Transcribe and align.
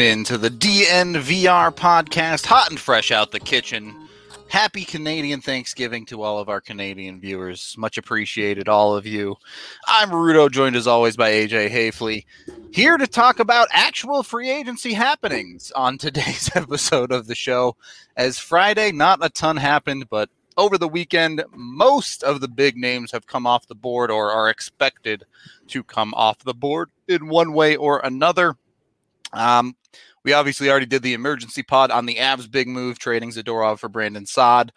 Welcome 0.00 0.18
into 0.18 0.38
the 0.38 0.48
DNVR 0.48 1.74
podcast, 1.74 2.46
hot 2.46 2.70
and 2.70 2.80
fresh 2.80 3.10
out 3.10 3.32
the 3.32 3.38
kitchen. 3.38 4.08
Happy 4.48 4.86
Canadian 4.86 5.42
Thanksgiving 5.42 6.06
to 6.06 6.22
all 6.22 6.38
of 6.38 6.48
our 6.48 6.62
Canadian 6.62 7.20
viewers. 7.20 7.74
Much 7.76 7.98
appreciated, 7.98 8.66
all 8.66 8.96
of 8.96 9.06
you. 9.06 9.36
I'm 9.86 10.08
Rudo, 10.08 10.50
joined 10.50 10.76
as 10.76 10.86
always 10.86 11.18
by 11.18 11.32
AJ 11.32 11.68
Haefele, 11.68 12.24
here 12.72 12.96
to 12.96 13.06
talk 13.06 13.40
about 13.40 13.68
actual 13.72 14.22
free 14.22 14.48
agency 14.48 14.94
happenings 14.94 15.70
on 15.72 15.98
today's 15.98 16.50
episode 16.54 17.12
of 17.12 17.26
the 17.26 17.34
show. 17.34 17.76
As 18.16 18.38
Friday, 18.38 18.92
not 18.92 19.18
a 19.22 19.28
ton 19.28 19.58
happened, 19.58 20.08
but 20.08 20.30
over 20.56 20.78
the 20.78 20.88
weekend, 20.88 21.44
most 21.52 22.22
of 22.22 22.40
the 22.40 22.48
big 22.48 22.74
names 22.74 23.12
have 23.12 23.26
come 23.26 23.46
off 23.46 23.66
the 23.66 23.74
board 23.74 24.10
or 24.10 24.32
are 24.32 24.48
expected 24.48 25.24
to 25.66 25.84
come 25.84 26.14
off 26.14 26.38
the 26.38 26.54
board 26.54 26.88
in 27.06 27.28
one 27.28 27.52
way 27.52 27.76
or 27.76 28.00
another. 28.00 28.56
Um, 29.32 29.74
we 30.24 30.32
obviously 30.32 30.68
already 30.70 30.86
did 30.86 31.02
the 31.02 31.14
emergency 31.14 31.62
pod 31.62 31.90
on 31.90 32.06
the 32.06 32.16
Avs 32.16 32.50
big 32.50 32.68
move, 32.68 32.98
trading 32.98 33.30
Zadorov 33.30 33.78
for 33.78 33.88
Brandon 33.88 34.26
Saad. 34.26 34.72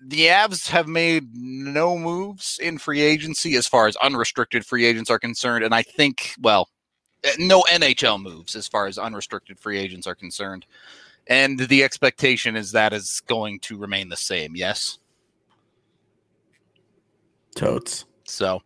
The 0.00 0.26
Avs 0.26 0.68
have 0.68 0.88
made 0.88 1.34
no 1.34 1.98
moves 1.98 2.58
in 2.60 2.78
free 2.78 3.00
agency 3.00 3.56
as 3.56 3.66
far 3.66 3.86
as 3.86 3.96
unrestricted 3.96 4.66
free 4.66 4.84
agents 4.84 5.10
are 5.10 5.18
concerned. 5.18 5.64
And 5.64 5.74
I 5.74 5.82
think, 5.82 6.32
well, 6.40 6.68
eh, 7.22 7.32
no 7.38 7.62
NHL 7.62 8.20
moves 8.20 8.56
as 8.56 8.66
far 8.68 8.86
as 8.86 8.98
unrestricted 8.98 9.58
free 9.58 9.78
agents 9.78 10.06
are 10.06 10.14
concerned. 10.14 10.66
And 11.26 11.58
the 11.58 11.84
expectation 11.84 12.56
is 12.56 12.72
that 12.72 12.92
is 12.92 13.22
going 13.26 13.60
to 13.60 13.78
remain 13.78 14.08
the 14.08 14.16
same. 14.16 14.56
Yes. 14.56 14.98
Totes. 17.54 18.04
So 18.26 18.62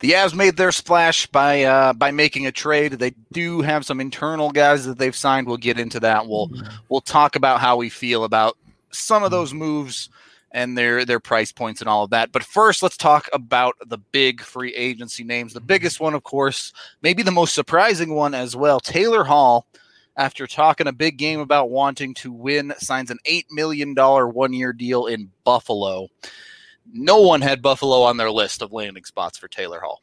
the 0.00 0.12
Avs 0.12 0.34
made 0.34 0.56
their 0.56 0.72
splash 0.72 1.26
by 1.26 1.64
uh, 1.64 1.92
by 1.92 2.10
making 2.10 2.46
a 2.46 2.52
trade. 2.52 2.92
They 2.92 3.14
do 3.32 3.60
have 3.60 3.84
some 3.84 4.00
internal 4.00 4.50
guys 4.50 4.86
that 4.86 4.98
they've 4.98 5.14
signed. 5.14 5.46
We'll 5.46 5.56
get 5.56 5.78
into 5.78 6.00
that. 6.00 6.26
We'll 6.26 6.50
we'll 6.88 7.00
talk 7.00 7.36
about 7.36 7.60
how 7.60 7.76
we 7.76 7.88
feel 7.88 8.24
about 8.24 8.56
some 8.90 9.22
of 9.22 9.30
those 9.30 9.52
moves 9.52 10.08
and 10.52 10.78
their 10.78 11.04
their 11.04 11.20
price 11.20 11.52
points 11.52 11.80
and 11.80 11.88
all 11.88 12.04
of 12.04 12.10
that. 12.10 12.32
But 12.32 12.44
first, 12.44 12.82
let's 12.82 12.96
talk 12.96 13.28
about 13.32 13.74
the 13.86 13.98
big 13.98 14.40
free 14.40 14.74
agency 14.74 15.24
names. 15.24 15.52
The 15.52 15.60
biggest 15.60 16.00
one, 16.00 16.14
of 16.14 16.22
course, 16.22 16.72
maybe 17.02 17.22
the 17.22 17.30
most 17.30 17.54
surprising 17.54 18.14
one 18.14 18.34
as 18.34 18.56
well. 18.56 18.80
Taylor 18.80 19.24
Hall, 19.24 19.66
after 20.16 20.46
talking 20.46 20.86
a 20.86 20.92
big 20.92 21.18
game 21.18 21.40
about 21.40 21.70
wanting 21.70 22.14
to 22.14 22.32
win, 22.32 22.72
signs 22.78 23.10
an 23.10 23.18
eight 23.26 23.46
million 23.50 23.94
dollar 23.94 24.28
one 24.28 24.52
year 24.52 24.72
deal 24.72 25.06
in 25.06 25.30
Buffalo 25.44 26.08
no 26.92 27.20
one 27.20 27.40
had 27.40 27.62
Buffalo 27.62 28.02
on 28.02 28.16
their 28.16 28.30
list 28.30 28.62
of 28.62 28.72
landing 28.72 29.04
spots 29.04 29.38
for 29.38 29.48
Taylor 29.48 29.80
Hall. 29.80 30.02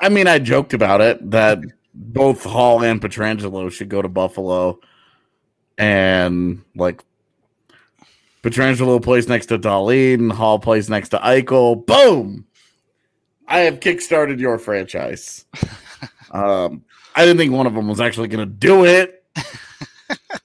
I 0.00 0.08
mean, 0.08 0.26
I 0.26 0.38
joked 0.38 0.74
about 0.74 1.00
it 1.00 1.30
that 1.30 1.60
both 1.94 2.44
Hall 2.44 2.82
and 2.82 3.00
Pietrangelo 3.00 3.70
should 3.70 3.88
go 3.88 4.02
to 4.02 4.08
Buffalo, 4.08 4.80
and 5.78 6.62
like 6.74 7.02
Pietrangelo 8.42 9.02
plays 9.02 9.28
next 9.28 9.46
to 9.46 9.58
Dahlin, 9.58 10.32
Hall 10.32 10.58
plays 10.58 10.90
next 10.90 11.10
to 11.10 11.18
Eichel. 11.18 11.86
Boom! 11.86 12.46
I 13.48 13.60
have 13.60 13.80
kickstarted 13.80 14.40
your 14.40 14.58
franchise. 14.58 15.46
um, 16.30 16.84
I 17.14 17.24
didn't 17.24 17.38
think 17.38 17.52
one 17.52 17.66
of 17.66 17.74
them 17.74 17.88
was 17.88 18.00
actually 18.00 18.28
going 18.28 18.46
to 18.46 18.54
do 18.54 18.84
it. 18.84 19.24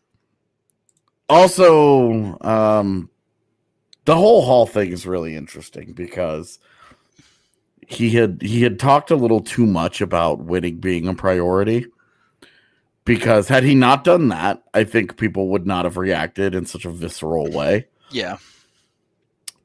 also, 1.29 2.37
um, 2.41 3.09
the 4.09 4.15
whole 4.15 4.41
Hall 4.41 4.65
thing 4.65 4.91
is 4.91 5.05
really 5.05 5.35
interesting 5.35 5.93
because 5.93 6.57
he 7.87 8.09
had 8.09 8.41
he 8.41 8.63
had 8.63 8.79
talked 8.79 9.11
a 9.11 9.15
little 9.15 9.39
too 9.39 9.67
much 9.67 10.01
about 10.01 10.39
winning 10.39 10.77
being 10.79 11.07
a 11.07 11.13
priority. 11.13 11.85
Because 13.05 13.47
had 13.47 13.63
he 13.63 13.75
not 13.75 14.03
done 14.03 14.29
that, 14.29 14.63
I 14.73 14.83
think 14.83 15.17
people 15.17 15.49
would 15.49 15.67
not 15.67 15.85
have 15.85 15.95
reacted 15.95 16.55
in 16.55 16.65
such 16.65 16.85
a 16.85 16.89
visceral 16.89 17.51
way. 17.51 17.85
Yeah. 18.09 18.37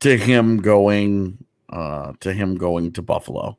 To 0.01 0.15
him 0.15 0.59
going 0.61 1.39
uh 1.71 2.13
to 2.21 2.35
him 2.35 2.59
going 2.59 2.93
to 2.93 3.01
Buffalo. 3.01 3.57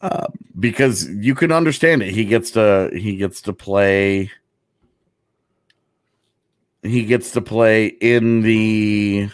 Uh, 0.00 0.26
because 0.58 1.08
you 1.08 1.36
can 1.36 1.52
understand 1.52 2.02
it. 2.02 2.12
He 2.12 2.24
gets 2.24 2.50
to 2.52 2.90
he 2.92 3.14
gets 3.14 3.40
to 3.42 3.52
play 3.52 4.28
he 6.82 7.04
gets 7.04 7.30
to 7.30 7.40
play 7.40 7.86
in 7.86 8.42
the 8.42 9.30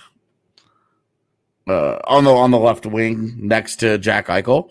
uh, 1.68 1.98
on 2.04 2.24
the 2.24 2.30
on 2.30 2.50
the 2.50 2.58
left 2.58 2.86
wing 2.86 3.36
next 3.38 3.76
to 3.76 3.98
Jack 3.98 4.26
Eichel. 4.28 4.70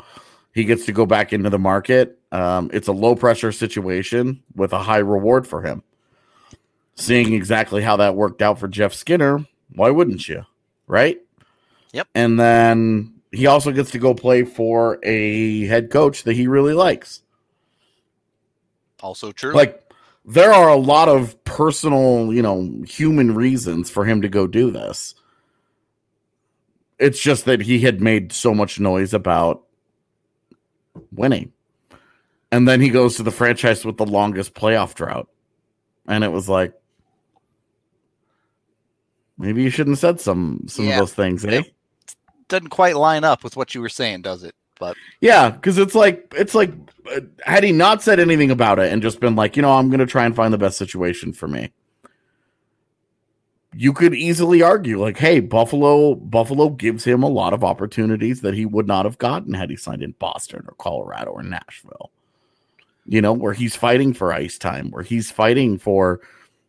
He 0.54 0.64
gets 0.64 0.86
to 0.88 0.92
go 0.92 1.06
back 1.06 1.34
into 1.34 1.50
the 1.50 1.60
market. 1.60 2.18
Um, 2.32 2.70
it's 2.74 2.88
a 2.88 2.94
low 2.94 3.16
pressure 3.16 3.52
situation 3.52 4.42
with 4.56 4.74
a 4.74 4.80
high 4.80 4.98
reward 4.98 5.48
for 5.48 5.62
him. 5.62 5.84
Seeing 6.96 7.34
exactly 7.34 7.84
how 7.84 7.98
that 7.98 8.16
worked 8.16 8.42
out 8.42 8.60
for 8.60 8.68
Jeff 8.68 8.94
Skinner, 8.94 9.46
why 9.76 9.92
wouldn't 9.92 10.28
you? 10.28 10.46
Right? 10.88 11.20
Yep. 11.94 12.08
And 12.16 12.40
then 12.40 13.14
he 13.32 13.46
also 13.46 13.72
gets 13.72 13.92
to 13.92 14.00
go 14.00 14.14
play 14.16 14.44
for 14.44 15.00
a 15.04 15.66
head 15.68 15.92
coach 15.92 16.24
that 16.24 16.34
he 16.34 16.48
really 16.48 16.74
likes. 16.74 17.22
Also 19.02 19.32
true. 19.32 19.54
Like 19.54 19.84
there 20.26 20.52
are 20.52 20.70
a 20.70 20.76
lot 20.76 21.08
of 21.08 21.42
personal, 21.44 22.34
you 22.34 22.42
know, 22.42 22.84
human 22.88 23.36
reasons 23.36 23.90
for 23.90 24.06
him 24.06 24.22
to 24.24 24.30
go 24.30 24.48
do 24.48 24.72
this. 24.72 25.14
It's 27.00 27.20
just 27.20 27.46
that 27.46 27.62
he 27.62 27.80
had 27.80 28.02
made 28.02 28.32
so 28.34 28.54
much 28.54 28.80
noise 28.80 29.14
about 29.14 29.64
winning. 31.12 31.52
And 32.52 32.68
then 32.68 32.82
he 32.82 32.90
goes 32.90 33.18
to 33.18 33.24
the 33.24 33.32
franchise 33.32 33.86
with 33.86 33.98
the 33.98 34.06
longest 34.06 34.54
playoff 34.54 34.94
drought. 34.96 35.28
And 36.08 36.24
it 36.24 36.32
was 36.32 36.48
like 36.50 36.74
maybe 39.38 39.64
you 39.64 39.70
shouldn't 39.70 39.96
have 39.96 40.00
said 40.00 40.22
some 40.22 40.64
some 40.68 40.86
Yeah. 40.86 40.94
of 40.94 41.00
those 41.00 41.14
things, 41.14 41.46
eh? 41.46 41.52
Yep. 41.52 41.66
Doesn't 42.48 42.70
quite 42.70 42.96
line 42.96 43.24
up 43.24 43.44
with 43.44 43.58
what 43.58 43.76
you 43.76 43.82
were 43.82 43.90
saying, 43.90 44.22
does 44.22 44.44
it? 44.44 44.56
But 44.80 44.96
Yeah, 45.22 45.50
because 45.50 45.78
it's 45.78 45.96
like 45.96 46.34
it's 46.38 46.56
like 46.56 46.72
uh, 47.14 47.22
had 47.44 47.64
he 47.64 47.72
not 47.72 48.02
said 48.02 48.20
anything 48.20 48.52
about 48.52 48.80
it 48.80 48.92
and 48.92 49.02
just 49.02 49.20
been 49.20 49.36
like, 49.36 49.56
you 49.56 49.62
know, 49.62 49.72
I'm 49.72 49.90
going 49.90 50.00
to 50.00 50.06
try 50.06 50.26
and 50.26 50.36
find 50.36 50.54
the 50.54 50.58
best 50.58 50.78
situation 50.78 51.34
for 51.34 51.48
me. 51.48 51.72
You 53.76 53.94
could 53.94 54.16
easily 54.16 54.62
argue 54.62 55.00
like, 55.00 55.18
hey, 55.18 55.40
Buffalo 55.40 56.16
Buffalo 56.16 56.70
gives 56.70 57.04
him 57.04 57.22
a 57.22 57.30
lot 57.30 57.54
of 57.54 57.64
opportunities 57.64 58.42
that 58.42 58.54
he 58.54 58.66
would 58.66 58.88
not 58.88 59.06
have 59.06 59.18
gotten 59.18 59.54
had 59.54 59.70
he 59.70 59.76
signed 59.76 60.02
in 60.02 60.12
Boston 60.20 60.66
or 60.68 60.74
Colorado 60.78 61.32
or 61.32 61.44
Nashville. 61.44 62.12
You 63.06 63.22
know, 63.22 63.34
where 63.34 63.54
he's 63.54 63.76
fighting 63.76 64.14
for 64.14 64.34
ice 64.34 64.58
time, 64.58 64.90
where 64.92 65.04
he's 65.04 65.32
fighting 65.32 65.78
for 65.78 66.22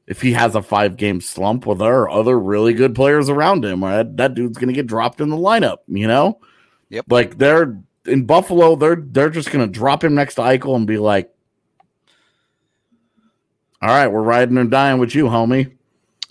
if 0.07 0.21
he 0.23 0.33
has 0.33 0.55
a 0.55 0.63
five 0.63 0.97
game 0.97 1.21
slump, 1.21 1.67
well, 1.67 1.77
there 1.77 2.01
are 2.01 2.11
other 2.11 2.39
really 2.39 2.75
good 2.75 2.95
players 2.95 3.29
around 3.29 3.65
him. 3.65 3.85
Or 3.85 4.05
that, 4.05 4.35
dude's 4.35 4.57
going 4.57 4.69
to 4.69 4.75
get 4.75 4.87
dropped 4.87 5.21
in 5.21 5.29
the 5.29 5.37
lineup, 5.37 5.79
you 5.87 6.07
know? 6.07 6.41
Yep. 6.91 7.07
Like 7.09 7.39
there 7.39 7.79
in 8.09 8.25
Buffalo, 8.25 8.75
they're 8.75 8.97
they're 8.97 9.31
just 9.31 9.51
gonna 9.51 9.67
drop 9.67 10.03
him 10.03 10.15
next 10.15 10.37
to 10.37 10.43
Eichel 10.43 10.77
and 10.77 10.87
be 10.87 10.99
like, 10.99 11.33
"All 13.83 13.89
right, 13.89 14.09
we're 14.09 14.23
riding 14.23 14.59
and 14.59 14.71
dying 14.71 14.99
with 14.99 15.15
you, 15.15 15.27
homie." 15.27 15.77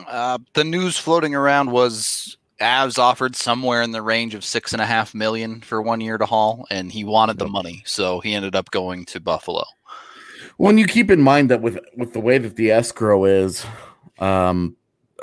Uh, 0.06 0.38
the 0.54 0.64
news 0.64 0.98
floating 0.98 1.34
around 1.34 1.72
was 1.72 2.38
Avs 2.60 3.00
offered 3.00 3.36
somewhere 3.36 3.82
in 3.82 3.92
the 3.92 4.02
range 4.02 4.36
of 4.36 4.44
six 4.44 4.74
and 4.74 4.82
a 4.82 4.86
half 4.86 5.14
million 5.14 5.62
for 5.62 5.82
one 5.82 6.02
year 6.02 6.18
to 6.18 6.26
Hall, 6.26 6.66
and 6.70 6.92
he 6.92 7.04
wanted 7.04 7.40
the 7.40 7.48
money, 7.48 7.84
so 7.86 8.20
he 8.20 8.34
ended 8.34 8.56
up 8.56 8.72
going 8.72 9.06
to 9.06 9.20
Buffalo. 9.20 9.64
When 10.58 10.78
you 10.78 10.88
keep 10.88 11.12
in 11.12 11.22
mind 11.22 11.50
that 11.52 11.62
with 11.62 11.80
with 11.96 12.14
the 12.14 12.20
way 12.20 12.38
that 12.38 12.56
the 12.56 12.72
escrow 12.72 13.26
is, 13.26 13.66
um, 14.20 14.76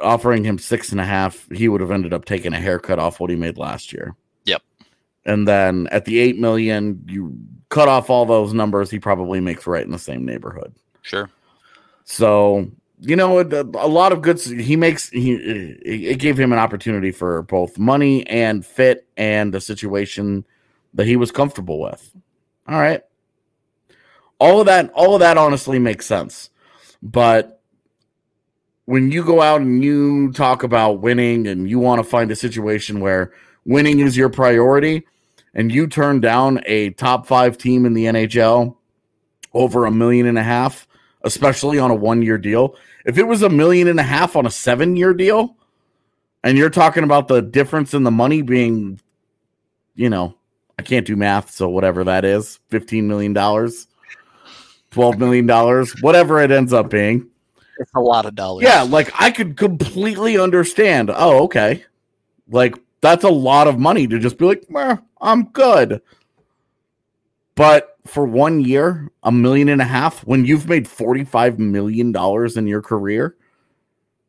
offering 0.03 0.45
him 0.45 0.59
six 0.59 0.93
and 0.93 1.01
a 1.01 1.05
half, 1.05 1.49
he 1.53 1.69
would 1.69 1.81
have 1.81 1.91
ended 1.91 2.13
up 2.13 2.25
taking 2.25 2.53
a 2.53 2.61
haircut 2.61 2.99
off 2.99 3.21
what 3.21 3.31
he 3.31 3.37
made 3.37 3.59
last 3.59 3.93
year. 3.93 4.15
Yep. 4.45 4.63
And 5.25 5.49
then 5.49 5.89
at 5.91 6.05
the 6.05 6.19
eight 6.19 6.39
million, 6.39 7.05
you 7.09 7.37
cut 7.69 7.89
off 7.89 8.11
all 8.11 8.27
those 8.27 8.53
numbers, 8.53 8.91
he 8.91 8.99
probably 8.99 9.41
makes 9.41 9.67
right 9.67 9.85
in 9.85 9.91
the 9.91 9.99
same 9.99 10.25
neighborhood. 10.25 10.75
Sure. 11.03 11.31
So 12.05 12.71
you 13.01 13.17
know, 13.17 13.41
a, 13.41 13.45
a 13.45 13.89
lot 13.89 14.13
of 14.13 14.23
good. 14.23 14.41
He 14.41 14.77
makes 14.77 15.11
he 15.11 15.33
it 15.33 16.19
gave 16.19 16.39
him 16.39 16.53
an 16.53 16.59
opportunity 16.59 17.11
for 17.11 17.43
both 17.43 17.79
money 17.79 18.27
and 18.27 18.65
fit 18.65 19.07
and 19.17 19.53
the 19.53 19.61
situation 19.61 20.47
that 20.95 21.07
he 21.07 21.17
was 21.17 21.31
comfortable 21.31 21.81
with. 21.81 22.15
All 22.69 22.79
right, 22.79 23.03
all 24.39 24.61
of 24.61 24.67
that, 24.67 24.91
all 24.93 25.15
of 25.15 25.21
that, 25.21 25.37
honestly 25.37 25.79
makes 25.79 26.07
sense. 26.07 26.51
But 27.03 27.61
when 28.87 29.11
you 29.11 29.25
go 29.25 29.43
out 29.43 29.61
and 29.61 29.83
you 29.83 30.33
talk 30.33 30.63
about 30.63 31.01
winning 31.01 31.47
and 31.47 31.69
you 31.69 31.79
want 31.79 32.03
to 32.03 32.09
find 32.09 32.31
a 32.31 32.37
situation 32.37 33.01
where 33.01 33.33
winning 33.65 34.01
is 34.01 34.17
your 34.17 34.29
priority, 34.29 35.07
and 35.53 35.73
you 35.73 35.87
turn 35.87 36.21
down 36.21 36.61
a 36.67 36.91
top 36.91 37.27
five 37.27 37.59
team 37.59 37.85
in 37.85 37.95
the 37.95 38.07
NHL 38.07 38.77
over 39.53 39.85
a 39.85 39.91
million 39.91 40.27
and 40.27 40.39
a 40.39 40.43
half 40.43 40.87
especially 41.25 41.79
on 41.79 41.91
a 41.91 41.95
one 41.95 42.23
year 42.23 42.39
deal. 42.39 42.77
If 43.05 43.19
it 43.19 43.27
was 43.27 43.43
a 43.43 43.49
million 43.49 43.89
and 43.89 43.99
a 43.99 44.05
half 44.05 44.37
on 44.37 44.47
a 44.47 44.51
seven 44.51 44.95
year 44.97 45.13
deal, 45.13 45.57
and 46.45 46.57
you're 46.57 46.71
talking 46.71 47.05
about 47.05 47.27
the 47.27 47.43
difference 47.43 47.95
in 47.95 48.05
the 48.05 48.11
money 48.11 48.43
being, 48.43 49.01
you 49.97 50.11
know, 50.11 50.37
I 50.79 50.83
can't 50.83 51.07
do 51.07 51.17
math, 51.17 51.51
so 51.51 51.69
whatever 51.69 52.05
that 52.05 52.25
is, 52.25 52.61
$15 52.71 53.05
million, 53.05 53.35
$12 53.35 55.19
million, 55.19 55.87
whatever 56.01 56.41
it 56.41 56.51
ends 56.51 56.73
up 56.73 56.91
being. 56.91 57.29
It's 57.79 57.95
a 57.95 58.01
lot 58.01 58.27
of 58.27 58.35
dollars. 58.35 58.65
Yeah, 58.65 58.83
like 58.83 59.11
I 59.19 59.31
could 59.31 59.57
completely 59.57 60.39
understand. 60.39 61.11
Oh, 61.13 61.45
okay. 61.45 61.85
Like 62.49 62.77
that's 63.01 63.25
a 63.25 63.31
lot 63.31 63.67
of 63.67 63.79
money 63.79 64.07
to 64.07 64.19
just 64.19 64.39
be 64.39 64.45
like, 64.45 64.65
I'm 65.21 65.47
good. 65.47 66.01
But 67.55 67.97
for 68.07 68.25
one 68.25 68.61
year, 68.61 69.11
a 69.23 69.33
million 69.33 69.69
and 69.69 69.81
a 69.81 69.85
half, 69.85 70.25
when 70.27 70.45
you've 70.45 70.69
made 70.69 70.87
$45 70.87 71.59
million 71.59 72.15
in 72.57 72.67
your 72.67 72.83
career, 72.83 73.37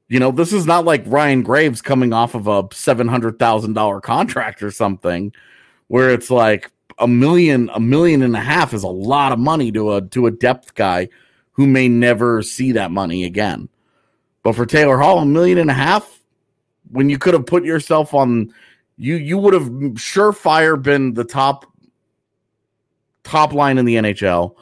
you 0.08 0.20
know, 0.20 0.32
this 0.32 0.54
is 0.54 0.66
not 0.66 0.86
like 0.86 1.04
Ryan 1.08 1.42
Graves 1.42 1.82
coming 1.82 2.14
off 2.14 2.36
of 2.36 2.48
a 2.48 2.64
$700,000 2.64 4.02
contract 4.04 4.62
or 4.62 4.70
something 4.70 5.34
where 5.88 6.12
it's 6.12 6.30
like 6.30 6.72
a 7.00 7.08
million, 7.08 7.70
a 7.74 7.80
million 7.80 8.22
and 8.22 8.36
a 8.36 8.40
half 8.40 8.74
is 8.74 8.84
a 8.84 8.88
lot 8.88 9.32
of 9.32 9.40
money 9.40 9.72
to 9.72 9.94
a, 9.94 10.02
to 10.02 10.28
a 10.28 10.32
depth 10.32 10.76
guy 10.76 11.10
who 11.54 11.66
may 11.66 11.88
never 11.88 12.42
see 12.44 12.72
that 12.74 12.92
money 12.92 13.24
again. 13.24 13.68
But 14.44 14.56
for 14.56 14.66
Taylor 14.66 15.00
Hall, 15.00 15.20
a 15.20 15.26
million 15.26 15.58
and 15.58 15.72
a 15.72 15.74
half, 15.74 16.22
when 16.92 17.10
you 17.10 17.18
could 17.18 17.34
have 17.34 17.48
put 17.48 17.66
yourself 17.66 18.14
on, 18.14 18.54
you 18.98 19.16
you 19.16 19.38
would 19.38 19.54
have 19.54 19.70
surefire 19.96 20.80
been 20.80 21.16
the 21.16 21.24
top 21.24 21.66
top 23.26 23.52
line 23.52 23.78
in 23.78 23.84
the 23.84 23.96
NHL, 23.96 24.56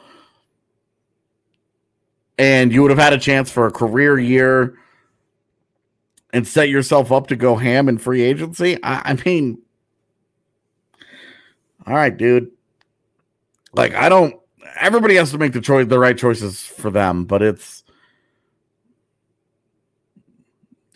and 2.36 2.72
you 2.72 2.82
would 2.82 2.90
have 2.90 2.98
had 2.98 3.12
a 3.12 3.18
chance 3.18 3.50
for 3.50 3.66
a 3.66 3.70
career 3.70 4.18
year 4.18 4.76
and 6.32 6.48
set 6.48 6.68
yourself 6.68 7.12
up 7.12 7.28
to 7.28 7.36
go 7.36 7.54
ham 7.54 7.88
in 7.88 7.96
free 7.96 8.22
agency. 8.22 8.82
I, 8.82 9.12
I 9.12 9.18
mean, 9.24 9.62
all 11.86 11.94
right, 11.94 12.16
dude. 12.16 12.50
Like 13.72 13.94
I 13.94 14.08
don't. 14.08 14.34
Everybody 14.80 15.14
has 15.14 15.30
to 15.30 15.38
make 15.38 15.52
the 15.52 15.60
choice, 15.60 15.86
the 15.86 15.98
right 15.98 16.18
choices 16.18 16.60
for 16.60 16.90
them, 16.90 17.24
but 17.26 17.42
it's 17.42 17.83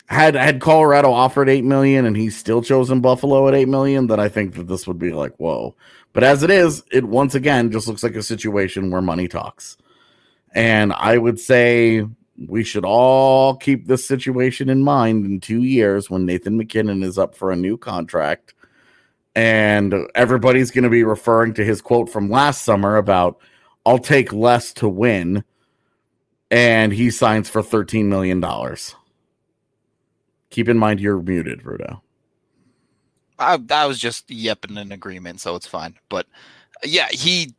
had 0.09 0.33
had 0.35 0.59
Colorado 0.59 1.11
offered 1.11 1.49
eight 1.49 1.63
million 1.63 2.05
and 2.05 2.17
he's 2.17 2.35
still 2.35 2.63
chosen 2.63 2.99
Buffalo 2.99 3.47
at 3.47 3.53
eight 3.53 3.69
million, 3.69 4.07
then 4.07 4.19
I 4.19 4.27
think 4.27 4.55
that 4.55 4.67
this 4.67 4.87
would 4.87 4.97
be 4.97 5.11
like 5.11 5.35
whoa. 5.37 5.75
But 6.13 6.23
as 6.23 6.41
it 6.41 6.49
is, 6.49 6.83
it 6.91 7.05
once 7.05 7.35
again 7.35 7.71
just 7.71 7.87
looks 7.87 8.01
like 8.01 8.15
a 8.15 8.23
situation 8.23 8.89
where 8.89 9.01
money 9.01 9.27
talks. 9.27 9.77
And 10.53 10.93
I 10.93 11.19
would 11.19 11.39
say 11.39 12.05
we 12.47 12.63
should 12.63 12.85
all 12.85 13.55
keep 13.55 13.85
this 13.85 14.07
situation 14.07 14.69
in 14.69 14.81
mind 14.81 15.25
in 15.25 15.39
two 15.39 15.61
years 15.61 16.09
when 16.09 16.25
Nathan 16.25 16.57
MacKinnon 16.57 17.03
is 17.03 17.19
up 17.19 17.35
for 17.35 17.51
a 17.51 17.55
new 17.55 17.77
contract. 17.77 18.55
And 19.35 19.93
everybody's 20.15 20.71
going 20.71 20.85
to 20.85 20.89
be 20.89 21.03
referring 21.03 21.53
to 21.53 21.63
his 21.63 21.81
quote 21.81 22.09
from 22.09 22.31
last 22.31 22.63
summer 22.63 22.97
about, 22.97 23.39
I'll 23.85 23.99
take 23.99 24.33
less 24.33 24.73
to 24.73 24.89
win. 24.89 25.43
And 26.49 26.91
he 26.91 27.11
signs 27.11 27.47
for 27.47 27.61
$13 27.61 28.05
million. 28.05 28.43
Keep 30.49 30.69
in 30.69 30.77
mind 30.77 30.99
you're 30.99 31.21
muted, 31.21 31.63
Rudo. 31.63 32.01
I, 33.37 33.57
I 33.69 33.85
was 33.85 33.99
just 33.99 34.29
yipping 34.29 34.77
in 34.77 34.91
agreement, 34.91 35.39
so 35.39 35.55
it's 35.55 35.67
fine. 35.67 35.95
But 36.09 36.25
yeah, 36.83 37.07
he 37.11 37.53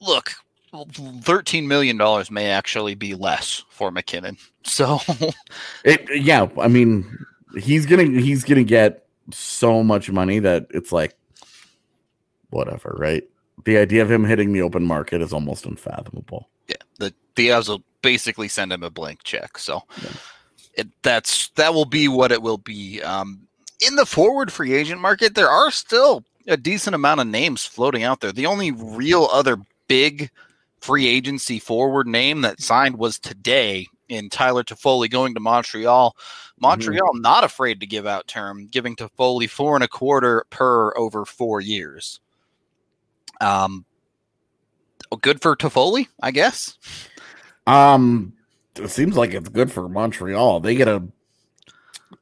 look, 0.00 0.32
thirteen 1.22 1.66
million 1.66 1.96
dollars 1.96 2.30
may 2.30 2.48
actually 2.50 2.94
be 2.94 3.14
less 3.14 3.64
for 3.70 3.90
MacKinnon. 3.90 4.36
So 4.68 4.98
It, 5.84 6.04
yeah, 6.12 6.48
I 6.60 6.66
mean, 6.66 7.06
he's 7.56 7.86
gonna 7.86 8.02
he's 8.20 8.42
gonna 8.42 8.64
get 8.64 9.06
so 9.30 9.84
much 9.84 10.10
money 10.10 10.40
that 10.40 10.66
it's 10.70 10.90
like 10.90 11.16
whatever, 12.50 12.96
right? 12.98 13.22
The 13.64 13.78
idea 13.78 14.02
of 14.02 14.10
him 14.10 14.24
hitting 14.24 14.52
the 14.52 14.62
open 14.62 14.84
market 14.84 15.22
is 15.22 15.32
almost 15.32 15.66
unfathomable. 15.66 16.48
yeah, 16.66 16.74
the 16.98 17.14
the 17.36 17.48
Avs 17.50 17.68
will 17.68 17.84
basically 18.02 18.48
send 18.48 18.72
him 18.72 18.82
a 18.82 18.90
blank 18.90 19.22
check. 19.22 19.56
So 19.56 19.82
Yeah. 20.02 20.10
It 20.76 20.88
that's 21.02 21.48
that 21.50 21.74
will 21.74 21.84
be 21.84 22.08
what 22.08 22.32
it 22.32 22.42
will 22.42 22.58
be. 22.58 23.02
Um, 23.02 23.46
in 23.86 23.96
the 23.96 24.06
forward 24.06 24.52
free 24.52 24.74
agent 24.74 25.00
market, 25.00 25.34
there 25.34 25.48
are 25.48 25.70
still 25.70 26.24
a 26.46 26.56
decent 26.56 26.94
amount 26.94 27.20
of 27.20 27.26
names 27.26 27.64
floating 27.64 28.02
out 28.02 28.20
there. 28.20 28.32
The 28.32 28.46
only 28.46 28.70
real 28.70 29.28
other 29.32 29.56
big 29.88 30.30
free 30.80 31.06
agency 31.06 31.58
forward 31.58 32.06
name 32.06 32.42
that 32.42 32.60
signed 32.60 32.98
was 32.98 33.18
today 33.18 33.88
in 34.08 34.30
Tyler 34.30 34.62
Toffoli 34.62 35.10
going 35.10 35.34
to 35.34 35.40
Montreal. 35.40 36.16
Montreal 36.60 37.14
not 37.14 37.44
afraid 37.44 37.80
to 37.80 37.86
give 37.86 38.06
out 38.06 38.28
term, 38.28 38.68
giving 38.68 38.96
Toffoli 38.96 39.48
four 39.48 39.74
and 39.74 39.84
a 39.84 39.88
quarter 39.88 40.46
per 40.50 40.96
over 40.96 41.24
four 41.24 41.60
years. 41.60 42.20
Um, 43.40 43.84
good 45.20 45.42
for 45.42 45.56
Toffoli, 45.56 46.08
I 46.22 46.30
guess. 46.30 46.78
Um, 47.66 48.32
it 48.78 48.90
seems 48.90 49.16
like 49.16 49.32
it's 49.34 49.48
good 49.48 49.70
for 49.72 49.88
Montreal. 49.88 50.60
They 50.60 50.74
get 50.74 50.88
a 50.88 51.02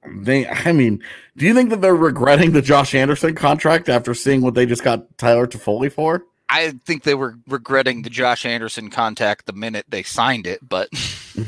they. 0.06 0.46
I 0.46 0.72
mean, 0.72 1.02
do 1.36 1.46
you 1.46 1.54
think 1.54 1.70
that 1.70 1.80
they're 1.80 1.94
regretting 1.94 2.52
the 2.52 2.62
Josh 2.62 2.94
Anderson 2.94 3.34
contract 3.34 3.88
after 3.88 4.14
seeing 4.14 4.42
what 4.42 4.54
they 4.54 4.66
just 4.66 4.84
got 4.84 5.16
Tyler 5.18 5.46
Toffoli 5.46 5.90
for? 5.92 6.24
I 6.48 6.72
think 6.84 7.04
they 7.04 7.14
were 7.14 7.36
regretting 7.48 8.02
the 8.02 8.10
Josh 8.10 8.44
Anderson 8.44 8.90
contact 8.90 9.46
the 9.46 9.52
minute 9.54 9.86
they 9.88 10.02
signed 10.02 10.46
it, 10.46 10.60
but 10.66 10.88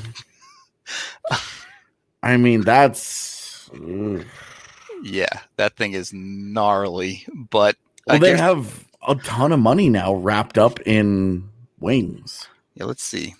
I 2.22 2.36
mean, 2.36 2.62
that's 2.62 3.70
ugh. 3.74 4.24
yeah, 5.02 5.40
that 5.56 5.76
thing 5.76 5.92
is 5.92 6.12
gnarly. 6.12 7.24
But 7.34 7.76
I 8.08 8.14
well, 8.14 8.20
they 8.20 8.30
guess- 8.32 8.40
have 8.40 8.84
a 9.06 9.14
ton 9.16 9.52
of 9.52 9.60
money 9.60 9.88
now 9.88 10.14
wrapped 10.14 10.58
up 10.58 10.80
in 10.86 11.48
wings. 11.78 12.48
yeah, 12.74 12.84
let's 12.84 13.04
see. 13.04 13.34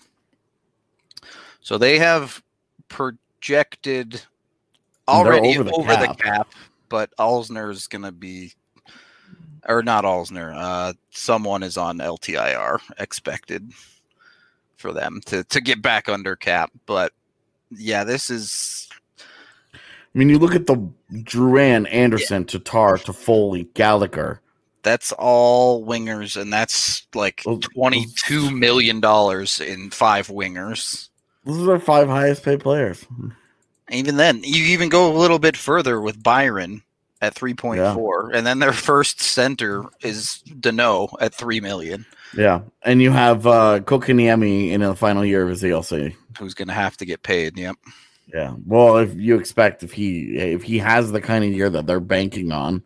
So 1.67 1.77
they 1.77 1.99
have 1.99 2.41
projected 2.87 4.21
already 5.05 5.57
over 5.57 5.69
over 5.73 5.95
the 5.95 5.99
the, 5.99 6.07
cap. 6.07 6.17
cap. 6.17 6.47
but 6.87 7.13
Alzner 7.17 7.69
is 7.69 7.87
going 7.87 8.03
to 8.03 8.13
be, 8.13 8.53
or 9.67 9.83
not 9.83 10.05
Alzner. 10.05 10.53
Uh, 10.55 10.93
someone 11.09 11.63
is 11.63 11.75
on 11.75 11.97
LTIR 11.97 12.79
expected 12.99 13.73
for 14.77 14.93
them 14.93 15.19
to 15.25 15.43
to 15.43 15.59
get 15.59 15.81
back 15.81 16.07
under 16.07 16.37
cap. 16.37 16.71
But 16.85 17.11
yeah, 17.69 18.05
this 18.05 18.29
is 18.29 18.87
I 19.75 19.77
mean, 20.13 20.29
you 20.29 20.39
look 20.39 20.55
at 20.55 20.67
the 20.67 20.77
Drouin, 21.11 21.85
Anderson, 21.91 22.45
Tatar, 22.45 22.97
Toffoli, 22.97 23.67
Gallagher. 23.73 24.39
that's 24.83 25.11
all 25.11 25.85
wingers, 25.85 26.41
and 26.41 26.53
that's 26.53 27.05
like 27.13 27.43
twenty 27.73 28.05
two 28.25 28.51
million 28.51 29.01
dollars 29.01 29.59
in 29.59 29.89
five 29.89 30.27
wingers. 30.29 31.09
Those 31.47 31.67
are 31.67 31.71
our 31.71 31.79
five 31.79 32.07
highest 32.07 32.43
paid 32.43 32.59
players. 32.59 33.05
Even 33.89 34.17
then, 34.17 34.41
you 34.43 34.65
even 34.65 34.89
go 34.89 35.11
a 35.11 35.17
little 35.17 35.39
bit 35.39 35.55
further 35.57 36.01
with 36.01 36.21
Byron. 36.21 36.83
at 37.21 37.33
3.4 37.33 38.35
and 38.35 38.45
then 38.45 38.59
their 38.59 38.73
first 38.73 39.21
center 39.21 39.83
is 40.01 40.43
Danault 40.59 41.09
at 41.19 41.33
3 41.33 41.59
million 41.61 42.05
Yeah, 42.35 42.61
and 42.83 43.01
you 43.01 43.09
have 43.11 43.47
uh, 43.47 43.79
Kotkaniemi 43.79 44.69
in 44.69 44.81
the 44.81 44.93
final 44.95 45.25
year 45.25 45.41
of 45.41 45.49
his 45.49 45.63
ELC. 45.63 46.13
who's 46.37 46.53
going 46.53 46.67
to 46.67 46.75
have 46.75 46.95
to 46.97 47.05
get 47.05 47.23
paid. 47.23 47.57
Yep. 47.57 47.75
Yeah, 48.31 48.53
well, 48.65 48.97
if 48.97 49.15
you 49.15 49.39
expect 49.39 49.83
if 49.83 49.93
he 49.93 50.35
if 50.37 50.61
he 50.61 50.77
has 50.79 51.11
the 51.11 51.21
kind 51.21 51.43
of 51.45 51.51
year 51.51 51.69
that 51.69 51.87
they're 51.87 52.01
banking 52.01 52.51
on, 52.51 52.83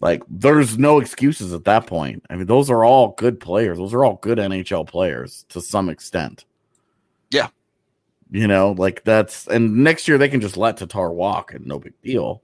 like 0.00 0.22
there's 0.28 0.76
no 0.78 1.00
excuses 1.00 1.52
at 1.54 1.64
that 1.64 1.86
point. 1.86 2.22
I 2.28 2.36
mean, 2.36 2.46
those 2.46 2.68
are 2.70 2.84
all 2.84 3.14
good 3.16 3.40
players. 3.40 3.78
Those 3.78 3.94
are 3.94 4.04
all 4.04 4.16
good 4.20 4.36
NHL 4.38 4.86
players 4.86 5.46
to 5.48 5.60
some 5.62 5.88
extent. 5.88 6.44
Yeah. 7.30 7.48
You 8.32 8.48
know, 8.48 8.72
like 8.72 9.04
that's 9.04 9.46
and 9.46 9.84
next 9.84 10.08
year 10.08 10.16
they 10.16 10.30
can 10.30 10.40
just 10.40 10.56
let 10.56 10.78
Tatar 10.78 11.12
walk 11.12 11.52
and 11.52 11.66
no 11.66 11.78
big 11.78 11.92
deal. 12.02 12.42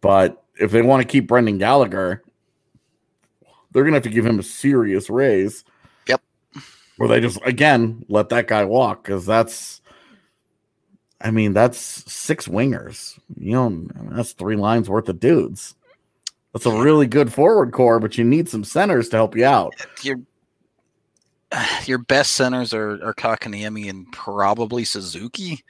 But 0.00 0.42
if 0.60 0.70
they 0.70 0.80
want 0.80 1.02
to 1.02 1.08
keep 1.08 1.26
Brendan 1.26 1.58
Gallagher, 1.58 2.22
they're 3.72 3.82
gonna 3.82 3.96
have 3.96 4.04
to 4.04 4.10
give 4.10 4.24
him 4.24 4.38
a 4.38 4.44
serious 4.44 5.10
raise. 5.10 5.64
Yep. 6.06 6.22
Or 7.00 7.08
they 7.08 7.20
just 7.20 7.40
again 7.44 8.04
let 8.08 8.28
that 8.28 8.46
guy 8.46 8.64
walk 8.64 9.02
because 9.02 9.26
that's 9.26 9.80
I 11.20 11.32
mean, 11.32 11.52
that's 11.52 11.78
six 12.10 12.46
wingers. 12.46 13.18
You 13.36 13.52
know, 13.52 13.88
that's 14.12 14.32
three 14.32 14.56
lines 14.56 14.88
worth 14.88 15.08
of 15.08 15.18
dudes. 15.18 15.74
That's 16.52 16.66
a 16.66 16.80
really 16.80 17.08
good 17.08 17.32
forward 17.32 17.72
core, 17.72 17.98
but 17.98 18.16
you 18.18 18.24
need 18.24 18.48
some 18.48 18.64
centers 18.64 19.08
to 19.08 19.16
help 19.16 19.36
you 19.36 19.44
out. 19.44 19.74
Your 20.02 20.20
your 21.86 21.98
best 21.98 22.32
centers 22.32 22.72
are, 22.72 22.92
are 23.04 23.14
Kotkaniemi 23.14 23.88
and 23.88 24.10
probably 24.12 24.84
Suzuki. 24.84 25.64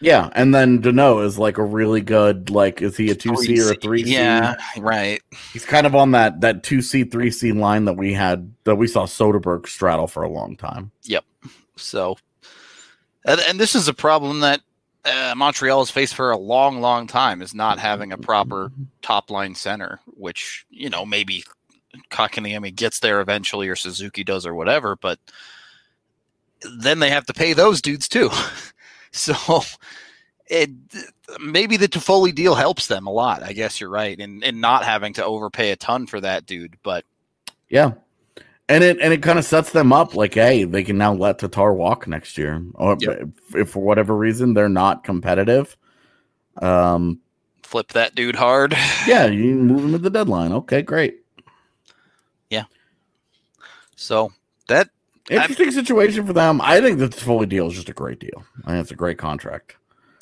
Yeah, 0.00 0.28
and 0.34 0.54
then 0.54 0.82
Danault 0.82 1.24
is 1.24 1.38
like 1.38 1.56
a 1.56 1.64
really 1.64 2.00
good, 2.00 2.50
like, 2.50 2.82
is 2.82 2.96
he 2.96 3.10
a 3.10 3.14
two 3.14 3.36
C 3.36 3.60
or 3.62 3.72
a 3.72 3.74
three 3.74 4.04
C? 4.04 4.12
Yeah, 4.12 4.56
right. 4.76 5.22
he's 5.52 5.64
kind 5.64 5.86
of 5.86 5.94
on 5.94 6.10
that 6.10 6.42
that 6.42 6.62
two 6.62 6.82
C 6.82 7.04
three 7.04 7.30
C 7.30 7.52
line 7.52 7.86
that 7.86 7.94
we 7.94 8.12
had 8.12 8.52
that 8.64 8.74
we 8.74 8.86
saw 8.86 9.06
Soderberg 9.06 9.66
straddle 9.66 10.06
for 10.06 10.22
a 10.22 10.28
long 10.28 10.56
time. 10.56 10.90
Yep. 11.04 11.24
So, 11.76 12.18
and, 13.24 13.40
and 13.48 13.58
this 13.58 13.74
is 13.74 13.88
a 13.88 13.94
problem 13.94 14.40
that 14.40 14.60
uh, 15.04 15.34
Montreal 15.36 15.80
has 15.80 15.90
faced 15.90 16.14
for 16.14 16.32
a 16.32 16.38
long, 16.38 16.80
long 16.80 17.06
time 17.06 17.40
is 17.40 17.54
not 17.54 17.78
having 17.78 18.12
a 18.12 18.18
proper 18.18 18.72
top 19.00 19.30
line 19.30 19.54
center, 19.54 20.00
which, 20.06 20.66
you 20.70 20.90
know, 20.90 21.06
maybe 21.06 21.44
Kotkaniemi 22.10 22.74
gets 22.74 23.00
there 23.00 23.20
eventually 23.20 23.68
or 23.68 23.76
Suzuki 23.76 24.24
does 24.24 24.46
or 24.46 24.54
whatever, 24.54 24.96
but 24.96 25.18
then 26.78 26.98
they 26.98 27.10
have 27.10 27.26
to 27.26 27.34
pay 27.34 27.52
those 27.52 27.82
dudes 27.82 28.08
too. 28.08 28.30
so 29.12 29.62
it 30.46 30.70
maybe 31.40 31.76
the 31.76 31.88
Toffoli 31.88 32.34
deal 32.34 32.54
helps 32.54 32.86
them 32.86 33.06
a 33.06 33.12
lot. 33.12 33.42
I 33.42 33.52
guess 33.52 33.80
you're 33.80 33.90
right. 33.90 34.18
And, 34.18 34.44
and 34.44 34.60
not 34.60 34.84
having 34.84 35.12
to 35.14 35.24
overpay 35.24 35.70
a 35.70 35.76
ton 35.76 36.06
for 36.06 36.20
that 36.20 36.46
dude, 36.46 36.76
but 36.82 37.04
Yeah. 37.68 37.92
And 38.68 38.82
it 38.82 38.98
and 39.00 39.12
it 39.12 39.22
kind 39.22 39.38
of 39.38 39.44
sets 39.44 39.72
them 39.72 39.92
up 39.92 40.14
like, 40.14 40.34
hey, 40.34 40.64
they 40.64 40.84
can 40.84 40.96
now 40.96 41.12
let 41.12 41.38
Tatar 41.38 41.74
walk 41.74 42.06
next 42.06 42.38
year. 42.38 42.64
Or 42.74 42.96
Yep. 42.98 43.20
if, 43.50 43.56
if 43.56 43.70
for 43.70 43.80
whatever 43.80 44.16
reason 44.16 44.54
they're 44.54 44.68
not 44.68 45.04
competitive. 45.04 45.76
Um 46.62 47.20
flip 47.62 47.88
that 47.92 48.14
dude 48.14 48.36
hard. 48.36 48.72
yeah, 49.06 49.26
you 49.26 49.54
move 49.54 49.84
him 49.84 49.94
at 49.94 50.02
the 50.02 50.10
deadline. 50.10 50.52
Okay, 50.52 50.82
great. 50.82 51.23
So 53.96 54.32
that 54.68 54.90
Interesting 55.30 55.70
situation 55.70 56.26
for 56.26 56.34
them. 56.34 56.60
I 56.60 56.80
think 56.80 56.98
that 56.98 57.12
Toffoli 57.12 57.48
deal 57.48 57.66
is 57.68 57.74
just 57.74 57.88
a 57.88 57.94
great 57.94 58.20
deal. 58.20 58.44
I 58.66 58.72
think 58.72 58.82
it's 58.82 58.90
a 58.90 58.96
great 58.96 59.16
contract. 59.16 59.76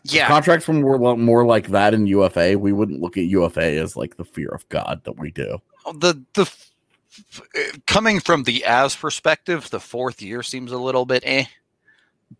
yeah, 0.04 0.28
Contracts 0.28 0.68
when 0.68 0.82
we're 0.82 1.16
more 1.16 1.44
like 1.44 1.68
that 1.68 1.92
in 1.92 2.06
UFA, 2.06 2.56
we 2.56 2.72
wouldn't 2.72 3.00
look 3.00 3.16
at 3.16 3.24
UFA 3.24 3.78
as 3.78 3.96
like 3.96 4.16
the 4.16 4.24
fear 4.24 4.48
of 4.48 4.68
God 4.68 5.00
that 5.04 5.18
we 5.18 5.32
do. 5.32 5.58
the 5.94 6.22
the 6.34 6.48
coming 7.86 8.20
from 8.20 8.44
the 8.44 8.64
as 8.64 8.94
perspective, 8.94 9.68
the 9.70 9.80
fourth 9.80 10.22
year 10.22 10.42
seems 10.42 10.70
a 10.70 10.78
little 10.78 11.04
bit 11.04 11.22
eh, 11.26 11.46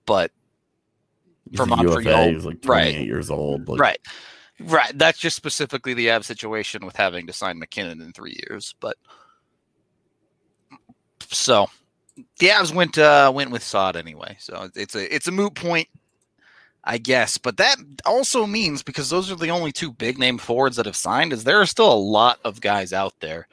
but 0.07 0.31
For 1.57 1.67
The 1.67 1.77
Montreal, 1.77 2.03
UFA 2.03 2.37
is 2.37 2.45
like 2.45 2.62
28 2.62 2.97
right. 2.97 3.05
years 3.05 3.31
old. 3.31 3.69
Like, 3.69 3.81
right, 3.81 3.99
right. 4.61 4.97
That's 4.97 5.19
just 5.19 5.37
specifically 5.37 5.95
the 5.95 6.12
Av 6.12 6.25
situation 6.25 6.87
with 6.87 6.97
having 6.97 7.27
to 7.27 7.33
sign 7.33 7.59
MacKinnon 7.59 8.01
in 8.01 8.12
three 8.12 8.41
years. 8.49 8.75
But 8.81 8.97
so 11.33 11.69
the 12.39 12.49
Avs 12.49 12.75
went 12.75 12.99
uh, 12.99 13.33
went 13.35 13.51
with 13.51 13.62
Saad 13.62 13.97
anyway. 13.97 14.37
So 14.39 14.69
it's 14.75 14.95
a 14.95 15.15
it's 15.15 15.29
a 15.29 15.33
moot 15.33 15.55
point, 15.55 15.89
I 16.85 16.99
guess. 16.99 17.39
But 17.39 17.57
that 17.57 17.77
also 18.05 18.47
means 18.47 18.83
because 18.83 19.11
those 19.11 19.31
are 19.31 19.37
the 19.37 19.51
only 19.51 19.73
two 19.73 19.93
big 19.93 20.19
name 20.19 20.39
forwards 20.39 20.77
that 20.77 20.87
have 20.87 20.97
signed, 20.97 21.33
is 21.33 21.45
there 21.45 21.61
are 21.61 21.67
still 21.67 21.93
a 21.93 21.95
lot 21.95 22.39
of 22.45 22.61
guys 22.61 22.93
out 22.93 23.15
there. 23.21 23.49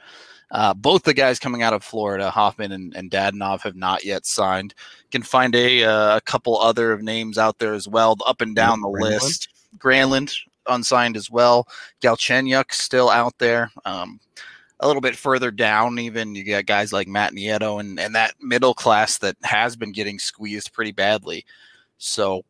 Uh, 0.52 0.74
both 0.74 1.04
the 1.04 1.14
guys 1.14 1.38
coming 1.38 1.62
out 1.62 1.72
of 1.72 1.84
Florida, 1.84 2.28
Hoffman 2.28 2.72
and, 2.72 2.94
and 2.96 3.08
Dadonov, 3.08 3.60
have 3.62 3.76
not 3.76 4.04
yet 4.04 4.26
signed. 4.26 4.74
Can 5.12 5.22
find 5.22 5.54
a 5.54 5.84
uh, 5.84 6.16
a 6.16 6.20
couple 6.20 6.58
other 6.58 7.00
names 7.00 7.38
out 7.38 7.58
there 7.58 7.74
as 7.74 7.86
well, 7.86 8.16
up 8.26 8.40
and 8.40 8.56
down 8.56 8.80
the 8.80 8.88
Granlund? 8.88 9.00
list. 9.00 9.48
Granlund 9.78 10.36
unsigned 10.66 11.16
as 11.16 11.30
well. 11.30 11.68
Galchenyuk 12.00 12.72
still 12.72 13.10
out 13.10 13.38
there. 13.38 13.70
Um, 13.84 14.20
a 14.80 14.86
little 14.86 15.02
bit 15.02 15.16
further 15.16 15.50
down, 15.50 15.98
even 15.98 16.34
you 16.34 16.44
got 16.44 16.66
guys 16.66 16.92
like 16.92 17.06
Matt 17.06 17.32
Nieto 17.32 17.80
and, 17.80 18.00
and 18.00 18.14
that 18.14 18.34
middle 18.40 18.74
class 18.74 19.18
that 19.18 19.36
has 19.42 19.76
been 19.76 19.92
getting 19.92 20.18
squeezed 20.18 20.72
pretty 20.72 20.92
badly. 20.92 21.44
So 21.98 22.44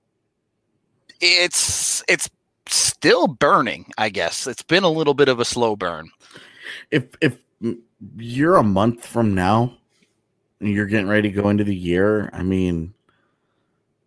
it's 1.21 2.03
it's 2.09 2.31
still 2.67 3.27
burning, 3.27 3.87
I 3.99 4.09
guess. 4.09 4.47
It's 4.47 4.63
been 4.63 4.85
a 4.85 4.91
little 4.91 5.15
bit 5.15 5.29
of 5.29 5.41
a 5.41 5.45
slow 5.45 5.75
burn. 5.75 6.11
If 6.91 7.05
if 7.21 7.37
you're 8.17 8.57
a 8.57 8.63
month 8.63 9.05
from 9.05 9.35
now 9.35 9.77
and 10.61 10.71
you're 10.71 10.87
getting 10.87 11.09
ready 11.09 11.31
to 11.31 11.43
go 11.43 11.49
into 11.49 11.65
the 11.65 11.75
year, 11.75 12.31
I 12.33 12.45
mean, 12.45 12.95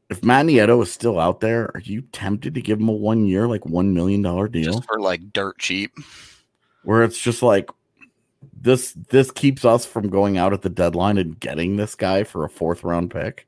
if 0.10 0.24
Matt 0.24 0.46
Nieto 0.46 0.82
is 0.82 0.94
still 0.94 1.20
out 1.20 1.42
there, 1.42 1.72
are 1.74 1.82
you 1.82 2.01
tempted 2.13 2.56
to 2.56 2.62
give 2.62 2.80
him 2.80 2.88
a 2.88 2.94
one 2.94 3.25
year, 3.25 3.48
like 3.50 3.65
one 3.65 3.94
million 3.94 4.22
dollar 4.22 4.48
deal? 4.48 4.74
Just 4.74 4.86
for 4.86 5.01
like 5.01 5.34
dirt 5.34 5.58
cheap. 5.58 5.92
where 6.84 7.03
it's 7.03 7.20
just 7.20 7.42
like 7.42 7.70
this 8.60 8.94
this 9.10 9.32
keeps 9.32 9.66
us 9.66 9.86
from 9.86 10.10
going 10.10 10.38
out 10.38 10.54
at 10.54 10.62
the 10.62 10.70
deadline 10.70 11.18
and 11.18 11.40
getting 11.40 11.78
this 11.78 11.96
guy 11.96 12.24
for 12.24 12.44
a 12.44 12.50
fourth 12.50 12.84
round 12.84 13.12
pick? 13.12 13.48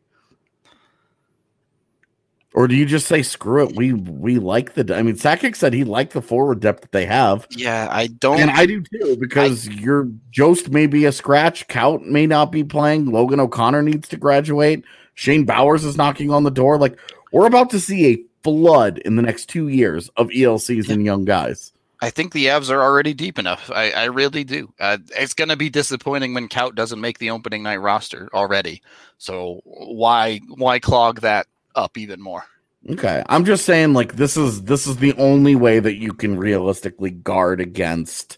Or 2.54 2.70
do 2.70 2.76
you 2.76 2.86
just 2.86 3.08
say 3.08 3.22
screw 3.22 3.68
it 3.68 3.76
we 3.76 3.92
we 3.92 4.40
like 4.40 4.76
the 4.76 4.96
i 4.96 5.02
mean 5.02 5.16
sakic 5.16 5.58
said 5.58 5.74
he 5.74 5.84
liked 5.84 6.14
the 6.14 6.22
forward 6.22 6.62
depth 6.62 6.82
that 6.82 6.92
they 6.94 7.06
have. 7.06 7.46
Yeah, 7.52 7.90
I 7.92 8.08
don't 8.08 8.40
and 8.40 8.50
i 8.52 8.66
do 8.66 8.82
too 8.82 9.18
because 9.20 9.68
your 9.68 10.10
jost 10.32 10.70
may 10.70 10.88
be 10.88 11.04
a 11.04 11.12
scratch 11.12 11.68
Kaut 11.68 12.06
may 12.06 12.26
not 12.26 12.54
be 12.54 12.64
playing 12.64 13.12
logan 13.12 13.42
o'connor 13.42 13.82
needs 13.82 14.08
to 14.08 14.18
graduate 14.18 14.86
shane 15.16 15.46
bowers 15.46 15.84
is 15.84 15.98
knocking 15.98 16.30
on 16.30 16.44
the 16.44 16.52
door. 16.52 16.78
Like 16.78 17.00
we're 17.32 17.48
about 17.48 17.72
to 17.72 17.80
see 17.80 18.14
a 18.14 18.24
flood 18.44 19.00
in 19.00 19.16
the 19.16 19.22
next 19.22 19.48
two 19.48 19.70
years 19.70 20.10
of 20.18 20.28
elcs 20.28 20.90
and 20.90 21.04
young 21.04 21.26
guys 21.26 21.74
I 22.02 22.10
think 22.10 22.34
the 22.34 22.48
Avs 22.48 22.70
are 22.70 22.82
already 22.82 23.14
deep 23.14 23.40
enough. 23.40 23.72
I, 23.74 23.92
I 23.92 24.04
really 24.06 24.44
do. 24.44 24.72
Uh, 24.80 24.98
it's 25.18 25.34
going 25.34 25.50
to 25.50 25.56
be 25.56 25.70
disappointing 25.70 26.34
when 26.34 26.50
Kaut 26.50 26.76
doesn't 26.76 27.00
make 27.02 27.20
the 27.20 27.32
opening 27.32 27.64
night 27.64 27.78
roster 27.78 28.30
already. 28.34 28.82
So 29.18 29.62
why 29.64 30.40
why 30.56 30.80
clog 30.80 31.22
that 31.22 31.48
up 31.76 31.98
even 31.98 32.22
more? 32.22 32.44
Okay, 32.92 33.24
I'm 33.30 33.46
just 33.46 33.66
saying 33.66 33.94
like 33.94 34.16
this 34.18 34.38
is 34.38 34.64
this 34.64 34.86
is 34.86 34.98
the 34.98 35.14
only 35.14 35.56
way 35.56 35.80
that 35.80 35.96
you 35.96 36.14
can 36.14 36.38
realistically 36.38 37.12
guard 37.12 37.60
against 37.62 38.38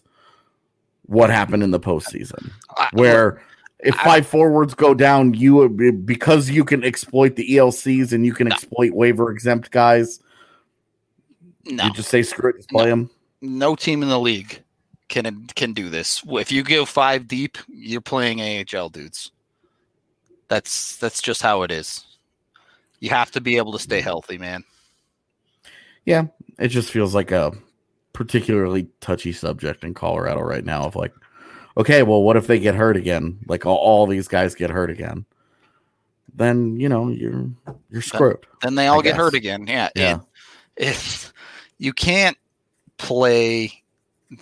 what 1.06 1.28
happened 1.30 1.62
in 1.62 1.70
the 1.70 1.80
postseason, 1.80 2.50
I- 2.76 2.88
where 2.92 3.42
if 3.80 3.98
I- 4.00 4.04
five 4.04 4.26
forwards 4.26 4.74
go 4.74 4.94
down, 4.94 5.34
you 5.34 5.68
because 5.68 6.48
you 6.48 6.64
can 6.64 6.82
exploit 6.84 7.36
the 7.36 7.56
ELCs 7.56 8.12
and 8.12 8.24
you 8.24 8.32
can 8.32 8.48
No. 8.48 8.54
exploit 8.54 8.92
waiver 8.92 9.30
exempt 9.30 9.70
guys, 9.70 10.20
no, 11.66 11.84
you 11.84 11.92
just 11.92 12.08
say 12.08 12.22
screw 12.22 12.50
it, 12.50 12.56
just 12.56 12.70
play 12.70 12.88
them. 12.88 13.10
No 13.40 13.74
team 13.76 14.02
in 14.02 14.08
the 14.08 14.18
league 14.18 14.62
can 15.08 15.46
can 15.54 15.72
do 15.72 15.88
this. 15.88 16.22
If 16.28 16.52
you 16.52 16.62
go 16.62 16.84
five 16.84 17.26
deep, 17.26 17.58
you're 17.68 18.00
playing 18.00 18.40
AHL 18.40 18.90
dudes. 18.90 19.32
That's 20.48 20.96
that's 20.96 21.20
just 21.20 21.42
how 21.42 21.62
it 21.62 21.70
is. 21.70 22.04
You 23.00 23.10
have 23.10 23.30
to 23.32 23.40
be 23.40 23.56
able 23.56 23.72
to 23.72 23.78
stay 23.78 24.00
healthy, 24.00 24.38
man. 24.38 24.64
Yeah, 26.04 26.24
it 26.58 26.68
just 26.68 26.90
feels 26.90 27.14
like 27.14 27.30
a 27.30 27.52
particularly 28.12 28.88
touchy 29.00 29.32
subject 29.32 29.84
in 29.84 29.94
Colorado 29.94 30.40
right 30.40 30.64
now. 30.64 30.84
Of 30.84 30.96
like, 30.96 31.14
okay, 31.76 32.02
well, 32.02 32.22
what 32.22 32.36
if 32.36 32.46
they 32.46 32.58
get 32.58 32.74
hurt 32.74 32.96
again? 32.96 33.38
Like 33.46 33.66
all, 33.66 33.76
all 33.76 34.06
these 34.06 34.28
guys 34.28 34.54
get 34.54 34.70
hurt 34.70 34.90
again, 34.90 35.24
then 36.34 36.78
you 36.80 36.88
know 36.88 37.08
you're 37.08 37.48
you're 37.90 38.02
screwed. 38.02 38.46
Then 38.62 38.74
they 38.74 38.86
all 38.86 39.00
I 39.00 39.02
get 39.02 39.16
hurt 39.16 39.34
again. 39.34 39.66
Yeah. 39.66 39.88
Yeah. 39.94 40.20
It, 40.76 40.88
it, 40.88 41.32
you 41.78 41.92
can't 41.92 42.36
play 42.98 43.82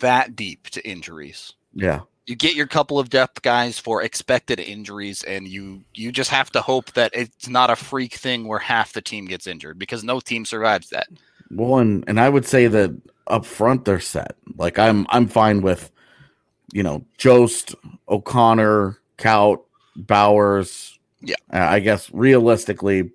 that 0.01 0.35
deep 0.35 0.69
to 0.71 0.89
injuries. 0.89 1.55
Yeah. 1.75 2.01
You 2.27 2.35
get 2.35 2.57
your 2.57 2.67
couple 2.67 2.99
of 2.99 3.09
depth 3.09 3.43
guys 3.43 3.79
for 3.79 4.03
expected 4.03 4.59
injuries, 4.59 5.23
and 5.23 5.47
you 5.47 5.85
you 5.95 6.11
just 6.11 6.31
have 6.31 6.51
to 6.53 6.61
hope 6.61 6.93
that 6.95 7.13
it's 7.15 7.49
not 7.49 7.71
a 7.71 7.77
freak 7.77 8.15
thing 8.15 8.49
where 8.49 8.59
half 8.59 8.93
the 8.93 9.01
team 9.01 9.27
gets 9.27 9.47
injured 9.47 9.79
because 9.79 10.03
no 10.03 10.19
team 10.19 10.45
survives 10.45 10.91
that. 10.91 11.07
Well, 11.53 11.79
and, 11.79 12.03
and 12.09 12.19
I 12.19 12.29
would 12.29 12.45
say 12.45 12.67
that 12.67 13.01
up 13.29 13.45
front 13.45 13.85
they're 13.85 14.01
set. 14.01 14.35
Like 14.57 14.77
I'm 14.77 15.07
I'm 15.11 15.29
fine 15.29 15.63
with, 15.63 15.93
you 16.73 16.83
know, 16.83 17.05
Jost, 17.17 17.77
O'Connor, 18.09 18.99
Kaut, 19.19 19.61
Bowers. 19.95 20.99
Yeah. 21.21 21.37
Uh, 21.53 21.59
I 21.59 21.79
guess 21.79 22.11
realistically, 22.13 23.11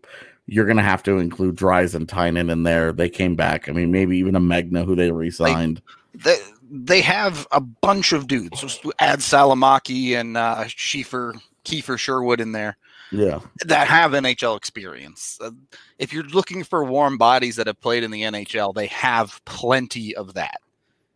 you're 0.52 0.66
gonna 0.66 0.84
have 0.84 1.02
to 1.02 1.18
include 1.18 1.56
Dries 1.56 1.96
and 1.96 2.10
Tynan 2.10 2.50
in 2.50 2.64
there. 2.64 2.92
They 2.92 3.08
came 3.10 3.38
back. 3.38 3.70
I 3.70 3.72
mean, 3.72 3.90
maybe 3.90 4.18
even 4.18 4.36
a 4.36 4.40
Megna 4.42 4.84
who 4.86 4.98
they 4.98 5.10
re-signed. 5.10 5.82
They, 6.14 6.36
they 6.70 7.00
have 7.00 7.48
a 7.54 7.62
bunch 7.62 8.12
of 8.12 8.28
dudes. 8.28 8.60
Just 8.60 8.86
add 9.00 9.20
Salomaki 9.20 10.12
and 10.20 10.36
uh, 10.36 10.66
Schiefer, 10.66 11.40
Kiefer 11.64 11.98
Sherwood 11.98 12.42
in 12.42 12.52
there 12.52 12.76
yeah. 13.12 13.40
that 13.66 13.88
have 13.88 14.12
NHL 14.12 14.58
experience. 14.58 15.38
Uh, 15.42 15.52
if 16.00 16.12
you're 16.12 16.24
looking 16.26 16.66
for 16.66 16.84
warm 16.84 17.18
bodies 17.18 17.56
that 17.56 17.68
have 17.68 17.80
played 17.80 18.04
in 18.04 18.12
the 18.12 18.24
NHL, 18.24 18.74
they 18.76 18.88
have 18.88 19.40
plenty 19.46 20.14
of 20.18 20.34
that. 20.34 20.60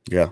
Yeah. 0.09 0.29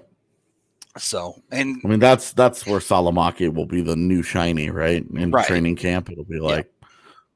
So, 0.97 1.41
and 1.51 1.81
I 1.83 1.87
mean, 1.89 1.99
that's 1.99 2.31
that's 2.31 2.65
where 2.65 2.79
Salomaki 2.79 3.53
will 3.53 3.65
be 3.65 3.81
the 3.81 3.97
new 3.97 4.23
shiny, 4.23 4.69
right? 4.69 5.03
In 5.13 5.31
Right. 5.31 5.45
training 5.45 5.75
camp, 5.75 6.09
it'll 6.09 6.23
be 6.23 6.39
like, 6.39 6.71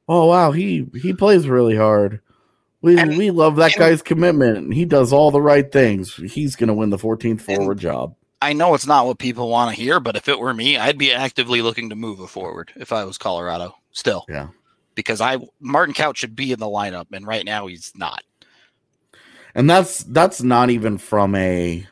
oh 0.08 0.26
wow, 0.26 0.52
he 0.52 0.88
he 1.02 1.14
plays 1.14 1.48
really 1.48 1.76
hard. 1.76 2.22
We 2.82 2.98
And- 2.98 3.18
we 3.18 3.32
love 3.32 3.56
that 3.58 3.74
and- 3.74 3.80
guy's 3.80 4.02
commitment. 4.02 4.74
He 4.74 4.86
does 4.86 5.12
all 5.12 5.32
the 5.32 5.42
right 5.42 5.70
things. 5.72 6.16
He's 6.16 6.56
gonna 6.56 6.74
win 6.74 6.90
the 6.90 6.98
14th 6.98 7.42
forward 7.42 7.80
job. 7.80 8.16
I 8.42 8.54
know 8.54 8.76
it's 8.76 8.86
not 8.86 9.08
what 9.08 9.18
people 9.18 9.50
want 9.50 9.76
to 9.76 9.82
hear, 9.82 10.00
but 10.00 10.16
if 10.16 10.28
it 10.28 10.40
were 10.40 10.54
me, 10.54 10.78
I'd 10.78 11.00
be 11.00 11.12
actively 11.12 11.64
looking 11.64 11.90
to 11.90 11.96
move 11.96 12.20
it 12.20 12.28
forward 12.30 12.72
if 12.76 12.94
I 12.94 13.04
was 13.04 13.18
Colorado 13.18 13.76
still. 13.92 14.26
Yeah. 14.30 14.50
Because 14.94 15.22
I 15.22 15.38
Martin 15.60 15.96
Kaut 15.96 16.18
should 16.18 16.36
be 16.36 16.52
in 16.52 16.60
the 16.60 16.68
lineup, 16.68 17.08
and 17.12 17.26
right 17.26 17.44
now 17.46 17.66
he's 17.68 17.92
not. 17.96 18.24
And 19.56 19.68
that's 19.70 20.04
that's 20.04 20.44
not 20.44 20.70
even 20.70 21.00
from 21.00 21.34
a 21.34 21.88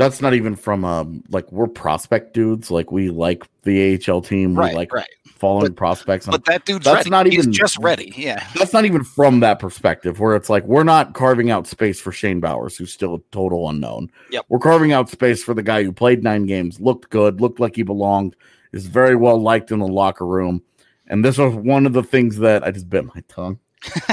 that's 0.00 0.22
not 0.22 0.32
even 0.32 0.56
from 0.56 0.82
a 0.84 1.06
like 1.28 1.50
we're 1.52 1.66
prospect 1.66 2.32
dudes. 2.32 2.70
Like 2.70 2.90
we 2.90 3.10
like 3.10 3.46
the 3.64 4.00
AHL 4.08 4.22
team. 4.22 4.54
Right, 4.58 4.70
we 4.72 4.76
like 4.76 4.92
right. 4.94 5.06
following 5.26 5.74
prospects. 5.74 6.24
But 6.26 6.46
that 6.46 6.64
dude's 6.64 6.86
That's 6.86 6.96
ready. 7.00 7.10
not 7.10 7.26
He's 7.26 7.40
even- 7.40 7.52
just 7.52 7.76
ready. 7.78 8.12
Yeah. 8.16 8.42
that's 8.56 8.72
not 8.72 8.86
even 8.86 9.04
from 9.04 9.40
that 9.40 9.58
perspective 9.58 10.18
where 10.18 10.34
it's 10.34 10.48
like 10.48 10.64
we're 10.64 10.84
not 10.84 11.12
carving 11.12 11.50
out 11.50 11.66
space 11.66 12.00
for 12.00 12.12
Shane 12.12 12.40
Bowers, 12.40 12.78
who's 12.78 12.90
still 12.92 13.16
a 13.16 13.20
total 13.30 13.68
unknown. 13.68 14.10
Yep. 14.30 14.46
We're 14.48 14.58
carving 14.58 14.92
out 14.92 15.10
space 15.10 15.44
for 15.44 15.52
the 15.52 15.62
guy 15.62 15.82
who 15.82 15.92
played 15.92 16.22
nine 16.24 16.46
games, 16.46 16.80
looked 16.80 17.10
good, 17.10 17.40
looked 17.42 17.60
like 17.60 17.76
he 17.76 17.82
belonged, 17.82 18.34
is 18.72 18.86
very 18.86 19.16
well 19.16 19.38
liked 19.38 19.70
in 19.70 19.80
the 19.80 19.86
locker 19.86 20.26
room. 20.26 20.62
And 21.08 21.22
this 21.22 21.36
was 21.36 21.54
one 21.54 21.84
of 21.84 21.92
the 21.92 22.02
things 22.04 22.38
that 22.38 22.64
I 22.64 22.70
just 22.70 22.88
bit 22.88 23.04
my 23.04 23.22
tongue. 23.28 23.58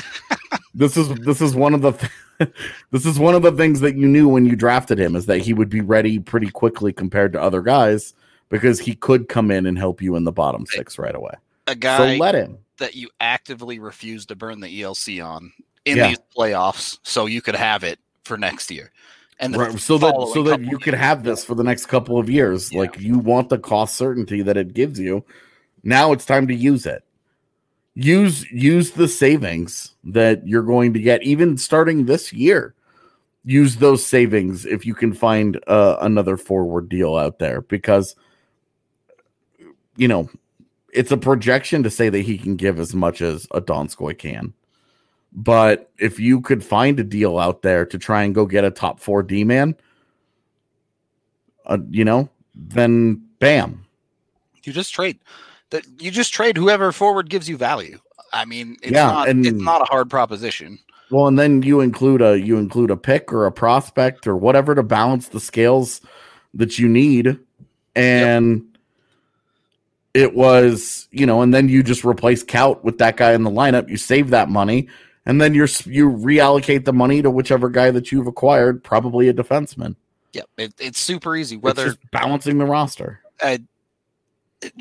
this 0.73 0.97
is 0.97 1.09
this 1.19 1.41
is 1.41 1.55
one 1.55 1.73
of 1.73 1.81
the 1.81 1.91
th- 1.93 2.11
this 2.91 3.05
is 3.05 3.19
one 3.19 3.35
of 3.35 3.41
the 3.41 3.51
things 3.51 3.79
that 3.81 3.95
you 3.95 4.07
knew 4.07 4.27
when 4.27 4.45
you 4.45 4.55
drafted 4.55 4.99
him 4.99 5.15
is 5.15 5.25
that 5.25 5.39
he 5.39 5.53
would 5.53 5.69
be 5.69 5.81
ready 5.81 6.19
pretty 6.19 6.49
quickly 6.49 6.93
compared 6.93 7.33
to 7.33 7.41
other 7.41 7.61
guys 7.61 8.13
because 8.49 8.79
he 8.79 8.95
could 8.95 9.27
come 9.29 9.51
in 9.51 9.65
and 9.65 9.77
help 9.77 10.01
you 10.01 10.15
in 10.15 10.23
the 10.23 10.31
bottom 10.31 10.65
six 10.67 10.97
right 10.97 11.15
away. 11.15 11.33
A 11.67 11.71
So 11.71 11.75
guy 11.75 12.17
let 12.17 12.35
him. 12.35 12.57
that 12.77 12.95
you 12.95 13.09
actively 13.19 13.79
refuse 13.79 14.25
to 14.27 14.35
burn 14.35 14.59
the 14.59 14.67
ELC 14.81 15.19
on 15.25 15.51
in 15.85 15.97
Yeah. 15.97 16.09
these 16.09 16.19
playoffs 16.37 16.97
so 17.03 17.25
you 17.25 17.41
could 17.41 17.55
have 17.55 17.83
it 17.83 17.99
for 18.23 18.37
next 18.37 18.71
year. 18.71 18.91
And 19.39 19.55
Right, 19.55 19.77
so 19.79 19.97
that 19.99 20.31
so 20.33 20.41
that 20.43 20.61
you 20.61 20.79
could 20.79 20.95
have 20.95 21.23
this 21.23 21.43
for 21.45 21.53
the 21.55 21.63
next 21.63 21.85
couple 21.87 22.17
of 22.17 22.29
years. 22.29 22.71
Yeah. 22.71 22.79
Like 22.79 22.99
you 22.99 23.19
want 23.19 23.49
the 23.49 23.59
cost 23.59 23.95
certainty 23.95 24.41
that 24.41 24.57
it 24.57 24.73
gives 24.73 24.99
you. 24.99 25.23
Now 25.83 26.11
it's 26.11 26.25
time 26.25 26.47
to 26.47 26.55
use 26.55 26.85
it. 26.87 27.03
Use 27.99 28.45
use 28.51 28.91
the 28.91 29.07
savings 29.07 29.95
that 30.03 30.47
you're 30.47 30.61
going 30.61 30.93
to 30.93 30.99
get 30.99 31.23
even 31.23 31.57
starting 31.57 32.05
this 32.05 32.31
year. 32.31 32.75
Use 33.43 33.77
those 33.77 34.05
savings 34.05 34.67
if 34.67 34.85
you 34.85 34.93
can 34.93 35.13
find 35.13 35.59
uh, 35.65 35.97
another 36.01 36.37
forward 36.37 36.89
deal 36.89 37.15
out 37.15 37.39
there 37.39 37.61
because 37.61 38.15
you 39.95 40.07
know 40.07 40.29
it's 40.93 41.09
a 41.09 41.17
projection 41.17 41.81
to 41.81 41.89
say 41.89 42.07
that 42.09 42.19
he 42.19 42.37
can 42.37 42.55
give 42.55 42.79
as 42.79 42.93
much 42.93 43.19
as 43.19 43.47
a 43.49 43.61
Donskoy 43.61 44.15
can. 44.15 44.53
But 45.33 45.89
if 45.97 46.19
you 46.19 46.39
could 46.41 46.63
find 46.63 46.99
a 46.99 47.03
deal 47.03 47.39
out 47.39 47.63
there 47.63 47.83
to 47.83 47.97
try 47.97 48.21
and 48.21 48.35
go 48.35 48.45
get 48.45 48.63
a 48.63 48.69
top 48.69 48.99
four 48.99 49.23
D 49.23 49.43
man, 49.43 49.75
uh, 51.65 51.79
you 51.89 52.05
know, 52.05 52.29
then 52.53 53.23
bam. 53.39 53.87
you 54.61 54.71
just 54.71 54.93
trade 54.93 55.17
that 55.69 55.85
you 55.99 56.11
just 56.11 56.33
trade 56.33 56.57
whoever 56.57 56.91
forward 56.91 57.29
gives 57.29 57.47
you 57.49 57.57
value. 57.57 57.99
I 58.33 58.45
mean, 58.45 58.77
it's 58.81 58.91
Yeah, 58.91 59.07
not 59.07 59.29
and- 59.29 59.45
it's 59.45 59.61
not 59.61 59.81
a 59.81 59.85
hard 59.85 60.09
proposition. 60.09 60.79
Well, 61.09 61.27
and 61.27 61.39
then 61.39 61.61
you 61.63 61.79
include 61.79 62.21
a 62.21 62.37
you 62.37 62.57
include 62.57 62.91
a 62.91 62.97
pick 62.97 63.31
or 63.31 63.45
a 63.45 63.51
prospect 63.51 64.27
or 64.27 64.35
whatever 64.35 64.75
to 64.75 64.83
balance 64.83 65.29
the 65.29 65.39
scales 65.39 66.01
that 66.53 66.77
you 66.77 66.89
need, 66.89 67.39
and 67.95 68.65
it 70.13 70.33
was 70.35 71.07
you 71.11 71.25
know, 71.25 71.41
and 71.41 71.53
then 71.53 71.69
you 71.69 71.81
just 71.83 72.03
replace 72.03 72.43
Kaut 72.43 72.83
with 72.83 72.97
that 72.97 73.15
guy 73.15 73.31
in 73.33 73.43
the 73.43 73.49
lineup. 73.49 73.87
You 73.89 73.95
save 73.95 74.31
that 74.31 74.49
money, 74.49 74.89
and 75.25 75.39
then 75.39 75.53
you're 75.53 75.69
you 75.85 76.09
reallocate 76.11 76.83
the 76.83 76.91
money 76.93 77.21
to 77.21 77.31
whichever 77.31 77.69
guy 77.69 77.89
that 77.91 78.11
you've 78.11 78.27
acquired, 78.27 78.83
probably 78.83 79.29
a 79.29 79.33
defenseman. 79.33 79.95
Yeah, 80.33 80.41
it, 80.57 80.73
it's 80.77 80.99
super 80.99 81.37
easy. 81.37 81.55
Whether 81.55 81.95
balancing 82.11 82.57
the 82.57 82.65
roster. 82.65 83.21
uh, 83.41 83.59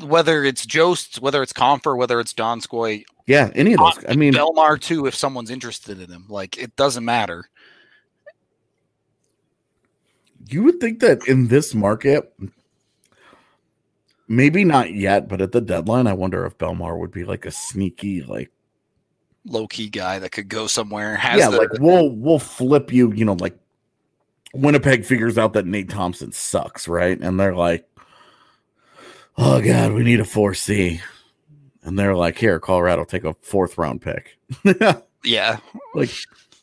whether 0.03 0.43
it's 0.43 0.65
Jost, 0.65 1.21
whether 1.21 1.43
it's 1.43 1.53
Compher, 1.53 1.97
whether 1.97 2.19
it's 2.19 2.33
Donskoy, 2.33 3.03
Yeah, 3.25 3.51
any 3.55 3.73
of 3.73 3.79
those. 3.79 4.05
I 4.09 4.15
mean, 4.15 4.33
Bellemare 4.33 4.79
too, 4.79 5.05
if 5.05 5.15
someone's 5.15 5.51
interested 5.51 6.01
in 6.01 6.11
him. 6.11 6.25
Like 6.27 6.57
it 6.57 6.75
doesn't 6.75 7.05
matter. 7.05 7.49
you 10.49 10.63
would 10.63 10.79
think 10.79 10.99
that 10.99 11.27
in 11.27 11.47
this 11.47 11.73
market, 11.75 12.33
maybe 14.27 14.63
not 14.63 14.93
yet, 14.93 15.27
but 15.27 15.41
at 15.41 15.51
the 15.51 15.61
deadline, 15.61 16.07
I 16.07 16.13
wonder 16.13 16.45
if 16.45 16.57
Bellemare 16.57 16.97
would 16.97 17.11
be 17.11 17.23
like 17.23 17.45
a 17.45 17.51
sneaky, 17.51 18.23
like, 18.23 18.51
Low 19.45 19.65
key 19.65 19.87
guy 19.87 20.19
that 20.19 20.33
could 20.33 20.49
go 20.49 20.67
somewhere. 20.67 21.15
Has 21.15 21.39
yeah, 21.39 21.49
the, 21.49 21.57
like 21.57 21.69
we'll 21.79 22.09
we'll 22.09 22.37
flip 22.37 22.91
you. 22.91 23.13
You 23.13 23.23
know, 23.23 23.37
like 23.39 23.57
Winnipeg 24.53 25.05
figures 25.05 25.37
out 25.37 25.53
that 25.53 25.65
Nate 25.65 25.89
Thompson 25.89 26.33
sucks, 26.33 26.85
right? 26.85 27.17
And 27.17 27.39
they're 27.39 27.55
like, 27.55 27.86
"Oh 29.37 29.61
God, 29.61 29.93
we 29.93 30.03
need 30.03 30.19
a 30.19 30.25
four 30.25 30.53
C," 30.53 31.01
and 31.83 31.97
they're 31.97 32.15
like, 32.15 32.37
"Here, 32.37 32.59
Colorado, 32.59 33.03
take 33.03 33.23
a 33.23 33.33
fourth 33.41 33.77
round 33.77 34.01
pick." 34.01 34.37
yeah. 35.23 35.57
like, 35.93 36.11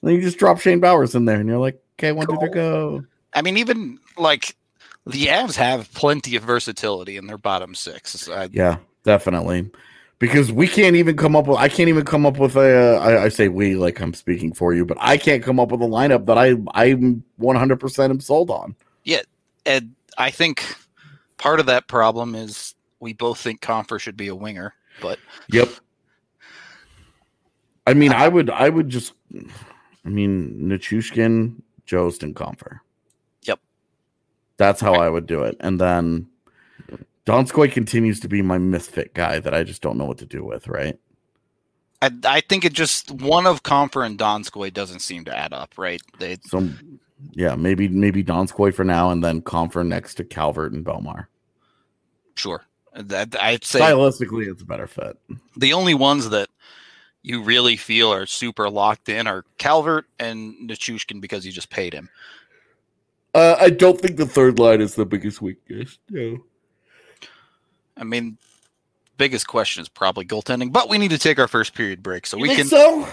then 0.03 0.15
you 0.15 0.21
just 0.21 0.39
drop 0.39 0.61
Shane 0.61 0.81
Bowers 0.81 1.15
in 1.15 1.25
there, 1.25 1.41
and 1.41 1.49
you're 1.49 1.59
like, 1.59 1.83
"Okay, 1.99 2.13
one, 2.13 2.27
two, 2.27 2.37
three, 2.39 2.51
go." 2.51 3.05
I 3.35 3.43
mean, 3.43 3.57
even 3.57 3.99
like 4.17 4.57
the 5.07 5.27
Avs 5.27 5.57
have 5.57 5.93
plenty 5.93 6.37
of 6.37 6.43
versatility 6.43 7.17
in 7.17 7.27
their 7.27 7.39
bottom 7.39 7.75
six. 7.75 8.29
Uh, 8.29 8.49
Yeah, 8.51 8.79
definitely. 9.03 9.71
Because 10.19 10.51
we 10.51 10.69
can't 10.69 10.97
even 10.97 11.17
come 11.17 11.37
up 11.37 11.47
with, 11.47 11.59
I 11.59 11.69
can't 11.69 11.89
even 11.89 12.05
come 12.05 12.25
up 12.25 12.39
with 12.39 12.57
a, 12.57 12.99
I, 13.03 13.25
I 13.25 13.29
say 13.29 13.49
we 13.49 13.75
like 13.75 14.01
I'm 14.01 14.15
speaking 14.15 14.55
for 14.55 14.73
you, 14.73 14.87
but 14.87 14.97
I 15.01 15.17
can't 15.19 15.43
come 15.43 15.59
up 15.61 15.71
with 15.71 15.83
a 15.83 15.87
lineup 15.87 16.27
that 16.27 16.39
I, 16.39 16.55
I'm 16.73 17.25
100% 17.41 18.11
am 18.11 18.21
sold 18.21 18.51
on. 18.51 18.75
Yeah, 19.03 19.23
and 19.67 19.95
I 20.17 20.31
think 20.31 20.65
part 21.45 21.61
of 21.61 21.67
that 21.67 21.87
problem 21.89 22.35
is 22.35 22.75
we 23.01 23.13
both 23.13 23.39
think 23.39 23.61
Compher 23.61 24.01
should 24.01 24.17
be 24.17 24.29
a 24.29 24.35
winger, 24.35 24.73
but 25.03 25.19
Yep. 25.49 25.69
I 27.87 27.93
mean, 27.93 28.13
I 28.13 28.29
would, 28.29 28.49
I 28.49 28.71
would 28.71 28.89
just, 28.89 29.13
I 30.07 30.09
mean, 30.09 30.59
Nichushkin, 30.59 31.61
Jost, 31.85 32.23
and 32.23 32.35
Compher. 32.35 32.79
Yep. 33.43 33.61
That's 34.57 34.81
how 34.81 34.95
I 34.95 35.11
would 35.11 35.27
do 35.27 35.43
it. 35.43 35.59
And 35.61 35.79
then 35.79 36.29
Donskoy 37.27 37.71
continues 37.71 38.21
to 38.21 38.29
be 38.29 38.41
my 38.41 38.57
misfit 38.57 39.13
guy 39.13 39.39
that 39.39 39.53
I 39.53 39.65
just 39.65 39.83
don't 39.83 39.99
know 39.99 40.07
what 40.07 40.17
to 40.19 40.27
do 40.27 40.43
with, 40.43 40.67
right? 40.67 40.99
I, 42.01 42.11
I 42.25 42.41
think 42.41 42.65
it 42.65 42.73
just 42.73 43.11
one 43.11 43.47
of 43.47 43.65
Compher 43.65 44.07
and 44.07 44.19
Donskoy 44.19 44.73
doesn't 44.73 45.01
seem 45.01 45.27
to 45.27 45.37
add 45.37 45.53
up, 45.53 45.75
right? 45.77 46.01
They 46.19 46.39
So 46.47 46.71
yeah, 47.33 47.55
maybe 47.55 47.89
maybe 47.89 48.25
Donskoy 48.25 48.73
for 48.73 48.85
now, 48.85 49.11
and 49.11 49.23
then 49.23 49.43
Compher 49.43 49.87
next 49.87 50.15
to 50.15 50.25
Calvert 50.25 50.73
and 50.73 50.83
Bellemare. 50.83 51.27
Sure. 52.35 52.65
That 52.95 53.35
I'd 53.41 53.65
say 53.65 53.81
Stylistically, 53.81 54.47
it's 54.51 54.63
a 54.63 54.67
better 54.67 54.87
fit. 54.87 55.19
the 55.57 55.73
only 55.73 55.95
ones 55.95 56.31
that 56.31 56.49
you 57.23 57.43
really 57.43 57.77
feel 57.77 58.13
are 58.13 58.27
super 58.27 58.69
locked 58.71 59.09
in 59.09 59.27
are 59.27 59.45
Calvert 59.59 60.07
and 60.19 60.55
Nichushkin 60.69 61.21
because 61.21 61.45
you 61.45 61.51
just 61.53 61.71
paid 61.71 61.93
him. 61.93 62.09
Uh, 63.35 63.57
I 63.61 63.71
don't 63.71 64.01
think 64.01 64.17
the 64.17 64.27
third 64.27 64.59
line 64.61 64.81
is 64.81 64.95
the 64.95 65.05
biggest 65.07 65.43
weakness. 65.43 65.99
No. 66.09 66.39
I 67.97 68.05
mean, 68.05 68.39
biggest 69.17 69.49
question 69.49 69.83
is 69.83 69.89
probably 69.89 70.25
goaltending, 70.25 70.71
but 70.73 70.89
we 70.89 70.99
need 70.99 71.11
to 71.11 71.19
take 71.19 71.39
our 71.41 71.49
first 71.49 71.75
period 71.75 72.03
break, 72.03 72.27
so 72.27 72.39
we 72.39 72.55
can. 72.55 72.67
so. 72.67 73.09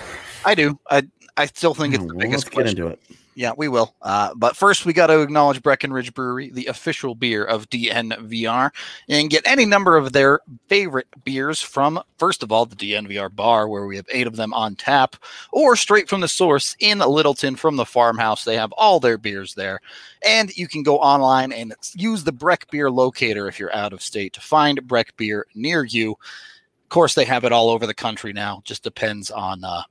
I 0.46 0.54
do. 0.56 0.78
I 0.90 1.04
I 1.38 1.46
still 1.48 1.74
think 1.74 1.96
it's 1.96 2.04
Oh, 2.04 2.08
the 2.08 2.14
well, 2.16 2.20
biggest 2.28 2.46
let's 2.46 2.56
get 2.56 2.62
question. 2.64 2.78
into 2.82 2.88
it. 2.94 3.00
Yeah, 3.34 3.54
we 3.56 3.70
will. 3.70 3.96
Uh, 4.02 4.34
but 4.36 4.58
first, 4.58 4.86
we 4.86 4.92
got 4.92 5.08
to 5.08 5.22
acknowledge 5.22 5.64
Breckenridge 5.64 6.14
Brewery, 6.14 6.50
the 6.50 6.66
official 6.66 7.16
beer 7.16 7.46
of 7.46 7.70
DNVR, 7.70 8.72
and 9.08 9.30
get 9.30 9.48
any 9.48 9.66
number 9.66 9.96
of 9.96 10.12
their 10.12 10.42
favorite 10.68 11.08
beers 11.24 11.62
from, 11.62 12.02
first 12.18 12.44
of 12.44 12.52
all, 12.52 12.66
the 12.66 12.76
DNVR 12.76 13.34
bar, 13.34 13.70
where 13.70 13.86
we 13.86 13.96
have 13.96 14.06
eight 14.12 14.28
of 14.28 14.36
them 14.36 14.54
on 14.54 14.76
tap, 14.76 15.16
or 15.54 15.78
straight 15.78 16.10
from 16.10 16.20
the 16.20 16.28
source 16.28 16.76
in 16.80 17.00
Littleton 17.00 17.56
from 17.56 17.78
the 17.78 17.86
farmhouse. 17.86 18.44
They 18.44 18.58
have 18.58 18.74
all 18.74 19.00
their 19.00 19.18
beers 19.18 19.54
there. 19.54 19.80
And 20.26 20.56
you 20.58 20.68
can 20.68 20.84
go 20.84 20.98
online 21.00 21.54
and 21.54 21.74
use 21.94 22.26
the 22.26 22.34
Breck 22.34 22.70
Beer 22.70 22.92
locator 22.92 23.48
if 23.48 23.60
you're 23.60 23.76
out 23.76 23.94
of 23.94 24.02
state 24.02 24.34
to 24.34 24.42
find 24.42 24.86
Breck 24.88 25.16
Beer 25.16 25.46
near 25.56 25.86
you. 25.86 26.12
Of 26.12 26.90
course, 26.90 27.16
they 27.16 27.26
have 27.26 27.46
it 27.46 27.54
all 27.54 27.70
over 27.70 27.88
the 27.88 27.94
country 27.94 28.34
now. 28.34 28.62
Just 28.66 28.84
depends 28.84 29.32
on 29.32 29.64
uh, 29.64 29.84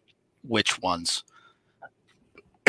which 0.47 0.79
ones 0.83 1.25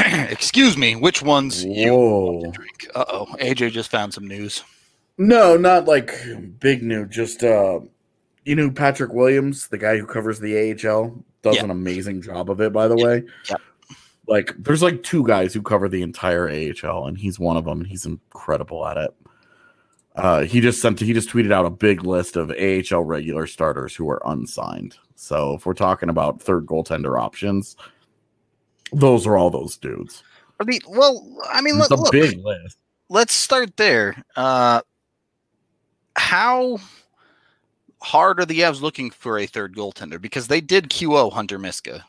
excuse 0.29 0.77
me, 0.77 0.95
which 0.95 1.21
ones 1.21 1.63
you 1.65 1.93
want 1.93 2.45
to 2.45 2.51
drink? 2.51 2.87
Uh 2.95 3.05
oh, 3.07 3.25
AJ 3.39 3.71
just 3.71 3.89
found 3.91 4.13
some 4.13 4.27
news. 4.27 4.63
No, 5.17 5.57
not 5.57 5.85
like 5.85 6.13
big 6.59 6.83
new. 6.83 7.05
Just 7.05 7.43
uh, 7.43 7.79
you 8.45 8.55
know, 8.55 8.71
Patrick 8.71 9.13
Williams, 9.13 9.67
the 9.67 9.77
guy 9.77 9.97
who 9.97 10.05
covers 10.05 10.39
the 10.39 10.55
AHL, 10.71 11.23
does 11.43 11.57
Yeah. 11.57 11.65
an 11.65 11.69
amazing 11.71 12.21
job 12.21 12.49
of 12.49 12.59
it. 12.61 12.73
By 12.73 12.87
the 12.87 12.95
Yeah. 12.97 13.05
way, 13.05 13.23
Yep. 13.49 13.61
Like, 14.27 14.53
there's 14.57 14.81
like 14.81 15.03
two 15.03 15.25
guys 15.25 15.53
who 15.53 15.61
cover 15.61 15.89
the 15.89 16.01
entire 16.03 16.47
AHL, 16.49 17.05
and 17.07 17.17
he's 17.17 17.37
one 17.39 17.57
of 17.57 17.65
them, 17.65 17.79
and 17.81 17.87
he's 17.87 18.05
incredible 18.05 18.85
at 18.87 18.95
it. 18.97 19.13
Uh, 20.15 20.41
he 20.41 20.61
just 20.61 20.81
sent, 20.81 20.99
he 20.99 21.11
just 21.13 21.29
tweeted 21.29 21.51
out 21.51 21.65
a 21.65 21.69
big 21.69 22.03
list 22.05 22.35
of 22.37 22.49
AHL 22.51 23.03
regular 23.03 23.45
starters 23.47 23.95
who 23.95 24.09
are 24.09 24.21
unsigned. 24.25 24.95
So 25.15 25.55
if 25.55 25.65
we're 25.65 25.73
talking 25.73 26.09
about 26.09 26.41
third 26.41 26.65
goaltender 26.65 27.19
options, 27.19 27.75
those 28.91 29.25
are 29.27 29.37
all 29.37 29.49
those 29.49 29.77
dudes. 29.77 30.23
I 30.59 30.63
mean, 30.63 30.81
well, 30.87 31.37
I 31.51 31.61
mean, 31.61 31.79
It's 31.79 31.89
look, 31.89 31.99
a 31.99 32.03
look 32.03 32.11
big 32.11 32.43
list. 32.43 32.77
let's 33.09 33.33
start 33.33 33.77
there. 33.77 34.23
Uh, 34.35 34.81
how 36.15 36.77
hard 38.01 38.39
are 38.39 38.45
the 38.45 38.59
Avs 38.61 38.81
looking 38.81 39.09
for 39.09 39.39
a 39.39 39.45
third 39.45 39.75
goaltender? 39.75 40.21
Because 40.21 40.47
they 40.47 40.61
did 40.61 40.89
QO 40.89 41.31
Hunter 41.31 41.57
Miska. 41.57 42.05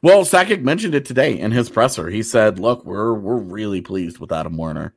Well, 0.00 0.24
Sakic 0.24 0.62
mentioned 0.62 0.94
it 0.94 1.04
today 1.04 1.38
in 1.38 1.50
his 1.50 1.68
presser. 1.68 2.08
He 2.08 2.22
said, 2.22 2.58
"Look, 2.58 2.84
we're 2.84 3.14
we're 3.14 3.36
really 3.36 3.80
pleased 3.80 4.18
with 4.18 4.32
Adam 4.32 4.56
Werner. 4.56 4.94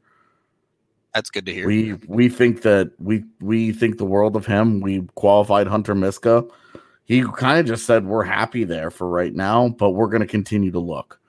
That's 1.13 1.29
good 1.29 1.45
to 1.47 1.53
hear. 1.53 1.67
We 1.67 1.93
we 2.07 2.29
think 2.29 2.61
that 2.61 2.91
we 2.99 3.23
we 3.41 3.73
think 3.73 3.97
the 3.97 4.05
world 4.05 4.35
of 4.35 4.45
him. 4.45 4.79
We 4.79 5.01
qualified 5.15 5.67
Hunter 5.67 5.95
Miska. 5.95 6.45
He 7.11 7.23
kind 7.23 7.59
of 7.59 7.65
just 7.65 7.85
said 7.85 8.05
we're 8.05 8.23
happy 8.23 8.63
there 8.63 8.89
for 8.89 9.05
right 9.05 9.35
now, 9.35 9.67
but 9.67 9.89
we're 9.89 10.07
going 10.07 10.21
to 10.21 10.25
continue 10.27 10.71
to 10.71 10.79
look. 10.79 11.19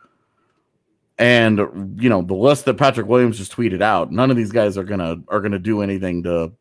And 1.19 1.59
you 2.01 2.09
know 2.09 2.23
the 2.23 2.35
list 2.35 2.67
that 2.67 2.75
Patrick 2.75 3.09
Williams 3.09 3.37
just 3.37 3.51
tweeted 3.51 3.83
out. 3.83 4.13
None 4.13 4.31
of 4.31 4.37
these 4.37 4.53
guys 4.53 4.79
are 4.79 4.85
gonna 4.85 5.17
are 5.27 5.41
gonna 5.41 5.59
do 5.59 5.83
anything 5.83 6.23
to 6.23 6.53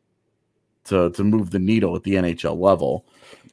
to 0.85 1.11
to 1.11 1.23
move 1.23 1.51
the 1.51 1.59
needle 1.59 1.95
at 1.95 2.01
the 2.01 2.15
NHL 2.15 2.59
level. 2.59 3.05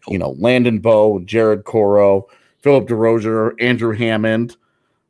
You 0.06 0.18
know, 0.18 0.36
Landon 0.38 0.78
Bow, 0.78 1.18
Jared 1.20 1.64
Coreau, 1.64 2.26
Philippe 2.62 2.86
Desrosiers, 2.86 3.54
Andrew 3.60 3.94
Hammond, 3.94 4.56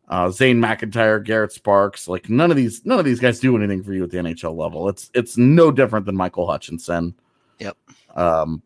uh, 0.08 0.28
Zane 0.28 0.60
McIntyre, 0.60 1.22
Garrett 1.22 1.52
Sparks. 1.52 2.08
Like 2.08 2.28
none 2.28 2.50
of 2.50 2.56
these, 2.56 2.84
none 2.84 2.98
of 2.98 3.04
these 3.04 3.20
guys 3.20 3.38
do 3.38 3.56
anything 3.56 3.84
for 3.84 3.92
you 3.92 4.02
at 4.02 4.10
the 4.10 4.18
NHL 4.18 4.56
level. 4.56 4.88
It's 4.88 5.08
it's 5.14 5.38
no 5.38 5.70
different 5.70 6.04
than 6.04 6.16
Michael 6.16 6.48
Hutchinson. 6.48 7.14
Yep. 7.60 7.76
Um, 8.16 8.60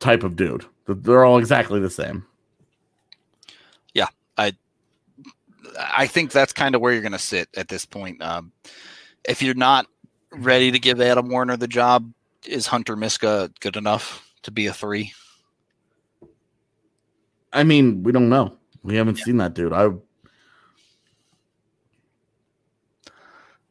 type 0.00 0.22
of 0.22 0.34
dude. 0.34 0.64
They're 0.88 1.24
all 1.24 1.38
exactly 1.38 1.80
the 1.80 1.90
same. 1.90 2.24
Yeah, 3.94 4.08
I 4.36 4.54
I 5.78 6.06
think 6.06 6.32
that's 6.32 6.52
kind 6.52 6.74
of 6.74 6.80
where 6.80 6.92
you're 6.92 7.02
going 7.02 7.12
to 7.12 7.18
sit 7.18 7.48
at 7.56 7.68
this 7.68 7.84
point. 7.84 8.22
Um, 8.22 8.52
if 9.28 9.42
you're 9.42 9.54
not 9.54 9.86
ready 10.32 10.70
to 10.70 10.78
give 10.78 11.00
Adam 11.00 11.28
Werner 11.28 11.56
the 11.56 11.68
job, 11.68 12.10
is 12.46 12.66
Hunter 12.66 12.96
Miska 12.96 13.50
good 13.60 13.76
enough 13.76 14.26
to 14.42 14.50
be 14.50 14.66
a 14.66 14.72
three? 14.72 15.12
I 17.52 17.64
mean, 17.64 18.02
we 18.02 18.12
don't 18.12 18.28
know. 18.28 18.56
We 18.82 18.96
haven't 18.96 19.16
seen 19.16 19.36
that 19.38 19.54
dude. 19.54 19.72
I 19.72 19.84
I 19.84 19.90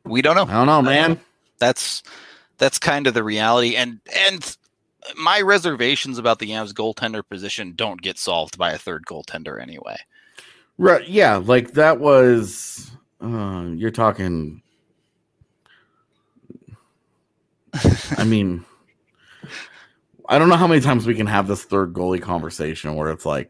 We 0.03 0.21
don't 0.21 0.35
know. 0.35 0.45
I 0.45 0.53
don't 0.53 0.67
know, 0.67 0.81
man. 0.81 1.19
That's 1.59 2.03
that's 2.57 2.79
kind 2.79 3.07
of 3.07 3.13
the 3.13 3.23
reality, 3.23 3.75
and 3.75 3.99
and 4.15 4.57
my 5.15 5.41
reservations 5.41 6.17
about 6.17 6.39
the 6.39 6.47
Yams 6.47 6.73
goaltender 6.73 7.21
position 7.27 7.73
don't 7.75 8.01
get 8.01 8.17
solved 8.17 8.57
by 8.57 8.71
a 8.71 8.77
third 8.77 9.05
goaltender 9.05 9.61
anyway. 9.61 9.97
Right? 10.77 11.07
Yeah, 11.07 11.37
like 11.37 11.71
that 11.73 11.99
was. 11.99 12.91
Uh, 13.21 13.69
you're 13.75 13.91
talking. 13.91 14.61
I 18.17 18.23
mean, 18.23 18.65
I 20.29 20.39
don't 20.39 20.49
know 20.49 20.55
how 20.55 20.67
many 20.67 20.81
times 20.81 21.05
we 21.05 21.15
can 21.15 21.27
have 21.27 21.47
this 21.47 21.63
third 21.63 21.93
goalie 21.93 22.21
conversation 22.21 22.95
where 22.95 23.09
it's 23.11 23.25
like, 23.25 23.49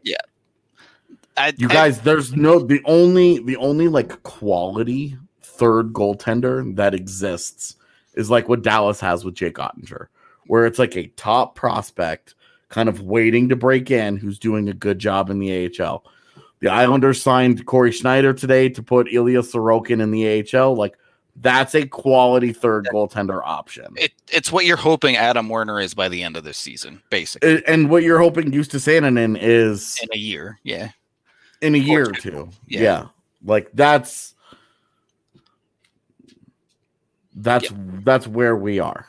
I, 1.36 1.52
you 1.56 1.68
I- 1.68 1.72
guys, 1.72 2.00
there's 2.00 2.34
no 2.34 2.58
the 2.58 2.80
only 2.84 3.38
the 3.38 3.56
only 3.56 3.88
like 3.88 4.22
quality 4.22 5.16
third 5.42 5.92
goaltender 5.92 6.74
that 6.76 6.94
exists 6.94 7.76
is 8.14 8.30
like 8.30 8.48
what 8.48 8.62
Dallas 8.62 9.00
has 9.00 9.24
with 9.24 9.34
Jake 9.34 9.54
Oettinger, 9.56 10.06
where 10.48 10.66
it's 10.66 10.78
like 10.78 10.96
a 10.96 11.06
top 11.08 11.54
prospect 11.54 12.34
kind 12.68 12.88
of 12.88 13.00
waiting 13.02 13.48
to 13.48 13.56
break 13.56 13.90
in 13.90 14.16
who's 14.16 14.38
doing 14.38 14.68
a 14.68 14.74
good 14.74 14.98
job 14.98 15.30
in 15.30 15.38
the 15.38 15.72
AHL. 15.80 16.04
The 16.60 16.68
Islanders 16.68 17.22
signed 17.22 17.64
Cory 17.66 17.92
Schneider 17.92 18.34
today 18.34 18.68
to 18.70 18.82
put 18.82 19.12
Ilya 19.12 19.42
Sorokin 19.42 20.02
in 20.02 20.10
the 20.10 20.44
AHL. 20.58 20.74
Like 20.74 20.98
that's 21.36 21.74
a 21.76 21.86
quality 21.86 22.52
third 22.52 22.88
goaltender 22.92 23.40
option. 23.44 23.86
it, 23.96 24.10
it's 24.32 24.50
what 24.50 24.64
you're 24.64 24.76
hoping 24.76 25.16
Adam 25.16 25.48
Werner 25.48 25.80
is 25.80 25.94
by 25.94 26.08
the 26.08 26.22
end 26.24 26.36
of 26.36 26.42
this 26.42 26.58
season, 26.58 27.00
basically 27.10 27.58
A- 27.58 27.70
And 27.70 27.88
what 27.88 28.02
you're 28.02 28.18
hoping 28.18 28.50
Justus 28.50 28.86
Annunen 28.86 29.38
is 29.40 29.98
in 30.02 30.08
a 30.12 30.18
year. 30.18 30.58
Yeah, 30.64 30.90
in 31.60 31.74
a 31.76 31.78
year 31.78 32.08
or 32.08 32.12
two. 32.12 32.30
two. 32.30 32.48
Yeah. 32.66 32.80
Yeah. 32.82 33.06
Like 33.44 33.70
that's 33.72 34.34
that's 37.36 37.72
that's 38.02 38.26
where 38.26 38.56
we 38.56 38.80
are. 38.80 39.06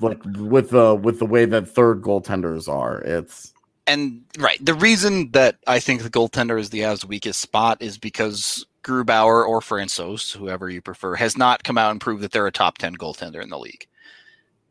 Like 0.00 0.20
with 0.24 0.70
the 0.70 0.94
with 0.94 1.18
the 1.18 1.26
way 1.26 1.44
that 1.44 1.68
third 1.68 2.02
goaltenders 2.02 2.68
are. 2.68 3.00
It's 3.00 3.52
and 3.86 4.22
right. 4.38 4.64
The 4.64 4.74
reason 4.74 5.30
that 5.32 5.56
I 5.66 5.80
think 5.80 6.02
the 6.02 6.10
goaltender 6.10 6.60
is 6.60 6.70
the 6.70 6.80
Avs' 6.80 7.04
weakest 7.04 7.40
spot 7.40 7.82
is 7.82 7.98
because 7.98 8.64
Grubauer 8.84 9.46
or 9.46 9.60
Francouz, 9.60 10.36
whoever 10.36 10.70
you 10.70 10.80
prefer, 10.80 11.14
has 11.16 11.36
not 11.36 11.64
come 11.64 11.78
out 11.78 11.90
and 11.90 12.00
proved 12.00 12.22
that 12.22 12.32
they're 12.32 12.46
a 12.46 12.52
top 12.52 12.78
ten 12.78 12.96
goaltender 12.96 13.42
in 13.42 13.48
the 13.50 13.58
league. 13.58 13.86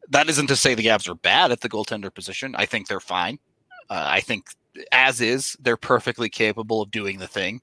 That 0.10 0.30
isn't 0.30 0.48
to 0.48 0.56
say 0.56 0.76
the 0.76 0.86
Avs 0.86 1.10
are 1.10 1.16
bad 1.16 1.52
at 1.52 1.60
the 1.62 1.70
goaltender 1.70 2.14
position. 2.14 2.56
I 2.58 2.66
think 2.66 2.88
they're 2.88 3.00
fine. 3.02 3.40
Uh, 3.90 4.06
I 4.08 4.22
think 4.22 4.46
as 4.92 5.20
is, 5.20 5.58
they're 5.60 5.78
perfectly 5.78 6.30
capable 6.30 6.82
of 6.82 6.92
doing 6.92 7.18
the 7.20 7.28
thing, 7.28 7.62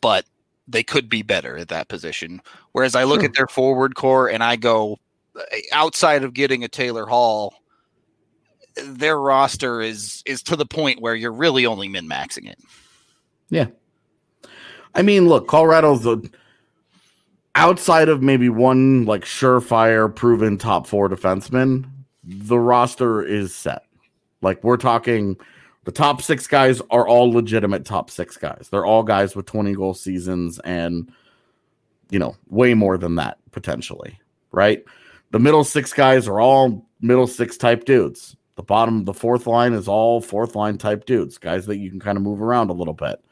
but 0.00 0.26
they 0.68 0.82
could 0.82 1.08
be 1.08 1.22
better 1.22 1.56
at 1.56 1.68
that 1.68 1.88
position. 1.88 2.40
Whereas 2.72 2.94
I 2.94 3.04
look 3.04 3.20
Sure. 3.20 3.28
at 3.30 3.34
their 3.34 3.46
forward 3.48 3.94
core 3.96 4.28
and 4.28 4.42
I 4.42 4.56
go, 4.56 4.98
outside 5.72 6.24
of 6.24 6.34
getting 6.34 6.64
a 6.64 6.68
Taylor 6.68 7.06
Hall, 7.06 7.54
their 8.84 9.20
roster 9.20 9.80
is 9.80 10.22
is 10.26 10.42
to 10.44 10.56
the 10.56 10.66
point 10.66 11.00
where 11.00 11.14
you're 11.14 11.32
really 11.32 11.66
only 11.66 11.88
min 11.88 12.08
maxing 12.08 12.48
it. 12.48 12.58
Yeah, 13.48 13.66
I 14.94 15.02
mean, 15.02 15.28
look, 15.28 15.48
Colorado's 15.48 16.06
outside 17.54 18.08
of 18.08 18.22
maybe 18.22 18.48
one 18.48 19.04
like 19.06 19.24
surefire 19.24 20.14
proven 20.14 20.58
top 20.58 20.86
four 20.86 21.08
defenseman, 21.08 21.88
the 22.24 22.58
roster 22.58 23.22
is 23.22 23.54
set. 23.54 23.84
Like 24.42 24.62
we're 24.64 24.76
talking 24.76 25.36
the 25.84 25.92
top 25.92 26.22
six 26.22 26.46
guys 26.46 26.80
are 26.90 27.06
all 27.06 27.32
legitimate 27.32 27.84
top 27.84 28.10
six 28.10 28.36
guys. 28.36 28.68
They're 28.70 28.86
all 28.86 29.02
guys 29.02 29.34
with 29.34 29.46
20 29.46 29.74
goal 29.74 29.94
seasons 29.94 30.58
and 30.60 31.10
you 32.10 32.18
know, 32.18 32.36
way 32.48 32.74
more 32.74 32.98
than 32.98 33.14
that 33.16 33.38
potentially, 33.52 34.18
right? 34.50 34.84
The 35.30 35.38
middle 35.38 35.64
six 35.64 35.92
guys 35.92 36.26
are 36.28 36.40
all 36.40 36.86
middle 37.00 37.26
six 37.26 37.56
type 37.56 37.84
dudes. 37.84 38.36
The 38.56 38.62
bottom, 38.62 39.04
the 39.04 39.14
fourth 39.14 39.46
line 39.46 39.72
is 39.72 39.88
all 39.88 40.20
fourth 40.20 40.54
line 40.54 40.76
type 40.76 41.06
dudes, 41.06 41.38
guys 41.38 41.66
that 41.66 41.78
you 41.78 41.90
can 41.90 42.00
kind 42.00 42.18
of 42.18 42.22
move 42.22 42.42
around 42.42 42.70
a 42.70 42.74
little 42.74 42.94
bit. 42.94 43.22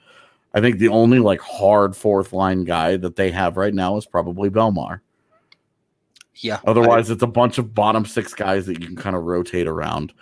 I 0.55 0.61
think 0.61 0.79
the 0.79 0.89
only 0.89 1.19
like 1.19 1.41
hard 1.41 1.95
fourth 1.95 2.33
line 2.33 2.65
guy 2.65 2.97
that 2.97 3.17
they 3.17 3.31
have 3.31 3.57
right 3.57 3.75
now 3.75 3.97
is 3.97 4.07
probably 4.07 4.49
Bellemare. 4.49 5.01
Yeah. 6.37 6.61
Otherwise, 6.67 7.11
it's 7.11 7.23
a 7.23 7.27
bunch 7.27 7.59
of 7.59 7.75
bottom 7.75 8.07
six 8.07 8.33
guys 8.33 8.67
that 8.67 8.81
you 8.81 8.87
can 8.87 8.97
kind 8.97 9.17
of 9.17 9.25
rotate 9.25 9.67
around. 9.67 10.13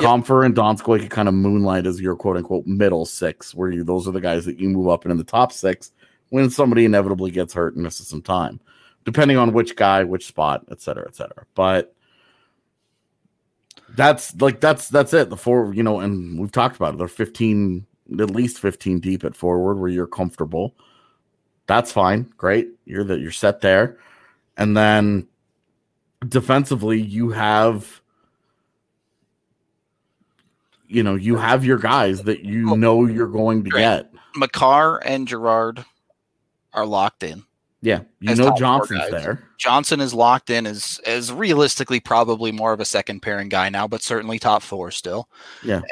Yep. 0.00 0.08
Compher 0.08 0.46
and 0.46 0.54
Donskoy 0.54 1.00
can 1.00 1.08
kind 1.08 1.28
of 1.28 1.34
moonlight 1.34 1.86
as 1.86 2.00
your 2.00 2.16
quote 2.16 2.36
unquote 2.36 2.66
middle 2.66 3.04
six, 3.04 3.54
where 3.54 3.70
you 3.70 3.84
those 3.84 4.08
are 4.08 4.12
the 4.12 4.20
guys 4.20 4.44
that 4.44 4.58
you 4.58 4.68
move 4.68 4.88
up 4.88 5.04
into 5.04 5.16
the 5.16 5.24
top 5.24 5.52
six 5.52 5.92
when 6.30 6.50
somebody 6.50 6.84
inevitably 6.84 7.30
gets 7.30 7.54
hurt 7.54 7.74
and 7.74 7.82
misses 7.82 8.08
some 8.08 8.22
time, 8.22 8.60
depending 9.04 9.36
on 9.36 9.52
which 9.52 9.76
guy, 9.76 10.04
which 10.04 10.26
spot, 10.26 10.64
et 10.70 10.80
cetera, 10.80 11.06
et 11.06 11.16
cetera. 11.16 11.44
But 11.54 11.94
that's 13.90 14.34
like 14.40 14.60
that's 14.60 14.88
that's 14.88 15.12
it. 15.12 15.30
The 15.30 15.36
four, 15.36 15.72
you 15.74 15.82
know, 15.82 16.00
and 16.00 16.38
we've 16.38 16.52
talked 16.52 16.76
about 16.76 16.94
it. 16.94 16.98
They're 16.98 17.08
15, 17.08 17.86
at 18.20 18.30
least 18.30 18.58
15 18.58 19.00
deep 19.00 19.24
at 19.24 19.36
forward 19.36 19.78
where 19.78 19.90
you're 19.90 20.06
comfortable. 20.06 20.74
That's 21.66 21.92
fine. 21.92 22.32
Great. 22.36 22.68
You're 22.84 23.04
the 23.04 23.18
you're 23.18 23.30
set 23.30 23.60
there. 23.60 23.98
And 24.56 24.76
then 24.76 25.26
defensively, 26.28 27.00
you 27.00 27.30
have 27.30 28.00
you 30.86 31.02
know, 31.02 31.14
you 31.14 31.36
have 31.36 31.64
your 31.64 31.78
guys 31.78 32.22
that 32.22 32.44
you 32.44 32.72
oh. 32.72 32.74
know 32.74 33.06
you're 33.06 33.26
going 33.26 33.64
to 33.64 33.70
get. 33.70 34.12
Makar 34.36 34.98
and 34.98 35.26
Girard 35.26 35.84
are 36.72 36.86
locked 36.86 37.22
in. 37.22 37.44
Yeah. 37.84 38.00
You 38.20 38.34
know 38.34 38.54
Johnson's 38.56 39.10
there. 39.10 39.46
Johnson 39.58 40.00
is 40.00 40.14
locked 40.14 40.48
in 40.48 40.66
as 40.66 41.02
as 41.04 41.30
realistically 41.30 42.00
probably 42.00 42.50
more 42.50 42.72
of 42.72 42.80
a 42.80 42.86
second 42.86 43.20
pairing 43.20 43.50
guy 43.50 43.68
now, 43.68 43.86
but 43.86 44.02
certainly 44.02 44.38
top 44.38 44.62
four 44.62 44.90
still. 44.90 45.28
Yeah. 45.62 45.82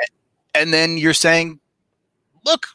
And 0.54 0.72
then 0.72 0.96
you're 0.96 1.12
saying, 1.12 1.60
look, 2.46 2.68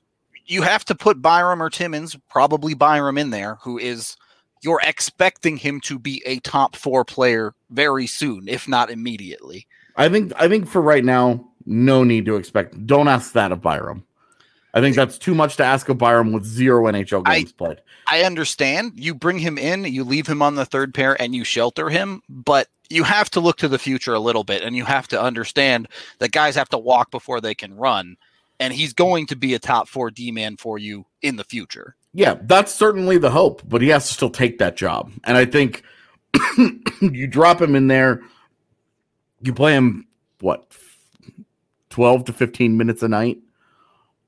you 0.45 0.61
have 0.61 0.85
to 0.85 0.95
put 0.95 1.19
Byram 1.19 1.63
or 1.63 1.71
Timmins, 1.71 2.15
probably 2.29 2.75
Byram 2.75 3.17
in 3.17 3.31
there, 3.31 3.55
who 3.63 3.79
is 3.79 4.17
you're 4.61 4.81
expecting 4.83 5.57
him 5.57 5.81
to 5.81 5.97
be 5.97 6.21
a 6.27 6.37
top 6.41 6.75
four 6.75 7.03
player 7.03 7.55
very 7.71 8.05
soon, 8.05 8.47
if 8.47 8.67
not 8.67 8.91
immediately. 8.91 9.65
I 9.95 10.09
think 10.09 10.31
I 10.35 10.47
think 10.47 10.67
for 10.67 10.81
right 10.81 11.03
now, 11.03 11.43
no 11.65 12.03
need 12.03 12.27
to 12.27 12.35
expect. 12.35 12.85
Don't 12.85 13.07
ask 13.07 13.33
that 13.33 13.51
of 13.51 13.63
Byram. 13.63 14.05
I 14.73 14.81
think 14.81 14.95
that's 14.95 15.17
too 15.17 15.33
much 15.33 15.57
to 15.57 15.63
ask 15.63 15.89
of 15.89 15.97
Byram 15.97 16.33
with 16.33 16.45
zero 16.45 16.85
NHL 16.85 17.23
I- 17.25 17.39
games 17.39 17.53
played. 17.53 17.81
I 18.09 18.23
understand 18.23 18.93
you 18.95 19.13
bring 19.13 19.39
him 19.39 19.57
in, 19.57 19.83
you 19.85 20.03
leave 20.03 20.27
him 20.27 20.41
on 20.41 20.55
the 20.55 20.65
third 20.65 20.93
pair, 20.93 21.19
and 21.21 21.35
you 21.35 21.43
shelter 21.43 21.89
him, 21.89 22.21
but 22.29 22.67
you 22.89 23.03
have 23.03 23.29
to 23.31 23.39
look 23.39 23.57
to 23.57 23.67
the 23.67 23.79
future 23.79 24.13
a 24.13 24.19
little 24.19 24.43
bit, 24.43 24.63
and 24.63 24.75
you 24.75 24.85
have 24.85 25.07
to 25.09 25.21
understand 25.21 25.87
that 26.19 26.31
guys 26.31 26.55
have 26.55 26.69
to 26.69 26.77
walk 26.77 27.11
before 27.11 27.41
they 27.41 27.53
can 27.53 27.75
run, 27.75 28.15
and 28.59 28.73
he's 28.73 28.93
going 28.93 29.25
to 29.27 29.35
be 29.35 29.53
a 29.53 29.59
top 29.59 29.87
four 29.87 30.09
D 30.09 30.31
man 30.31 30.57
for 30.57 30.77
you 30.77 31.05
in 31.21 31.35
the 31.35 31.43
future. 31.43 31.95
Yeah, 32.13 32.37
that's 32.41 32.73
certainly 32.73 33.17
the 33.17 33.29
hope, 33.29 33.61
but 33.67 33.81
he 33.81 33.89
has 33.89 34.07
to 34.07 34.13
still 34.13 34.29
take 34.29 34.57
that 34.59 34.77
job. 34.77 35.11
And 35.25 35.37
I 35.37 35.45
think 35.45 35.83
you 37.01 37.27
drop 37.27 37.61
him 37.61 37.75
in 37.75 37.87
there, 37.87 38.21
you 39.41 39.53
play 39.53 39.73
him 39.73 40.07
what 40.39 40.71
12 41.89 42.25
to 42.25 42.33
15 42.33 42.77
minutes 42.77 43.03
a 43.03 43.07
night. 43.07 43.39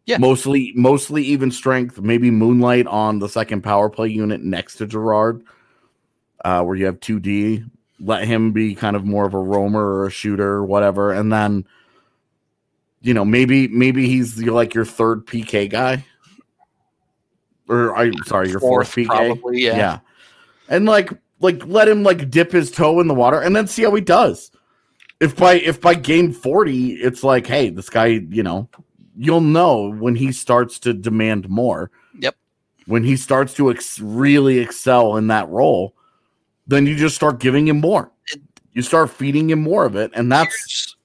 Yeah. 0.10 0.17
Mostly 0.17 0.74
mostly 0.76 1.24
even 1.26 1.52
strength, 1.52 2.02
maybe 2.02 2.32
moonlight 2.32 2.88
on 2.88 3.19
the 3.19 3.30
second 3.30 3.62
power 3.62 3.91
play 3.91 4.08
unit 4.08 4.41
next 4.41 4.78
to 4.78 4.88
Girard. 4.88 5.43
Uh, 6.43 6.63
where 6.63 6.76
you 6.76 6.88
have 6.88 7.00
2D, 7.00 7.69
let 8.00 8.24
him 8.24 8.52
be 8.52 8.74
kind 8.74 8.95
of 8.95 9.06
more 9.06 9.28
of 9.28 9.36
a 9.36 9.39
roamer 9.39 9.86
or 9.86 10.08
a 10.08 10.10
shooter 10.10 10.50
or 10.50 10.65
whatever, 10.65 11.12
and 11.13 11.32
then 11.32 11.63
you 13.02 13.13
know, 13.13 13.24
maybe 13.24 13.67
maybe 13.67 14.08
he's 14.08 14.41
like 14.41 14.74
your 14.74 14.84
third 14.84 15.28
PK 15.28 15.69
guy. 15.69 16.04
Or 17.67 17.95
I'm 17.95 18.13
sorry, 18.26 18.50
your 18.50 18.60
fourth, 18.60 18.91
PK. 18.95 19.06
probably. 19.06 19.62
Yeah. 19.62 19.78
Yeah. 19.78 20.00
And 20.69 20.88
like 20.88 21.12
like 21.39 21.63
let 21.67 21.88
him 21.88 22.02
like 22.02 22.32
dip 22.32 22.52
his 22.52 22.72
toe 22.72 23.00
in 23.00 23.08
the 23.08 23.13
water 23.13 23.39
and 23.39 23.56
then 23.56 23.67
see 23.67 23.84
how 23.84 23.93
he 23.93 24.02
does. 24.02 24.50
If 25.19 25.36
by 25.36 25.54
if 25.60 25.80
by 25.80 25.93
game 25.93 26.34
40 26.34 26.93
it's 26.93 27.24
like, 27.24 27.45
hey, 27.45 27.69
this 27.69 27.91
guy, 27.91 28.08
you 28.08 28.41
know, 28.41 28.69
you'll 29.22 29.42
know 29.42 29.92
when 29.96 30.16
he 30.16 30.32
starts 30.32 30.80
to 30.80 30.94
demand 30.94 31.50
more. 31.50 31.92
Yep. 32.20 32.36
When 32.86 33.04
he 33.04 33.18
starts 33.18 33.54
to 33.56 33.70
ex- 33.70 34.00
really 34.00 34.60
excel 34.60 35.18
in 35.18 35.28
that 35.28 35.50
role, 35.50 35.94
then 36.68 36.86
you 36.86 36.96
just 36.96 37.16
start 37.16 37.40
giving 37.40 37.68
him 37.68 37.82
more. 37.82 38.12
You 38.74 38.82
start 38.82 39.10
feeding 39.10 39.50
him 39.50 39.62
more 39.62 39.84
of 39.86 39.96
it 39.98 40.12
and 40.14 40.32
that's 40.32 40.56
Here's- 40.56 40.96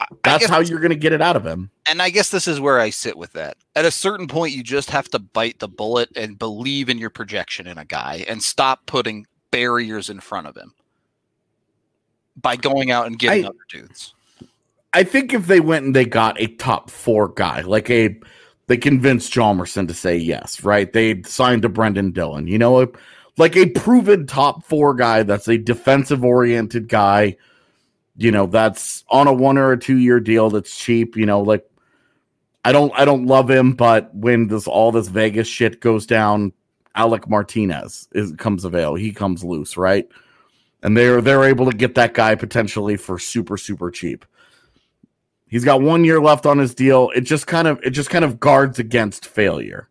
I- 0.00 0.04
I 0.04 0.16
that's 0.24 0.46
how 0.50 0.58
you're 0.58 0.80
going 0.80 0.90
to 0.90 0.96
get 0.96 1.12
it 1.12 1.22
out 1.22 1.36
of 1.36 1.46
him. 1.46 1.70
and 1.86 2.02
I 2.02 2.10
guess 2.10 2.28
this 2.30 2.46
is 2.48 2.60
where 2.60 2.78
I 2.80 2.90
sit 2.90 3.16
with 3.16 3.32
that. 3.34 3.56
At 3.76 3.84
a 3.84 3.90
certain 3.90 4.26
point, 4.26 4.52
you 4.52 4.62
just 4.62 4.90
have 4.90 5.08
to 5.10 5.18
bite 5.20 5.60
the 5.60 5.68
bullet 5.68 6.10
and 6.16 6.38
believe 6.38 6.88
in 6.90 6.98
your 6.98 7.08
projection 7.10 7.66
in 7.68 7.78
a 7.78 7.84
guy 7.84 8.24
and 8.28 8.42
stop 8.42 8.84
putting 8.86 9.26
barriers 9.52 10.10
in 10.10 10.18
front 10.20 10.46
of 10.48 10.56
him 10.56 10.74
by 12.36 12.56
going 12.56 12.90
out 12.90 13.06
and 13.06 13.18
getting 13.18 13.44
I- 13.44 13.48
other 13.48 13.58
dudes. 13.68 14.12
I 14.94 15.04
think 15.04 15.32
if 15.32 15.46
they 15.46 15.60
went 15.60 15.86
and 15.86 15.96
they 15.96 16.04
got 16.04 16.40
a 16.40 16.48
top 16.48 16.90
four 16.90 17.28
guy, 17.28 17.62
like 17.62 17.88
a, 17.90 18.18
they 18.66 18.76
convinced 18.76 19.32
Hjalmarsson 19.32 19.88
to 19.88 19.94
say 19.94 20.16
yes, 20.16 20.62
right? 20.62 20.92
They 20.92 21.22
signed 21.22 21.62
to 21.62 21.68
Brendan 21.68 22.12
Dillon, 22.12 22.46
you 22.46 22.58
know, 22.58 22.82
a, 22.82 22.88
like 23.38 23.56
a 23.56 23.70
proven 23.70 24.26
top 24.26 24.64
four 24.64 24.94
guy 24.94 25.22
that's 25.22 25.48
a 25.48 25.56
defensive 25.56 26.24
oriented 26.24 26.88
guy, 26.88 27.36
you 28.16 28.30
know, 28.30 28.46
that's 28.46 29.04
on 29.08 29.26
a 29.26 29.32
one 29.32 29.56
or 29.56 29.72
a 29.72 29.78
two 29.78 29.96
year 29.96 30.20
deal 30.20 30.50
that's 30.50 30.76
cheap, 30.76 31.16
you 31.16 31.24
know, 31.24 31.40
like 31.40 31.66
I 32.64 32.72
don't, 32.72 32.92
I 32.94 33.04
don't 33.04 33.26
love 33.26 33.50
him, 33.50 33.72
but 33.72 34.14
when 34.14 34.48
this 34.48 34.66
all 34.66 34.92
this 34.92 35.08
Vegas 35.08 35.48
shit 35.48 35.80
goes 35.80 36.06
down, 36.06 36.52
Alec 36.94 37.28
Martinez 37.28 38.08
is 38.12 38.32
comes 38.32 38.64
avail, 38.64 38.94
he 38.94 39.12
comes 39.12 39.42
loose, 39.42 39.76
right? 39.76 40.06
And 40.82 40.96
they're 40.96 41.20
they're 41.20 41.44
able 41.44 41.70
to 41.70 41.76
get 41.76 41.94
that 41.94 42.14
guy 42.14 42.34
potentially 42.34 42.96
for 42.96 43.18
super 43.18 43.56
super 43.56 43.90
cheap. 43.90 44.24
He's 45.52 45.66
got 45.66 45.82
one 45.82 46.02
year 46.02 46.18
left 46.18 46.46
on 46.46 46.56
his 46.56 46.74
deal. 46.74 47.10
It 47.14 47.20
just 47.20 47.46
kind 47.46 47.68
of 47.68 47.78
it 47.82 47.90
just 47.90 48.08
kind 48.08 48.24
of 48.24 48.40
guards 48.40 48.78
against 48.78 49.26
failure. 49.26 49.86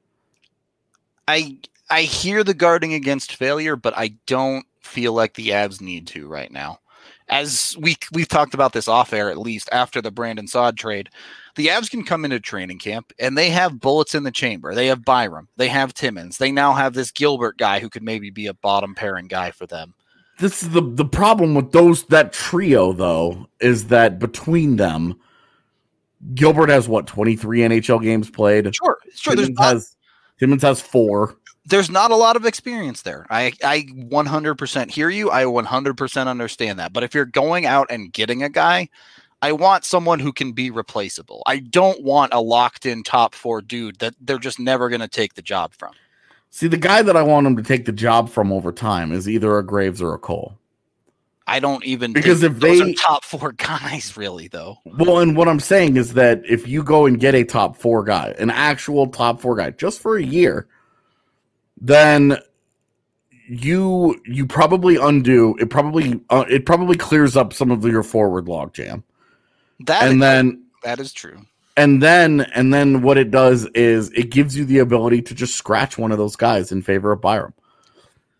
I 1.28 1.60
I 1.88 2.02
hear 2.02 2.43
the 2.43 2.56
guarding 2.56 2.95
against 2.95 3.36
failure, 3.36 3.76
but 3.76 3.95
I 3.95 4.15
don't 4.26 4.65
feel 4.82 5.13
like 5.13 5.36
the 5.36 5.50
Avs 5.50 5.80
need 5.80 6.08
to 6.08 6.28
right 6.28 6.52
now. 6.52 6.80
As 7.28 7.78
we 7.80 7.95
we've 8.12 8.28
talked 8.28 8.56
about 8.56 8.74
this 8.74 8.88
off 8.88 9.13
air 9.13 9.30
at 9.30 9.38
least 9.38 9.69
after 9.71 10.02
the 10.02 10.10
Brandon 10.10 10.47
Saad 10.47 10.78
trade, 10.78 11.10
the 11.56 11.67
Avs 11.67 11.91
can 11.91 12.04
come 12.04 12.26
into 12.26 12.39
training 12.39 12.80
camp 12.80 13.13
and 13.19 13.38
they 13.38 13.52
have 13.52 13.80
bullets 13.80 14.15
in 14.15 14.24
the 14.24 14.32
chamber. 14.32 14.74
They 14.74 14.88
have 14.88 15.06
Byram, 15.06 15.47
they 15.58 15.67
have 15.67 15.93
Timmins, 15.93 16.39
they 16.39 16.52
now 16.52 16.74
have 16.74 16.95
this 16.95 17.12
Gilbert 17.12 17.60
guy 17.60 17.80
who 17.80 17.89
could 17.89 18.02
maybe 18.02 18.32
be 18.32 18.47
a 18.47 18.56
bottom 18.56 18.95
pairing 18.95 19.28
guy 19.28 19.52
for 19.52 19.67
them. 19.67 19.93
This 20.39 20.63
is 20.63 20.71
the 20.71 20.82
the 20.82 21.06
problem 21.06 21.54
with 21.54 21.71
those 21.71 22.06
that 22.06 22.34
trio 22.34 22.93
though 22.93 23.45
is 23.60 23.89
that 23.89 24.17
between 24.17 24.78
them, 24.78 25.19
Gilbert 26.36 26.69
has 26.69 26.88
what 26.88 27.07
twenty 27.07 27.36
three 27.36 27.60
NHL 27.60 28.01
games 28.01 28.29
played. 28.29 28.73
Sure, 28.75 28.97
sure. 29.15 29.36
There's 29.36 29.47
Timmins 29.47 29.60
not, 29.60 29.73
has 29.73 29.95
Timmins 30.39 30.62
has 30.63 30.81
four. 30.81 31.38
there's 31.65 31.89
not 31.89 32.12
a 32.12 32.15
lot 32.15 32.36
of 32.36 32.45
experience 32.45 33.01
there. 33.03 33.25
I 33.29 33.53
I 33.63 33.84
100% 33.93 34.89
hear 34.91 35.10
you. 35.10 35.31
I 35.31 35.43
100% 35.43 36.27
understand 36.27 36.79
that. 36.79 36.93
But 36.93 37.03
if 37.03 37.13
you're 37.13 37.25
going 37.25 37.65
out 37.65 37.88
and 37.89 38.12
getting 38.12 38.43
a 38.43 38.49
guy, 38.49 38.89
I 39.43 39.51
want 39.51 39.86
someone 39.86 40.19
who 40.19 40.31
can 40.31 40.51
be 40.51 40.69
replaceable. 40.69 41.41
I 41.45 41.60
don't 41.60 42.03
want 42.03 42.34
a 42.34 42.41
locked 42.41 42.86
in 42.86 43.03
top 43.03 43.34
4 43.36 43.62
dude 43.62 43.97
that 43.99 44.13
they're 44.21 44.38
just 44.38 44.60
never 44.60 44.89
going 44.89 45.01
to 45.01 45.07
take 45.07 45.34
the 45.34 45.41
job 45.41 45.73
from. 45.73 45.93
See, 46.51 46.67
the 46.67 46.77
guy 46.77 47.01
that 47.01 47.15
I 47.15 47.21
want 47.23 47.47
him 47.47 47.55
to 47.57 47.63
take 47.63 47.86
the 47.86 47.91
job 47.91 48.29
from 48.29 48.51
over 48.51 48.71
time 48.71 49.12
is 49.12 49.29
either 49.29 49.57
a 49.57 49.63
Graves 49.65 50.01
or 50.01 50.13
a 50.13 50.19
Cole. 50.19 50.57
I 51.51 51.59
don't 51.59 51.83
even 51.85 52.13
Because 52.13 52.43
if 52.43 52.59
those 52.59 52.79
they- 52.79 52.91
are 52.91 52.93
top 52.93 53.23
4 53.25 53.51
guys 53.57 54.15
really 54.15 54.47
though. 54.47 54.77
Well, 54.85 55.19
and 55.19 55.35
what 55.35 55.47
I'm 55.49 55.59
saying 55.59 55.97
is 55.97 56.13
that 56.13 56.41
if 56.49 56.67
you 56.67 56.81
go 56.83 57.05
and 57.05 57.19
get 57.19 57.35
a 57.35 57.43
top 57.43 57.75
four 57.77 58.03
guy, 58.03 58.33
an 58.39 58.49
actual 58.49 59.07
top 59.07 59.41
four 59.41 59.55
guy, 59.57 59.71
just 59.71 59.99
for 59.99 60.15
a 60.17 60.23
year, 60.23 60.67
then 61.79 62.37
you 63.49 64.19
you 64.25 64.45
probably 64.45 64.95
undo 64.95 65.55
it. 65.59 65.69
Probably 65.69 66.19
uh, 66.29 66.45
it 66.49 66.65
probably 66.65 66.95
clears 66.95 67.35
up 67.35 67.53
some 67.53 67.71
of 67.71 67.83
your 67.83 68.03
forward 68.03 68.47
log 68.47 68.73
jam, 68.73 69.03
That 69.87 70.09
and 70.09 70.21
then 70.21 70.63
that 70.83 70.99
is 70.99 71.11
true. 71.11 71.41
and 71.75 72.01
then 72.01 72.41
and 72.55 72.73
then 72.73 73.01
what 73.01 73.17
it 73.17 73.29
does 73.31 73.65
is 73.73 74.09
it 74.11 74.29
gives 74.29 74.55
you 74.57 74.63
the 74.63 74.79
ability 74.79 75.21
to 75.23 75.35
just 75.35 75.55
scratch 75.55 75.97
one 75.97 76.11
of 76.11 76.17
those 76.17 76.35
guys 76.35 76.71
in 76.71 76.81
favor 76.81 77.11
of 77.11 77.19
Byram. 77.21 77.53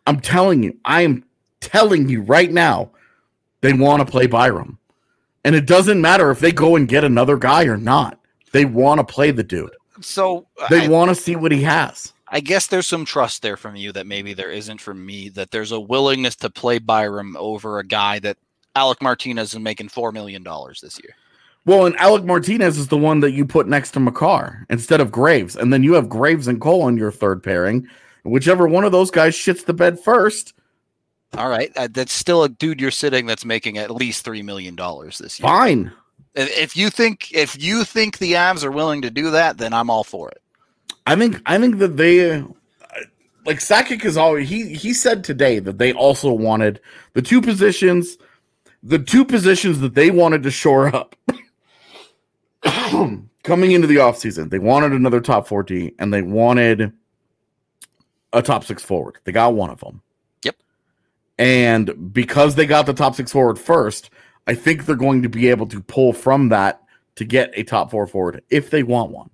I'm 0.08 0.20
telling 0.22 0.64
you, 0.64 0.78
I 0.86 1.02
am 1.02 1.26
telling 1.60 2.08
you 2.10 2.22
right 2.22 2.52
now, 2.52 2.92
they 3.62 3.74
want 3.74 4.06
to 4.06 4.12
play 4.12 4.28
Byram. 4.28 4.78
And 5.44 5.56
it 5.56 5.66
doesn't 5.66 6.02
matter 6.02 6.30
if 6.30 6.40
they 6.40 6.52
go 6.52 6.76
and 6.76 6.88
get 6.88 7.04
another 7.04 7.38
guy 7.38 7.66
or 7.66 7.78
not. 7.78 8.20
They 8.52 8.66
want 8.66 9.00
to 9.00 9.04
play 9.04 9.32
the 9.32 9.44
dude. 9.44 9.72
So 10.02 10.48
They 10.70 10.88
want 10.88 11.10
to 11.10 11.16
see 11.16 11.36
what 11.36 11.52
he 11.52 11.62
has. 11.64 12.14
I 12.28 12.40
guess 12.40 12.68
there's 12.68 12.88
some 12.88 13.06
trust 13.06 13.42
there 13.42 13.58
from 13.58 13.76
you 13.76 13.92
that 13.92 14.08
maybe 14.08 14.34
there 14.34 14.52
isn't 14.52 14.80
from 14.80 15.06
me. 15.06 15.30
That 15.30 15.52
there's 15.52 15.72
a 15.72 15.80
willingness 15.80 16.36
to 16.38 16.50
play 16.50 16.80
Byram 16.80 17.36
over 17.38 17.80
a 17.80 17.86
guy 17.86 18.20
that 18.20 18.38
Alec 18.76 19.02
Martinez 19.02 19.54
is 19.54 19.60
making 19.60 19.90
four 19.90 20.12
million 20.12 20.42
dollars 20.44 20.80
this 20.82 21.00
year. 21.04 21.14
Well, 21.66 21.86
and 21.86 21.96
Alec 21.98 22.24
Martinez 22.24 22.78
is 22.78 22.88
the 22.88 22.98
one 22.98 23.20
that 23.20 23.32
you 23.32 23.46
put 23.46 23.68
next 23.68 23.92
to 23.92 24.00
Makar 24.00 24.66
instead 24.70 25.02
of 25.02 25.12
Graves. 25.12 25.56
And 25.56 25.72
then 25.72 25.84
you 25.84 25.94
have 25.94 26.10
Graves 26.10 26.48
and 26.48 26.60
Cole 26.60 26.84
on 26.84 26.98
your 26.98 27.12
third 27.12 27.44
pairing. 27.44 27.88
Whichever 28.24 28.68
one 28.68 28.84
of 28.84 28.92
those 28.92 29.12
guys 29.12 29.36
shits 29.36 29.66
the 29.66 29.74
bed 29.74 30.00
first, 30.00 30.54
All 31.38 31.50
right, 31.50 31.72
uh, 31.78 31.88
that's 31.92 32.14
still 32.14 32.44
a 32.44 32.50
dude 32.50 32.82
you're 32.82 32.92
sitting 32.92 33.26
that's 33.26 33.46
making 33.46 33.78
at 33.78 33.92
least 33.92 34.26
three 34.26 34.42
million 34.42 34.76
dollars 34.76 35.18
this 35.18 35.40
year. 35.40 35.48
fine. 35.48 35.92
If 36.36 36.78
you 36.78 36.90
think 36.90 37.32
if 37.34 37.62
you 37.62 37.84
think 37.84 38.18
the 38.18 38.34
Avs 38.34 38.64
are 38.64 38.72
willing 38.72 39.02
to 39.02 39.10
do 39.10 39.32
that, 39.32 39.58
then 39.58 39.74
I'm 39.74 39.90
all 39.90 40.04
for 40.04 40.30
it. 40.30 40.42
I 41.06 41.16
think 41.16 41.42
I 41.46 41.58
think 41.58 41.80
that 41.80 41.98
they 41.98 42.32
uh, 42.32 42.44
like 43.46 43.60
Sakic 43.60 44.06
is 44.06 44.18
always 44.18 44.48
he 44.50 44.74
he 44.74 44.94
said 44.94 45.24
today 45.24 45.60
that 45.60 45.78
they 45.78 45.94
also 45.94 46.32
wanted 46.32 46.80
the 47.14 47.22
two 47.22 47.42
positions 47.42 48.18
the 48.84 49.00
two 49.00 49.24
positions 49.26 49.80
that 49.80 49.94
they 49.94 50.12
wanted 50.12 50.44
to 50.44 50.52
shore 50.52 50.94
up 50.96 51.16
coming 53.44 53.72
into 53.72 53.88
the 53.88 53.98
offseason. 53.98 54.50
They 54.50 54.60
wanted 54.60 54.92
another 54.92 55.22
top 55.22 55.48
4D 55.48 55.96
and 56.00 56.14
they 56.14 56.22
wanted 56.22 56.92
a 58.34 58.42
top 58.42 58.64
six 58.64 58.84
forward. 58.84 59.20
They 59.24 59.32
got 59.32 59.54
one 59.54 59.70
of 59.70 59.80
them. 59.80 60.02
And 61.38 62.14
because 62.14 62.56
they 62.56 62.66
got 62.66 62.86
the 62.86 62.94
top 62.94 63.16
six 63.16 63.32
forward 63.32 63.58
first, 63.58 64.10
I 64.48 64.56
think 64.56 64.86
they're 64.86 64.96
going 64.96 65.22
to 65.24 65.30
be 65.30 65.50
able 65.50 65.68
to 65.68 65.82
pull 65.82 66.14
from 66.14 66.50
that 66.50 66.82
to 67.16 67.26
get 67.26 67.52
a 67.56 67.64
top 67.64 67.92
four 67.92 68.08
forward 68.08 68.44
if 68.50 68.70
they 68.70 68.84
want 68.84 69.12
one. 69.12 69.30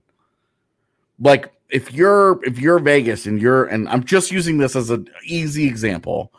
Like 1.19 1.51
if 1.69 1.93
you're 1.93 2.39
if 2.43 2.59
you're 2.59 2.79
Vegas 2.79 3.25
and 3.25 3.41
you're 3.41 3.65
and 3.65 3.87
I'm 3.89 4.03
just 4.03 4.31
using 4.31 4.57
this 4.57 4.75
as 4.75 4.89
an 4.89 5.09
easy 5.25 5.65
example 5.67 6.31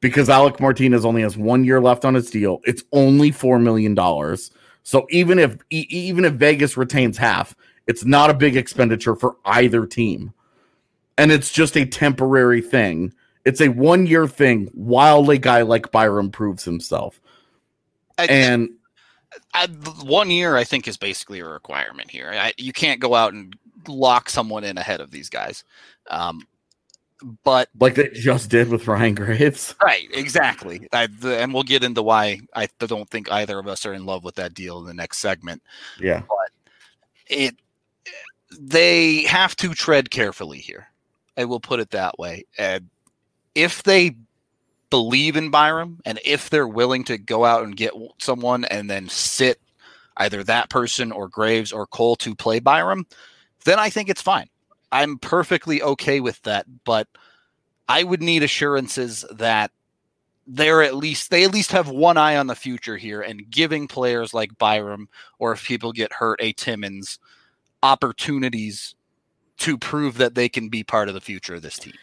because 0.00 0.28
Alec 0.28 0.60
Martinez 0.60 1.04
only 1.04 1.22
has 1.22 1.36
one 1.36 1.64
year 1.64 1.80
left 1.80 2.04
on 2.04 2.14
his 2.14 2.30
deal. 2.30 2.60
It's 2.64 2.84
only 2.92 3.30
four 3.30 3.58
million 3.58 3.94
dollars. 3.94 4.50
So 4.82 5.06
even 5.10 5.38
if 5.38 5.56
even 5.70 6.24
if 6.24 6.34
Vegas 6.34 6.76
retains 6.76 7.16
half, 7.16 7.54
it's 7.86 8.04
not 8.04 8.30
a 8.30 8.34
big 8.34 8.56
expenditure 8.56 9.14
for 9.14 9.36
either 9.44 9.86
team. 9.86 10.32
And 11.16 11.30
it's 11.30 11.52
just 11.52 11.76
a 11.76 11.86
temporary 11.86 12.60
thing. 12.60 13.14
It's 13.44 13.60
a 13.60 13.68
one 13.68 14.06
year 14.06 14.26
thing 14.26 14.70
while 14.72 15.28
a 15.30 15.38
guy 15.38 15.62
like 15.62 15.92
Byram 15.92 16.30
proves 16.30 16.64
himself. 16.64 17.20
I, 18.18 18.26
And 18.26 18.70
I, 19.52 19.66
one 20.02 20.30
year, 20.30 20.56
I 20.56 20.64
think, 20.64 20.88
is 20.88 20.96
basically 20.96 21.40
a 21.40 21.46
requirement 21.46 22.10
here. 22.10 22.30
I, 22.32 22.54
you 22.56 22.72
can't 22.72 23.00
go 23.00 23.14
out 23.14 23.32
and 23.32 23.54
lock 23.88 24.30
someone 24.30 24.64
in 24.64 24.78
ahead 24.78 25.00
of 25.00 25.10
these 25.10 25.28
guys. 25.28 25.64
Um, 26.08 26.46
but 27.42 27.68
like 27.80 27.94
they 27.94 28.08
just 28.08 28.50
did 28.50 28.68
with 28.68 28.86
Ryan 28.86 29.14
Graves. 29.14 29.74
right, 29.82 30.08
exactly. 30.12 30.86
I, 30.92 31.06
the, 31.06 31.38
and 31.38 31.54
we'll 31.54 31.62
get 31.62 31.84
into 31.84 32.02
why 32.02 32.40
I 32.54 32.68
don't 32.78 33.08
think 33.08 33.30
either 33.30 33.58
of 33.58 33.66
us 33.66 33.86
are 33.86 33.94
in 33.94 34.04
love 34.04 34.24
with 34.24 34.34
that 34.36 34.54
deal 34.54 34.80
in 34.80 34.86
the 34.86 34.94
next 34.94 35.18
segment. 35.18 35.62
Yeah. 35.98 36.22
but 36.28 36.50
It 37.28 37.56
they 38.58 39.22
have 39.22 39.56
to 39.56 39.74
tread 39.74 40.10
carefully 40.10 40.58
here. 40.58 40.88
I 41.36 41.44
will 41.44 41.60
put 41.60 41.80
it 41.80 41.90
that 41.90 42.18
way. 42.18 42.44
And 42.58 42.88
if 43.54 43.82
they 43.82 44.16
believe 44.90 45.36
in 45.36 45.50
Byram 45.50 46.00
and 46.04 46.20
if 46.24 46.50
they're 46.50 46.68
willing 46.68 47.04
to 47.04 47.18
go 47.18 47.44
out 47.44 47.64
and 47.64 47.76
get 47.76 47.92
someone 48.18 48.64
and 48.66 48.88
then 48.88 49.08
sit 49.08 49.60
either 50.18 50.44
that 50.44 50.70
person 50.70 51.10
or 51.10 51.28
Graves 51.28 51.72
or 51.72 51.86
Cole 51.86 52.16
to 52.16 52.34
play 52.34 52.60
Byram, 52.60 53.06
then 53.64 53.78
I 53.78 53.90
think 53.90 54.08
it's 54.08 54.22
fine. 54.22 54.48
I'm 54.92 55.18
perfectly 55.18 55.82
okay 55.82 56.20
with 56.20 56.40
that, 56.42 56.66
but 56.84 57.08
I 57.88 58.04
would 58.04 58.22
need 58.22 58.42
assurances 58.42 59.24
that 59.32 59.72
they're 60.46 60.82
at 60.82 60.94
least 60.94 61.30
they 61.30 61.44
at 61.44 61.52
least 61.52 61.72
have 61.72 61.88
one 61.88 62.16
eye 62.18 62.36
on 62.36 62.46
the 62.46 62.54
future 62.54 62.96
here 62.96 63.22
and 63.22 63.50
giving 63.50 63.88
players 63.88 64.34
like 64.34 64.58
Byram 64.58 65.08
or 65.38 65.52
if 65.52 65.64
people 65.64 65.90
get 65.90 66.12
hurt 66.12 66.38
a 66.42 66.52
Timmins 66.52 67.18
opportunities 67.82 68.94
to 69.58 69.78
prove 69.78 70.18
that 70.18 70.34
they 70.34 70.48
can 70.48 70.68
be 70.68 70.84
part 70.84 71.08
of 71.08 71.14
the 71.14 71.20
future 71.20 71.54
of 71.54 71.62
this 71.62 71.78
team. 71.78 71.94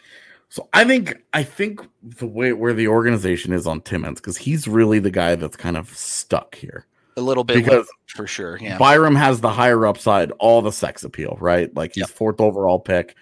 So 0.52 0.68
I 0.74 0.84
think 0.84 1.24
I 1.32 1.44
think 1.44 1.80
the 2.02 2.26
way 2.26 2.52
where 2.52 2.74
the 2.74 2.86
organization 2.86 3.54
is 3.54 3.66
on 3.66 3.80
Timmins 3.80 4.20
because 4.20 4.36
he's 4.36 4.68
really 4.68 4.98
the 4.98 5.10
guy 5.10 5.34
that's 5.34 5.56
kind 5.56 5.78
of 5.78 5.88
stuck 5.96 6.56
here. 6.56 6.84
A 7.16 7.22
little 7.22 7.42
bit 7.42 7.56
Because 7.56 7.88
for 8.08 8.26
sure. 8.26 8.58
Yeah. 8.60 8.76
Byram 8.76 9.14
has 9.14 9.40
the 9.40 9.48
higher 9.48 9.86
upside, 9.86 10.30
all 10.32 10.60
the 10.60 10.70
sex 10.70 11.04
appeal, 11.04 11.38
right? 11.40 11.74
Like 11.74 11.94
he's 11.94 12.02
Yep. 12.02 12.10
fourth 12.10 12.38
overall 12.42 12.78
pick, 12.78 13.16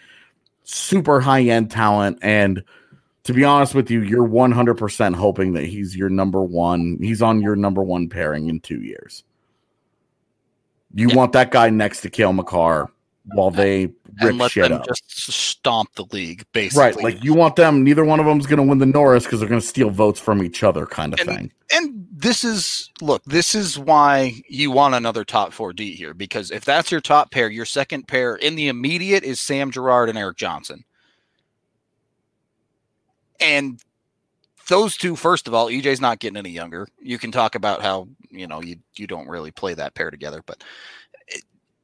super 0.64 1.20
high 1.20 1.42
end 1.42 1.70
talent, 1.70 2.18
and 2.20 2.64
to 3.22 3.32
be 3.32 3.44
honest 3.44 3.76
with 3.76 3.92
you, 3.92 4.02
you're 4.02 4.26
100% 4.26 5.14
hoping 5.14 5.52
that 5.52 5.66
he's 5.66 5.94
your 5.94 6.08
number 6.08 6.42
one. 6.42 6.98
He's 7.00 7.22
on 7.22 7.40
your 7.40 7.54
number 7.54 7.84
one 7.84 8.08
pairing 8.08 8.48
in 8.48 8.58
two 8.58 8.80
years. 8.80 9.22
You 10.96 11.10
Yeah. 11.10 11.14
want 11.14 11.30
that 11.34 11.52
guy 11.52 11.70
next 11.70 12.00
to 12.00 12.10
Cale 12.10 12.32
Makar 12.32 12.90
while 13.34 13.52
they 13.52 13.92
and 14.28 14.38
let 14.38 14.52
them 14.52 14.72
up. 14.72 14.86
just 14.86 15.30
stomp 15.30 15.94
the 15.94 16.04
league, 16.12 16.44
basically. 16.52 16.82
Right, 16.82 17.02
like 17.02 17.24
you 17.24 17.34
want 17.34 17.56
them. 17.56 17.82
Neither 17.82 18.04
one 18.04 18.20
of 18.20 18.26
them's 18.26 18.46
going 18.46 18.58
to 18.58 18.62
win 18.62 18.78
the 18.78 18.86
Norris 18.86 19.24
because 19.24 19.40
they're 19.40 19.48
going 19.48 19.60
to 19.60 19.66
steal 19.66 19.90
votes 19.90 20.20
from 20.20 20.42
each 20.42 20.62
other, 20.62 20.86
kind 20.86 21.14
of 21.14 21.20
And- 21.20 21.28
thing. 21.28 21.52
and 21.72 22.06
this 22.12 22.44
is 22.44 22.90
look, 23.00 23.22
this 23.24 23.54
is 23.54 23.78
why 23.78 24.42
you 24.48 24.70
want 24.70 24.94
another 24.94 25.24
top 25.24 25.52
four 25.52 25.72
D 25.72 25.94
here 25.94 26.12
because 26.14 26.50
if 26.50 26.64
that's 26.64 26.90
your 26.90 27.00
top 27.00 27.30
pair, 27.30 27.48
your 27.48 27.64
second 27.64 28.06
pair 28.08 28.36
in 28.36 28.56
the 28.56 28.68
immediate 28.68 29.24
is 29.24 29.40
Sam 29.40 29.70
Girard 29.70 30.08
and 30.08 30.18
Erik 30.18 30.36
Johnson. 30.36 30.84
And 33.40 33.80
those 34.68 34.96
two, 34.96 35.16
first 35.16 35.48
of 35.48 35.54
all, 35.54 35.68
EJ's 35.68 36.00
not 36.00 36.18
getting 36.18 36.36
any 36.36 36.50
younger. 36.50 36.86
You 37.00 37.18
can 37.18 37.32
talk 37.32 37.54
about 37.54 37.82
how 37.82 38.08
you 38.30 38.46
know 38.46 38.60
you 38.62 38.76
you 38.96 39.06
don't 39.06 39.28
really 39.28 39.50
play 39.50 39.74
that 39.74 39.94
pair 39.94 40.10
together, 40.10 40.42
but 40.44 40.62
eh, 41.34 41.40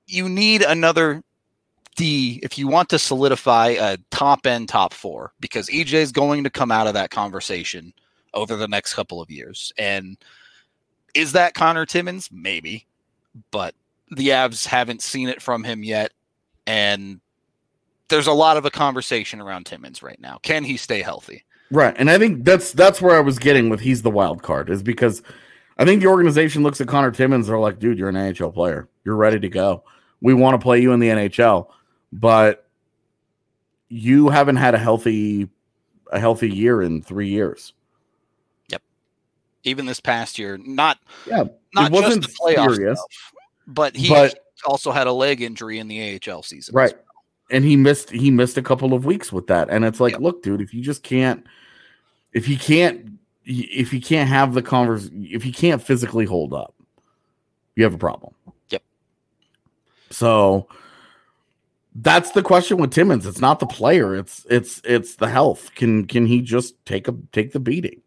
you 0.06 0.28
need 0.28 0.62
another 0.62 1.22
D 1.96 2.40
if 2.42 2.58
you 2.58 2.68
want 2.68 2.88
to 2.90 2.98
solidify 2.98 3.76
a 3.78 3.98
top 4.10 4.46
end 4.46 4.68
top 4.68 4.92
four 4.92 5.32
because 5.40 5.68
EJ 5.68 5.94
is 5.94 6.12
going 6.12 6.44
to 6.44 6.50
come 6.50 6.70
out 6.70 6.86
of 6.86 6.94
that 6.94 7.10
conversation 7.10 7.92
over 8.34 8.56
the 8.56 8.68
next 8.68 8.94
couple 8.94 9.20
of 9.20 9.30
years. 9.30 9.72
And 9.78 10.16
is 11.14 11.32
that 11.32 11.54
Connor 11.54 11.86
Timmins? 11.86 12.28
Maybe, 12.30 12.86
but 13.50 13.74
the 14.10 14.28
Avs 14.28 14.66
haven't 14.66 15.02
seen 15.02 15.28
it 15.28 15.42
from 15.42 15.64
him 15.64 15.82
yet. 15.82 16.12
And 16.66 17.20
there's 18.08 18.26
a 18.26 18.32
lot 18.32 18.56
of 18.56 18.64
a 18.64 18.70
conversation 18.70 19.40
around 19.40 19.66
Timmins 19.66 20.02
right 20.02 20.20
now. 20.20 20.38
Can 20.42 20.64
he 20.64 20.76
stay 20.76 21.02
healthy? 21.02 21.44
Right, 21.70 21.96
and 21.98 22.08
I 22.08 22.18
think 22.18 22.44
that's 22.44 22.70
that's 22.72 23.02
where 23.02 23.16
I 23.16 23.20
was 23.20 23.38
getting 23.40 23.68
with 23.68 23.80
he's 23.80 24.02
the 24.02 24.10
wild 24.10 24.42
card 24.42 24.70
is 24.70 24.84
because 24.84 25.22
I 25.78 25.84
think 25.84 26.00
the 26.00 26.06
organization 26.06 26.62
looks 26.62 26.80
at 26.80 26.86
Connor 26.86 27.10
Timmins. 27.10 27.48
They're 27.48 27.58
like, 27.58 27.80
dude, 27.80 27.98
you're 27.98 28.08
an 28.08 28.14
NHL 28.14 28.54
player. 28.54 28.88
You're 29.04 29.16
ready 29.16 29.40
to 29.40 29.48
go. 29.48 29.82
We 30.20 30.32
want 30.32 30.54
to 30.54 30.62
play 30.62 30.80
you 30.80 30.92
in 30.92 31.00
the 31.00 31.08
NHL, 31.08 31.66
but 32.20 32.66
you 33.88 34.28
haven't 34.28 34.56
had 34.56 34.74
a 34.74 34.78
healthy 34.78 35.48
a 36.12 36.20
healthy 36.20 36.48
year 36.50 36.82
in 36.82 37.02
three 37.02 37.28
years. 37.28 37.72
Yep. 38.68 38.82
Even 39.64 39.86
this 39.86 40.00
past 40.00 40.38
year, 40.38 40.56
not 40.58 40.98
Yeah, 41.26 41.44
not 41.74 41.92
just 41.92 42.20
the 42.22 42.28
playoff 42.28 42.74
serious. 42.76 42.98
stuff, 42.98 43.32
but 43.66 43.96
he 43.96 44.08
But- 44.08 44.38
also 44.64 44.90
had 44.90 45.06
a 45.06 45.12
leg 45.12 45.42
injury 45.42 45.78
in 45.78 45.86
the 45.88 46.00
AHL 46.00 46.42
season. 46.42 46.74
right 46.74 46.94
and 47.50 47.64
he 47.64 47.76
missed 47.76 48.10
he 48.10 48.30
missed 48.30 48.56
a 48.56 48.62
couple 48.62 48.94
of 48.94 49.04
weeks 49.04 49.30
with 49.32 49.46
that 49.48 49.68
and 49.70 49.84
it's 49.84 50.00
like 50.00 50.12
Yep. 50.14 50.20
look 50.22 50.42
dude 50.42 50.60
if 50.62 50.72
you 50.74 50.80
just 50.82 51.02
can't 51.04 51.46
if 52.32 52.46
he 52.46 52.56
can't 52.56 53.12
if 53.44 53.90
he 53.92 54.00
can't 54.00 54.28
have 54.28 54.54
the 54.54 54.62
converse 54.62 55.08
if 55.12 55.42
he 55.44 55.52
can't 55.52 55.80
physically 55.82 56.24
hold 56.24 56.52
up 56.54 56.74
you 57.76 57.84
have 57.84 57.94
a 57.94 57.98
problem 57.98 58.32
Yep. 58.70 58.82
so 60.10 60.66
that's 62.00 62.32
the 62.32 62.42
question 62.42 62.76
with 62.78 62.92
timmins 62.92 63.26
it's 63.26 63.40
not 63.40 63.58
the 63.58 63.66
player 63.66 64.14
it's 64.14 64.46
it's 64.50 64.80
it's 64.84 65.16
the 65.16 65.28
health 65.28 65.74
can 65.74 66.06
can 66.06 66.26
he 66.26 66.40
just 66.40 66.74
take 66.84 67.08
a 67.08 67.14
take 67.32 67.52
the 67.52 67.60
beating 67.60 68.00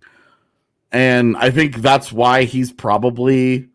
and 0.92 1.36
i 1.38 1.50
think 1.50 1.78
that's 1.78 2.12
why 2.12 2.44
he's 2.44 2.72
probably 2.72 3.68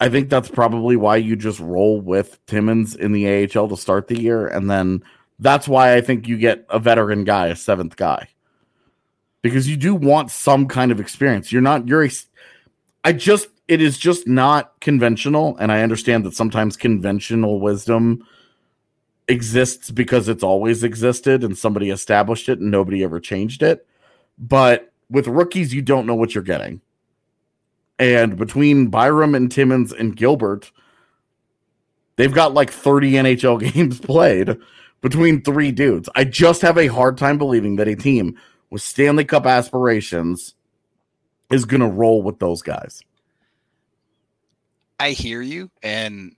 I 0.00 0.08
think 0.08 0.28
that's 0.28 0.48
probably 0.48 0.96
why 0.96 1.16
you 1.16 1.34
just 1.34 1.58
roll 1.58 2.00
with 2.00 2.38
Timmins 2.46 2.94
in 2.94 3.12
the 3.12 3.26
AHL 3.28 3.68
to 3.68 3.76
start 3.76 4.06
the 4.06 4.20
year, 4.20 4.46
and 4.46 4.70
then 4.70 5.02
that's 5.40 5.66
why 5.66 5.94
I 5.94 6.00
think 6.00 6.28
you 6.28 6.36
get 6.36 6.64
a 6.68 6.78
veteran 6.78 7.24
guy, 7.24 7.48
a 7.48 7.56
seventh 7.56 7.96
guy, 7.96 8.28
because 9.42 9.68
you 9.68 9.76
do 9.76 9.94
want 9.94 10.30
some 10.30 10.68
kind 10.68 10.92
of 10.92 11.00
experience. 11.00 11.50
You're 11.50 11.62
not. 11.62 11.88
You're. 11.88 12.04
A, 12.04 12.10
I 13.04 13.12
just. 13.12 13.48
It 13.68 13.82
is 13.82 13.98
just 13.98 14.26
not 14.26 14.80
conventional, 14.80 15.56
and 15.58 15.70
I 15.70 15.82
understand 15.82 16.24
that 16.24 16.34
sometimes 16.34 16.76
conventional 16.76 17.60
wisdom 17.60 18.26
exists 19.28 19.90
because 19.90 20.28
it's 20.28 20.42
always 20.42 20.82
existed, 20.82 21.44
and 21.44 21.56
somebody 21.56 21.90
established 21.90 22.48
it, 22.48 22.60
and 22.60 22.70
nobody 22.70 23.04
ever 23.04 23.20
changed 23.20 23.62
it. 23.62 23.86
But 24.38 24.92
with 25.10 25.26
rookies, 25.26 25.74
you 25.74 25.82
don't 25.82 26.06
know 26.06 26.14
what 26.14 26.34
you're 26.34 26.44
getting. 26.44 26.80
And 27.98 28.36
between 28.36 28.88
Byram 28.88 29.34
and 29.34 29.50
Timmins 29.50 29.92
and 29.92 30.16
Gilbert, 30.16 30.70
they've 32.16 32.32
got 32.32 32.54
like 32.54 32.70
30 32.70 33.12
NHL 33.12 33.72
games 33.72 34.00
played 34.00 34.56
between 35.00 35.42
three 35.42 35.72
dudes. 35.72 36.08
I 36.14 36.24
just 36.24 36.62
have 36.62 36.78
a 36.78 36.86
hard 36.86 37.18
time 37.18 37.38
believing 37.38 37.76
that 37.76 37.88
a 37.88 37.96
team 37.96 38.38
with 38.70 38.82
Stanley 38.82 39.24
Cup 39.24 39.46
aspirations 39.46 40.54
is 41.50 41.64
going 41.64 41.80
to 41.80 41.86
roll 41.86 42.22
with 42.22 42.38
those 42.38 42.62
guys. 42.62 43.02
I 45.00 45.10
hear 45.10 45.40
you, 45.42 45.70
and 45.82 46.34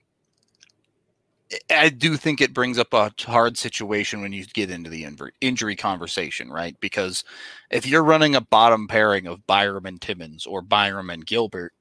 I 1.69 1.89
do 1.89 2.15
think 2.15 2.39
it 2.39 2.53
brings 2.53 2.79
up 2.79 2.93
a 2.93 3.11
hard 3.25 3.57
situation 3.57 4.21
when 4.21 4.31
you 4.31 4.45
get 4.45 4.69
into 4.71 4.89
the 4.89 5.05
injury 5.41 5.75
conversation, 5.75 6.49
right? 6.49 6.79
Because 6.79 7.23
if 7.69 7.85
you're 7.85 8.03
running 8.03 8.35
a 8.35 8.41
bottom 8.41 8.87
pairing 8.87 9.27
of 9.27 9.45
Byram 9.47 9.85
and 9.85 9.99
Timmins 9.99 10.45
or 10.45 10.61
Byram 10.61 11.09
and 11.09 11.25
Gilbert, 11.25 11.73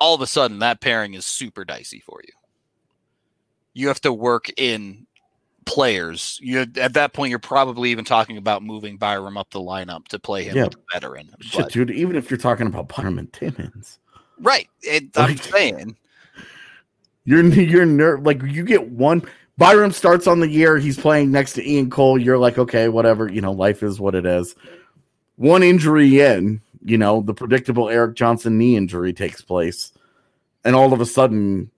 all 0.00 0.14
of 0.14 0.20
a 0.20 0.26
sudden 0.26 0.58
that 0.58 0.80
pairing 0.80 1.14
is 1.14 1.24
super 1.24 1.64
dicey 1.64 2.00
for 2.00 2.20
you. 2.24 2.32
You 3.72 3.88
have 3.88 4.00
to 4.02 4.12
work 4.12 4.50
in 4.58 5.06
players. 5.64 6.38
You 6.42 6.66
at 6.76 6.94
that 6.94 7.12
point 7.14 7.30
you're 7.30 7.38
probably 7.38 7.90
even 7.90 8.04
talking 8.04 8.36
about 8.36 8.62
moving 8.62 8.96
Byram 8.96 9.36
up 9.36 9.50
the 9.50 9.60
lineup 9.60 10.08
to 10.08 10.18
play 10.18 10.44
him 10.44 10.56
Yeah. 10.56 10.68
veteran. 10.92 11.30
Shit, 11.40 11.62
But- 11.62 11.72
dude, 11.72 11.90
even 11.90 12.16
if 12.16 12.30
you're 12.30 12.38
talking 12.38 12.66
about 12.66 12.88
Byram 12.94 13.18
and 13.18 13.32
Timmins, 13.32 13.98
right. 14.40 14.68
It, 14.82 15.16
I'm 15.16 15.30
Like- 15.30 15.42
saying 15.42 15.96
you're 17.24 17.44
you're 17.44 17.86
ner- 17.86 18.18
like 18.18 18.42
you 18.42 18.64
get 18.64 18.88
one 18.90 19.22
Byram 19.58 19.90
starts 19.90 20.26
on 20.28 20.38
the 20.40 20.48
year. 20.48 20.78
He's 20.78 20.96
playing 20.98 21.32
next 21.32 21.54
to 21.54 21.68
Ian 21.68 21.90
Cole. 21.90 22.16
You're 22.16 22.38
like, 22.38 22.58
okay, 22.58 22.88
whatever. 22.88 23.30
You 23.30 23.40
know, 23.40 23.50
life 23.52 23.82
is 23.82 23.98
what 23.98 24.14
it 24.14 24.24
is. 24.24 24.54
One 25.34 25.64
injury 25.64 26.20
in, 26.20 26.60
you 26.84 26.96
know, 26.96 27.22
the 27.22 27.34
predictable 27.34 27.88
Erik 27.88 28.14
Johnson 28.14 28.56
knee 28.56 28.76
injury 28.76 29.12
takes 29.12 29.42
place. 29.42 29.92
And 30.64 30.76
all 30.76 30.92
of 30.92 31.00
a 31.00 31.06
sudden, 31.06 31.70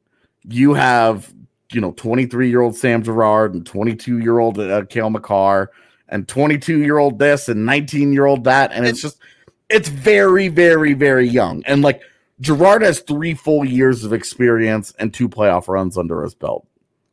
you 0.47 0.75
have, 0.75 1.33
you 1.73 1.81
know, 1.81 1.93
23 1.93 2.51
year 2.51 2.61
old 2.61 2.77
Sam 2.77 3.03
Girard 3.03 3.55
and 3.55 3.65
22 3.65 4.19
year 4.19 4.39
old 4.41 4.59
uh, 4.59 4.85
Cale 4.85 5.09
Makar 5.09 5.71
and 6.11 6.29
22 6.29 6.81
year 6.83 6.99
old 6.99 7.19
this 7.19 7.49
and 7.49 7.65
19 7.65 8.13
year 8.13 8.27
old 8.27 8.45
that. 8.45 8.73
And 8.73 8.87
it's 8.87 9.01
just, 9.01 9.19
it's 9.71 9.89
very, 9.89 10.49
very, 10.49 10.93
very 10.93 11.27
young. 11.27 11.63
And 11.67 11.81
like, 11.81 12.03
Girard 12.41 12.83
has 12.83 13.01
three 13.01 13.35
full 13.35 13.65
years 13.65 14.05
of 14.05 14.13
experience 14.13 14.93
and 14.99 15.13
two 15.13 15.29
playoff 15.29 15.69
runs 15.69 15.99
under 15.99 16.23
his 16.23 16.35
belt. 16.35 16.67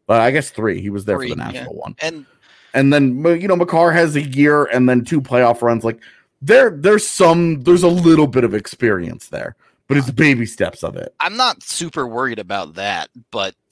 But 0.05 0.21
I 0.21 0.31
guess 0.31 0.49
three. 0.49 0.81
He 0.81 0.89
was 0.89 1.05
there 1.05 1.17
Three, 1.17 1.29
for 1.29 1.35
the 1.35 1.41
yeah. 1.41 1.51
national 1.51 1.75
one, 1.75 1.95
And 1.99 2.25
and 2.73 2.93
then 2.93 3.23
you 3.41 3.47
know 3.47 3.55
Makar 3.55 3.91
has 3.91 4.15
a 4.15 4.21
year 4.21 4.65
and 4.65 4.87
then 4.87 5.03
two 5.03 5.21
playoff 5.21 5.61
runs. 5.61 5.83
Like 5.83 5.99
there, 6.41 6.69
there's 6.69 7.07
some, 7.07 7.61
there's 7.63 7.83
a 7.83 7.87
little 7.87 8.27
bit 8.27 8.43
of 8.43 8.53
experience 8.53 9.27
there, 9.29 9.55
but 9.87 9.97
it's 9.97 10.11
baby 10.11 10.45
steps 10.45 10.83
of 10.83 10.95
it. 10.95 11.13
I'm 11.19 11.35
not 11.35 11.63
super 11.63 12.07
worried 12.07 12.39
about 12.39 12.75
that, 12.75 13.09
but 13.31 13.53
uh, 13.53 13.66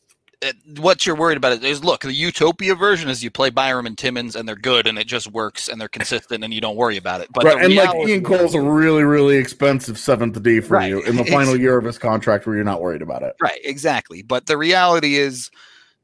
Uh, 0.46 0.52
what 0.82 1.06
you're 1.06 1.16
worried 1.16 1.38
about 1.38 1.64
is 1.64 1.84
look, 1.84 2.02
the 2.02 2.14
utopia 2.14 2.76
version 2.76 3.10
is 3.10 3.24
you 3.24 3.32
play 3.32 3.50
Byram 3.50 3.86
and 3.86 3.98
Timmins 3.98 4.36
and 4.36 4.48
they're 4.48 4.56
good 4.56 4.86
and 4.88 4.98
it 5.00 5.08
just 5.08 5.32
works 5.32 5.68
and 5.70 5.80
they're 5.82 5.88
consistent 5.88 6.44
and 6.44 6.54
you 6.54 6.62
don't 6.62 6.76
worry 6.76 6.98
about 6.98 7.22
it. 7.22 7.30
But 7.34 7.46
right, 7.46 7.64
and 7.64 7.74
like 7.76 7.92
reality- 7.94 8.12
Ian 8.14 8.24
Cole's 8.24 8.54
a 8.56 8.62
really, 8.62 9.04
really 9.04 9.38
expensive 9.38 9.98
seventh 9.98 10.42
D 10.44 10.60
for 10.60 10.76
Right. 10.76 10.90
you 10.90 11.02
in 11.04 11.16
the 11.16 11.26
final 11.32 11.56
year 11.58 11.78
of 11.78 11.86
his 11.86 11.98
contract, 11.98 12.46
where 12.46 12.56
you're 12.56 12.66
not 12.66 12.82
worried 12.82 13.02
about 13.02 13.24
it. 13.24 13.36
Right, 13.42 13.60
exactly. 13.64 14.22
But 14.22 14.46
the 14.46 14.58
reality 14.58 15.16
is, 15.16 15.50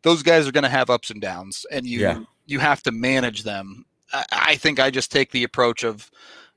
those 0.04 0.24
guys 0.24 0.48
are 0.48 0.52
going 0.52 0.64
to 0.64 0.70
have 0.70 0.90
ups 0.90 1.12
and 1.12 1.22
downs, 1.22 1.66
and 1.72 1.86
you 1.86 2.00
Yeah. 2.00 2.20
you 2.48 2.58
have 2.60 2.82
to 2.84 2.92
manage 2.92 3.44
them. 3.44 3.86
I, 4.12 4.26
I 4.32 4.56
think 4.56 4.80
I 4.80 4.90
just 4.90 5.12
take 5.12 5.32
the 5.32 5.44
approach 5.44 5.84
of 5.84 6.10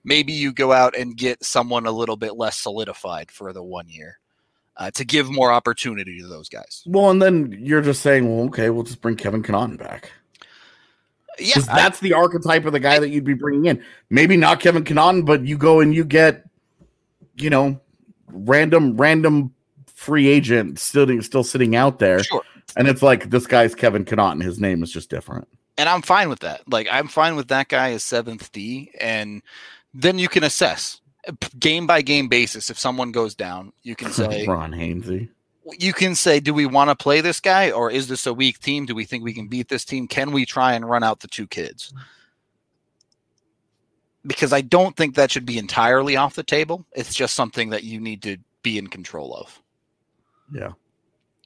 maybe 0.03 0.33
you 0.33 0.53
go 0.53 0.73
out 0.73 0.97
and 0.97 1.17
get 1.17 1.45
someone 1.45 1.85
a 1.87 1.91
little 1.93 2.17
bit 2.17 2.37
less 2.37 2.57
solidified 2.59 3.31
for 3.31 3.53
the 3.53 3.63
one 3.63 3.89
year 3.89 4.19
uh, 4.77 4.91
to 4.93 5.05
give 5.05 5.31
more 5.31 5.53
opportunity 5.53 6.21
to 6.21 6.27
those 6.27 6.49
guys. 6.49 6.83
Well, 6.87 7.11
and 7.11 7.21
then 7.23 7.57
you're 7.61 7.81
just 7.83 8.03
saying, 8.03 8.29
well, 8.29 8.47
okay, 8.47 8.71
we'll 8.71 8.83
just 8.85 9.01
bring 9.01 9.17
Kevin 9.17 9.43
Connauton 9.43 9.79
back. 9.79 10.13
Yeah, 11.39 11.59
I- 11.69 11.77
that's 11.77 12.01
the 12.01 12.13
archetype 12.13 12.65
of 12.65 12.73
the 12.73 12.81
guy 12.81 12.99
that 12.99 13.09
you'd 13.11 13.25
be 13.25 13.35
bringing 13.35 13.67
in. 13.67 13.85
Maybe 14.11 14.37
not 14.37 14.61
Kevin 14.61 14.85
Connauton, 14.85 15.25
but 15.27 15.45
you 15.47 15.59
go 15.59 15.81
and 15.81 15.95
you 15.95 16.05
get, 16.05 16.45
you 17.37 17.51
know, 17.51 17.81
random, 18.29 18.97
random 18.97 19.53
free 19.87 20.29
agent 20.29 20.79
still 20.79 21.23
still 21.23 21.45
sitting 21.45 21.75
out 21.75 21.99
there, 21.99 22.23
sure. 22.23 22.43
and 22.77 22.89
it's 22.89 23.01
like 23.03 23.31
this 23.31 23.47
guy's 23.47 23.75
Kevin 23.75 24.05
Connauton. 24.05 24.43
His 24.43 24.61
name 24.61 24.83
is 24.83 24.93
just 24.93 25.09
different. 25.09 25.49
and 25.79 25.89
I'm 25.89 26.03
fine 26.03 26.29
with 26.29 26.41
that. 26.41 26.61
Like 26.71 26.87
I'm 26.91 27.09
fine 27.09 27.37
with 27.37 27.49
that 27.49 27.69
guy 27.69 27.93
as 27.93 28.03
seventh 28.03 28.53
D, 28.53 28.91
and 29.01 29.43
then 29.95 30.19
you 30.19 30.29
can 30.29 30.45
assess 30.45 31.01
game 31.59 31.87
by 31.87 32.03
game 32.03 32.29
basis. 32.29 32.71
If 32.71 32.79
someone 32.79 33.13
goes 33.13 33.35
down, 33.35 33.73
you 33.83 33.97
can 33.97 34.11
say 34.11 34.47
Ron 34.49 34.73
Hainsey. 34.73 35.29
you 35.79 35.93
can 35.93 36.15
say, 36.15 36.41
do 36.41 36.53
we 36.53 36.67
want 36.67 36.91
to 36.91 36.97
play 36.97 37.21
this 37.21 37.41
guy, 37.41 37.71
or 37.71 37.91
is 37.91 38.09
this 38.09 38.27
a 38.27 38.35
weak 38.35 38.61
team? 38.61 38.87
Do 38.87 38.95
we 38.95 39.05
think 39.05 39.25
we 39.25 39.35
can 39.35 39.49
beat 39.49 39.69
this 39.69 39.85
team? 39.85 40.09
Can 40.09 40.33
we 40.33 40.45
try 40.45 40.75
and 40.75 40.89
run 40.89 41.03
out 41.03 41.21
the 41.21 41.29
two 41.29 41.47
kids? 41.47 41.93
Because 44.27 44.53
I 44.53 44.63
don't 44.63 44.97
think 44.97 45.15
that 45.15 45.31
should 45.31 45.47
be 45.47 45.59
entirely 45.59 46.17
off 46.17 46.35
the 46.35 46.43
table. 46.43 46.87
It's 46.93 47.15
just 47.15 47.35
something 47.35 47.71
that 47.71 47.85
you 47.85 48.01
need 48.01 48.23
to 48.23 48.39
be 48.63 48.79
in 48.79 48.87
control 48.87 49.35
of. 49.35 49.61
Yeah. 50.53 50.73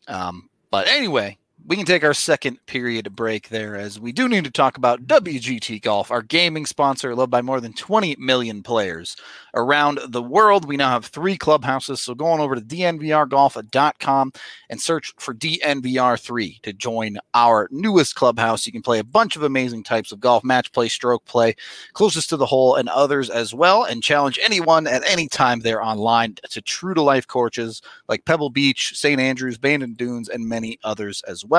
Um, 0.06 0.48
but 0.70 0.86
anyway, 0.88 1.38
we 1.68 1.76
can 1.76 1.84
take 1.84 2.02
our 2.02 2.14
second 2.14 2.64
period 2.64 3.14
break 3.14 3.50
there 3.50 3.76
as 3.76 4.00
we 4.00 4.10
do 4.10 4.26
need 4.26 4.44
to 4.44 4.50
talk 4.50 4.78
about 4.78 5.06
WGT 5.06 5.82
Golf, 5.82 6.10
our 6.10 6.22
gaming 6.22 6.64
sponsor, 6.64 7.14
loved 7.14 7.30
by 7.30 7.42
more 7.42 7.60
than 7.60 7.74
20 7.74 8.16
million 8.18 8.62
players 8.62 9.18
around 9.54 9.98
the 10.08 10.22
world. 10.22 10.66
We 10.66 10.78
now 10.78 10.88
have 10.88 11.04
three 11.04 11.36
clubhouses, 11.36 12.00
so 12.00 12.14
go 12.14 12.24
on 12.24 12.40
over 12.40 12.54
to 12.54 12.62
dnvrgolf.com 12.62 14.32
and 14.70 14.80
search 14.80 15.12
for 15.18 15.34
DNVR3 15.34 16.62
to 16.62 16.72
join 16.72 17.18
our 17.34 17.68
newest 17.70 18.14
clubhouse. 18.14 18.64
You 18.64 18.72
can 18.72 18.80
play 18.80 18.98
a 18.98 19.04
bunch 19.04 19.36
of 19.36 19.42
amazing 19.42 19.84
types 19.84 20.10
of 20.10 20.20
golf, 20.20 20.42
match 20.44 20.72
play, 20.72 20.88
stroke 20.88 21.26
play, 21.26 21.54
closest 21.92 22.30
to 22.30 22.38
the 22.38 22.46
hole, 22.46 22.76
and 22.76 22.88
others 22.88 23.28
as 23.28 23.52
well, 23.52 23.84
and 23.84 24.02
challenge 24.02 24.40
anyone 24.42 24.86
at 24.86 25.06
any 25.06 25.28
time 25.28 25.60
there 25.60 25.84
online 25.84 26.36
to 26.48 26.62
true 26.62 26.94
to 26.94 27.02
life 27.02 27.26
courses 27.26 27.82
like 28.08 28.24
Pebble 28.24 28.48
Beach, 28.48 28.96
St. 28.96 29.20
Andrews, 29.20 29.58
Bandon 29.58 29.92
Dunes, 29.92 30.30
and 30.30 30.48
many 30.48 30.78
others 30.82 31.22
as 31.28 31.44
well. 31.44 31.57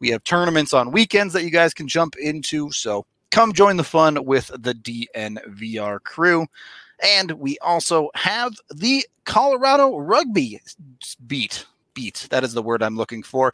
We 0.00 0.08
have 0.08 0.24
tournaments 0.24 0.72
on 0.72 0.92
weekends 0.92 1.34
that 1.34 1.44
you 1.44 1.50
guys 1.50 1.74
can 1.74 1.88
jump 1.88 2.16
into. 2.16 2.70
So 2.72 3.04
come 3.30 3.52
join 3.52 3.76
the 3.76 3.84
fun 3.84 4.24
with 4.24 4.48
the 4.48 4.74
DNVR 4.74 6.02
crew. 6.02 6.46
And 7.02 7.32
we 7.32 7.58
also 7.58 8.10
have 8.14 8.54
the 8.74 9.06
Colorado 9.24 9.96
Rugby 9.98 10.60
beat. 11.26 11.66
Beat. 11.94 12.26
That 12.30 12.44
is 12.44 12.52
the 12.52 12.62
word 12.62 12.82
I'm 12.82 12.96
looking 12.96 13.22
for. 13.22 13.52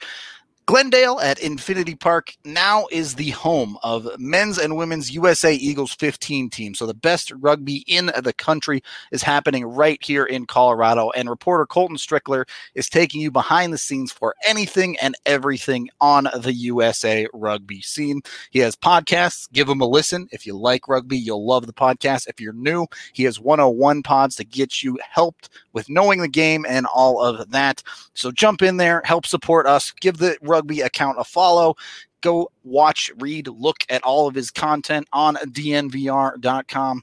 Glendale 0.67 1.21
at 1.21 1.39
Infinity 1.39 1.95
Park 1.95 2.35
now 2.45 2.87
is 2.91 3.15
the 3.15 3.31
home 3.31 3.79
of 3.85 4.09
men's 4.19 4.59
and 4.59 4.77
women's 4.77 5.13
USA 5.13 5.55
Eagles 5.55 5.93
15 5.93 6.51
team. 6.51 6.75
So 6.75 6.87
the 6.87 6.93
best 6.93 7.31
rugby 7.39 7.85
in 7.87 8.11
the 8.25 8.33
country 8.33 8.83
is 9.13 9.23
happening 9.23 9.65
right 9.65 10.03
here 10.03 10.25
in 10.25 10.45
Colorado. 10.45 11.11
And 11.11 11.31
reporter 11.31 11.67
Colton 11.67 11.97
Strickler 11.97 12.49
is 12.75 12.89
taking 12.89 13.21
you 13.21 13.31
behind 13.31 13.73
the 13.73 13.79
scenes 13.79 14.11
for 14.11 14.35
anything 14.45 14.97
and 15.01 15.15
everything 15.25 15.89
on 16.01 16.27
the 16.37 16.53
USA 16.53 17.29
rugby 17.33 17.81
scene. 17.81 18.21
He 18.51 18.59
has 18.59 18.75
podcasts. 18.75 19.49
Give 19.53 19.69
him 19.69 19.81
a 19.81 19.87
listen. 19.87 20.27
If 20.33 20.49
you 20.49 20.59
like 20.59 20.89
rugby, 20.89 21.17
you'll 21.17 21.47
love 21.47 21.69
the 21.69 21.73
podcast. 21.73 22.27
If 22.27 22.41
you're 22.41 22.53
new, 22.53 22.89
he 23.13 23.23
has 23.23 23.39
101 23.39 24.03
pods 24.03 24.35
to 24.35 24.45
get 24.45 24.83
you 24.83 24.99
helped 25.09 25.49
with 25.73 25.89
knowing 25.89 26.23
the 26.23 26.29
game 26.29 26.67
and 26.69 26.87
all 26.87 27.23
of 27.23 27.53
that. 27.53 27.85
So 28.15 28.33
jump 28.33 28.63
in 28.63 28.79
there, 28.79 29.01
help 29.05 29.27
support 29.27 29.69
us, 29.69 29.93
give 30.01 30.17
the 30.17 30.37
rugby 30.43 30.56
account 30.59 31.21
a 31.21 31.25
follow. 31.25 31.77
Go 32.21 32.51
watch, 32.65 33.11
read, 33.19 33.49
look 33.49 33.79
at 33.89 34.03
all 34.03 34.27
of 34.27 34.35
his 34.35 34.51
content 34.51 35.07
on 35.13 35.37
dnvr.com. 35.37 37.03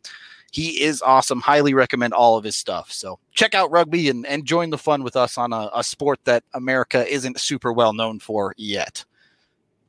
He 0.51 0.82
is 0.84 1.01
awesome. 1.01 1.41
Highly 1.41 1.74
recommend 1.74 2.14
all 2.14 2.38
of 2.38 2.43
his 2.43 2.56
stuff. 2.56 2.91
So 2.91 3.18
check 3.32 3.56
out 3.56 3.72
rugby 3.72 4.10
and, 4.10 4.26
and 4.28 4.45
join 4.45 4.70
the 4.70 4.78
fun 4.78 5.01
with 5.04 5.16
us 5.16 5.38
on 5.38 5.51
a, 5.51 5.70
a 5.74 5.84
sport 5.84 6.20
that 6.26 6.43
America 6.54 7.08
isn't 7.12 7.39
super 7.39 7.74
well 7.74 7.93
known 7.93 8.20
for 8.20 8.54
yet. 8.58 9.04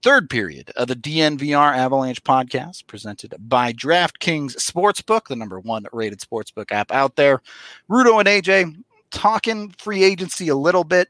Third 0.05 0.29
period 0.29 0.71
of 0.77 0.89
the 0.89 0.97
DNVR 0.97 1.77
Avalanche 1.77 2.23
podcast 2.23 2.87
presented 2.87 3.35
by 3.39 3.73
DraftKings 3.73 4.57
Sportsbook, 4.57 5.29
the 5.29 5.37
number 5.37 5.59
one 5.61 5.87
rated 5.93 6.21
sportsbook 6.21 6.73
app 6.73 6.93
out 6.93 7.17
there. 7.17 7.41
Rudo 7.89 8.19
and 8.19 8.29
AJ 8.29 8.85
talking 9.11 9.75
free 9.79 10.05
agency 10.05 10.49
a 10.49 10.57
little 10.57 10.85
bit. 10.85 11.09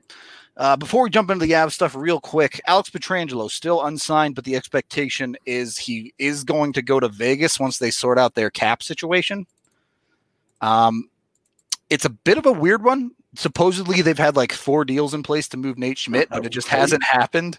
Uh, 0.57 0.77
before 0.77 1.03
we 1.03 1.11
jump 1.11 1.31
into 1.31 1.45
the 1.45 1.55
Av 1.55 1.73
stuff, 1.73 1.97
real 1.97 2.21
quick, 2.21 2.61
Alex 2.67 2.89
Pietrangelo 2.91 3.51
still 3.51 3.85
unsigned, 3.85 4.37
but 4.37 4.45
the 4.45 4.55
expectation 4.55 5.37
is 5.47 5.77
he 5.77 6.15
is 6.19 6.45
going 6.45 6.73
to 6.75 6.83
go 6.83 7.01
to 7.01 7.09
Vegas 7.09 7.59
once 7.59 7.79
they 7.79 7.91
sort 7.91 8.19
out 8.19 8.35
their 8.35 8.51
cap 8.51 8.83
situation. 8.83 9.47
Um, 10.61 11.09
it's 11.91 12.05
a 12.05 12.11
bit 12.11 12.39
of 12.39 12.47
a 12.47 12.53
weird 12.53 12.85
one. 12.85 13.11
Supposedly, 13.35 14.01
they've 14.01 14.17
had 14.17 14.37
like 14.37 14.53
four 14.53 14.85
deals 14.85 15.13
in 15.13 15.25
place 15.25 15.49
to 15.49 15.57
move 15.57 15.77
Nate 15.77 15.99
Schmidt, 15.99 16.31
but 16.31 16.47
it 16.47 16.51
just 16.51 16.69
hasn't 16.69 17.03
happened. 17.03 17.59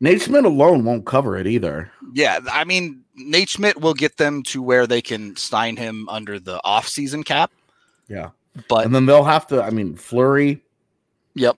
Nate 0.00 0.20
Schmidt 0.20 0.44
alone 0.44 0.84
won't 0.84 1.06
cover 1.06 1.38
it 1.38 1.46
either. 1.46 1.90
Yeah, 2.12 2.40
I 2.52 2.64
mean, 2.64 3.02
Nate 3.14 3.48
Schmidt 3.48 3.80
will 3.80 3.94
get 3.94 4.18
them 4.18 4.42
to 4.44 4.60
where 4.60 4.86
they 4.86 5.00
can 5.00 5.34
sign 5.36 5.76
him 5.76 6.06
under 6.10 6.38
the 6.38 6.60
off-season 6.62 7.22
cap. 7.22 7.50
Yeah. 8.06 8.30
But 8.68 8.84
And 8.84 8.94
then 8.94 9.06
they'll 9.06 9.24
have 9.24 9.46
to, 9.48 9.62
I 9.62 9.70
mean, 9.70 9.96
Fleury, 9.96 10.62
yep, 11.34 11.56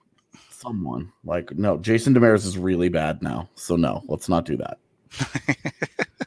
someone. 0.59 1.11
Like, 1.23 1.51
no, 1.57 1.77
Jason 1.77 2.13
Demers 2.13 2.45
is 2.45 2.57
really 2.57 2.89
bad 2.89 3.21
now. 3.21 3.49
So, 3.55 3.75
no, 3.75 4.03
let's 4.07 4.29
not 4.29 4.45
do 4.45 4.57
that. 4.57 4.77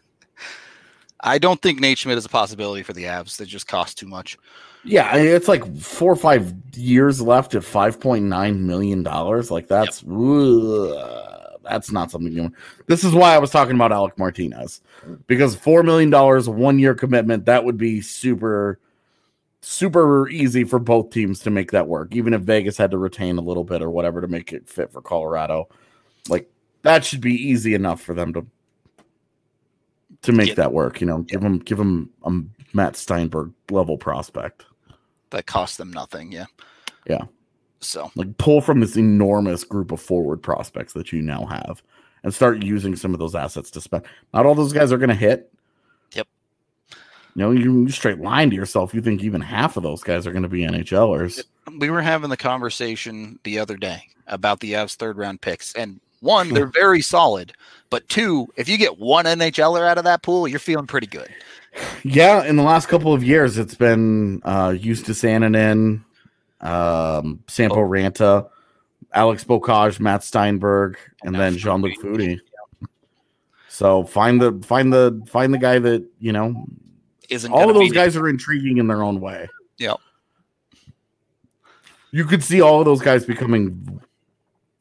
I 1.20 1.39
don't 1.39 1.62
think 1.62 1.78
Nate 1.78 1.99
Schmidt 1.99 2.18
is 2.18 2.24
a 2.24 2.28
possibility 2.28 2.83
for 2.83 2.93
the 2.93 3.05
Avs. 3.05 3.37
They 3.37 3.45
just 3.45 3.68
cost 3.68 3.99
too 3.99 4.09
much. 4.09 4.37
Yeah, 4.85 5.09
I 5.09 5.18
mean, 5.18 5.28
it's 5.28 5.47
like 5.47 5.76
four 5.76 6.12
or 6.12 6.16
five 6.16 6.53
years 6.74 7.22
left 7.22 7.55
at 7.55 7.62
five 7.62 8.01
point 8.01 8.24
nine 8.24 8.66
million 8.66 9.05
dollars. 9.05 9.49
Like 9.49 9.68
that's 9.68 10.03
ugh, 10.03 11.59
that's 11.62 11.93
not 11.93 12.11
something 12.11 12.33
you. 12.33 12.43
Want. 12.43 12.55
This 12.89 13.05
is 13.05 13.14
why 13.14 13.35
I 13.35 13.39
was 13.39 13.51
talking 13.51 13.76
about 13.76 13.93
Alec 13.93 14.18
Martinez 14.18 14.80
because 15.28 15.55
four 15.55 15.85
million 15.85 16.11
dollars, 16.11 16.49
one 16.49 16.80
year 16.80 16.95
commitment, 16.95 17.45
that 17.45 17.64
would 17.64 17.78
be 17.78 18.01
super, 18.01 18.80
super 19.63 20.29
easy 20.29 20.65
for 20.65 20.79
both 20.79 21.11
teams 21.11 21.39
to 21.41 21.51
make 21.51 21.71
that 21.71 21.87
work. 21.89 22.15
Even 22.15 22.35
if 22.35 22.43
Vegas 22.43 22.77
had 22.77 22.91
to 22.91 22.99
retain 22.99 23.39
a 23.39 23.43
little 23.43 23.65
bit 23.65 23.81
or 23.81 23.91
whatever 23.91 24.21
to 24.21 24.29
make 24.29 24.53
it 24.53 24.69
fit 24.69 24.93
for 24.93 25.01
Colorado, 25.01 25.69
like 26.29 26.51
that 26.83 27.05
should 27.05 27.21
be 27.21 27.35
easy 27.35 27.75
enough 27.75 28.01
for 28.01 28.15
them 28.15 28.33
to 28.35 28.47
to 30.23 30.33
make 30.33 30.51
Yeah. 30.51 30.55
that 30.55 30.73
work. 30.73 31.01
You 31.01 31.07
know, 31.07 31.19
give 31.23 31.41
them 31.41 31.59
give 31.59 31.79
them 31.79 32.11
a 32.25 32.31
Matt 32.75 32.95
Stienburg 32.95 33.53
level 33.71 33.97
prospect. 33.97 34.67
That 35.31 35.47
cost 35.47 35.79
them 35.79 35.91
nothing. 35.93 36.33
Yeah. 36.33 36.47
Yeah. 37.07 37.23
So 37.81 38.11
like 38.15 38.37
pull 38.39 38.61
from 38.61 38.81
this 38.81 38.97
enormous 38.97 39.65
group 39.65 39.91
of 39.93 40.01
forward 40.01 40.43
prospects 40.43 40.93
that 40.93 41.13
you 41.13 41.23
now 41.23 41.47
have 41.47 41.83
and 42.23 42.33
start 42.33 42.63
using 42.63 42.95
some 42.95 43.13
of 43.13 43.19
those 43.19 43.35
assets 43.35 43.71
to 43.73 43.81
spend. 43.81 44.05
Not 44.33 44.47
all 44.47 44.55
those 44.55 44.73
guys 44.73 44.93
are 44.93 44.99
going 44.99 45.09
to 45.09 45.15
hit. 45.15 45.52
You 47.35 47.43
know, 47.43 47.51
you 47.51 47.89
straight 47.89 48.18
line 48.20 48.51
to 48.51 48.57
yourself. 48.57 48.93
You 48.93 49.01
think 49.01 49.22
even 49.22 49.41
half 49.41 49.76
of 49.76 49.83
those 49.83 50.03
guys 50.03 50.26
are 50.26 50.33
going 50.33 50.43
to 50.43 50.49
be 50.49 50.62
NHLers. 50.62 51.43
We 51.78 51.89
were 51.91 52.03
having 52.03 52.28
the 52.30 52.37
conversation 52.37 53.39
the 53.45 53.59
other 53.59 53.76
day 53.76 54.09
about 54.26 54.61
the 54.61 54.72
Avs 54.74 54.95
third 54.97 55.16
round 55.16 55.41
picks, 55.41 55.74
and 55.74 56.01
one, 56.20 56.51
they're 56.51 56.66
very 56.66 57.01
solid, 57.01 57.53
but 57.91 58.09
two, 58.09 58.47
if 58.57 58.68
you 58.68 58.76
get 58.78 58.99
one 58.99 59.24
NHLer 59.24 59.89
out 59.89 59.99
of 59.99 60.05
that 60.05 60.22
pool, 60.22 60.47
you're 60.47 60.59
feeling 60.61 60.87
pretty 60.87 61.07
good. 61.07 61.28
Yeah, 62.05 62.45
in 62.45 62.57
the 62.57 62.62
last 62.62 62.89
couple 62.89 63.14
of 63.14 63.24
years, 63.24 63.57
it's 63.57 63.74
been 63.74 64.43
uh, 64.45 64.74
Justus 64.74 65.22
Annunen, 65.22 66.05
um, 66.61 67.43
Sampo 67.49 67.76
Oh. 67.76 67.89
Ranta, 67.89 68.51
Alex 69.14 69.43
Beaucage, 69.43 69.99
Matt 69.99 70.20
Stienburg, 70.20 70.97
and 71.22 71.35
then 71.35 71.57
Jean 71.57 71.80
Luc 71.80 71.95
Foudy. 71.99 72.39
So 73.68 74.05
find 74.05 74.39
the 74.39 74.61
find 74.66 74.93
the 74.93 75.22
find 75.26 75.55
the 75.55 75.59
guy 75.59 75.78
that 75.78 76.05
you 76.20 76.33
know. 76.33 76.66
Isn't 77.33 77.51
All 77.53 77.68
of 77.70 77.74
those 77.74 77.93
guys 77.93 78.16
are 78.16 78.28
intriguing 78.28 78.78
in 78.78 78.87
their 78.87 79.03
own 79.03 79.20
way. 79.20 79.49
Yep. 79.78 79.97
You 82.11 82.24
could 82.26 82.45
see 82.45 82.61
all 82.61 82.78
of 82.80 82.85
those 82.85 83.01
guys 83.01 83.24
becoming 83.24 84.01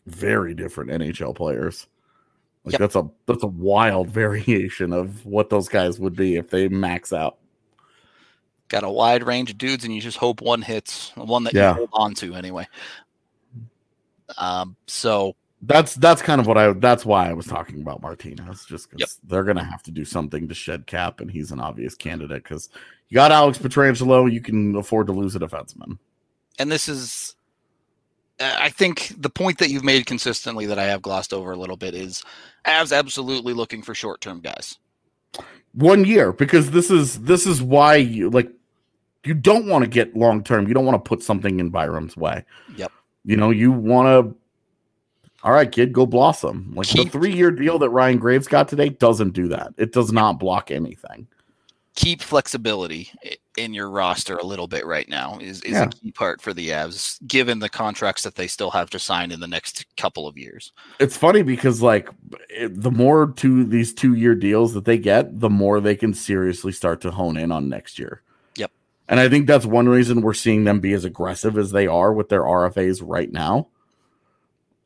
very 0.06 0.54
different 0.54 0.92
NHL 0.92 1.34
players. 1.36 1.88
Like 2.66 2.74
Yep. 2.74 2.80
that's 2.82 2.96
a 2.96 3.10
that's 3.26 3.44
a 3.44 3.48
wild 3.48 4.10
variation 4.12 4.92
of 4.94 5.26
what 5.26 5.50
those 5.50 5.70
guys 5.70 6.00
would 6.00 6.16
be 6.16 6.36
if 6.36 6.50
they 6.50 6.68
max 6.68 7.14
out. 7.14 7.38
got 8.68 8.84
a 8.84 8.90
wide 8.90 9.24
range 9.24 9.50
of 9.52 9.58
dudes, 9.58 9.84
and 9.84 9.94
you 9.96 10.00
just 10.02 10.18
hope 10.18 10.42
one 10.42 10.62
hits, 10.62 11.12
one 11.16 11.44
that 11.46 11.54
Yeah. 11.54 11.70
you 11.72 11.76
hold 11.76 11.90
on 11.94 12.14
to 12.16 12.36
anyway. 12.36 12.68
Um, 14.38 14.76
so 14.88 15.36
That's 15.64 15.96
that's 15.96 16.22
kind 16.22 16.42
of 16.42 16.48
what 16.48 16.58
I 16.58 16.74
that's 16.74 17.06
why 17.06 17.30
I 17.30 17.34
was 17.34 17.46
talking 17.46 17.82
about 17.82 18.02
Martinez, 18.02 18.66
just 18.66 18.90
because 18.90 19.00
Yep. 19.22 19.30
they're 19.30 19.44
gonna 19.44 19.64
have 19.64 19.84
to 19.84 19.92
do 19.92 20.04
something 20.06 20.48
to 20.48 20.54
shed 20.56 20.88
cap, 20.88 21.20
and 21.22 21.30
he's 21.30 21.52
an 21.52 21.60
obvious 21.60 21.96
candidate 21.96 22.44
because 22.44 22.70
you 23.10 23.16
got 23.16 23.32
Alex 23.32 23.58
Pietrangelo, 23.60 24.32
you 24.32 24.42
can 24.42 24.76
afford 24.76 25.08
to 25.08 25.14
lose 25.14 25.36
a 25.36 25.40
defenseman. 25.40 25.98
and 26.60 26.72
this 26.72 26.90
is 26.90 27.36
I 28.40 28.70
think 28.70 29.14
the 29.20 29.30
point 29.30 29.60
that 29.60 29.70
you've 29.70 29.84
made 29.84 30.08
consistently 30.08 30.66
that 30.66 30.80
I 30.80 30.86
have 30.86 31.04
glossed 31.04 31.32
over 31.32 31.52
a 31.52 31.58
little 31.58 31.78
bit 31.78 31.94
is 31.94 32.24
Avs 32.66 32.96
absolutely 32.98 33.54
looking 33.54 33.84
for 33.84 33.94
short 33.94 34.20
term 34.22 34.42
guys. 34.42 34.80
One 35.74 36.06
year, 36.06 36.34
because 36.34 36.72
this 36.72 36.90
is 36.90 37.22
this 37.22 37.46
is 37.46 37.62
why 37.62 37.96
you 37.98 38.30
like 38.32 38.52
you 39.24 39.36
don't 39.36 39.68
want 39.68 39.84
to 39.84 39.90
get 39.90 40.18
long 40.18 40.44
term. 40.44 40.68
You 40.68 40.74
don't 40.74 40.86
want 40.86 41.04
to 41.04 41.08
put 41.08 41.22
something 41.22 41.60
in 41.60 41.70
Byram's 41.70 42.18
way. 42.18 42.44
Yep. 42.76 42.92
You 43.24 43.38
know, 43.38 43.52
you 43.52 43.72
want 43.72 44.08
to. 44.08 44.36
All 45.44 45.52
right, 45.54 45.72
kid, 45.72 45.92
go 45.94 46.06
blossom. 46.06 46.74
Like 46.76 46.88
Keep- 46.88 47.06
the 47.06 47.12
three 47.12 47.34
year 47.36 47.52
deal 47.52 47.80
that 47.80 47.90
Ryan 47.90 48.18
Graves 48.18 48.48
got 48.48 48.68
today 48.68 48.90
doesn't 48.90 49.32
do 49.32 49.48
that. 49.50 49.74
It 49.78 49.92
does 49.94 50.12
not 50.12 50.40
block 50.40 50.70
anything. 50.72 51.28
Keep 51.96 52.22
flexibility 52.22 53.10
in 53.58 53.74
your 53.74 53.90
roster 53.90 54.38
a 54.38 54.46
little 54.46 54.68
bit 54.68 54.86
right 54.86 55.10
now 55.10 55.38
is, 55.42 55.62
is 55.64 55.74
Yeah. 55.74 55.84
a 55.84 55.90
key 55.90 56.12
part 56.12 56.42
for 56.42 56.54
the 56.54 56.70
Avs, 56.70 57.20
given 57.28 57.60
the 57.60 57.68
contracts 57.68 58.24
that 58.24 58.36
they 58.36 58.48
still 58.48 58.72
have 58.72 58.90
to 58.92 58.98
sign 59.00 59.30
in 59.30 59.42
the 59.42 59.48
next 59.48 59.86
couple 59.98 60.26
of 60.26 60.38
years. 60.38 60.72
it's 61.02 61.18
funny 61.18 61.42
because 61.42 61.82
like 61.82 62.10
it, 62.50 62.80
the 62.82 62.92
more 62.92 63.34
two 63.36 63.66
these 63.66 63.94
two 63.94 64.14
year 64.14 64.36
deals 64.36 64.74
that 64.74 64.86
they 64.86 64.98
get, 64.98 65.40
the 65.42 65.50
more 65.50 65.82
they 65.82 65.96
can 65.96 66.14
seriously 66.14 66.72
start 66.72 67.02
to 67.02 67.12
hone 67.12 67.36
in 67.36 67.52
on 67.52 67.68
next 67.68 68.00
year. 68.00 68.22
Yep. 68.56 68.72
And 69.10 69.20
I 69.20 69.28
think 69.28 69.46
that's 69.48 69.66
one 69.66 69.90
reason 69.90 70.22
we're 70.22 70.34
seeing 70.34 70.64
them 70.64 70.80
be 70.80 70.94
as 70.94 71.04
aggressive 71.04 71.58
as 71.58 71.72
they 71.72 71.88
are 71.88 72.14
with 72.14 72.30
their 72.30 72.44
RFAs 72.44 73.02
right 73.04 73.32
now. 73.32 73.68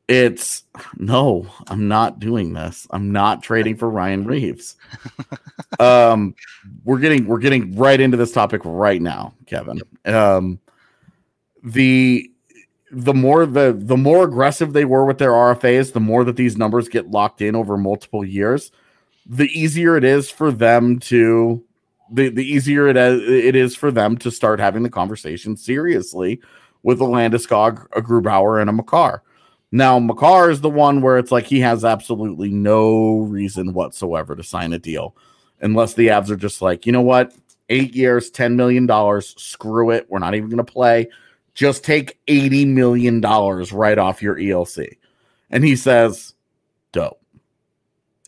It's 0.08 0.64
no, 0.98 1.48
I'm 1.68 1.88
not 1.88 2.20
doing 2.20 2.54
this. 2.54 2.86
I'm 2.92 3.12
not 3.12 3.42
trading 3.42 3.76
for 3.76 3.90
Ryan 3.90 4.26
Reaves. 4.26 4.76
um, 5.80 6.36
we're 6.84 7.00
getting 7.00 7.26
we're 7.26 7.40
getting 7.40 7.76
right 7.76 8.00
into 8.00 8.16
this 8.16 8.32
topic 8.32 8.62
right 8.64 9.02
now, 9.02 9.34
Kevin. 9.48 9.82
Um, 10.06 10.60
the 11.64 12.30
the 12.92 13.14
more 13.14 13.48
the 13.48 13.76
the 13.78 13.98
more 13.98 14.24
aggressive 14.26 14.74
they 14.74 14.86
were 14.86 15.06
with 15.06 15.18
their 15.18 15.32
RFAs, 15.32 15.94
the 15.94 16.00
more 16.00 16.24
that 16.24 16.36
these 16.36 16.56
numbers 16.56 16.88
get 16.88 17.10
locked 17.10 17.42
in 17.42 17.56
over 17.56 17.76
multiple 17.76 18.24
years, 18.24 18.72
the 19.26 19.48
easier 19.48 19.98
it 19.98 20.04
is 20.04 20.30
for 20.30 20.52
them 20.52 21.00
to 21.00 21.64
the, 22.12 22.30
the 22.30 22.46
easier 22.46 22.88
it 22.88 22.98
is, 22.98 23.22
it 23.28 23.56
is 23.56 23.76
for 23.76 23.92
them 23.92 24.18
to 24.18 24.30
start 24.30 24.60
having 24.60 24.84
the 24.84 24.90
conversation 24.90 25.58
seriously 25.58 26.40
with 26.84 27.02
a 27.02 27.06
Landeskog, 27.06 27.86
a 27.96 28.02
Grubauer, 28.02 28.62
and 28.62 28.70
a 28.70 28.74
Makar. 28.74 29.24
Now, 29.76 30.00
Makar 30.00 30.50
is 30.50 30.62
the 30.62 30.70
one 30.70 31.02
where 31.02 31.18
it's 31.18 31.32
like 31.32 31.46
he 31.46 31.60
has 31.60 31.84
absolutely 31.84 32.50
no 32.50 33.20
reason 33.20 33.74
whatsoever 33.74 34.36
to 34.36 34.44
sign 34.44 34.74
a 34.74 34.80
deal 34.80 35.16
unless 35.62 35.94
the 35.94 36.08
Avs 36.08 36.30
are 36.30 36.36
just 36.36 36.62
like, 36.62 36.86
you 36.86 36.92
know 36.92 37.02
what? 37.02 37.34
Eight 37.70 37.96
years, 37.96 38.32
$10 38.32 38.56
million, 38.56 38.88
screw 39.22 39.92
it. 39.92 40.06
We're 40.10 40.20
not 40.20 40.36
even 40.36 40.50
going 40.50 40.64
to 40.66 40.72
play 40.72 41.10
just 41.56 41.84
take 41.84 42.20
80 42.28 42.66
million 42.66 43.22
dollars 43.22 43.74
right 43.74 43.98
off 43.98 44.22
your 44.22 44.36
ELC. 44.36 44.98
And 45.50 45.64
he 45.64 45.76
says, 45.76 46.36
dope. 46.92 47.20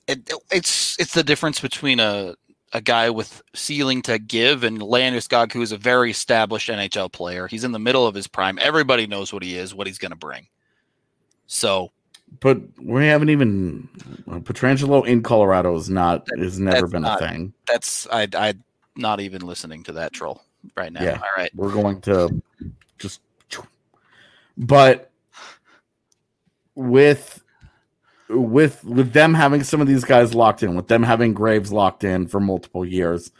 It, 0.08 0.32
it's 0.52 0.98
it's 1.00 1.14
the 1.14 1.24
difference 1.24 1.60
between 1.60 2.00
a 2.00 2.36
a 2.74 2.82
guy 2.82 3.10
with 3.10 3.42
ceiling 3.54 4.02
to 4.04 4.18
give 4.18 4.64
and 4.64 4.80
Landeskog, 4.80 5.52
who 5.52 5.62
is 5.62 5.74
a 5.74 5.78
very 5.78 6.12
established 6.12 6.70
NHL 6.70 7.12
player. 7.12 7.48
He's 7.48 7.64
in 7.64 7.74
the 7.74 7.80
middle 7.80 8.08
of 8.08 8.16
his 8.16 8.28
prime. 8.28 8.58
Everybody 8.62 9.06
knows 9.06 9.32
what 9.32 9.44
he 9.44 9.58
is, 9.58 9.76
what 9.76 9.88
he's 9.88 9.98
going 9.98 10.12
to 10.12 10.18
bring. 10.18 10.48
So 11.48 11.92
But 12.40 12.60
we 12.82 13.08
haven't 13.08 13.30
even 13.30 13.88
uh, 14.30 14.40
Pietrangelo 14.40 15.06
in 15.08 15.24
Colorado 15.24 15.76
is 15.76 15.90
not 15.90 16.28
is 16.34 16.60
never 16.60 16.88
been 16.88 17.02
not- 17.04 17.22
a 17.22 17.28
thing. 17.28 17.54
that's 17.68 18.08
I 18.12 18.28
I 18.36 18.54
not 18.96 19.20
even 19.20 19.42
listening 19.42 19.84
to 19.84 19.94
that 19.94 20.14
troll 20.14 20.42
right 20.76 20.92
now. 20.92 21.04
Yeah. 21.04 21.14
All 21.16 21.30
right. 21.38 21.52
We're 21.56 21.72
going 21.72 22.02
to 22.02 22.42
just 22.98 23.22
but 24.58 25.12
with 26.76 27.44
with 28.30 28.84
with 28.84 29.14
them 29.14 29.34
having 29.34 29.64
some 29.64 29.82
of 29.82 29.88
these 29.88 30.04
guys 30.04 30.34
locked 30.34 30.64
in, 30.64 30.76
with 30.76 30.88
them 30.88 31.04
having 31.04 31.34
Graves 31.34 31.72
locked 31.72 32.04
in 32.04 32.28
for 32.28 32.40
multiple 32.40 32.84
years, 32.86 33.32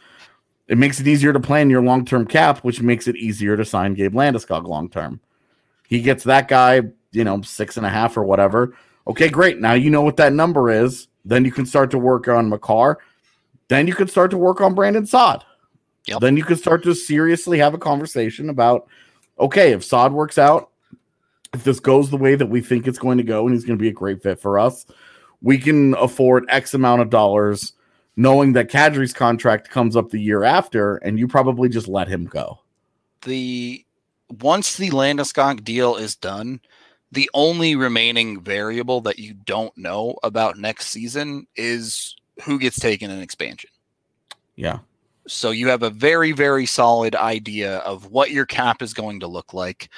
it 0.66 0.78
makes 0.78 1.00
it 1.00 1.06
easier 1.06 1.32
to 1.32 1.40
plan 1.40 1.70
your 1.70 1.82
long 1.82 2.04
term 2.04 2.26
cap, 2.26 2.58
which 2.58 2.80
makes 2.80 3.06
it 3.08 3.16
easier 3.16 3.56
to 3.56 3.64
sign 3.64 3.94
Gabe 3.94 4.14
Landeskog 4.14 4.66
long 4.66 4.88
term. 4.88 5.20
He 5.88 6.00
gets 6.00 6.24
that 6.24 6.48
guy, 6.48 6.82
you 7.12 7.24
know, 7.24 7.40
six 7.42 7.76
and 7.76 7.86
a 7.86 7.90
half 7.90 8.16
or 8.16 8.24
whatever. 8.24 8.74
Okay, 9.06 9.28
great. 9.28 9.60
Now 9.60 9.72
you 9.72 9.90
know 9.90 10.02
what 10.02 10.16
that 10.18 10.32
number 10.32 10.70
is. 10.70 11.08
Then 11.24 11.44
you 11.44 11.52
can 11.52 11.66
start 11.66 11.90
to 11.92 11.98
work 11.98 12.28
on 12.28 12.48
Makar. 12.48 12.98
Then 13.68 13.86
you 13.86 13.94
can 13.94 14.08
start 14.08 14.30
to 14.30 14.38
work 14.38 14.60
on 14.60 14.74
Brandon 14.74 15.06
Saad. 15.06 15.44
Yep. 16.06 16.20
Then 16.20 16.36
you 16.36 16.44
can 16.44 16.56
start 16.56 16.82
to 16.84 16.94
seriously 16.94 17.58
have 17.58 17.74
a 17.74 17.78
conversation 17.78 18.48
about 18.48 18.88
okay, 19.38 19.72
if 19.72 19.84
Saad 19.84 20.12
works 20.12 20.38
out, 20.38 20.70
if 21.54 21.64
this 21.64 21.80
goes 21.80 22.10
the 22.10 22.16
way 22.16 22.34
that 22.34 22.46
we 22.46 22.60
think 22.60 22.86
it's 22.86 22.98
going 22.98 23.18
to 23.18 23.24
go 23.24 23.46
and 23.46 23.54
he's 23.54 23.64
going 23.64 23.78
to 23.78 23.82
be 23.82 23.88
a 23.88 23.92
great 23.92 24.22
fit 24.22 24.40
for 24.40 24.58
us, 24.58 24.84
we 25.42 25.58
can 25.58 25.94
afford 25.94 26.44
X 26.48 26.74
amount 26.74 27.02
of 27.02 27.10
dollars 27.10 27.74
knowing 28.16 28.52
that 28.52 28.68
Kadri's 28.68 29.12
contract 29.12 29.70
comes 29.70 29.94
up 29.94 30.10
the 30.10 30.20
year 30.20 30.42
after 30.42 30.96
and 30.96 31.18
you 31.18 31.28
probably 31.28 31.68
just 31.68 31.86
let 31.86 32.08
him 32.08 32.24
go. 32.24 32.58
The 33.22 33.84
once 34.40 34.76
the 34.76 34.90
Landeskog 34.90 35.62
deal 35.62 35.96
is 35.96 36.16
done, 36.16 36.60
the 37.12 37.30
only 37.34 37.74
remaining 37.76 38.40
variable 38.40 39.00
that 39.02 39.18
you 39.18 39.34
don't 39.34 39.76
know 39.76 40.16
about 40.22 40.58
next 40.58 40.88
season 40.88 41.46
is 41.56 42.16
who 42.44 42.58
gets 42.58 42.78
taken 42.78 43.10
in 43.10 43.20
expansion. 43.20 43.70
Yeah. 44.56 44.78
So 45.26 45.50
you 45.50 45.68
have 45.68 45.82
a 45.82 45.90
very, 45.90 46.32
very 46.32 46.66
solid 46.66 47.14
idea 47.14 47.78
of 47.78 48.10
what 48.10 48.30
your 48.30 48.46
cap 48.46 48.82
is 48.82 48.94
going 48.94 49.20
to 49.20 49.26
look 49.26 49.54
like. 49.54 49.90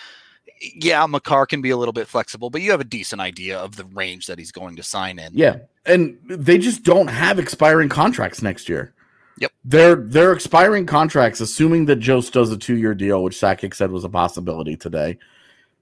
Yeah, 0.60 1.06
Makar 1.06 1.46
can 1.46 1.62
be 1.62 1.70
a 1.70 1.76
little 1.76 1.92
bit 1.92 2.06
flexible, 2.06 2.50
but 2.50 2.60
you 2.60 2.70
have 2.70 2.80
a 2.80 2.84
decent 2.84 3.22
idea 3.22 3.58
of 3.58 3.76
the 3.76 3.84
range 3.86 4.26
that 4.26 4.38
he's 4.38 4.52
going 4.52 4.76
to 4.76 4.82
sign 4.82 5.18
in. 5.18 5.32
Yeah. 5.32 5.58
And 5.86 6.18
they 6.26 6.58
just 6.58 6.82
don't 6.82 7.06
have 7.08 7.38
expiring 7.38 7.88
contracts 7.88 8.42
next 8.42 8.68
year. 8.68 8.92
Yep. 9.38 9.52
They're 9.64 9.96
they're 9.96 10.32
expiring 10.32 10.84
contracts, 10.84 11.40
assuming 11.40 11.86
that 11.86 11.96
Jost 11.96 12.34
does 12.34 12.52
a 12.52 12.58
two 12.58 12.76
year 12.76 12.94
deal, 12.94 13.22
which 13.22 13.36
Sakic 13.36 13.74
said 13.74 13.90
was 13.90 14.04
a 14.04 14.08
possibility 14.08 14.76
today. 14.76 15.16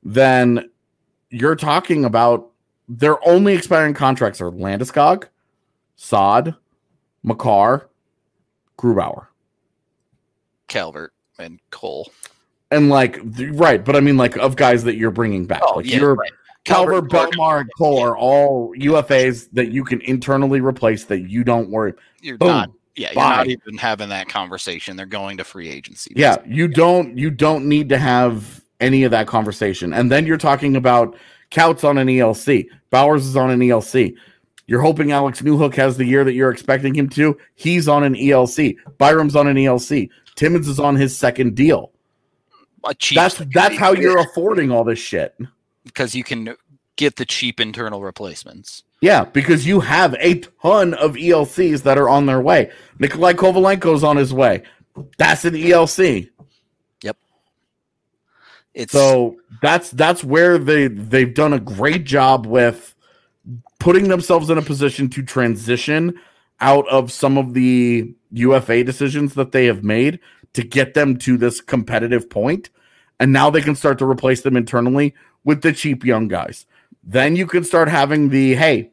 Then 0.05 0.71
you're 1.31 1.57
talking 1.57 2.05
about 2.05 2.51
their 2.89 3.27
only 3.27 3.55
expiring 3.55 3.95
contracts 3.95 4.41
are 4.41 4.51
Landeskog, 4.51 5.25
Saad, 5.97 6.55
Makar, 7.23 7.89
Grubauer. 8.79 9.27
Calvert 10.69 11.13
and 11.39 11.61
Cole. 11.71 12.11
And 12.71 12.91
like 12.91 13.19
right, 13.53 13.83
but 13.83 13.97
I 13.97 14.01
mean 14.01 14.17
like 14.17 14.37
of 14.37 14.57
guys 14.57 14.85
that 14.85 14.97
you're 14.97 15.11
bringing 15.11 15.47
back. 15.47 15.63
Oh, 15.65 15.77
like 15.77 15.87
yeah, 15.87 15.99
you're 15.99 16.15
right. 16.15 16.31
Calvert, 16.65 17.11
Calvert, 17.11 17.33
Bellemare, 17.33 17.61
and 17.61 17.71
Cole 17.79 18.03
are 18.03 18.17
all 18.17 18.75
UFAs 18.77 19.49
that 19.53 19.71
you 19.71 19.85
can 19.85 20.03
internally 20.03 20.61
replace 20.61 21.05
that 21.05 21.21
you 21.21 21.45
don't 21.45 21.71
worry. 21.71 21.95
You're 22.21 22.37
Boom. 22.37 22.49
not. 22.49 22.71
Yeah, 22.95 23.09
you're 23.09 23.15
Bye. 23.15 23.37
not 23.37 23.47
even 23.47 23.79
having 23.79 24.09
that 24.11 24.29
conversation. 24.29 24.97
They're 24.97 25.07
going 25.07 25.39
to 25.39 25.45
free 25.45 25.71
agency. 25.71 26.13
Yeah, 26.15 26.37
you 26.47 26.69
don't 26.69 27.17
you 27.17 27.31
don't 27.31 27.67
need 27.67 27.89
to 27.89 27.99
have 27.99 28.63
any 28.81 29.05
of 29.05 29.11
that 29.11 29.27
conversation. 29.27 29.93
And 29.93 30.11
then 30.11 30.27
you're 30.27 30.37
talking 30.37 30.77
about 30.77 31.17
Kaut's 31.51 31.85
on 31.85 31.99
an 31.99 32.09
ELC. 32.09 32.67
Bowers 32.91 33.27
is 33.27 33.37
on 33.37 33.51
an 33.51 33.61
ELC. 33.61 34.15
You're 34.67 34.83
hoping 34.83 35.13
Alex 35.13 35.41
Newhook 35.41 35.75
has 35.77 35.97
the 35.97 36.05
year 36.05 36.25
that 36.25 36.35
you're 36.35 36.51
expecting 36.51 36.95
him 36.95 37.09
to. 37.11 37.39
He's 37.55 37.89
on 37.89 38.05
an 38.05 38.15
ELC. 38.15 38.77
Byram's 38.99 39.35
on 39.35 39.47
an 39.49 39.57
ELC. 39.57 40.11
Timmins 40.35 40.69
is 40.69 40.79
on 40.79 40.95
his 40.95 41.17
second 41.17 41.55
deal. 41.57 41.91
That's 43.15 43.39
that's 43.53 43.77
how 43.77 43.93
you're 43.93 44.19
affording 44.19 44.71
all 44.71 44.85
this 44.85 44.99
shit. 44.99 45.35
because 45.85 46.15
you 46.15 46.23
can 46.23 46.55
get 46.97 47.17
the 47.17 47.25
cheap 47.25 47.61
internal 47.61 48.03
replacements. 48.03 48.85
Yeah, 49.01 49.25
because 49.25 49.67
you 49.67 49.81
have 49.81 50.15
a 50.19 50.41
ton 50.63 50.95
of 50.95 51.15
ELCs 51.15 51.83
that 51.83 51.99
are 51.99 52.09
on 52.09 52.27
their 52.27 52.41
way. 52.41 52.71
Nikolai 52.99 53.33
Kovalenko's 53.35 54.05
on 54.05 54.17
his 54.17 54.33
way. 54.35 54.63
That's 55.19 55.45
an 55.45 55.55
ELC. 55.55 56.29
It's 58.79 58.93
So 58.93 59.37
that's 59.61 59.91
that's 59.91 60.23
where 60.23 60.57
they 60.57 60.87
they've 60.87 61.35
done 61.35 61.53
a 61.53 61.59
great 61.59 62.05
job 62.05 62.47
with 62.47 62.95
putting 63.81 64.07
themselves 64.07 64.51
in 64.51 64.57
a 64.57 64.63
position 64.63 65.11
to 65.11 65.23
transition 65.23 66.15
out 66.61 66.89
of 66.89 67.11
some 67.11 67.37
of 67.37 67.55
the 67.55 68.15
UFA 68.31 68.85
decisions 68.85 69.35
that 69.35 69.51
they 69.51 69.67
have 69.67 69.83
made 69.83 70.21
to 70.53 70.63
get 70.63 70.95
them 70.95 71.17
to 71.19 71.37
this 71.37 71.61
competitive 71.61 72.31
point. 72.31 72.71
And 73.19 73.33
now 73.33 73.51
they 73.51 73.63
can 73.63 73.75
start 73.75 73.99
to 73.99 74.07
replace 74.07 74.43
them 74.43 74.57
internally 74.57 75.13
with 75.43 75.63
the 75.63 75.73
cheap 75.73 76.05
young 76.05 76.29
guys. 76.29 76.65
Then 77.03 77.35
you 77.35 77.49
can 77.49 77.65
start 77.65 77.89
having 77.89 78.29
the 78.29 78.55
hey, 78.55 78.93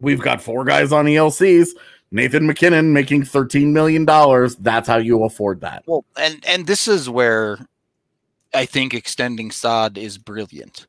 we've 0.00 0.20
got 0.20 0.42
four 0.42 0.64
guys 0.64 0.92
on 0.92 1.06
ELCs. 1.06 1.70
Nathan 2.10 2.46
MacKinnon 2.46 2.92
making 2.92 3.22
$13 3.22 3.72
million. 3.72 4.04
That's 4.60 4.86
how 4.86 4.98
you 4.98 5.24
afford 5.24 5.62
that. 5.62 5.84
Well, 5.86 6.04
and 6.18 6.44
and 6.46 6.66
this 6.66 6.88
is 6.88 7.08
where 7.08 7.58
I 8.54 8.64
think 8.66 8.94
extending 8.94 9.50
Saad 9.50 9.98
is 9.98 10.18
brilliant. 10.18 10.86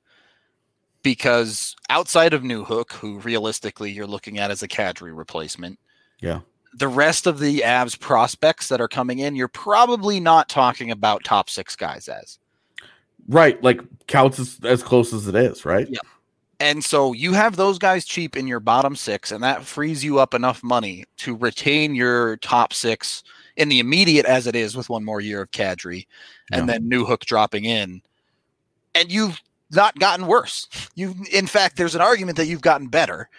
Because 1.01 1.75
outside 1.89 2.33
of 2.33 2.41
Newhook, 2.43 2.91
who 2.91 3.19
realistically 3.19 3.89
you're 3.91 4.05
looking 4.07 4.37
at 4.37 4.51
as 4.51 4.63
a 4.63 4.67
Kadri 4.67 5.15
replacement, 5.15 5.79
Yeah. 6.21 6.41
the 6.73 6.89
rest 6.89 7.25
of 7.25 7.39
the 7.39 7.61
Avs 7.61 7.97
prospects 7.97 8.67
that 8.67 8.81
are 8.81 8.87
coming 8.89 9.19
in, 9.19 9.35
you're 9.35 9.47
probably 9.47 10.19
not 10.19 10.49
talking 10.49 10.91
about 10.91 11.23
top 11.23 11.49
six 11.49 11.75
guys 11.75 12.09
as. 12.09 12.37
Right. 13.29 13.61
Like 13.63 13.81
counts 14.07 14.39
as, 14.39 14.59
as 14.63 14.83
close 14.83 15.13
as 15.13 15.27
it 15.27 15.35
is, 15.35 15.63
right? 15.63 15.87
Yeah. 15.89 15.99
And 16.59 16.83
so 16.83 17.13
you 17.13 17.31
have 17.31 17.55
those 17.55 17.79
guys 17.79 18.03
cheap 18.03 18.35
in 18.35 18.45
your 18.45 18.59
bottom 18.59 18.93
six, 18.93 19.31
and 19.31 19.41
that 19.43 19.63
frees 19.63 20.03
you 20.03 20.19
up 20.19 20.33
enough 20.33 20.61
money 20.61 21.05
to 21.17 21.33
retain 21.37 21.95
your 21.95 22.35
top 22.37 22.73
six 22.73 23.23
in 23.59 23.69
the 23.69 23.79
immediate 23.79 24.25
as 24.25 24.47
it 24.47 24.55
is 24.55 24.75
with 24.75 24.89
one 24.89 25.05
more 25.05 25.21
year 25.21 25.41
of 25.43 25.51
Kadri, 25.51 26.07
and 26.51 26.67
then 26.67 26.89
Newhook 26.89 27.19
dropping 27.25 27.65
in. 27.65 28.01
And 28.95 29.11
you've 29.11 29.39
not 29.71 29.99
gotten 29.99 30.25
worse. 30.25 30.67
You 30.95 31.13
in 31.31 31.45
fact, 31.45 31.77
there's 31.77 31.93
an 31.93 32.01
argument 32.01 32.37
that 32.37 32.47
you've 32.47 32.61
gotten 32.61 32.87
better 32.87 33.29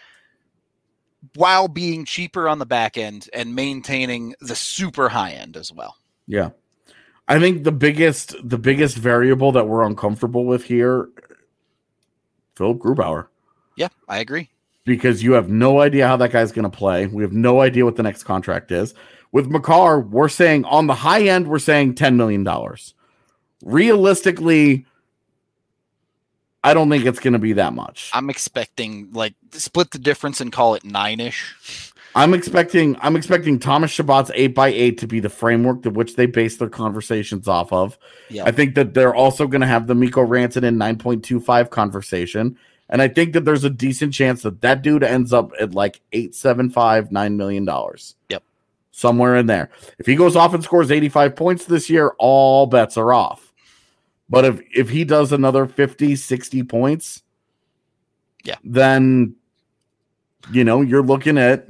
while 1.34 1.68
being 1.68 2.04
cheaper 2.04 2.48
on 2.48 2.58
the 2.58 2.66
back 2.66 2.96
end 2.96 3.28
and 3.34 3.54
maintaining 3.54 4.34
the 4.40 4.54
super 4.54 5.08
high 5.08 5.32
end 5.32 5.56
as 5.56 5.72
well. 5.72 5.96
Yeah. 6.26 6.50
I 7.28 7.38
think 7.38 7.64
the 7.64 7.72
biggest 7.72 8.34
the 8.42 8.58
biggest 8.58 8.96
variable 8.96 9.52
that 9.52 9.66
we're 9.68 9.82
uncomfortable 9.84 10.44
with 10.44 10.64
here, 10.64 11.08
Philipp 12.56 12.78
Grubauer, 12.78 13.26
Yeah, 13.76 13.88
I 14.08 14.18
agree. 14.18 14.50
because 14.84 15.22
you 15.22 15.32
have 15.32 15.48
no 15.48 15.80
idea 15.80 16.06
how 16.06 16.16
that 16.18 16.32
guy's 16.32 16.52
going 16.52 16.70
to 16.70 16.76
play. 16.76 17.06
We 17.06 17.22
have 17.22 17.32
no 17.32 17.60
idea 17.60 17.84
what 17.84 17.96
the 17.96 18.02
next 18.02 18.24
contract 18.24 18.70
is. 18.72 18.94
With 19.32 19.48
Makar, 19.48 20.00
we're 20.00 20.28
saying 20.28 20.64
on 20.64 20.86
the 20.86 20.94
high 20.94 21.22
end, 21.22 21.48
we're 21.48 21.58
saying 21.60 21.94
$10 21.94 22.16
million. 22.16 22.46
Realistically, 23.62 24.86
I 26.62 26.74
don't 26.74 26.90
think 26.90 27.04
it's 27.06 27.20
going 27.20 27.32
to 27.32 27.38
be 27.38 27.54
that 27.54 27.72
much. 27.72 28.10
I'm 28.12 28.28
expecting 28.28 29.10
like 29.12 29.34
split 29.52 29.92
the 29.92 29.98
difference 29.98 30.40
and 30.40 30.52
call 30.52 30.74
it 30.74 30.84
nine 30.84 31.20
ish. 31.20 31.92
I'm 32.14 32.34
expecting 32.34 32.96
I'm 33.00 33.14
expecting 33.14 33.58
Thomas 33.58 33.92
Chabot's 33.92 34.32
eight 34.34 34.54
by 34.54 34.68
eight 34.68 34.98
to 34.98 35.06
be 35.06 35.20
the 35.20 35.28
framework 35.28 35.82
to 35.82 35.90
which 35.90 36.16
they 36.16 36.26
base 36.26 36.56
their 36.56 36.68
conversations 36.68 37.46
off 37.46 37.72
of. 37.72 37.98
Yeah. 38.28 38.44
I 38.44 38.50
think 38.50 38.74
that 38.74 38.94
they're 38.94 39.14
also 39.14 39.46
going 39.46 39.60
to 39.60 39.66
have 39.66 39.86
the 39.86 39.94
Mikko 39.94 40.26
Rantanen 40.26 40.76
9.25 40.76 41.70
conversation. 41.70 42.58
And 42.88 43.00
I 43.00 43.06
think 43.06 43.32
that 43.34 43.44
there's 43.44 43.62
a 43.62 43.70
decent 43.70 44.12
chance 44.12 44.42
that 44.42 44.60
that 44.62 44.82
dude 44.82 45.04
ends 45.04 45.32
up 45.32 45.52
at 45.60 45.72
like 45.72 46.00
eight 46.12 46.34
seven 46.34 46.68
five 46.68 47.12
nine 47.12 47.36
million 47.36 47.64
dollars. 47.64 48.16
Yep. 48.28 48.42
Somewhere 48.92 49.36
in 49.36 49.46
there. 49.46 49.70
If 49.98 50.06
he 50.06 50.14
goes 50.16 50.36
off 50.36 50.52
and 50.52 50.62
scores 50.64 50.90
85 50.90 51.36
points 51.36 51.64
this 51.64 51.88
year, 51.88 52.12
all 52.18 52.66
bets 52.66 52.96
are 52.96 53.12
off. 53.12 53.52
But 54.28 54.44
if 54.44 54.60
if 54.74 54.88
he 54.90 55.04
does 55.04 55.32
another 55.32 55.66
50, 55.66 56.16
60 56.16 56.62
points, 56.64 57.22
Yeah. 58.44 58.56
then 58.64 59.34
you 60.50 60.64
know, 60.64 60.80
you're 60.80 61.02
looking 61.02 61.36
at 61.38 61.66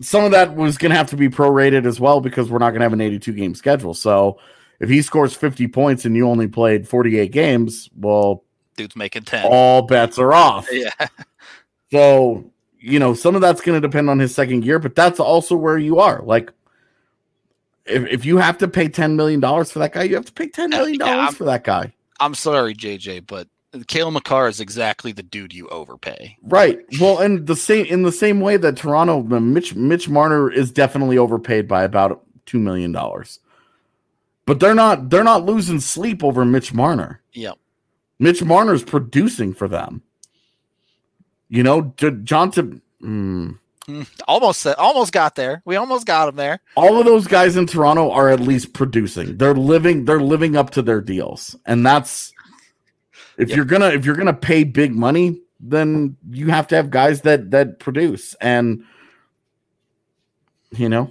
some 0.00 0.24
of 0.24 0.30
that 0.32 0.54
was 0.54 0.78
going 0.78 0.90
to 0.90 0.96
have 0.96 1.08
to 1.10 1.16
be 1.16 1.28
prorated 1.28 1.86
as 1.86 1.98
well 1.98 2.20
because 2.20 2.50
we're 2.50 2.58
not 2.58 2.70
going 2.70 2.80
to 2.80 2.84
have 2.84 2.92
an 2.92 3.00
82 3.00 3.32
game 3.32 3.54
schedule. 3.54 3.94
So 3.94 4.38
if 4.80 4.88
he 4.88 5.02
scores 5.02 5.34
50 5.34 5.66
points 5.68 6.04
and 6.04 6.14
you 6.14 6.28
only 6.28 6.46
played 6.46 6.86
48 6.86 7.32
games, 7.32 7.88
well, 7.96 8.44
Dude's 8.76 8.94
making 8.94 9.22
10. 9.24 9.46
all 9.50 9.82
bets 9.82 10.18
are 10.18 10.32
off. 10.32 10.68
yeah. 10.72 10.90
So, 11.90 12.48
you 12.80 12.98
know, 12.98 13.14
some 13.14 13.34
of 13.34 13.40
that's 13.40 13.60
going 13.60 13.80
to 13.80 13.86
depend 13.86 14.10
on 14.10 14.18
his 14.18 14.34
second 14.34 14.64
year, 14.64 14.78
but 14.78 14.94
that's 14.94 15.20
also 15.20 15.56
where 15.56 15.78
you 15.78 15.98
are. 15.98 16.22
Like, 16.22 16.52
if, 17.86 18.06
if 18.06 18.24
you 18.24 18.38
have 18.38 18.58
to 18.58 18.68
pay 18.68 18.88
$10 18.88 19.14
million 19.14 19.40
for 19.40 19.78
that 19.78 19.92
guy, 19.92 20.04
you 20.04 20.14
have 20.14 20.26
to 20.26 20.32
pay 20.32 20.48
$10 20.48 20.64
uh, 20.64 20.68
million 20.68 21.00
Yeah, 21.00 21.30
for 21.30 21.44
that 21.44 21.64
guy. 21.64 21.92
I'm 22.20 22.34
sorry, 22.34 22.74
JJ, 22.74 23.26
but 23.26 23.48
Cale 23.86 24.10
Makar 24.10 24.48
is 24.48 24.60
exactly 24.60 25.12
the 25.12 25.22
dude 25.22 25.52
you 25.52 25.68
overpay. 25.68 26.36
Right. 26.42 26.78
Well, 27.00 27.18
and 27.18 27.46
the 27.46 27.56
same 27.56 27.86
in 27.86 28.02
the 28.02 28.12
same 28.12 28.40
way 28.40 28.56
that 28.56 28.76
Toronto, 28.76 29.22
Mitch 29.22 29.74
Mitch 29.74 30.08
Marner 30.08 30.50
is 30.50 30.70
definitely 30.72 31.18
overpaid 31.18 31.68
by 31.68 31.84
about 31.84 32.24
two 32.46 32.58
million 32.58 32.92
dollars. 32.92 33.40
But 34.46 34.58
they're 34.58 34.74
not 34.74 35.10
they're 35.10 35.22
not 35.22 35.44
losing 35.44 35.80
sleep 35.80 36.24
over 36.24 36.44
Mitch 36.44 36.72
Marner. 36.72 37.20
Yep. 37.34 37.58
Mitch 38.18 38.42
Marner's 38.42 38.82
producing 38.82 39.54
for 39.54 39.68
them. 39.68 40.02
You 41.48 41.62
know, 41.62 41.94
J- 41.96 42.18
John 42.24 42.50
to 42.52 42.80
Almost 44.26 44.66
almost 44.66 45.12
got 45.12 45.34
there. 45.34 45.62
We 45.64 45.76
almost 45.76 46.06
got 46.06 46.28
him 46.28 46.36
there. 46.36 46.60
all 46.76 46.98
of 46.98 47.06
those 47.06 47.26
guys 47.26 47.56
in 47.56 47.66
Toronto 47.66 48.10
are 48.10 48.28
at 48.28 48.38
least 48.40 48.74
producing. 48.74 49.38
They're 49.38 49.54
living 49.54 50.04
they're 50.04 50.20
living 50.20 50.56
up 50.56 50.70
to 50.70 50.82
their 50.82 51.00
deals. 51.00 51.56
And 51.64 51.86
that's 51.86 52.32
if 53.38 53.48
Yep. 53.48 53.56
you're 53.56 53.64
gonna 53.64 53.88
if 53.90 54.04
you're 54.04 54.14
gonna 54.16 54.34
pay 54.34 54.64
big 54.64 54.94
money, 54.94 55.40
then 55.58 56.16
you 56.30 56.48
have 56.48 56.66
to 56.68 56.76
have 56.76 56.90
guys 56.90 57.22
that 57.22 57.50
that 57.52 57.78
produce. 57.78 58.34
And 58.42 58.84
you 60.76 60.90
know, 60.90 61.10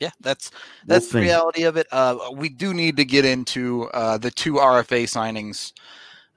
Yeah, 0.00 0.10
that's 0.20 0.50
We'll 0.50 0.60
that's 0.96 1.06
the 1.06 1.12
see. 1.12 1.20
reality 1.20 1.62
of 1.62 1.76
it. 1.76 1.86
Uh, 1.92 2.16
we 2.34 2.48
do 2.48 2.74
need 2.74 2.96
to 2.96 3.04
get 3.04 3.24
into 3.24 3.84
uh, 3.94 4.18
the 4.18 4.32
two 4.32 4.54
RFA 4.54 5.04
signings. 5.04 5.72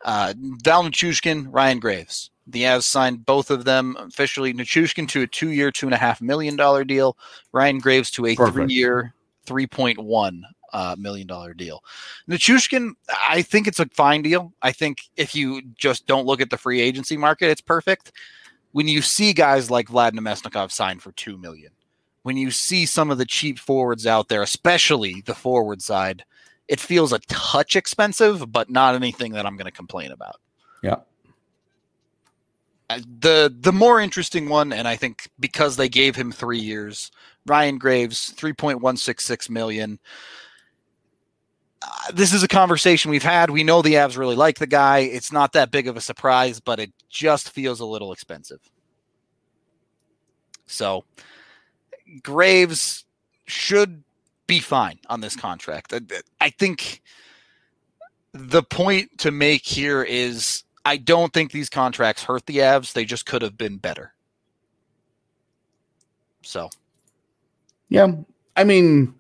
Uh, 0.05 0.34
Nichushkin, 0.38 1.47
Ryan 1.49 1.80
Graves. 1.80 2.30
The 2.47 2.63
Avs 2.63 2.83
signed 2.83 3.25
both 3.25 3.51
of 3.51 3.65
them 3.65 3.97
officially. 3.99 4.53
Nichushkin 4.53 5.07
to 5.09 5.21
a 5.23 5.27
two-year, 5.27 5.71
two 5.71 5.85
and 5.87 5.93
a 5.93 5.97
half 5.97 6.21
million 6.21 6.55
dollar 6.55 6.83
deal. 6.83 7.17
Ryan 7.51 7.79
Graves 7.79 8.09
to 8.11 8.25
a 8.25 8.35
Perfect. 8.35 8.55
three-year, 8.55 9.13
three 9.45 9.67
point 9.67 9.99
one 9.99 10.43
uh, 10.73 10.95
million 10.97 11.27
dollar 11.27 11.53
deal. 11.53 11.83
Nichushkin, 12.29 12.91
I 13.27 13.41
think 13.41 13.67
it's 13.67 13.79
a 13.79 13.85
fine 13.87 14.21
deal. 14.21 14.53
I 14.61 14.71
think 14.71 14.99
if 15.15 15.35
you 15.35 15.61
just 15.75 16.07
don't 16.07 16.25
look 16.25 16.41
at 16.41 16.49
the 16.49 16.57
free 16.57 16.81
agency 16.81 17.17
market, 17.17 17.49
it's 17.49 17.61
perfect. 17.61 18.11
When 18.71 18.87
you 18.87 19.01
see 19.01 19.33
guys 19.33 19.71
like 19.71 19.87
Vlad 19.87 20.11
Namestnikov 20.11 20.71
signed 20.71 21.01
for 21.01 21.11
two 21.13 21.37
million, 21.37 21.71
when 22.23 22.37
you 22.37 22.51
see 22.51 22.85
some 22.85 23.09
of 23.09 23.17
the 23.17 23.25
cheap 23.25 23.59
forwards 23.59 24.05
out 24.05 24.27
there, 24.27 24.41
especially 24.41 25.21
the 25.25 25.33
forward 25.35 25.81
side, 25.81 26.23
it 26.67 26.79
feels 26.79 27.13
a 27.13 27.19
touch 27.27 27.75
expensive, 27.75 28.51
but 28.51 28.69
not 28.69 28.93
anything 28.93 29.31
that 29.33 29.45
I'm 29.45 29.55
going 29.55 29.65
to 29.65 29.71
complain 29.71 30.11
about. 30.11 30.35
Yeah. 30.83 30.97
Uh, 32.89 32.99
The 33.19 33.53
the 33.59 33.73
more 33.73 33.99
interesting 33.99 34.49
one, 34.49 34.71
and 34.73 34.88
I 34.88 34.95
think 34.95 35.29
because 35.39 35.75
they 35.75 35.89
gave 35.89 36.15
him 36.15 36.31
three 36.31 36.59
years, 36.59 37.11
Ryan 37.45 37.77
Graves, 37.77 38.29
three 38.31 38.53
point 38.53 38.81
one 38.81 38.97
six 38.97 39.25
six 39.25 39.49
million. 39.49 39.99
Uh, 41.81 42.11
this 42.13 42.33
is 42.33 42.43
a 42.43 42.47
conversation 42.47 43.11
we've 43.11 43.21
had. 43.23 43.49
We 43.51 43.63
know 43.63 43.81
the 43.81 43.93
Avs 43.95 44.17
really 44.17 44.35
like 44.35 44.57
the 44.57 44.67
guy. 44.67 44.99
It's 44.99 45.31
not 45.31 45.53
that 45.53 45.71
big 45.71 45.88
of 45.88 45.95
a 45.95 46.01
surprise, 46.01 46.59
but 46.59 46.79
it 46.79 46.91
just 47.09 47.51
feels 47.51 47.79
a 47.79 47.85
little 47.85 48.11
expensive. 48.11 48.59
So, 50.65 51.05
Graves 52.23 53.05
should 53.45 54.03
be 54.47 54.59
fine 54.59 54.99
on 55.07 55.21
this 55.21 55.35
contract. 55.35 55.93
I- 55.93 56.21
I 56.41 56.49
think 56.49 57.01
the 58.33 58.63
point 58.63 59.17
to 59.19 59.31
make 59.31 59.65
here 59.65 60.03
is 60.03 60.63
I 60.88 60.95
don't 60.95 61.33
think 61.33 61.51
these 61.51 61.69
contracts 61.69 62.23
hurt 62.23 62.45
the 62.45 62.59
Avs. 62.59 62.93
They 62.93 63.03
just 63.03 63.25
could 63.25 63.41
have 63.41 63.57
been 63.57 63.75
better. 63.75 64.13
So, 66.43 66.69
Yeah, 67.89 68.13
I 68.55 68.63
mean, 68.63 69.13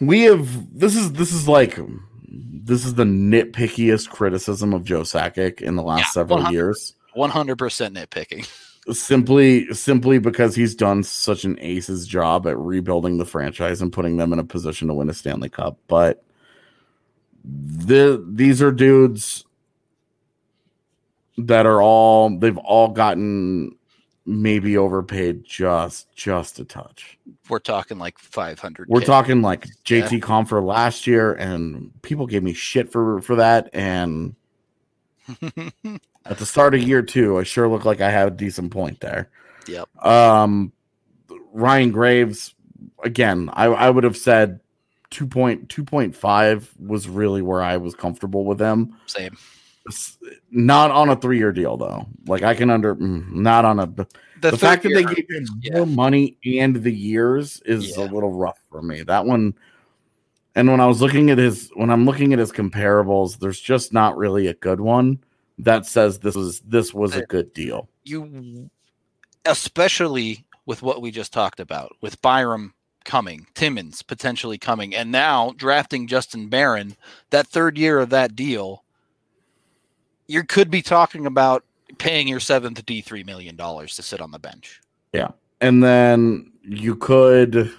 we 0.00 0.22
have 0.22 0.76
this 0.76 0.96
is 0.96 1.12
this 1.12 1.32
is 1.32 1.46
like 1.46 1.78
this 2.26 2.84
is 2.84 2.94
the 2.94 3.04
nitpickiest 3.04 4.08
criticism 4.10 4.74
of 4.74 4.82
Joe 4.82 5.02
Sakic 5.02 5.60
in 5.62 5.76
the 5.76 5.84
last 5.84 6.00
Yeah, 6.00 6.22
several 6.22 6.38
100. 6.38 6.52
years. 6.52 6.94
100% 7.16 7.56
nitpicking. 7.96 8.48
simply 8.92 9.72
simply 9.72 10.18
because 10.18 10.56
he's 10.56 10.74
done 10.74 11.04
such 11.04 11.44
an 11.44 11.56
ace's 11.60 12.08
job 12.08 12.44
at 12.48 12.58
rebuilding 12.58 13.18
the 13.18 13.24
franchise 13.24 13.80
and 13.80 13.92
putting 13.92 14.16
them 14.16 14.32
in 14.32 14.40
a 14.40 14.44
position 14.44 14.88
to 14.88 14.94
win 14.94 15.08
a 15.10 15.14
Stanley 15.14 15.48
Cup. 15.48 15.78
But 15.86 16.24
the 17.44 18.24
these 18.28 18.60
are 18.60 18.72
dudes 18.72 19.44
that 21.38 21.66
are 21.66 21.80
all 21.80 22.36
they've 22.38 22.58
all 22.58 22.88
gotten 22.88 23.76
maybe 24.26 24.76
overpaid 24.76 25.44
just 25.44 26.12
just 26.14 26.58
a 26.58 26.64
touch. 26.64 27.18
We're 27.48 27.60
talking 27.60 27.98
like 27.98 28.18
500. 28.18 28.88
We're 28.88 29.00
talking 29.00 29.40
like 29.40 29.66
JT 29.84 30.12
yeah. 30.12 30.18
Compher 30.18 30.64
last 30.64 31.06
year, 31.06 31.32
and 31.32 31.90
people 32.02 32.26
gave 32.26 32.42
me 32.42 32.52
shit 32.52 32.92
for 32.92 33.20
for 33.22 33.36
that. 33.36 33.70
And 33.72 34.34
at 36.26 36.38
the 36.38 36.46
start 36.46 36.74
of 36.74 36.82
year 36.82 37.02
two, 37.02 37.38
I 37.38 37.44
sure 37.44 37.68
look 37.68 37.84
like 37.84 38.00
I 38.00 38.10
had 38.10 38.28
a 38.28 38.32
decent 38.32 38.70
point 38.72 39.00
there. 39.00 39.30
Yep. 39.66 40.04
Um, 40.04 40.72
Ryan 41.52 41.90
Graves, 41.90 42.54
again, 43.02 43.50
I, 43.52 43.66
I 43.66 43.90
would 43.90 44.04
have 44.04 44.16
said 44.16 44.60
2.2.5 45.10 46.80
was 46.80 47.08
really 47.08 47.42
where 47.42 47.62
I 47.62 47.76
was 47.76 47.94
comfortable 47.94 48.44
with 48.44 48.58
them. 48.58 48.96
Same. 49.06 49.36
Not 50.50 50.90
on 50.90 51.08
a 51.08 51.16
three 51.16 51.38
year 51.38 51.52
deal 51.52 51.76
though. 51.76 52.06
Like 52.26 52.42
I 52.42 52.54
can 52.54 52.70
under 52.70 52.94
mm, 52.94 53.30
not 53.30 53.64
on 53.64 53.80
a 53.80 53.86
the, 53.86 54.06
the 54.40 54.56
fact 54.56 54.82
that 54.82 54.90
they 54.90 55.04
gave 55.04 55.26
him 55.28 55.46
yeah. 55.62 55.84
money 55.84 56.36
and 56.44 56.76
the 56.76 56.92
years 56.92 57.60
is 57.64 57.96
yeah. 57.96 58.04
a 58.04 58.06
little 58.06 58.32
rough 58.32 58.58
for 58.70 58.82
me. 58.82 59.02
That 59.02 59.24
one 59.24 59.54
and 60.54 60.70
when 60.70 60.80
I 60.80 60.86
was 60.86 61.00
looking 61.00 61.30
at 61.30 61.38
his 61.38 61.70
when 61.74 61.90
I'm 61.90 62.04
looking 62.04 62.32
at 62.32 62.38
his 62.38 62.52
comparables, 62.52 63.38
there's 63.38 63.60
just 63.60 63.92
not 63.92 64.16
really 64.16 64.46
a 64.46 64.54
good 64.54 64.80
one 64.80 65.22
that 65.58 65.86
says 65.86 66.18
this 66.18 66.34
was 66.34 66.60
this 66.60 66.92
was 66.94 67.14
a 67.14 67.26
good 67.26 67.52
deal. 67.52 67.88
You 68.04 68.70
especially 69.44 70.44
with 70.66 70.82
what 70.82 71.00
we 71.00 71.10
just 71.10 71.32
talked 71.32 71.60
about, 71.60 71.96
with 72.00 72.20
Byram 72.20 72.74
coming, 73.04 73.46
Timmins 73.54 74.02
potentially 74.02 74.58
coming, 74.58 74.94
and 74.94 75.10
now 75.10 75.54
drafting 75.56 76.06
Justin 76.06 76.48
Barron, 76.48 76.96
that 77.30 77.46
third 77.46 77.78
year 77.78 78.00
of 78.00 78.10
that 78.10 78.36
deal, 78.36 78.84
you 80.28 80.44
could 80.44 80.70
be 80.70 80.82
talking 80.82 81.26
about 81.26 81.64
paying 81.96 82.28
your 82.28 82.40
seventh 82.40 82.84
D 82.86 83.00
three 83.00 83.24
million 83.24 83.56
dollars 83.56 83.96
to 83.96 84.02
sit 84.02 84.20
on 84.20 84.30
the 84.30 84.38
bench. 84.38 84.80
Yeah. 85.12 85.30
And 85.60 85.82
then 85.82 86.52
you 86.62 86.94
could 86.94 87.72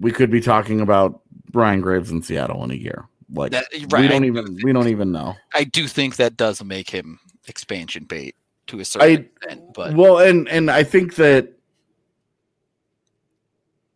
we 0.00 0.10
could 0.10 0.30
be 0.30 0.40
talking 0.40 0.80
about 0.80 1.20
Brian 1.50 1.80
Graves 1.80 2.10
in 2.10 2.22
Seattle 2.22 2.64
in 2.64 2.70
a 2.70 2.74
year. 2.74 3.06
Like 3.32 3.52
that, 3.52 3.66
right. 3.90 4.02
we 4.02 4.08
don't 4.08 4.24
even 4.24 4.58
we 4.62 4.72
don't 4.72 4.88
even 4.88 5.12
know. 5.12 5.36
I 5.54 5.64
do 5.64 5.86
think 5.86 6.16
that 6.16 6.36
does 6.36 6.64
make 6.64 6.88
him 6.88 7.20
expansion 7.46 8.04
bait 8.04 8.34
to 8.68 8.80
a 8.80 8.84
certain 8.84 9.08
I, 9.08 9.12
extent. 9.12 9.74
But 9.74 9.94
well, 9.94 10.18
and 10.18 10.48
and 10.48 10.70
I 10.70 10.82
think 10.82 11.16
that 11.16 11.52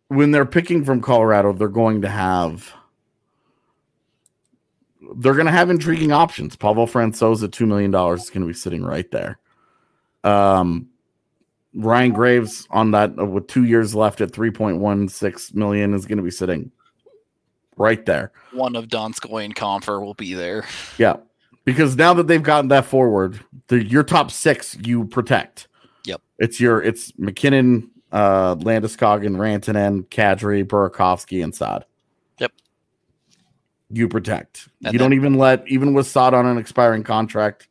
when 0.08 0.32
they're 0.32 0.44
picking 0.44 0.84
from 0.84 1.00
Colorado, 1.00 1.54
they're 1.54 1.68
going 1.68 2.02
to 2.02 2.08
have 2.08 2.74
they're 5.18 5.34
going 5.34 5.46
to 5.46 5.52
have 5.52 5.70
intriguing 5.70 6.12
options. 6.12 6.56
Pavel 6.56 6.86
Francouz 6.86 7.42
at 7.42 7.52
two 7.52 7.66
million 7.66 7.90
dollars 7.90 8.24
is 8.24 8.30
going 8.30 8.42
to 8.42 8.46
be 8.46 8.54
sitting 8.54 8.82
right 8.82 9.10
there. 9.10 9.38
Um, 10.24 10.88
Ryan 11.74 12.12
Graves 12.12 12.66
on 12.70 12.90
that 12.92 13.18
uh, 13.18 13.24
with 13.24 13.46
two 13.46 13.64
years 13.64 13.94
left 13.94 14.20
at 14.20 14.32
three 14.32 14.50
point 14.50 14.78
one 14.78 15.08
six 15.08 15.54
million 15.54 15.94
is 15.94 16.06
going 16.06 16.18
to 16.18 16.22
be 16.22 16.30
sitting 16.30 16.70
right 17.76 18.04
there. 18.04 18.32
One 18.52 18.76
of 18.76 18.88
Donskoi 18.88 19.44
and 19.44 19.56
Compher 19.56 20.00
will 20.00 20.14
be 20.14 20.34
there. 20.34 20.64
Yeah, 20.98 21.16
because 21.64 21.96
now 21.96 22.14
that 22.14 22.26
they've 22.26 22.42
gotten 22.42 22.68
that 22.68 22.84
forward, 22.84 23.40
the, 23.68 23.82
your 23.82 24.04
top 24.04 24.30
six 24.30 24.76
you 24.82 25.06
protect. 25.06 25.68
Yep, 26.04 26.20
it's 26.38 26.60
your 26.60 26.82
it's 26.82 27.16
MacKinnon, 27.18 27.90
uh, 28.12 28.56
Landeskog, 28.56 29.24
Rantanen, 29.26 30.06
Kadri, 30.08 30.64
Burakovsky, 30.64 31.42
and 31.42 31.54
Saad. 31.54 31.86
You 33.92 34.08
protect. 34.08 34.68
And 34.84 34.92
you 34.92 34.98
then, 34.98 35.10
don't 35.10 35.16
even 35.16 35.34
let, 35.34 35.66
even 35.68 35.94
with 35.94 36.06
Saad 36.06 36.34
on 36.34 36.46
an 36.46 36.58
expiring 36.58 37.02
contract, 37.02 37.68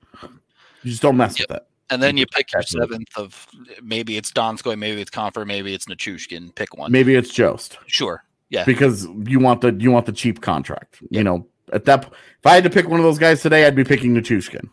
you 0.84 0.91
just 0.91 1.01
don't 1.01 1.17
mess 1.17 1.39
yep. 1.39 1.49
with 1.49 1.57
it. 1.57 1.67
And 1.89 2.01
then 2.01 2.15
you 2.15 2.26
pick 2.26 2.53
your 2.53 2.61
seventh 2.61 3.09
of 3.17 3.47
maybe 3.84 4.15
it's 4.15 4.32
Donskoi, 4.32 4.78
maybe 4.78 5.01
it's 5.01 5.11
Compher, 5.11 5.45
maybe 5.45 5.74
it's 5.74 5.88
Nichushkin. 5.88 6.55
Pick 6.55 6.78
one. 6.78 6.91
Maybe 6.91 7.15
it's 7.15 7.34
Jost. 7.34 7.78
Sure. 7.86 8.24
Yeah. 8.49 8.63
Because 8.63 9.07
you 9.26 9.39
want 9.39 9.59
the 9.61 9.74
you 9.74 9.91
want 9.91 10.05
the 10.05 10.13
cheap 10.13 10.41
contract. 10.41 10.99
Yep. 11.01 11.09
You 11.11 11.24
know, 11.24 11.47
at 11.74 11.86
that 11.86 12.05
if 12.05 12.45
I 12.45 12.55
had 12.55 12.63
to 12.63 12.69
pick 12.69 12.88
one 12.88 12.99
of 12.99 13.03
those 13.03 13.19
guys 13.19 13.41
today, 13.41 13.65
I'd 13.65 13.76
be 13.76 13.84
picking 13.84 14.15
Nichushkin. 14.15 14.69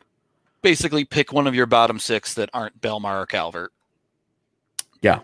Basically, 0.62 1.04
pick 1.04 1.32
one 1.32 1.48
of 1.48 1.54
your 1.56 1.66
bottom 1.66 1.98
six 1.98 2.34
that 2.34 2.50
aren't 2.52 2.80
Bellemare 2.80 3.22
or 3.22 3.26
Calvert. 3.26 3.72
Yeah. 5.02 5.20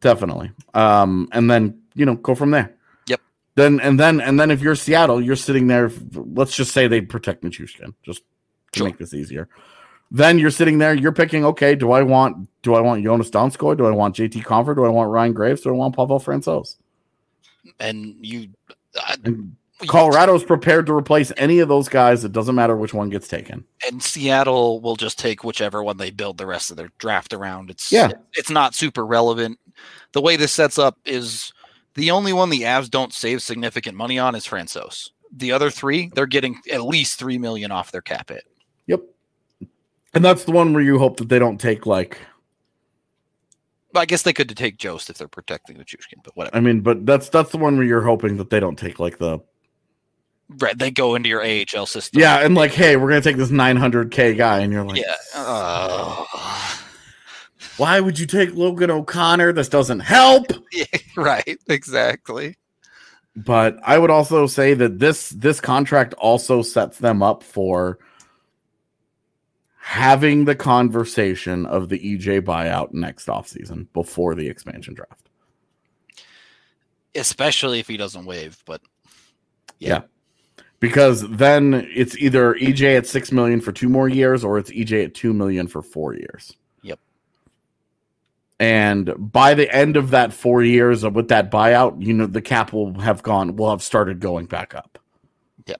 Definitely. 0.00 0.52
Um, 0.72 1.28
and 1.32 1.50
then 1.50 1.82
you 1.94 2.06
know 2.06 2.14
go 2.14 2.34
from 2.34 2.50
there. 2.50 2.74
Then 3.60 3.78
and 3.80 4.00
then 4.00 4.20
and 4.22 4.40
then 4.40 4.50
if 4.50 4.62
you're 4.62 4.74
Seattle, 4.74 5.20
you're 5.20 5.36
sitting 5.36 5.66
there. 5.66 5.90
Let's 6.14 6.56
just 6.56 6.72
say 6.72 6.88
they 6.88 7.02
protect 7.02 7.42
Nichushkin, 7.42 7.92
just 8.02 8.22
to 8.72 8.78
sure. 8.78 8.86
make 8.86 8.96
this 8.96 9.12
easier. 9.12 9.48
Then 10.10 10.38
you're 10.38 10.50
sitting 10.50 10.78
there, 10.78 10.94
you're 10.94 11.12
picking. 11.12 11.44
Okay, 11.44 11.74
do 11.74 11.92
I 11.92 12.02
want 12.02 12.48
do 12.62 12.74
I 12.74 12.80
want 12.80 13.04
Joonas 13.04 13.30
Donskoi? 13.30 13.76
Do 13.76 13.86
I 13.86 13.90
want 13.90 14.16
JT 14.16 14.42
Compher? 14.44 14.74
Do 14.74 14.86
I 14.86 14.88
want 14.88 15.10
Ryan 15.10 15.34
Graves? 15.34 15.60
Do 15.60 15.68
I 15.68 15.72
want 15.72 15.94
Pavel 15.94 16.18
Francouz? 16.18 16.76
And 17.78 18.16
you, 18.22 18.48
uh, 18.98 19.16
and 19.24 19.56
Colorado's 19.86 20.42
prepared 20.42 20.86
to 20.86 20.94
replace 20.94 21.30
any 21.36 21.58
of 21.58 21.68
those 21.68 21.88
guys. 21.88 22.24
It 22.24 22.32
doesn't 22.32 22.54
matter 22.54 22.74
which 22.76 22.94
one 22.94 23.10
gets 23.10 23.28
taken. 23.28 23.64
And 23.86 24.02
Seattle 24.02 24.80
will 24.80 24.96
just 24.96 25.18
take 25.18 25.44
whichever 25.44 25.82
one 25.82 25.98
they 25.98 26.10
build 26.10 26.38
the 26.38 26.46
rest 26.46 26.70
of 26.70 26.78
their 26.78 26.90
draft 26.96 27.34
around. 27.34 27.68
It's 27.68 27.92
yeah, 27.92 28.10
it's 28.32 28.50
not 28.50 28.74
super 28.74 29.04
relevant 29.04 29.58
the 30.12 30.20
way 30.20 30.36
this 30.36 30.52
sets 30.52 30.78
up 30.78 30.98
is 31.04 31.52
the 31.94 32.10
only 32.10 32.32
one 32.32 32.50
the 32.50 32.62
Avs 32.62 32.90
don't 32.90 33.12
save 33.12 33.42
significant 33.42 33.96
money 33.96 34.18
on 34.18 34.34
is 34.34 34.46
Francouz. 34.46 35.10
The 35.32 35.52
other 35.52 35.70
three, 35.70 36.10
they're 36.14 36.26
getting 36.26 36.58
at 36.72 36.82
least 36.82 37.18
three 37.18 37.38
million 37.38 37.70
off 37.70 37.92
their 37.92 38.02
cap 38.02 38.30
hit. 38.30 38.44
Yep. 38.86 39.02
And 40.14 40.24
that's 40.24 40.44
the 40.44 40.52
one 40.52 40.72
where 40.72 40.82
you 40.82 40.98
hope 40.98 41.18
that 41.18 41.28
they 41.28 41.38
don't 41.38 41.58
take 41.58 41.86
like 41.86 42.18
I 43.94 44.06
guess 44.06 44.22
they 44.22 44.32
could 44.32 44.56
take 44.56 44.78
Jost 44.78 45.10
if 45.10 45.18
they're 45.18 45.28
protecting 45.28 45.76
Nichushkin, 45.76 46.22
but 46.22 46.36
whatever. 46.36 46.56
I 46.56 46.60
mean, 46.60 46.80
but 46.80 47.06
that's 47.06 47.28
that's 47.28 47.50
the 47.50 47.58
one 47.58 47.76
where 47.76 47.86
you're 47.86 48.02
hoping 48.02 48.36
that 48.36 48.50
they 48.50 48.60
don't 48.60 48.78
take 48.78 48.98
like 48.98 49.18
the 49.18 49.40
Right, 50.58 50.76
they 50.76 50.90
go 50.90 51.14
into 51.14 51.28
your 51.28 51.44
AHL 51.44 51.86
system. 51.86 52.20
Yeah, 52.20 52.44
and 52.44 52.56
like, 52.56 52.72
hey, 52.72 52.96
we're 52.96 53.08
gonna 53.08 53.20
take 53.20 53.36
this 53.36 53.50
900k 53.50 54.36
guy, 54.36 54.58
and 54.60 54.72
you're 54.72 54.82
like, 54.82 55.00
yeah, 55.00 55.14
uh, 55.34 56.24
why 57.80 57.98
would 57.98 58.18
you 58.18 58.26
take 58.26 58.54
Logan 58.54 58.90
O'Connor? 58.90 59.54
This 59.54 59.68
doesn't 59.68 60.00
help. 60.00 60.52
Yeah, 60.72 60.84
right, 61.16 61.58
exactly. 61.68 62.56
But 63.34 63.80
I 63.82 63.98
would 63.98 64.10
also 64.10 64.46
say 64.46 64.72
that 64.74 65.00
this 65.00 65.30
this 65.30 65.60
contract 65.60 66.14
also 66.14 66.62
sets 66.62 66.98
them 66.98 67.24
up 67.24 67.42
for 67.42 67.98
having 69.78 70.44
the 70.44 70.54
conversation 70.54 71.66
of 71.66 71.88
the 71.88 71.98
EJ 71.98 72.42
buyout 72.42 72.92
next 72.92 73.26
offseason 73.26 73.88
before 73.92 74.36
the 74.36 74.48
expansion 74.48 74.94
draft. 74.94 75.28
Especially 77.16 77.80
if 77.80 77.88
he 77.88 77.96
doesn't 77.96 78.26
waive, 78.26 78.62
but 78.64 78.80
yeah. 79.80 79.88
yeah. 79.88 80.64
Because 80.78 81.28
then 81.30 81.88
it's 81.92 82.16
either 82.18 82.54
EJ 82.54 82.98
at 82.98 83.06
6 83.08 83.32
million 83.32 83.60
for 83.60 83.72
two 83.72 83.88
more 83.88 84.08
years 84.08 84.44
or 84.44 84.56
it's 84.56 84.70
EJ 84.70 85.06
at 85.06 85.14
2 85.14 85.32
million 85.32 85.66
for 85.66 85.82
4 85.82 86.14
years. 86.14 86.56
And 88.60 89.14
by 89.18 89.54
the 89.54 89.74
end 89.74 89.96
of 89.96 90.10
that 90.10 90.34
four 90.34 90.62
years 90.62 91.02
with 91.02 91.28
that 91.28 91.50
buyout, 91.50 92.04
you 92.04 92.12
know, 92.12 92.26
the 92.26 92.42
cap 92.42 92.74
will 92.74 92.92
have 93.00 93.22
gone, 93.22 93.56
will 93.56 93.70
have 93.70 93.82
started 93.82 94.20
going 94.20 94.44
back 94.44 94.74
up. 94.74 94.98
Yeah. 95.64 95.76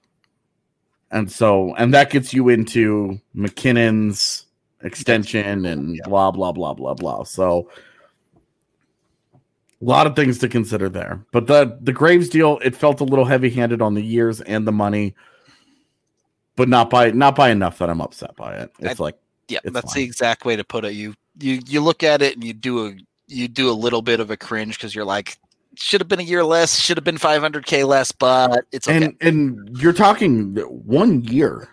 And 1.11 1.31
so, 1.31 1.75
and 1.75 1.93
that 1.93 2.09
gets 2.09 2.33
you 2.33 2.49
into 2.49 3.21
MacKinnon's 3.35 4.47
extension 4.81 5.63
and 5.67 5.95
yep. 5.95 6.05
blah, 6.07 6.31
blah, 6.31 6.51
blah, 6.53 6.73
blah, 6.73 6.95
blah. 6.95 7.23
So, 7.23 7.69
a 9.35 9.85
lot 9.85 10.07
of 10.07 10.15
things 10.15 10.39
to 10.39 10.49
consider 10.49 10.89
there. 10.89 11.23
But 11.31 11.45
the 11.45 11.77
the 11.81 11.93
Graves 11.93 12.29
deal, 12.29 12.59
it 12.63 12.75
felt 12.75 12.99
a 12.99 13.03
little 13.03 13.25
heavy 13.25 13.51
handed 13.51 13.81
on 13.81 13.93
the 13.93 14.03
years 14.03 14.41
and 14.41 14.67
the 14.67 14.71
money, 14.71 15.15
but 16.55 16.67
not 16.67 16.89
by 16.89 17.11
not 17.11 17.35
by 17.35 17.49
enough 17.49 17.77
that 17.77 17.89
I'm 17.89 18.01
upset 18.01 18.35
by 18.35 18.55
it. 18.55 18.71
It's 18.79 18.99
I, 18.99 19.03
like 19.03 19.17
yeah, 19.47 19.59
that's 19.63 19.93
fine. 19.93 20.01
the 20.01 20.03
exact 20.03 20.45
way 20.45 20.55
to 20.55 20.63
put 20.63 20.85
it. 20.85 20.93
You 20.93 21.15
you 21.39 21.59
you 21.67 21.81
look 21.81 22.03
at 22.03 22.21
it 22.21 22.35
and 22.35 22.43
you 22.43 22.53
do 22.53 22.87
a 22.87 22.93
you 23.27 23.47
do 23.47 23.69
a 23.69 23.73
little 23.73 24.01
bit 24.01 24.19
of 24.19 24.31
a 24.31 24.37
cringe 24.37 24.77
because 24.77 24.93
you're 24.93 25.05
like 25.05 25.37
should 25.75 26.01
have 26.01 26.07
been 26.07 26.19
a 26.19 26.23
year 26.23 26.43
less, 26.43 26.77
should 26.77 26.97
have 26.97 27.03
been 27.03 27.17
500k 27.17 27.87
less, 27.87 28.11
but 28.11 28.65
it's 28.71 28.87
okay. 28.87 29.05
And 29.05 29.15
and 29.21 29.77
you're 29.77 29.93
talking 29.93 30.55
one 30.55 31.23
year 31.23 31.69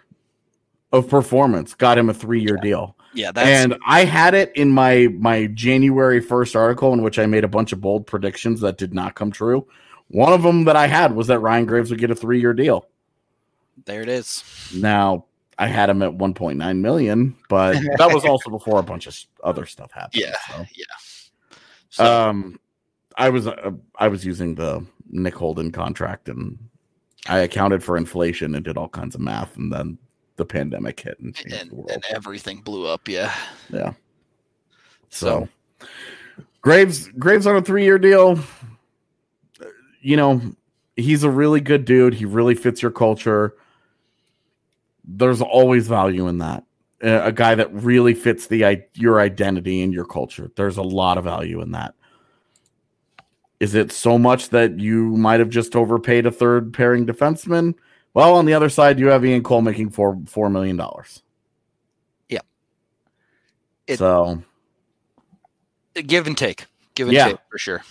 of 0.93 1.09
performance 1.09 1.75
got 1.75 1.99
him 1.99 2.09
a 2.09 2.15
three 2.15 2.41
year 2.41 2.57
yeah. 2.57 2.63
deal. 2.63 2.97
Yeah, 3.15 3.33
and 3.37 3.77
I 3.87 4.05
had 4.05 4.35
it 4.35 4.53
in 4.55 4.71
my 4.71 5.09
my 5.19 5.47
January 5.47 6.21
first 6.21 6.55
article 6.55 6.93
in 6.93 7.03
which 7.03 7.19
I 7.19 7.27
made 7.27 7.43
a 7.43 7.49
bunch 7.49 7.73
of 7.73 7.81
bold 7.81 8.07
predictions 8.07 8.61
that 8.61 8.77
did 8.79 8.95
not 8.95 9.15
come 9.15 9.33
true. 9.33 9.67
One 10.09 10.33
of 10.33 10.43
them 10.43 10.65
that 10.65 10.77
I 10.77 10.87
had 10.87 11.15
was 11.15 11.27
that 11.27 11.41
Ryan 11.41 11.67
Graves 11.67 11.91
would 11.91 11.99
get 11.99 12.11
a 12.11 12.15
three 12.15 12.41
year 12.41 12.53
deal. 12.53 12.87
There 13.87 14.03
it 14.03 14.09
is. 14.09 14.45
Now 14.75 15.25
I 15.59 15.67
had 15.67 15.91
him 15.91 16.03
at 16.03 16.13
1.9 16.13 16.79
million, 16.81 17.37
but 17.49 17.73
that 17.99 18.13
was 18.13 18.25
also 18.25 18.49
before 18.51 18.79
a 18.79 18.83
bunch 18.83 19.07
of 19.07 19.17
other 19.43 19.67
stuff 19.67 19.91
happened. 19.93 20.23
Yeah. 20.23 20.37
so. 20.47 20.67
So, 21.91 22.29
Um, 22.29 22.61
I 23.17 23.31
was 23.31 23.47
uh, 23.49 23.73
I 23.97 24.09
was 24.09 24.25
using 24.25 24.55
the 24.55 24.85
Nick 25.11 25.35
Holden 25.35 25.73
contract, 25.73 26.29
and 26.29 26.57
I 27.27 27.41
accounted 27.41 27.83
for 27.83 27.97
inflation 27.97 28.55
and 28.55 28.65
did 28.65 28.77
all 28.77 28.89
kinds 28.89 29.15
of 29.15 29.21
math, 29.21 29.57
and 29.57 29.73
then 29.73 29.99
the 30.37 30.45
pandemic 30.45 31.01
hit 31.01 31.19
and 31.19 31.37
and, 31.53 31.71
the 31.71 31.93
and 31.93 32.05
everything 32.11 32.61
blew 32.61 32.87
up. 32.87 33.09
Yeah. 33.09 33.35
yeah. 33.71 33.95
So, 35.09 35.49
Graves 36.63 37.09
Graves 37.19 37.47
on 37.47 37.57
a 37.57 37.63
three 37.63 37.85
year 37.85 37.99
deal. 37.99 38.39
You 40.01 40.17
know, 40.17 40.41
he's 40.95 41.25
a 41.25 41.31
really 41.31 41.61
good 41.61 41.85
dude. 41.85 42.15
He 42.15 42.25
really 42.25 42.55
fits 42.55 42.81
your 42.81 42.93
culture. 42.93 43.57
There's 45.09 45.41
always 45.41 45.89
value 45.89 46.29
in 46.29 46.39
that. 46.39 46.65
A 47.01 47.33
guy 47.33 47.55
that 47.55 47.73
really 47.73 48.13
fits 48.13 48.47
the 48.49 48.83
your 48.95 49.21
identity 49.21 49.83
and 49.83 49.93
your 49.93 50.05
culture. 50.05 50.51
There's 50.57 50.77
a 50.77 50.83
lot 50.83 51.17
of 51.17 51.25
value 51.25 51.61
in 51.63 51.73
that. 51.73 51.95
Is 53.61 53.75
it 53.75 53.91
so 53.91 54.19
much 54.19 54.51
that 54.51 54.79
you 54.79 55.17
might 55.17 55.41
have 55.41 55.49
just 55.49 55.75
overpaid 55.75 56.27
a 56.27 56.31
third 56.31 56.73
pairing 56.73 57.07
defenseman? 57.07 57.75
Well, 58.15 58.35
on 58.35 58.47
the 58.47 58.55
other 58.55 58.69
side, 58.69 58.99
you 58.99 59.07
have 59.07 59.25
Ian 59.25 59.43
Cole 59.43 59.63
making 59.63 59.91
four 59.91 60.19
four 60.27 60.51
million 60.51 60.77
dollars. 60.77 61.23
Yeah. 62.29 62.41
It- 63.87 63.99
so 63.99 64.43
Give 65.95 66.27
and 66.27 66.37
take. 66.39 66.67
Give 66.95 67.09
and 67.09 67.15
Yeah. 67.17 67.29
take 67.29 67.39
for 67.51 67.59
sure. 67.59 67.83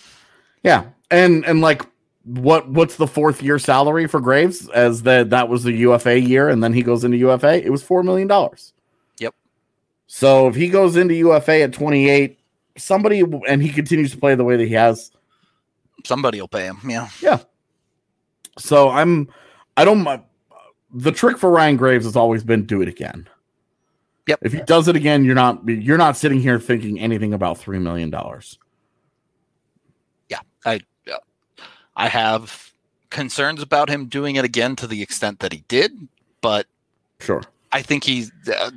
Yeah, 0.62 0.84
and 1.10 1.44
and 1.46 1.60
like 1.60 1.82
what 2.28 2.68
what's 2.68 2.96
the 2.96 3.06
fourth 3.06 3.42
year 3.42 3.58
salary 3.58 4.06
for 4.06 4.20
Graves 4.20 4.68
as 4.70 5.02
that 5.02 5.30
that 5.30 5.48
was 5.48 5.64
the 5.64 5.72
UFA 5.72 6.20
year 6.20 6.48
and 6.48 6.62
then 6.62 6.72
he 6.72 6.82
goes 6.82 7.04
into 7.04 7.16
UFA? 7.16 7.64
It 7.64 7.70
was 7.70 7.82
four 7.82 8.02
million 8.02 8.28
dollars. 8.28 8.72
Yep. 9.18 9.34
So 10.06 10.48
if 10.48 10.54
he 10.54 10.68
goes 10.68 10.96
into 10.96 11.14
UFA 11.14 11.62
at 11.62 11.72
twenty 11.72 12.08
eight, 12.08 12.38
somebody 12.76 13.24
and 13.48 13.62
he 13.62 13.70
continues 13.70 14.10
to 14.12 14.18
play 14.18 14.34
the 14.34 14.44
way 14.44 14.56
that 14.56 14.66
he 14.66 14.74
has. 14.74 15.10
Somebody 16.04 16.40
will 16.40 16.48
pay 16.48 16.64
him. 16.64 16.78
Yeah. 16.86 17.08
Yeah. 17.20 17.40
So 18.58 18.88
I'm 18.88 19.28
I 19.76 19.84
don't 19.84 20.02
mi- 20.02 20.22
the 20.92 21.12
trick 21.12 21.38
for 21.38 21.50
Ryan 21.50 21.76
Graves 21.76 22.04
has 22.04 22.16
always 22.16 22.44
been 22.44 22.64
do 22.64 22.82
it 22.82 22.88
again. 22.88 23.28
Yep. 24.26 24.40
If 24.42 24.52
he 24.52 24.60
does 24.60 24.88
it 24.88 24.96
again, 24.96 25.24
you're 25.24 25.34
not 25.34 25.66
you're 25.66 25.98
not 25.98 26.16
sitting 26.16 26.40
here 26.40 26.60
thinking 26.60 27.00
anything 27.00 27.32
about 27.32 27.58
three 27.58 27.78
million 27.78 28.10
dollars. 28.10 28.58
I 30.64 30.80
uh, 31.10 31.16
I 31.98 32.08
have 32.08 32.72
concerns 33.10 33.60
about 33.60 33.90
him 33.90 34.06
doing 34.06 34.36
it 34.36 34.44
again 34.44 34.76
to 34.76 34.86
the 34.86 35.02
extent 35.02 35.40
that 35.40 35.52
he 35.52 35.64
did, 35.68 36.08
but 36.40 36.66
Sure. 37.20 37.42
I 37.72 37.82
think 37.82 38.04
he's, 38.04 38.30
uh, 38.48 38.70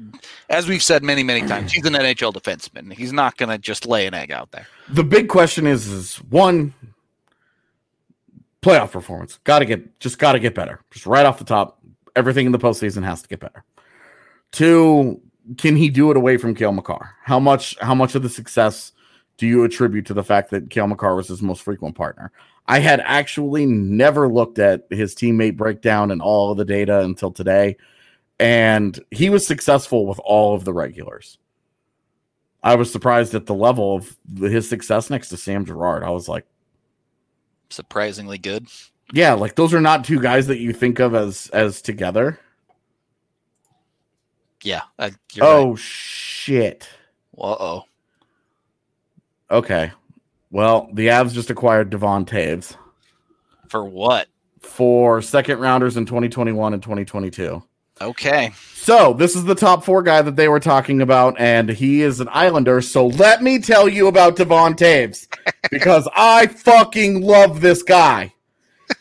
as 0.50 0.68
we've 0.68 0.82
said 0.84 1.04
many, 1.04 1.24
many 1.24 1.48
times, 1.48 1.72
he's 1.72 1.86
an 1.86 1.94
NHL 1.94 2.34
defenseman. 2.34 2.92
He's 2.92 3.14
not 3.14 3.38
going 3.38 3.48
to 3.50 3.58
just 3.58 3.86
lay 3.86 4.06
an 4.08 4.14
egg 4.14 4.32
out 4.32 4.52
there. 4.52 4.68
the 4.90 5.04
big 5.04 5.30
question 5.30 5.66
is 5.66 5.88
is 5.88 6.18
one 6.30 6.74
playoff 8.62 8.92
performance. 8.92 9.40
Got 9.44 9.60
to 9.60 9.66
get 9.66 10.00
just 10.00 10.20
got 10.20 10.34
to 10.34 10.40
get 10.40 10.54
better. 10.56 10.82
Just 10.92 11.06
right 11.06 11.26
off 11.26 11.38
the 11.38 11.46
top, 11.46 11.80
everything 12.16 12.46
in 12.46 12.52
the 12.52 12.60
postseason 12.60 13.04
has 13.04 13.22
to 13.22 13.28
get 13.30 13.40
better. 13.40 13.64
Two, 14.52 15.22
can 15.58 15.76
he 15.78 15.90
do 15.90 16.12
it 16.12 16.18
away 16.18 16.36
from 16.38 16.54
Cale 16.54 16.74
Makar? 16.74 17.16
How 17.24 17.40
much 17.40 17.78
how 17.80 17.96
much 17.96 18.16
of 18.16 18.24
the 18.24 18.30
success 18.30 18.92
do 19.38 19.48
you 19.48 19.64
attribute 19.64 20.06
to 20.08 20.14
the 20.14 20.24
fact 20.24 20.52
that 20.52 20.70
Cale 20.70 20.88
Makar 20.88 21.16
was 21.16 21.28
his 21.30 21.42
most 21.42 21.62
frequent 21.62 21.96
partner? 21.96 22.32
I 22.68 22.80
had 22.80 23.02
actually 23.04 23.66
never 23.66 24.28
looked 24.28 24.60
at 24.60 24.86
his 24.90 25.14
teammate 25.16 25.58
breakdown 25.58 26.12
and 26.12 26.22
all 26.22 26.52
of 26.52 26.58
the 26.58 26.66
data 26.66 27.00
until 27.00 27.32
today, 27.32 27.78
and 28.40 28.98
he 29.12 29.30
was 29.30 29.46
successful 29.46 30.06
with 30.06 30.20
all 30.24 30.56
of 30.56 30.64
the 30.64 30.74
regulars. 30.74 31.38
I 32.64 32.76
was 32.76 32.92
surprised 32.92 33.34
at 33.34 33.48
the 33.48 33.56
level 33.56 33.96
of 33.96 34.18
his 34.40 34.70
success 34.70 35.10
next 35.10 35.30
to 35.30 35.38
Sam 35.38 35.66
Girard. 35.66 36.04
I 36.04 36.12
was 36.12 36.30
like, 36.30 36.46
Surprisingly 37.70 38.38
good. 38.38 38.68
yeah, 39.14 39.34
like 39.34 39.56
those 39.56 39.74
are 39.74 39.82
not 39.82 40.04
two 40.04 40.22
guys 40.22 40.48
that 40.48 40.60
you 40.60 40.74
think 40.74 41.00
of 41.00 41.16
as 41.16 41.48
as 41.54 41.82
together. 41.82 42.40
Yeah. 44.64 44.82
Oh 45.40 45.70
right. 45.72 45.80
shit. 45.80 46.88
Uh 47.38 47.56
oh. 47.60 47.84
Okay. 49.50 49.92
Well, 50.52 50.90
the 50.94 51.08
Avs 51.08 51.32
just 51.34 51.50
acquired 51.50 51.90
Devon 51.90 52.26
Toews 52.26 52.76
For 53.70 53.86
what? 53.86 54.28
for 54.60 55.22
second 55.22 55.60
rounders 55.60 55.98
in 55.98 56.06
2021 56.06 56.74
and 56.74 56.84
2022. 56.84 57.64
Okay. 58.00 58.52
So 58.74 59.14
this 59.14 59.36
is 59.36 59.44
the 59.46 59.56
top 59.56 59.84
four 59.84 60.04
guy 60.04 60.22
that 60.22 60.36
they 60.36 60.48
were 60.48 60.60
talking 60.60 61.02
about, 61.02 61.36
and 61.40 61.70
he 61.70 62.02
is 62.02 62.20
an 62.20 62.28
Islander. 62.32 62.82
So 62.82 63.08
let 63.08 63.42
me 63.42 63.60
tell 63.60 63.88
you 63.88 64.08
about 64.08 64.36
Devon 64.36 64.74
Toews 64.74 65.28
because 65.72 66.08
I 66.16 66.48
fucking 66.48 67.22
love 67.22 67.62
this 67.62 67.84
guy. 67.84 68.34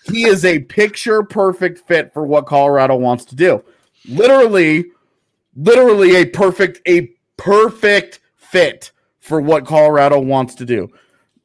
He 0.05 0.24
is 0.24 0.44
a 0.44 0.61
picture 0.61 1.22
perfect 1.22 1.86
fit 1.88 2.12
for 2.12 2.24
what 2.24 2.46
Colorado 2.46 2.94
wants 2.96 3.24
to 3.26 3.34
do. 3.34 3.64
Literally, 4.09 4.84
literally 5.57 6.16
a 6.16 6.26
perfect, 6.26 6.80
a 6.86 7.11
perfect 7.36 8.20
fit 8.36 8.92
for 9.18 9.40
what 9.40 9.66
Colorado 9.66 10.20
wants 10.20 10.55
to 10.57 10.64
do. 10.64 10.90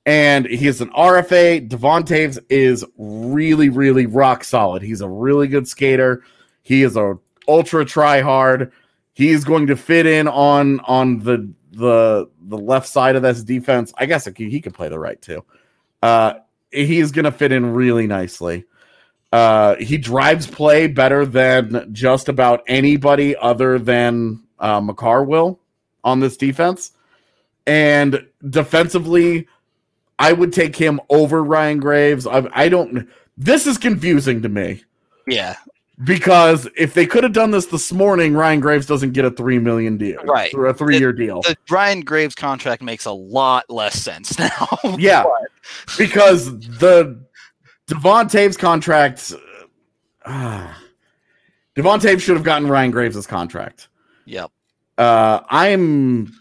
And 0.05 0.45
he 0.45 0.67
is 0.67 0.81
an 0.81 0.89
RFA. 0.91 1.67
Devon 1.67 2.03
Toews 2.03 2.37
is 2.49 2.85
really, 2.97 3.69
really 3.69 4.05
rock 4.05 4.43
solid. 4.43 4.83
He's 4.83 5.01
a 5.01 5.09
really 5.09 5.47
good 5.47 5.67
skater. 5.67 6.23
He 6.61 6.83
is 6.83 6.95
a 6.95 7.17
ultra 7.47 7.85
try 7.85 8.21
hard. 8.21 8.71
He's 9.13 9.43
going 9.43 9.67
to 9.67 9.75
fit 9.75 10.05
in 10.05 10.27
on 10.27 10.79
on 10.81 11.19
the 11.19 11.51
the 11.71 12.29
the 12.41 12.57
left 12.57 12.87
side 12.87 13.15
of 13.15 13.23
this 13.23 13.43
defense. 13.43 13.93
I 13.97 14.05
guess 14.05 14.25
he 14.25 14.49
he 14.49 14.61
could 14.61 14.73
play 14.73 14.89
the 14.89 14.99
right 14.99 15.21
too. 15.21 15.43
Uh, 16.03 16.35
he's 16.71 17.11
going 17.11 17.25
to 17.25 17.31
fit 17.31 17.51
in 17.51 17.73
really 17.73 18.07
nicely. 18.07 18.65
Uh, 19.31 19.75
he 19.77 19.97
drives 19.97 20.47
play 20.47 20.87
better 20.87 21.25
than 21.25 21.89
just 21.93 22.29
about 22.29 22.63
anybody 22.67 23.35
other 23.35 23.79
than 23.79 24.43
uh, 24.59 24.79
Makar 24.79 25.23
will 25.23 25.59
on 26.03 26.19
this 26.19 26.37
defense. 26.37 26.91
And 27.67 28.27
defensively, 28.49 29.47
I 30.19 30.31
would 30.33 30.53
take 30.53 30.75
him 30.75 30.99
over 31.09 31.43
Ryan 31.43 31.79
Graves. 31.79 32.25
I, 32.25 32.47
I 32.53 32.69
don't. 32.69 33.07
This 33.37 33.67
is 33.67 33.77
confusing 33.77 34.41
to 34.43 34.49
me 34.49 34.83
Yeah. 35.27 35.55
because 36.05 36.69
if 36.77 36.93
they 36.93 37.05
could 37.05 37.23
have 37.25 37.33
done 37.33 37.51
this 37.51 37.65
this 37.65 37.91
morning, 37.91 38.33
Ryan 38.33 38.61
Graves 38.61 38.85
doesn't 38.85 39.11
get 39.11 39.25
a 39.25 39.31
three 39.31 39.59
million 39.59 39.97
deal, 39.97 40.23
Right. 40.23 40.53
Or 40.53 40.67
a 40.67 40.73
three 40.73 40.97
year 40.97 41.11
deal. 41.11 41.41
The 41.41 41.57
Ryan 41.69 41.99
Graves 42.01 42.33
contract 42.35 42.81
makes 42.81 43.05
a 43.05 43.11
lot 43.11 43.65
less 43.69 44.01
sense 44.01 44.39
now. 44.39 44.67
Yeah, 44.97 45.25
because 45.97 46.45
the 46.59 47.21
Devon 47.87 48.27
Toews 48.27 48.57
contract, 48.57 49.33
uh, 50.23 50.73
Devon 51.75 51.99
Toews 51.99 52.21
should 52.21 52.35
have 52.37 52.45
gotten 52.45 52.69
Ryan 52.69 52.91
Graves' 52.91 53.27
contract. 53.27 53.89
Yep. 54.25 54.49
Uh, 54.97 55.41
I'm 55.49 56.31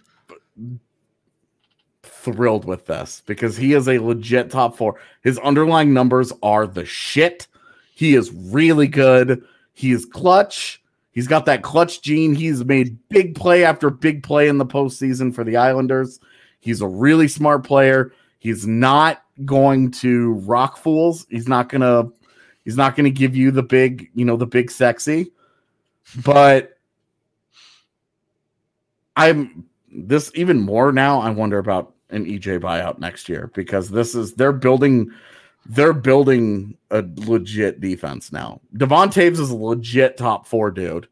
thrilled 2.25 2.65
with 2.65 2.87
this 2.87 3.23
because 3.27 3.57
he 3.57 3.75
is 3.75 3.89
a 3.89 3.99
legit 3.99 4.51
top 4.51 4.77
four. 4.77 4.99
His 5.23 5.39
underlying 5.39 5.93
numbers 5.93 6.33
are 6.43 6.67
the 6.67 6.85
shit. 6.85 7.47
He 7.95 8.15
is 8.15 8.33
really 8.33 8.89
good. 8.89 9.45
He 9.75 9.93
is 9.93 10.07
clutch. 10.07 10.83
He's 11.13 11.29
got 11.29 11.47
that 11.47 11.63
clutch 11.63 12.03
gene. 12.03 12.35
He's 12.35 12.65
made 12.65 12.99
big 13.09 13.35
play 13.37 13.65
after 13.65 13.91
big 13.91 14.23
play 14.23 14.49
in 14.49 14.59
the 14.59 14.67
postseason 14.67 15.33
for 15.33 15.45
the 15.45 15.57
Islanders. 15.57 16.19
He's 16.61 16.81
a 16.81 16.89
really 16.89 17.29
smart 17.29 17.63
player. 17.63 18.13
He's 18.41 18.67
not 18.67 19.23
going 19.45 19.91
to 19.93 20.33
rock 20.33 20.77
fools. 20.77 21.27
He's 21.31 21.49
not 21.49 21.69
gonna. 21.69 22.11
He's 22.65 22.77
not 22.77 22.97
gonna 22.97 23.11
give 23.11 23.37
you 23.37 23.51
the 23.51 23.63
big, 23.63 24.11
you 24.15 24.25
know, 24.25 24.37
the 24.37 24.47
big 24.47 24.71
sexy. 24.71 25.31
But 26.25 26.79
I'm 29.17 29.67
this 29.93 30.33
even 30.35 30.61
more 30.61 30.93
now. 30.93 31.21
I 31.21 31.31
wonder 31.31 31.59
about 31.59 31.94
an 32.15 32.27
EJ 32.27 32.61
buyout 32.61 32.99
next 32.99 33.29
year 33.29 33.51
because 33.55 33.91
this 33.91 34.15
is 34.15 34.35
they're 34.35 34.53
building 34.53 35.11
they're 35.67 35.93
building 35.93 36.77
a 36.91 37.05
legit 37.17 37.81
defense 37.81 38.33
now. 38.33 38.61
Devon 38.77 39.09
Toews 39.11 39.41
is 39.41 39.51
a 39.51 39.57
legit 39.57 40.17
top 40.17 40.47
four 40.47 40.71
dude. 40.71 41.09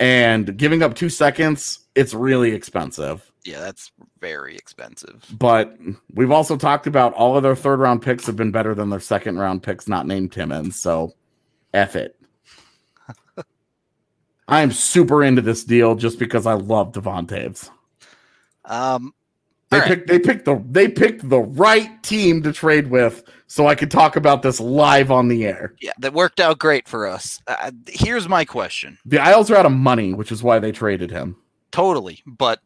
And 0.00 0.56
giving 0.56 0.82
up 0.82 0.94
two 0.94 1.08
seconds, 1.08 1.80
it's 1.94 2.12
really 2.12 2.52
expensive. 2.52 3.30
Yeah, 3.44 3.60
that's 3.60 3.92
very 4.20 4.56
expensive. 4.56 5.24
But 5.32 5.76
we've 6.12 6.30
also 6.30 6.56
talked 6.56 6.86
about 6.86 7.14
all 7.14 7.36
of 7.36 7.42
their 7.42 7.54
third 7.54 7.78
round 7.78 8.02
picks 8.02 8.26
have 8.26 8.36
been 8.36 8.50
better 8.50 8.74
than 8.74 8.90
their 8.90 9.00
second 9.00 9.38
round 9.38 9.62
picks, 9.62 9.86
not 9.86 10.06
named 10.06 10.32
Timmins. 10.32 10.76
So 10.76 11.14
F 11.74 11.94
it. 11.94 12.16
I 14.48 14.62
am 14.62 14.72
super 14.72 15.22
into 15.22 15.42
this 15.42 15.64
deal 15.64 15.94
just 15.94 16.18
because 16.18 16.46
I 16.46 16.54
love 16.54 16.92
Devon 16.92 17.26
Toews. 17.26 17.70
Um, 18.64 19.12
They 19.72 19.78
right. 19.78 19.88
picked 19.88 20.06
they 20.06 20.18
picked 20.18 20.44
the 20.44 20.62
they 20.70 20.86
picked 20.86 21.26
the 21.26 21.40
right 21.40 22.02
team 22.02 22.42
to 22.42 22.52
trade 22.52 22.90
with, 22.90 23.24
so 23.46 23.68
I 23.68 23.74
could 23.74 23.90
talk 23.90 24.16
about 24.16 24.42
this 24.42 24.60
live 24.60 25.10
on 25.10 25.28
the 25.28 25.46
air. 25.46 25.74
Yeah, 25.80 25.92
that 25.98 26.12
worked 26.12 26.40
out 26.40 26.58
great 26.58 26.86
for 26.86 27.06
us. 27.06 27.40
Uh, 27.46 27.70
here's 27.88 28.28
my 28.28 28.44
question. 28.44 28.98
The 29.06 29.18
Isles 29.18 29.50
are 29.50 29.56
out 29.56 29.64
of 29.64 29.72
money, 29.72 30.12
which 30.12 30.30
is 30.30 30.42
why 30.42 30.58
they 30.58 30.72
traded 30.72 31.10
him. 31.10 31.36
Totally, 31.70 32.22
but 32.26 32.60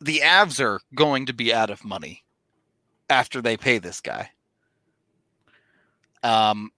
the 0.00 0.20
Avs 0.20 0.60
are 0.60 0.80
going 0.94 1.26
to 1.26 1.32
be 1.32 1.52
out 1.52 1.70
of 1.70 1.84
money 1.84 2.22
after 3.10 3.42
they 3.42 3.56
pay 3.56 3.78
this 3.78 4.00
guy. 4.00 4.30
Um, 6.22 6.70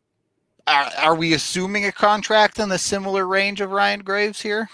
are, 0.67 0.91
are 0.99 1.15
we 1.15 1.35
assuming 1.35 1.85
a 1.85 1.93
contract 1.93 2.59
in 2.59 2.71
the 2.71 2.79
similar 2.79 3.27
range 3.27 3.61
of 3.61 3.73
Ryan 3.73 4.01
Graves 4.01 4.41
here? 4.41 4.71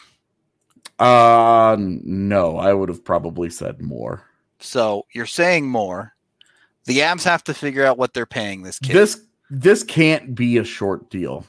Uh 0.99 1.77
no, 1.79 2.57
I 2.57 2.73
would 2.73 2.89
have 2.89 3.05
probably 3.05 3.51
said 3.51 3.81
more. 3.81 4.23
So 4.59 5.07
you're 5.13 5.27
saying 5.27 5.69
more. 5.69 6.15
The 6.85 6.99
Avs 6.99 7.25
have 7.25 7.45
to 7.45 7.55
figure 7.55 7.85
out 7.85 7.99
what 7.99 8.15
they're 8.15 8.27
paying 8.27 8.63
this 8.63 8.79
kid. 8.79 8.95
This 8.95 9.21
this 9.51 9.83
can't 9.83 10.35
be 10.35 10.57
a 10.59 10.65
short 10.65 11.11
deal. 11.11 11.45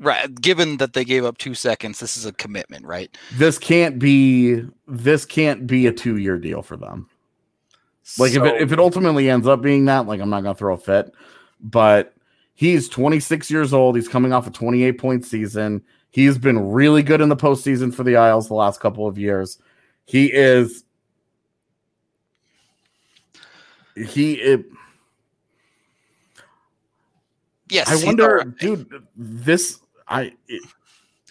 right, 0.00 0.34
given 0.40 0.78
that 0.78 0.92
they 0.92 1.04
gave 1.04 1.24
up 1.24 1.38
two 1.38 1.54
seconds, 1.54 2.00
this 2.00 2.16
is 2.16 2.26
a 2.26 2.32
commitment, 2.32 2.84
right? 2.84 3.16
This 3.34 3.58
can't 3.58 3.98
be 3.98 4.62
this 4.88 5.24
can't 5.24 5.66
be 5.66 5.86
a 5.86 5.92
two 5.92 6.16
year 6.16 6.38
deal 6.38 6.62
for 6.62 6.76
them. 6.76 7.08
Like 8.18 8.32
if 8.32 8.42
it 8.42 8.60
if 8.62 8.72
it 8.72 8.78
ultimately 8.78 9.30
ends 9.30 9.46
up 9.46 9.62
being 9.62 9.84
that, 9.86 10.06
like 10.06 10.20
I'm 10.20 10.30
not 10.30 10.42
gonna 10.42 10.54
throw 10.54 10.74
a 10.74 10.78
fit, 10.78 11.12
but 11.60 12.14
he's 12.54 12.88
26 12.88 13.50
years 13.50 13.72
old. 13.72 13.96
He's 13.96 14.08
coming 14.08 14.32
off 14.32 14.46
a 14.46 14.50
28 14.50 14.92
point 14.92 15.24
season. 15.24 15.82
He's 16.16 16.38
been 16.38 16.70
really 16.70 17.02
good 17.02 17.20
in 17.20 17.28
the 17.28 17.36
postseason 17.36 17.94
for 17.94 18.02
the 18.02 18.16
Isles 18.16 18.48
the 18.48 18.54
last 18.54 18.80
couple 18.80 19.06
of 19.06 19.18
years. 19.18 19.58
He 20.06 20.32
is 20.32 20.82
he 23.94 24.32
it, 24.36 24.64
yes, 27.68 27.86
I 27.90 28.06
wonder, 28.06 28.44
dude, 28.58 29.06
this 29.14 29.78
I 30.08 30.32
it, 30.48 30.62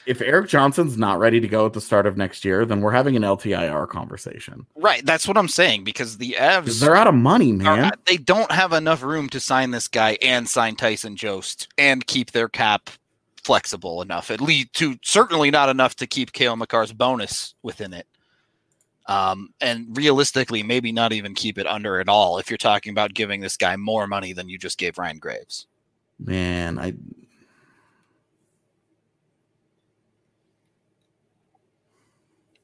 if 0.05 0.21
Erik 0.21 0.49
Johnson's 0.49 0.99
not 0.99 1.17
ready 1.17 1.39
to 1.39 1.47
go 1.47 1.65
at 1.65 1.73
the 1.73 1.81
start 1.81 2.05
of 2.05 2.15
next 2.15 2.45
year, 2.45 2.63
then 2.63 2.81
we're 2.81 2.91
having 2.91 3.15
an 3.15 3.23
LTIR 3.23 3.89
conversation. 3.89 4.67
right. 4.75 5.03
That's 5.03 5.27
what 5.27 5.35
I'm 5.35 5.47
saying 5.47 5.83
because 5.83 6.19
the 6.19 6.35
Avs 6.37 6.79
they're 6.79 6.95
out 6.95 7.07
of 7.07 7.15
money, 7.15 7.53
are- 7.53 7.55
man. 7.55 7.91
they 8.05 8.17
don't 8.17 8.51
have 8.51 8.71
enough 8.71 9.01
room 9.01 9.29
to 9.29 9.39
sign 9.39 9.71
this 9.71 9.87
guy 9.87 10.19
and 10.21 10.47
sign 10.47 10.75
Tyson 10.75 11.15
Jost 11.15 11.69
and 11.75 12.05
keep 12.05 12.33
their 12.33 12.49
cap 12.49 12.91
flexible 13.45 14.01
enough. 14.01 14.31
At 14.31 14.41
least 14.41 14.73
to 14.73 14.97
certainly 15.03 15.51
not 15.51 15.69
enough 15.69 15.95
to 15.97 16.07
keep 16.07 16.33
Cale 16.33 16.55
Makar's 16.55 16.91
bonus 16.91 17.53
within 17.61 17.93
it. 17.93 18.07
Um, 19.07 19.53
and 19.61 19.95
realistically, 19.95 20.63
maybe 20.63 20.91
not 20.91 21.13
even 21.13 21.35
keep 21.35 21.59
it 21.59 21.67
under 21.67 21.99
at 21.99 22.09
all 22.09 22.39
if 22.39 22.49
you're 22.49 22.57
talking 22.57 22.91
about 22.91 23.13
giving 23.13 23.39
this 23.39 23.55
guy 23.55 23.75
more 23.75 24.07
money 24.07 24.33
than 24.33 24.49
you 24.49 24.57
just 24.57 24.79
gave 24.79 24.97
Ryan 24.97 25.19
Graves. 25.19 25.67
Man, 26.17 26.79
I 26.79 26.93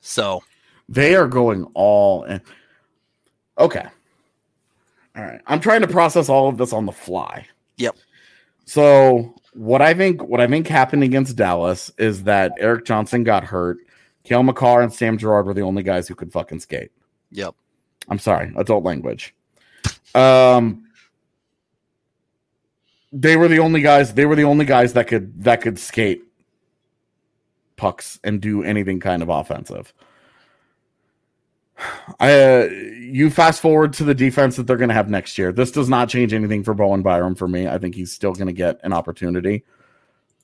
So 0.02 0.44
they 0.90 1.16
are 1.16 1.28
going 1.28 1.66
all 1.74 2.24
in. 2.24 2.42
Okay. 3.58 3.86
All 5.16 5.24
right. 5.24 5.42
I'm 5.46 5.60
trying 5.60 5.82
to 5.82 5.88
process 5.88 6.28
all 6.28 6.50
of 6.50 6.58
this 6.58 6.74
on 6.74 6.86
the 6.86 6.92
fly. 6.92 7.46
Yep. 7.78 7.96
So 8.66 9.36
what 9.54 9.82
I 9.82 9.94
think 9.94 10.24
what 10.24 10.40
I 10.40 10.48
think 10.48 10.68
happened 10.68 11.04
against 11.04 11.36
Dallas 11.36 11.92
is 11.98 12.24
that 12.24 12.54
Erik 12.58 12.86
Johnson 12.86 13.24
got 13.24 13.44
hurt. 13.44 13.78
Cale 14.24 14.44
Makar 14.44 14.82
and 14.82 14.94
Sam 14.94 15.18
Girard 15.18 15.46
were 15.46 15.54
the 15.54 15.62
only 15.62 15.84
guys 15.84 16.08
who 16.08 16.16
could 16.16 16.32
fucking 16.32 16.60
skate. 16.60 16.92
yep. 17.32 17.56
I'm 18.10 18.20
sorry, 18.20 18.52
adult 18.56 18.84
language. 18.84 19.34
Um 20.16 20.86
they 23.14 23.36
were 23.36 23.48
the 23.48 23.60
only 23.60 23.82
guys 23.82 24.14
they 24.14 24.26
were 24.26 24.36
the 24.36 24.44
only 24.44 24.66
guys 24.66 24.94
that 24.94 25.08
could 25.08 25.44
that 25.44 25.62
could 25.62 25.78
skate 25.78 26.24
pucks 27.76 28.20
and 28.24 28.42
do 28.42 28.64
anything 28.64 29.00
kind 29.00 29.22
of 29.22 29.30
offensive. 29.30 29.94
I 32.20 32.34
uh, 32.34 32.70
you 33.00 33.30
fast 33.30 33.62
forward 33.62 33.94
to 33.94 34.04
the 34.04 34.16
defense 34.16 34.56
that 34.56 34.68
they're 34.68 34.78
going 34.78 34.90
to 34.90 34.96
have 34.96 35.10
next 35.10 35.38
year. 35.38 35.52
This 35.52 35.72
does 35.72 35.90
not 35.90 36.10
change 36.10 36.34
anything 36.34 36.64
for 36.64 36.74
Bowen 36.74 37.02
Byram 37.02 37.36
for 37.36 37.48
me. 37.48 37.68
I 37.68 37.78
think 37.78 37.96
he's 37.96 38.12
still 38.12 38.34
going 38.34 38.48
to 38.48 38.54
get 38.54 38.80
an 38.84 38.94
opportunity. 38.94 39.64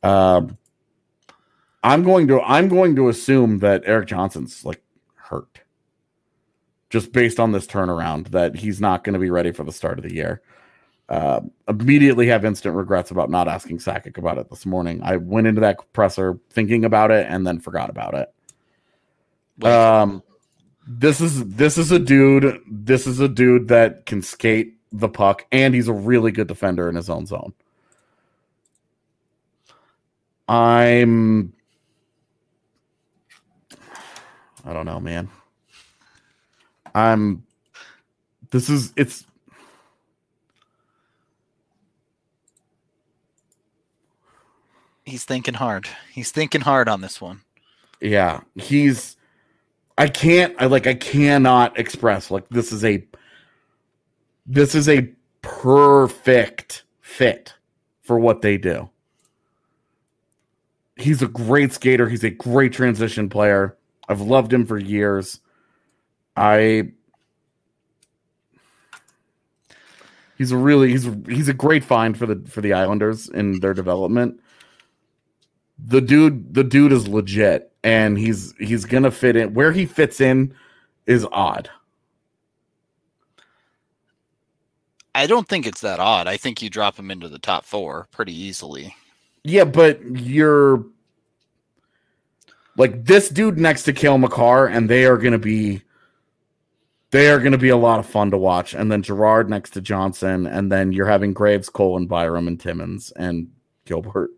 Um 0.04 0.58
I'm 1.84 2.04
going 2.04 2.28
to 2.28 2.42
I'm 2.42 2.68
going 2.68 2.96
to 2.96 3.10
assume 3.10 3.60
that 3.60 3.84
Erik 3.86 4.08
Johnson's 4.08 4.66
like 4.66 4.82
hurt 5.16 5.62
just 6.90 7.12
based 7.12 7.40
on 7.40 7.52
this 7.52 7.68
turnaround 7.68 8.30
that 8.30 8.56
he's 8.56 8.80
not 8.80 9.04
going 9.04 9.14
to 9.14 9.20
be 9.20 9.30
ready 9.30 9.52
for 9.52 9.64
the 9.64 9.72
start 9.72 10.00
of 10.00 10.04
the 10.04 10.14
year. 10.14 10.42
Uh, 11.10 11.42
immediately 11.70 12.28
have 12.28 12.44
instant 12.44 12.76
regrets 12.76 13.12
about 13.12 13.30
not 13.30 13.48
asking 13.48 13.78
Sakic 13.78 14.18
about 14.18 14.38
it 14.38 14.50
this 14.50 14.66
morning. 14.66 15.02
I 15.04 15.18
went 15.18 15.48
into 15.48 15.62
that 15.62 15.78
presser 15.94 16.38
thinking 16.50 16.84
about 16.84 17.12
it 17.12 17.26
and 17.30 17.48
then 17.48 17.60
forgot 17.60 17.90
about 17.90 18.14
it. 18.14 19.66
Um, 19.66 20.22
this 20.88 21.20
is 21.20 21.46
this 21.46 21.78
is 21.78 21.92
a 21.92 22.00
dude. 22.00 22.62
This 22.66 23.08
is 23.08 23.20
a 23.20 23.28
dude 23.28 23.68
that 23.68 24.06
can 24.06 24.22
skate 24.22 24.78
the 24.92 25.10
puck, 25.10 25.46
and 25.52 25.76
he's 25.76 25.90
a 25.90 25.94
really 25.94 26.32
good 26.32 26.48
defender 26.48 26.88
in 26.88 26.96
his 26.96 27.10
own 27.10 27.26
zone. 27.26 27.54
I'm. 30.48 31.54
I 34.64 34.74
don't 34.74 34.86
know, 34.86 35.00
man. 35.00 35.30
I'm. 36.96 37.44
This 38.52 38.70
is 38.70 38.94
it's. 38.96 39.26
he's 45.06 45.26
thinking 45.26 45.56
hard. 45.56 45.88
He's 46.14 46.32
thinking 46.32 46.62
hard 46.62 46.88
on 46.88 47.02
this 47.02 47.20
one. 47.20 47.42
Yeah, 48.00 48.42
he's. 48.56 49.17
I 49.98 50.08
can't. 50.08 50.56
I 50.60 50.68
like. 50.68 50.86
I 50.86 50.94
cannot 50.94 51.78
express 51.80 52.30
like 52.30 52.48
this 52.50 52.72
is 52.72 52.86
a. 52.86 53.06
This 54.46 54.76
is 54.76 54.88
a 54.88 55.10
perfect 55.42 56.84
fit 57.02 57.54
for 58.04 58.20
what 58.20 58.42
they 58.42 58.58
do. 58.58 58.90
He's 60.96 61.22
a 61.22 61.28
great 61.28 61.74
skater. 61.74 62.08
He's 62.08 62.24
a 62.24 62.30
great 62.30 62.74
transition 62.74 63.30
player. 63.30 63.76
I've 64.08 64.22
loved 64.22 64.54
him 64.54 64.66
for 64.66 64.78
years. 64.78 65.40
I. 66.36 66.92
He's 70.38 70.52
a 70.52 70.58
really 70.58 70.90
he's 70.92 71.10
he's 71.28 71.50
a 71.50 71.54
great 71.54 71.84
find 71.84 72.16
for 72.16 72.28
the 72.28 72.48
for 72.48 72.62
the 72.62 72.74
Islanders 72.74 73.28
in 73.30 73.60
their 73.60 73.74
development 73.74 74.40
the 75.80 76.02
dude 76.02 76.54
the 76.54 76.64
dude 76.64 76.92
is 76.92 77.08
legit 77.08 77.72
and 77.84 78.18
he's 78.18 78.54
he's 78.58 78.86
gonna 78.86 79.12
fit 79.12 79.36
in 79.36 79.54
where 79.54 79.72
he 79.72 79.86
fits 79.86 80.20
in 80.20 80.54
is 81.06 81.26
odd 81.32 81.70
I 85.16 85.26
don't 85.26 85.48
think 85.48 85.66
it's 85.66 85.82
that 85.82 86.00
odd. 86.00 86.28
I 86.28 86.38
think 86.38 86.62
you 86.62 86.70
drop 86.70 86.96
him 86.96 87.10
into 87.10 87.28
the 87.28 87.40
top 87.40 87.66
four 87.66 88.08
pretty 88.12 88.34
easily. 88.40 88.96
yeah 89.44 89.64
but 89.64 90.00
you're 90.04 90.86
like 92.78 93.06
this 93.06 93.30
dude 93.30 93.58
next 93.58 93.84
to 93.84 93.94
Cale 93.94 94.20
Makar 94.20 94.68
and 94.68 94.88
they 94.90 95.06
are 95.06 95.18
gonna 95.18 95.40
be 95.40 95.82
they 97.12 97.30
are 97.30 97.40
gonna 97.40 97.58
be 97.58 97.70
a 97.70 97.78
lot 97.78 98.00
of 98.00 98.06
fun 98.06 98.30
to 98.32 98.38
watch 98.38 98.74
and 98.76 98.92
then 98.92 99.02
Girard 99.02 99.50
next 99.50 99.72
to 99.72 99.82
Johnson 99.82 100.46
and 100.46 100.72
then 100.72 100.92
you're 100.92 101.08
having 101.08 101.34
Graves 101.34 101.70
Cole 101.70 101.98
and 101.98 102.08
Byram 102.10 102.48
and 102.48 102.60
Timmins 102.60 103.12
and 103.16 103.50
Gilbert 103.86 104.30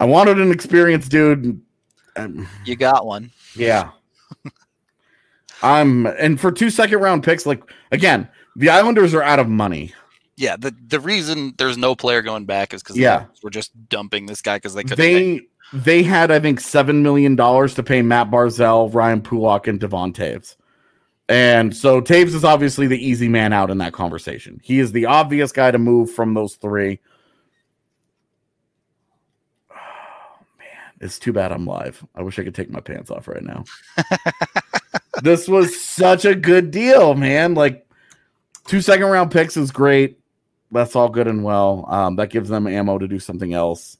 I 0.00 0.04
wanted 0.04 0.40
an 0.40 0.50
experienced 0.50 1.10
dude 1.10 1.60
um, 2.16 2.48
You 2.64 2.74
got 2.74 3.06
one. 3.06 3.30
Yeah. 3.54 3.90
I'm 5.62 6.06
and 6.06 6.40
for 6.40 6.50
two 6.50 6.70
second 6.70 6.98
round 7.00 7.22
picks, 7.22 7.44
like 7.46 7.62
again, 7.92 8.28
the 8.56 8.70
Islanders 8.70 9.14
are 9.14 9.22
out 9.22 9.38
of 9.38 9.48
money. 9.48 9.92
Yeah, 10.36 10.56
the 10.56 10.74
the 10.86 10.98
reason 11.00 11.54
there's 11.58 11.76
no 11.76 11.94
player 11.94 12.22
going 12.22 12.46
back 12.46 12.72
is 12.72 12.82
because 12.82 12.96
Yeah. 12.96 13.26
we're 13.42 13.50
just 13.50 13.72
dumping 13.90 14.26
this 14.26 14.40
guy 14.40 14.56
because 14.56 14.74
they 14.74 14.82
couldn't. 14.82 14.96
They 14.98 15.40
they 15.72 16.02
had, 16.02 16.30
I 16.32 16.40
think, 16.40 16.58
seven 16.60 17.02
million 17.02 17.36
dollars 17.36 17.74
to 17.74 17.82
pay 17.82 18.02
Matt 18.02 18.30
Barzal, 18.30 18.92
Ryan 18.92 19.20
Pulock, 19.20 19.68
and 19.68 19.78
Devon 19.78 20.12
Toews. 20.12 20.56
And 21.28 21.76
so 21.76 22.00
Toews 22.00 22.34
is 22.34 22.42
obviously 22.44 22.88
the 22.88 22.98
easy 22.98 23.28
man 23.28 23.52
out 23.52 23.70
in 23.70 23.78
that 23.78 23.92
conversation. 23.92 24.60
He 24.64 24.80
is 24.80 24.90
the 24.90 25.06
obvious 25.06 25.52
guy 25.52 25.70
to 25.70 25.78
move 25.78 26.10
from 26.10 26.34
those 26.34 26.56
three. 26.56 26.98
Oh, 29.70 29.76
man, 30.58 30.89
it's 31.00 31.18
too 31.18 31.32
bad 31.32 31.52
I'm 31.52 31.66
live. 31.66 32.04
I 32.14 32.22
wish 32.22 32.38
I 32.38 32.44
could 32.44 32.54
take 32.54 32.70
my 32.70 32.80
pants 32.80 33.10
off 33.10 33.28
right 33.28 33.42
now. 33.42 33.64
this 35.22 35.48
was 35.48 35.80
such 35.80 36.24
a 36.24 36.34
good 36.34 36.70
deal, 36.70 37.14
man. 37.14 37.54
Like 37.54 37.86
two 38.66 38.80
second 38.80 39.06
round 39.06 39.30
picks 39.30 39.56
is 39.56 39.70
great. 39.70 40.18
That's 40.70 40.94
all 40.94 41.08
good 41.08 41.26
and 41.26 41.42
well. 41.42 41.84
Um, 41.88 42.16
that 42.16 42.30
gives 42.30 42.48
them 42.48 42.66
ammo 42.66 42.98
to 42.98 43.08
do 43.08 43.18
something 43.18 43.54
else. 43.54 43.96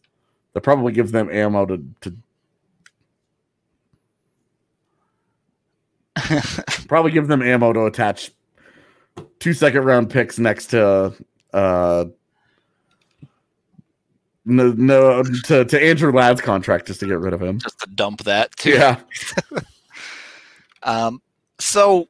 That 0.52 0.60
probably 0.60 0.92
gives 0.92 1.12
them 1.12 1.30
ammo 1.30 1.66
to 1.66 1.84
to 2.02 2.14
Probably 6.88 7.12
give 7.12 7.28
them 7.28 7.42
ammo 7.42 7.72
to 7.72 7.86
attach 7.86 8.32
two 9.38 9.52
second 9.52 9.84
round 9.84 10.10
picks 10.10 10.38
next 10.38 10.68
to 10.68 11.14
uh 11.52 12.04
no, 14.44 14.72
no 14.72 15.22
to, 15.22 15.64
to 15.64 15.82
Andrew 15.82 16.12
Ladd's 16.12 16.40
contract 16.40 16.86
just 16.86 17.00
to 17.00 17.06
get 17.06 17.18
rid 17.18 17.32
of 17.32 17.42
him. 17.42 17.58
Just 17.58 17.80
to 17.80 17.90
dump 17.90 18.24
that 18.24 18.54
too. 18.56 18.70
Yeah. 18.70 19.00
Um, 20.82 21.20
so 21.58 22.08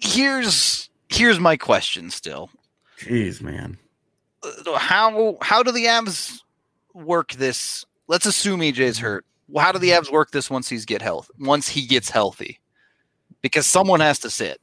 here's 0.00 0.90
here's 1.08 1.38
my 1.38 1.56
question 1.56 2.10
still. 2.10 2.50
Jeez, 2.98 3.40
man. 3.40 3.78
How 4.76 5.36
how 5.40 5.62
do 5.62 5.72
the 5.72 5.86
Avs 5.86 6.40
work 6.92 7.32
this? 7.32 7.84
Let's 8.08 8.26
assume 8.26 8.60
EJ's 8.60 8.98
hurt. 8.98 9.24
How 9.56 9.72
do 9.72 9.78
the 9.78 9.90
Avs 9.90 10.10
work 10.10 10.30
this 10.32 10.50
once 10.50 10.68
he's 10.68 10.84
get 10.84 11.02
health 11.02 11.30
once 11.38 11.68
he 11.68 11.86
gets 11.86 12.10
healthy? 12.10 12.60
Because 13.42 13.66
someone 13.66 14.00
has 14.00 14.18
to 14.20 14.30
sit. 14.30 14.60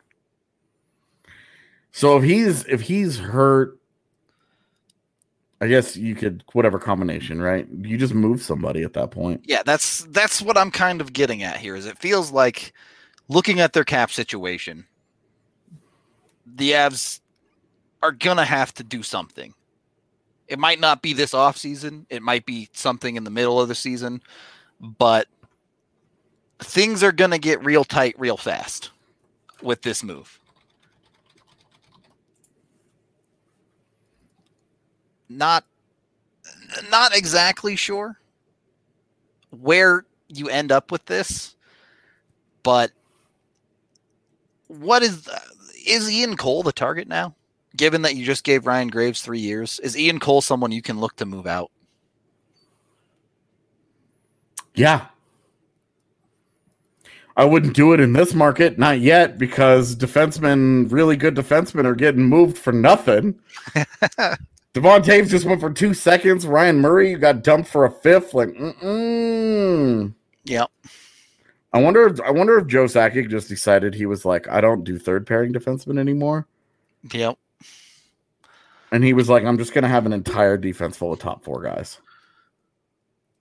So 1.91 2.17
if 2.17 2.23
he's 2.23 2.65
if 2.65 2.81
he's 2.81 3.17
hurt, 3.17 3.77
I 5.61 5.67
guess 5.67 5.95
you 5.95 6.15
could 6.15 6.43
whatever 6.53 6.79
combination, 6.79 7.39
right? 7.39 7.67
You 7.81 7.95
just 7.95 8.15
move 8.15 8.41
somebody 8.41 8.81
at 8.81 8.93
that 8.93 9.11
point. 9.11 9.43
Yeah, 9.45 9.61
that's 9.63 10.05
that's 10.05 10.41
what 10.41 10.57
I'm 10.57 10.71
kind 10.71 10.99
of 10.99 11.13
getting 11.13 11.43
at 11.43 11.57
here. 11.57 11.75
Is 11.75 11.85
it 11.85 11.99
feels 11.99 12.31
like 12.31 12.73
looking 13.27 13.59
at 13.59 13.71
their 13.71 13.83
cap 13.83 14.11
situation, 14.11 14.87
the 16.47 16.71
Avs 16.71 17.19
are 18.01 18.11
gonna 18.11 18.43
have 18.43 18.73
to 18.73 18.83
do 18.83 19.03
something. 19.03 19.53
It 20.47 20.57
might 20.57 20.79
not 20.79 21.03
be 21.03 21.13
this 21.13 21.35
off 21.35 21.57
season. 21.57 22.07
It 22.09 22.23
might 22.23 22.47
be 22.47 22.67
something 22.73 23.15
in 23.15 23.23
the 23.23 23.29
middle 23.29 23.61
of 23.61 23.67
the 23.67 23.75
season, 23.75 24.23
but 24.79 25.27
things 26.57 27.03
are 27.03 27.11
gonna 27.11 27.37
get 27.37 27.63
real 27.63 27.83
tight 27.83 28.15
real 28.17 28.35
fast 28.35 28.89
with 29.61 29.83
this 29.83 30.03
move. 30.03 30.39
Not 35.37 35.65
not 36.89 37.15
exactly 37.15 37.75
sure 37.75 38.19
where 39.51 40.05
you 40.27 40.49
end 40.49 40.71
up 40.71 40.91
with 40.91 41.05
this, 41.05 41.55
but 42.63 42.91
what 44.67 45.03
is 45.03 45.29
is 45.85 46.11
Ian 46.11 46.37
Cole 46.37 46.63
the 46.63 46.71
target 46.71 47.07
now? 47.07 47.35
Given 47.75 48.01
that 48.01 48.15
you 48.15 48.25
just 48.25 48.43
gave 48.43 48.67
Ryan 48.67 48.89
Graves 48.89 49.21
three 49.21 49.39
years, 49.39 49.79
is 49.79 49.97
Ian 49.97 50.19
Cole 50.19 50.41
someone 50.41 50.71
you 50.71 50.81
can 50.81 50.99
look 50.99 51.15
to 51.17 51.25
move 51.25 51.47
out? 51.47 51.71
Yeah. 54.75 55.07
I 57.37 57.45
wouldn't 57.45 57.73
do 57.73 57.93
it 57.93 58.01
in 58.01 58.11
this 58.11 58.33
market, 58.33 58.77
not 58.77 58.99
yet, 58.99 59.37
because 59.37 59.95
defensemen, 59.95 60.91
really 60.91 61.15
good 61.15 61.33
defensemen, 61.33 61.85
are 61.85 61.95
getting 61.95 62.23
moved 62.23 62.57
for 62.57 62.73
nothing. 62.73 63.39
Devon 64.73 65.01
Toews 65.01 65.29
just 65.29 65.45
went 65.45 65.59
for 65.59 65.69
two 65.71 65.93
seconds. 65.93 66.47
Ryan 66.47 66.79
Murray 66.79 67.15
got 67.15 67.43
dumped 67.43 67.69
for 67.69 67.85
a 67.85 67.91
fifth. 67.91 68.33
Like, 68.33 68.49
mm-mm. 68.49 70.13
Yep. 70.45 70.71
I 71.73 71.81
wonder. 71.81 72.07
If, 72.07 72.21
I 72.21 72.31
wonder 72.31 72.57
if 72.57 72.67
Joe 72.67 72.85
Sakic 72.85 73.29
just 73.29 73.49
decided 73.49 73.93
he 73.93 74.05
was 74.05 74.23
like, 74.25 74.47
I 74.47 74.61
don't 74.61 74.83
do 74.83 74.97
third 74.97 75.27
pairing 75.27 75.53
defensemen 75.53 75.99
anymore, 75.99 76.47
Yep. 77.13 77.37
and 78.91 79.03
he 79.03 79.13
was 79.13 79.29
like, 79.29 79.43
I'm 79.45 79.57
just 79.57 79.73
gonna 79.73 79.87
have 79.87 80.05
an 80.05 80.13
entire 80.13 80.57
defense 80.57 80.97
full 80.97 81.13
of 81.13 81.19
top 81.19 81.43
four 81.43 81.61
guys. 81.61 81.99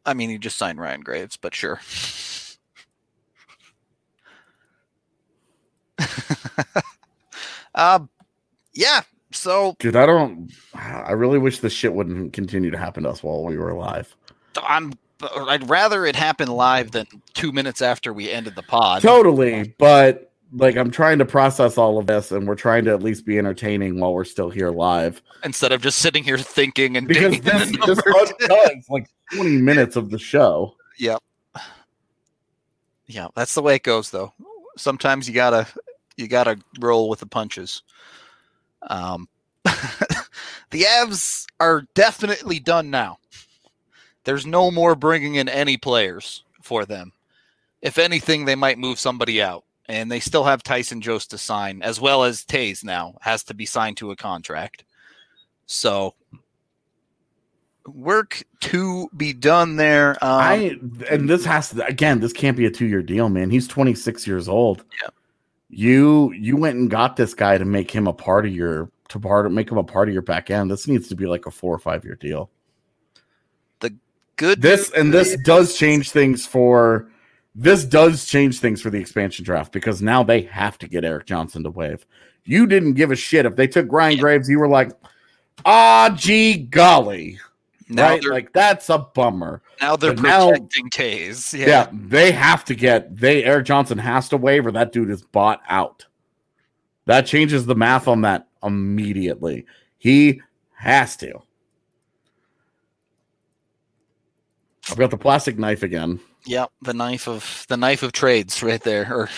I 0.06 0.14
mean, 0.14 0.30
he 0.30 0.38
just 0.38 0.56
signed 0.58 0.80
Ryan 0.80 1.00
Graves, 1.00 1.36
but 1.36 1.54
sure. 1.54 1.80
um, 7.74 8.08
yeah. 8.74 9.02
So 9.32 9.76
Dude, 9.78 9.96
I 9.96 10.06
don't. 10.06 10.50
I 10.74 11.12
really 11.12 11.38
wish 11.38 11.60
this 11.60 11.72
shit 11.72 11.92
wouldn't 11.92 12.32
continue 12.32 12.70
to 12.70 12.78
happen 12.78 13.04
to 13.04 13.10
us 13.10 13.22
while 13.22 13.44
we 13.44 13.56
were 13.56 13.70
alive. 13.70 14.14
I'm. 14.62 14.92
I'd 15.22 15.68
rather 15.68 16.06
it 16.06 16.16
happen 16.16 16.48
live 16.48 16.92
than 16.92 17.06
two 17.34 17.52
minutes 17.52 17.82
after 17.82 18.12
we 18.12 18.30
ended 18.30 18.54
the 18.54 18.62
pod. 18.62 19.02
Totally, 19.02 19.74
but 19.78 20.32
like 20.52 20.76
I'm 20.76 20.90
trying 20.90 21.18
to 21.18 21.24
process 21.24 21.78
all 21.78 21.98
of 21.98 22.06
this, 22.06 22.32
and 22.32 22.48
we're 22.48 22.54
trying 22.54 22.84
to 22.86 22.92
at 22.92 23.02
least 23.02 23.24
be 23.24 23.38
entertaining 23.38 24.00
while 24.00 24.14
we're 24.14 24.24
still 24.24 24.50
here 24.50 24.70
live. 24.70 25.22
Instead 25.44 25.72
of 25.72 25.82
just 25.82 25.98
sitting 25.98 26.24
here 26.24 26.38
thinking 26.38 26.96
and 26.96 27.06
Because 27.06 27.40
this 27.40 27.70
just 27.70 28.02
undoes 28.06 28.84
like 28.88 29.08
20 29.34 29.58
minutes 29.58 29.96
of 29.96 30.10
the 30.10 30.18
show. 30.18 30.74
Yep. 30.98 31.22
Yeah, 33.06 33.28
that's 33.34 33.54
the 33.54 33.62
way 33.62 33.76
it 33.76 33.82
goes 33.82 34.10
though. 34.10 34.32
Sometimes 34.76 35.28
you 35.28 35.34
gotta 35.34 35.66
you 36.16 36.28
gotta 36.28 36.58
roll 36.78 37.08
with 37.08 37.20
the 37.20 37.26
punches. 37.26 37.82
Um 38.88 39.28
the 40.70 40.82
Avs 40.82 41.46
are 41.58 41.86
definitely 41.94 42.58
done 42.60 42.90
now. 42.90 43.18
There's 44.24 44.46
no 44.46 44.70
more 44.70 44.94
bringing 44.94 45.34
in 45.34 45.48
any 45.48 45.76
players 45.76 46.44
for 46.62 46.84
them. 46.84 47.12
If 47.82 47.98
anything, 47.98 48.44
they 48.44 48.54
might 48.54 48.78
move 48.78 48.98
somebody 48.98 49.42
out. 49.42 49.64
And 49.88 50.10
they 50.10 50.20
still 50.20 50.44
have 50.44 50.62
Tyson 50.62 51.00
Jost 51.00 51.30
to 51.30 51.38
sign, 51.38 51.82
as 51.82 52.00
well 52.00 52.22
as 52.22 52.44
Toews 52.44 52.84
now 52.84 53.16
has 53.22 53.42
to 53.44 53.54
be 53.54 53.66
signed 53.66 53.96
to 53.96 54.12
a 54.12 54.16
contract. 54.16 54.84
So 55.66 56.14
work 57.86 58.42
to 58.60 59.08
be 59.16 59.32
done 59.32 59.76
there. 59.76 60.10
Um, 60.22 60.40
I 60.40 60.78
and 61.10 61.28
this 61.28 61.44
has 61.44 61.70
to 61.70 61.84
again, 61.86 62.20
this 62.20 62.32
can't 62.32 62.56
be 62.56 62.66
a 62.66 62.70
two 62.70 62.86
year 62.86 63.02
deal, 63.02 63.28
man. 63.28 63.50
He's 63.50 63.66
26 63.66 64.26
years 64.26 64.48
old. 64.48 64.84
Yeah. 65.02 65.08
You 65.70 66.32
you 66.32 66.56
went 66.56 66.76
and 66.76 66.90
got 66.90 67.16
this 67.16 67.32
guy 67.32 67.56
to 67.56 67.64
make 67.64 67.90
him 67.90 68.06
a 68.06 68.12
part 68.12 68.44
of 68.44 68.52
your 68.52 68.90
to 69.08 69.20
part 69.20 69.46
of 69.46 69.52
make 69.52 69.70
him 69.70 69.78
a 69.78 69.84
part 69.84 70.08
of 70.08 70.12
your 70.12 70.22
back 70.22 70.50
end. 70.50 70.70
This 70.70 70.88
needs 70.88 71.08
to 71.08 71.14
be 71.14 71.26
like 71.26 71.46
a 71.46 71.50
four 71.50 71.74
or 71.74 71.78
five 71.78 72.04
year 72.04 72.16
deal. 72.16 72.50
The 73.80 73.94
good 74.36 74.60
This 74.60 74.90
and 74.90 75.12
this 75.12 75.36
does 75.44 75.76
change 75.76 76.10
things 76.10 76.46
for 76.46 77.10
this 77.54 77.84
does 77.84 78.26
change 78.26 78.60
things 78.60 78.80
for 78.80 78.90
the 78.90 78.98
expansion 78.98 79.44
draft 79.44 79.72
because 79.72 80.00
now 80.00 80.22
they 80.22 80.42
have 80.42 80.78
to 80.78 80.88
get 80.88 81.04
Erik 81.04 81.26
Johnson 81.26 81.62
to 81.64 81.70
waive. 81.70 82.06
You 82.44 82.66
didn't 82.66 82.94
give 82.94 83.10
a 83.10 83.16
shit 83.16 83.46
if 83.46 83.56
they 83.56 83.66
took 83.66 83.90
Ryan 83.90 84.16
Yeah. 84.16 84.22
Graves. 84.22 84.48
You 84.48 84.58
were 84.58 84.68
like, 84.68 84.92
ah, 85.64 86.14
gee 86.16 86.56
golly, 86.56 87.38
now 87.90 88.10
right? 88.10 88.22
they're 88.22 88.32
Like 88.32 88.52
that's 88.52 88.88
a 88.88 88.98
bummer. 88.98 89.62
now 89.80 89.96
they're 89.96 90.14
but 90.14 90.22
now- 90.22 90.50
protecting 90.50 90.90
Toews. 90.90 91.58
Yeah. 91.58 91.66
Yeah. 91.66 91.88
they 91.92 92.32
have 92.32 92.64
to 92.66 92.74
get 92.74 93.16
they 93.16 93.44
Erik 93.44 93.66
Johnson 93.66 93.98
has 93.98 94.28
to 94.30 94.36
waive 94.36 94.66
or 94.66 94.72
that 94.72 94.92
dude 94.92 95.10
is 95.10 95.22
bought 95.22 95.60
out. 95.68 96.06
That 97.06 97.26
changes 97.26 97.66
the 97.66 97.74
math 97.74 98.06
on 98.08 98.22
that 98.22 98.46
immediately. 98.62 99.66
He 99.98 100.40
has 100.74 101.16
to. 101.18 101.40
I've 104.90 104.96
got 104.98 105.10
the 105.10 105.18
plastic 105.18 105.58
knife 105.58 105.82
again. 105.82 106.20
Yep, 106.46 106.70
the 106.82 106.94
knife 106.94 107.28
of 107.28 107.64
the 107.68 107.76
knife 107.76 108.02
of 108.02 108.12
trades 108.12 108.62
right 108.62 108.82
there. 108.82 109.06
Or 109.12 109.28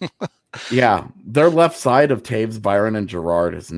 Yeah, 0.70 1.08
their 1.26 1.50
left 1.50 1.76
side 1.76 2.10
of 2.12 2.22
Toews, 2.22 2.60
Byram, 2.62 2.94
and 2.94 3.08
Girard 3.08 3.54
is 3.54 3.72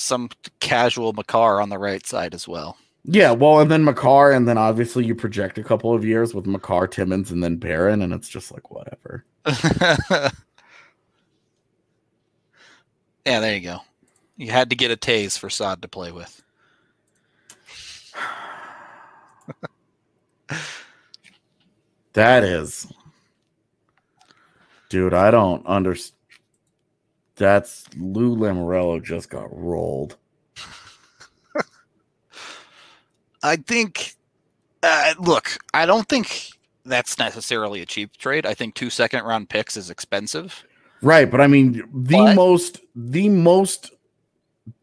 some 0.00 0.30
casual 0.60 1.12
Makar 1.12 1.60
on 1.60 1.68
the 1.68 1.78
right 1.78 2.06
side 2.06 2.34
as 2.34 2.48
well. 2.48 2.76
yeah. 3.04 3.32
Well, 3.32 3.60
and 3.60 3.70
then 3.70 3.84
Makar, 3.84 4.32
and 4.32 4.48
then 4.48 4.58
obviously 4.58 5.04
you 5.04 5.14
project 5.14 5.58
a 5.58 5.62
couple 5.64 5.94
of 5.94 6.04
years 6.04 6.34
with 6.34 6.46
Makar, 6.46 6.86
Timmins, 6.88 7.30
and 7.30 7.42
then 7.42 7.56
Barron, 7.56 8.02
and 8.02 8.12
it's 8.12 8.28
just 8.28 8.52
like 8.52 8.70
whatever. 8.70 9.24
yeah, 13.26 13.40
there 13.40 13.54
you 13.54 13.60
go. 13.60 13.78
You 14.36 14.50
had 14.50 14.70
to 14.70 14.76
get 14.76 14.90
a 14.90 14.96
Toews 14.96 15.38
for 15.38 15.50
Saad 15.50 15.82
to 15.82 15.88
play 15.88 16.12
with. 16.12 16.42
That 22.14 22.42
is, 22.42 22.88
dude. 24.88 25.14
I 25.14 25.30
don't 25.30 25.64
understand. 25.64 26.16
That's 27.40 27.86
Lou 27.96 28.36
Lamoriello 28.36 29.02
just 29.02 29.30
got 29.30 29.48
rolled. 29.50 30.18
I 33.42 33.56
think. 33.56 34.14
Uh, 34.82 35.14
look, 35.18 35.56
I 35.72 35.86
don't 35.86 36.06
think 36.06 36.50
that's 36.84 37.18
necessarily 37.18 37.80
a 37.80 37.86
cheap 37.86 38.14
trade. 38.18 38.44
I 38.44 38.52
think 38.52 38.74
two 38.74 38.90
second 38.90 39.24
round 39.24 39.48
picks 39.48 39.78
is 39.78 39.88
expensive. 39.88 40.64
Right, 41.00 41.30
but 41.30 41.40
I 41.40 41.46
mean 41.46 41.72
the 41.94 42.16
But- 42.18 42.34
most 42.34 42.80
the 42.94 43.30
most 43.30 43.90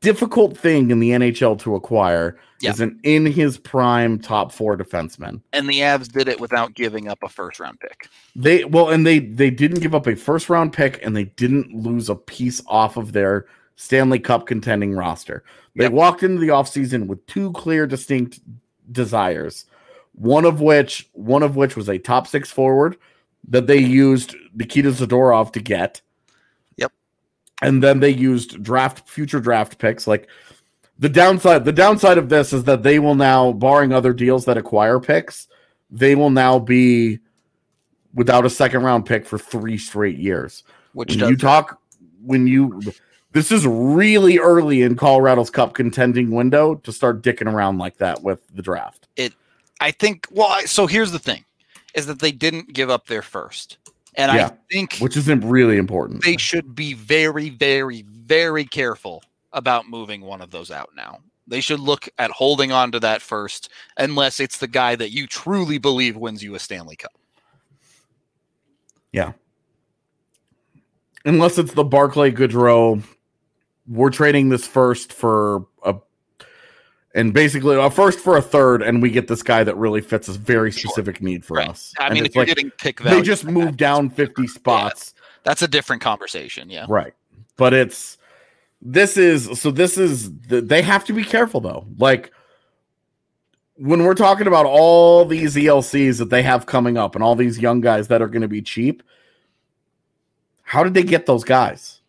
difficult 0.02 0.58
thing 0.58 0.92
in 0.92 1.00
the 1.00 1.12
NHL 1.12 1.58
to 1.60 1.76
acquire 1.76 2.38
Yeah. 2.62 2.72
is 2.72 2.80
an 2.80 3.00
in 3.04 3.26
his 3.26 3.58
prime 3.58 4.20
top 4.20 4.52
four 4.52 4.76
defenseman. 4.78 5.42
And 5.54 5.68
the 5.70 5.80
Avs 5.80 6.12
did 6.12 6.28
it 6.28 6.40
without 6.40 6.74
giving 6.74 7.08
up 7.08 7.20
a 7.24 7.30
first 7.30 7.60
round 7.60 7.80
pick. 7.80 8.08
They 8.36 8.64
well, 8.64 8.90
and 8.90 9.06
they 9.06 9.20
they 9.20 9.50
didn't 9.50 9.80
give 9.82 9.94
up 9.96 10.08
a 10.08 10.16
first 10.16 10.50
round 10.50 10.74
pick, 10.74 11.00
and 11.04 11.16
they 11.16 11.26
didn't 11.26 11.74
lose 11.74 12.10
a 12.10 12.16
piece 12.16 12.62
off 12.68 12.98
of 12.98 13.14
their 13.14 13.46
Stanley 13.76 14.20
Cup 14.20 14.48
contending 14.48 14.94
roster. 14.94 15.44
They 15.76 15.84
Yep. 15.86 15.92
walked 15.94 16.24
into 16.24 16.40
the 16.40 16.48
offseason 16.48 17.06
with 17.08 17.24
two 17.28 17.52
clear, 17.52 17.86
distinct 17.86 18.40
desires. 18.92 19.66
One 20.14 20.46
of 20.46 20.62
which 20.62 21.08
one 21.14 21.44
of 21.44 21.56
which 21.56 21.76
was 21.76 21.88
a 21.90 22.00
top 22.00 22.26
six 22.28 22.50
forward 22.50 22.98
that 23.50 23.68
they 23.68 23.78
used 23.78 24.36
Nikita 24.56 24.90
Zadorov 24.90 25.54
to 25.54 25.60
get. 25.60 26.02
And 27.62 27.82
then 27.82 28.00
they 28.00 28.10
used 28.12 28.62
draft 28.62 29.10
future 29.10 29.40
draft 29.40 29.78
picks. 29.80 30.06
Like 30.08 30.28
the 31.00 31.10
downside, 31.10 31.66
the 31.66 31.72
downside 31.72 32.18
of 32.18 32.30
this 32.30 32.54
is 32.54 32.66
that 32.66 32.84
they 32.84 33.00
will 33.00 33.16
now, 33.16 33.52
barring 33.52 33.94
other 33.94 34.14
deals 34.14 34.46
that 34.46 34.58
acquire 34.58 35.00
picks, 35.00 35.48
they 35.90 36.16
will 36.16 36.30
now 36.30 36.60
be 36.60 37.20
without 38.14 38.46
a 38.46 38.50
second 38.50 38.84
round 38.84 39.06
pick 39.06 39.26
for 39.26 39.38
three 39.38 39.78
straight 39.78 40.18
years. 40.18 40.64
Which 40.94 41.10
When 41.10 41.20
does 41.20 41.30
you 41.30 41.38
talk 41.38 41.80
when 42.24 42.48
you 42.48 42.82
this 43.34 43.52
is 43.52 43.66
really 43.68 44.40
early 44.40 44.82
in 44.82 44.96
Colorado's 44.96 45.50
cup 45.50 45.76
contending 45.76 46.32
window 46.32 46.76
to 46.76 46.92
start 46.92 47.22
dicking 47.22 47.52
around 47.52 47.78
like 47.78 47.98
that 47.98 48.24
with 48.24 48.42
the 48.56 48.62
draft. 48.62 49.08
It 49.16 49.34
I 49.80 49.92
think 49.92 50.28
well, 50.32 50.48
I- 50.48 50.66
so 50.66 50.88
here's 50.88 51.12
the 51.12 51.20
thing 51.20 51.46
is 51.94 52.08
that 52.08 52.20
they 52.20 52.32
didn't 52.32 52.74
give 52.74 52.90
up 52.90 53.08
their 53.08 53.22
first. 53.22 53.78
And 54.18 54.32
Yeah. 54.34 54.48
I 54.48 54.58
think 54.72 54.98
Which 54.98 55.16
isn't 55.16 55.42
really 55.46 55.78
important. 55.78 56.24
they 56.24 56.38
should 56.38 56.76
be 56.76 56.94
very, 56.94 57.50
very, 57.52 58.02
very 58.02 58.66
careful 58.66 59.24
about 59.54 59.88
moving 59.88 60.22
one 60.22 60.42
of 60.42 60.50
those 60.52 60.72
out 60.72 60.90
now. 60.96 61.20
They 61.48 61.62
should 61.62 61.80
look 61.80 62.10
at 62.18 62.32
holding 62.32 62.72
on 62.74 62.92
to 62.92 63.00
that 63.00 63.22
first, 63.22 63.70
unless 63.96 64.40
it's 64.42 64.58
the 64.58 64.68
guy 64.68 64.96
that 64.98 65.12
you 65.12 65.28
truly 65.28 65.78
believe 65.78 66.18
wins 66.18 66.44
you 66.44 66.56
a 66.56 66.60
Stanley 66.60 66.98
Cup. 66.98 67.14
Yeah. 69.14 69.32
Unless 71.24 71.58
it's 71.58 71.74
the 71.74 71.84
Barclay 71.84 72.32
Goodrow, 72.32 73.02
we're 73.88 74.10
trading 74.10 74.50
this 74.50 74.68
first 74.68 75.14
for 75.14 75.66
and 77.18 77.34
basically 77.34 77.76
a 77.76 77.90
first 77.90 78.20
for 78.20 78.38
a 78.38 78.42
third, 78.42 78.84
and 78.84 79.02
we 79.02 79.10
get 79.10 79.28
this 79.28 79.42
guy 79.42 79.64
that 79.64 79.76
really 79.76 80.02
fits 80.02 80.28
a 80.30 80.34
very 80.34 80.72
Sure. 80.72 80.90
specific 80.90 81.20
need 81.22 81.44
for 81.44 81.58
Right. 81.58 81.68
us. 81.70 81.92
I 82.00 82.06
And 82.06 82.14
mean, 82.14 82.26
if 82.26 82.36
you're 82.36 82.44
like 82.44 82.48
getting 82.48 82.70
pick 82.72 83.00
value, 83.02 83.20
they 83.20 83.26
just 83.26 83.44
moved 83.44 83.76
down 83.78 84.12
50 84.12 84.46
spots. 84.48 85.16
That's 85.44 85.64
a 85.64 85.68
different 85.68 86.02
conversation. 86.02 86.70
Yeah. 86.70 86.86
Right. 86.88 87.14
But 87.58 87.74
it's 87.74 88.18
this 88.82 89.18
is 89.18 89.60
so 89.60 89.72
this 89.72 89.98
is 89.98 90.32
they 90.48 90.84
have 90.84 91.04
to 91.06 91.14
be 91.14 91.24
careful 91.24 91.60
though. 91.60 91.88
Like 91.98 92.32
when 93.78 94.04
we're 94.04 94.14
talking 94.14 94.46
about 94.46 94.68
all 94.68 95.26
these 95.26 95.56
ELCs 95.56 96.20
that 96.20 96.30
they 96.30 96.44
have 96.44 96.68
coming 96.68 96.98
up 96.98 97.16
and 97.16 97.24
all 97.24 97.36
these 97.36 97.58
young 97.60 97.82
guys 97.82 98.08
that 98.10 98.22
are 98.22 98.28
going 98.28 98.42
to 98.44 98.48
be 98.48 98.62
cheap, 98.62 99.02
how 100.62 100.84
did 100.84 100.94
they 100.94 101.04
get 101.04 101.26
those 101.26 101.44
guys? 101.44 102.02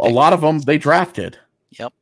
A 0.00 0.08
lot 0.08 0.32
of 0.32 0.40
them 0.40 0.58
they 0.60 0.78
drafted. 0.78 1.38
Yep. 1.70 1.92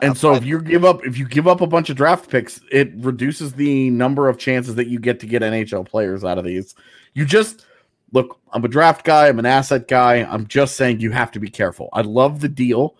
And 0.00 0.12
Uh, 0.12 0.14
so 0.14 0.34
if 0.34 0.44
you 0.44 0.60
give 0.60 0.84
up 0.84 1.04
if 1.04 1.18
you 1.18 1.26
give 1.26 1.48
up 1.48 1.60
a 1.60 1.66
bunch 1.66 1.90
of 1.90 1.96
draft 1.96 2.30
picks, 2.30 2.60
it 2.70 2.92
reduces 2.96 3.52
the 3.54 3.90
number 3.90 4.28
of 4.28 4.38
chances 4.38 4.74
that 4.76 4.88
you 4.88 4.98
get 4.98 5.20
to 5.20 5.26
get 5.26 5.42
NHL 5.42 5.86
players 5.86 6.24
out 6.24 6.38
of 6.38 6.44
these. 6.44 6.74
You 7.14 7.24
just 7.24 7.66
look, 8.12 8.38
I'm 8.52 8.64
a 8.64 8.68
draft 8.68 9.04
guy, 9.04 9.28
I'm 9.28 9.38
an 9.38 9.46
asset 9.46 9.88
guy. 9.88 10.22
I'm 10.22 10.46
just 10.46 10.76
saying 10.76 11.00
you 11.00 11.10
have 11.10 11.30
to 11.32 11.40
be 11.40 11.50
careful. 11.50 11.88
I 11.92 12.02
love 12.02 12.40
the 12.40 12.48
deal 12.48 12.96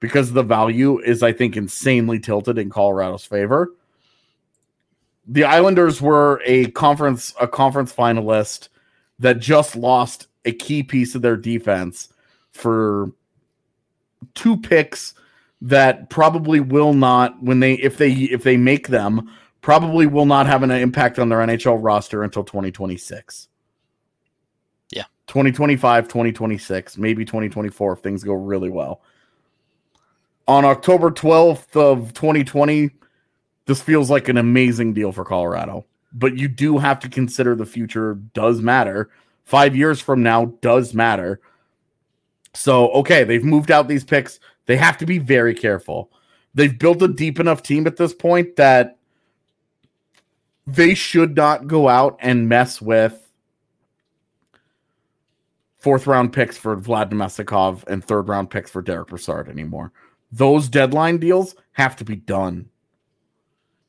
because 0.00 0.32
the 0.32 0.42
value 0.42 0.98
is 1.00 1.22
I 1.22 1.32
think 1.32 1.56
insanely 1.56 2.18
tilted 2.18 2.58
in 2.58 2.70
Colorado's 2.70 3.24
favor. 3.24 3.74
The 5.26 5.44
Islanders 5.44 6.00
were 6.00 6.42
a 6.44 6.66
conference 6.72 7.32
a 7.40 7.46
conference 7.46 7.92
finalist 7.92 8.68
that 9.20 9.38
just 9.38 9.76
lost 9.76 10.26
a 10.44 10.52
key 10.52 10.82
piece 10.82 11.14
of 11.14 11.22
their 11.22 11.36
defense 11.36 12.08
for 12.52 13.12
two 14.34 14.56
picks 14.56 15.14
that 15.62 16.08
probably 16.10 16.60
will 16.60 16.94
not 16.94 17.42
when 17.42 17.60
they 17.60 17.74
if 17.74 17.98
they 17.98 18.10
if 18.10 18.42
they 18.42 18.56
make 18.56 18.88
them 18.88 19.30
probably 19.60 20.06
will 20.06 20.26
not 20.26 20.46
have 20.46 20.62
an 20.62 20.70
impact 20.70 21.18
on 21.18 21.28
their 21.28 21.40
NHL 21.40 21.78
roster 21.80 22.22
until 22.22 22.42
2026. 22.42 23.48
Yeah. 24.90 25.04
2025, 25.26 26.08
2026, 26.08 26.96
maybe 26.96 27.24
2024 27.26 27.92
if 27.92 27.98
things 27.98 28.24
go 28.24 28.32
really 28.32 28.70
well. 28.70 29.02
On 30.48 30.64
October 30.64 31.10
12th 31.10 31.76
of 31.76 32.14
2020, 32.14 32.90
this 33.66 33.82
feels 33.82 34.10
like 34.10 34.28
an 34.28 34.38
amazing 34.38 34.94
deal 34.94 35.12
for 35.12 35.24
Colorado. 35.24 35.84
But 36.12 36.38
you 36.38 36.48
do 36.48 36.78
have 36.78 36.98
to 37.00 37.08
consider 37.08 37.54
the 37.54 37.66
future 37.66 38.14
does 38.32 38.62
matter. 38.62 39.10
5 39.44 39.76
years 39.76 40.00
from 40.00 40.22
now 40.22 40.46
does 40.62 40.94
matter. 40.94 41.40
So, 42.54 42.90
okay, 42.92 43.24
they've 43.24 43.44
moved 43.44 43.70
out 43.70 43.86
these 43.86 44.04
picks. 44.04 44.40
They 44.70 44.76
have 44.76 44.98
to 44.98 45.06
be 45.06 45.18
very 45.18 45.52
careful. 45.52 46.12
They've 46.54 46.78
built 46.78 47.02
a 47.02 47.08
deep 47.08 47.40
enough 47.40 47.60
team 47.60 47.88
at 47.88 47.96
this 47.96 48.14
point 48.14 48.54
that 48.54 48.98
they 50.64 50.94
should 50.94 51.34
not 51.34 51.66
go 51.66 51.88
out 51.88 52.16
and 52.20 52.48
mess 52.48 52.80
with 52.80 53.32
fourth 55.78 56.06
round 56.06 56.32
picks 56.32 56.56
for 56.56 56.76
Vlad 56.76 57.10
Namestnikov 57.10 57.84
and 57.88 58.04
third 58.04 58.28
round 58.28 58.50
picks 58.50 58.70
for 58.70 58.80
Derek 58.80 59.08
Brassard 59.08 59.48
anymore. 59.48 59.90
Those 60.30 60.68
deadline 60.68 61.18
deals 61.18 61.56
have 61.72 61.96
to 61.96 62.04
be 62.04 62.14
done. 62.14 62.68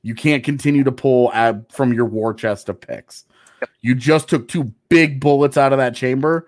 You 0.01 0.15
can't 0.15 0.43
continue 0.43 0.83
to 0.83 0.91
pull 0.91 1.31
from 1.69 1.93
your 1.93 2.05
war 2.05 2.33
chest 2.33 2.69
of 2.69 2.81
picks. 2.81 3.25
You 3.81 3.93
just 3.93 4.29
took 4.29 4.47
two 4.47 4.73
big 4.89 5.19
bullets 5.19 5.57
out 5.57 5.73
of 5.73 5.77
that 5.77 5.93
chamber. 5.93 6.47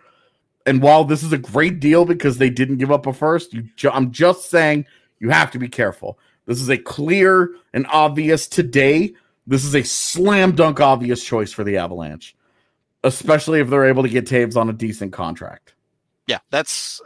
And 0.65 0.81
while 0.81 1.03
this 1.03 1.23
is 1.23 1.33
a 1.33 1.37
great 1.37 1.79
deal 1.79 2.05
because 2.05 2.37
they 2.37 2.49
didn't 2.49 2.77
give 2.77 2.91
up 2.91 3.05
a 3.05 3.13
first, 3.13 3.55
ju- 3.75 3.89
I'm 3.91 4.11
just 4.11 4.49
saying 4.49 4.85
you 5.19 5.29
have 5.29 5.51
to 5.51 5.59
be 5.59 5.67
careful. 5.67 6.17
This 6.45 6.61
is 6.61 6.69
a 6.69 6.77
clear 6.77 7.55
and 7.73 7.85
obvious 7.87 8.47
today. 8.47 9.13
This 9.47 9.65
is 9.65 9.75
a 9.75 9.83
slam 9.83 10.55
dunk 10.55 10.79
obvious 10.79 11.23
choice 11.23 11.51
for 11.51 11.63
the 11.63 11.77
Avalanche, 11.77 12.35
especially 13.03 13.59
if 13.59 13.69
they're 13.69 13.85
able 13.85 14.03
to 14.03 14.09
get 14.09 14.25
Toews 14.25 14.55
on 14.55 14.69
a 14.69 14.73
decent 14.73 15.13
contract. 15.13 15.73
Yeah, 16.27 16.39
that's. 16.49 17.01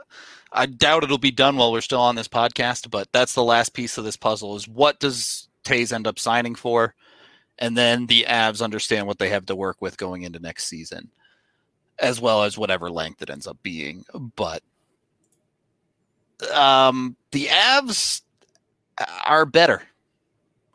I 0.52 0.66
doubt 0.66 1.04
it'll 1.04 1.18
be 1.18 1.32
done 1.32 1.58
while 1.58 1.72
we're 1.72 1.82
still 1.82 2.02
on 2.02 2.16
this 2.16 2.28
podcast, 2.28 2.90
but 2.90 3.10
that's 3.12 3.34
the 3.34 3.44
last 3.44 3.74
piece 3.74 3.98
of 3.98 4.04
this 4.04 4.18
puzzle: 4.18 4.56
is 4.56 4.68
what 4.68 5.00
does 5.00 5.50
Toews 5.66 5.94
end 5.94 6.08
up 6.08 6.20
signing 6.20 6.56
for, 6.56 6.96
and 7.58 7.76
then 7.78 8.06
the 8.06 8.26
Avs 8.28 8.62
understand 8.62 9.08
what 9.08 9.20
they 9.20 9.30
have 9.30 9.48
to 9.48 9.56
work 9.56 9.78
with 9.82 9.98
going 9.98 10.22
into 10.22 10.40
next 10.40 10.66
season, 10.66 11.10
as 12.00 12.22
well 12.22 12.44
as 12.44 12.58
whatever 12.58 12.90
length 12.90 13.22
it 13.22 13.30
ends 13.30 13.48
up 13.48 13.58
being. 13.64 14.06
But 14.36 14.64
um, 16.54 17.16
the 17.32 17.46
Avs 17.46 18.22
are 19.26 19.46
better. 19.46 19.84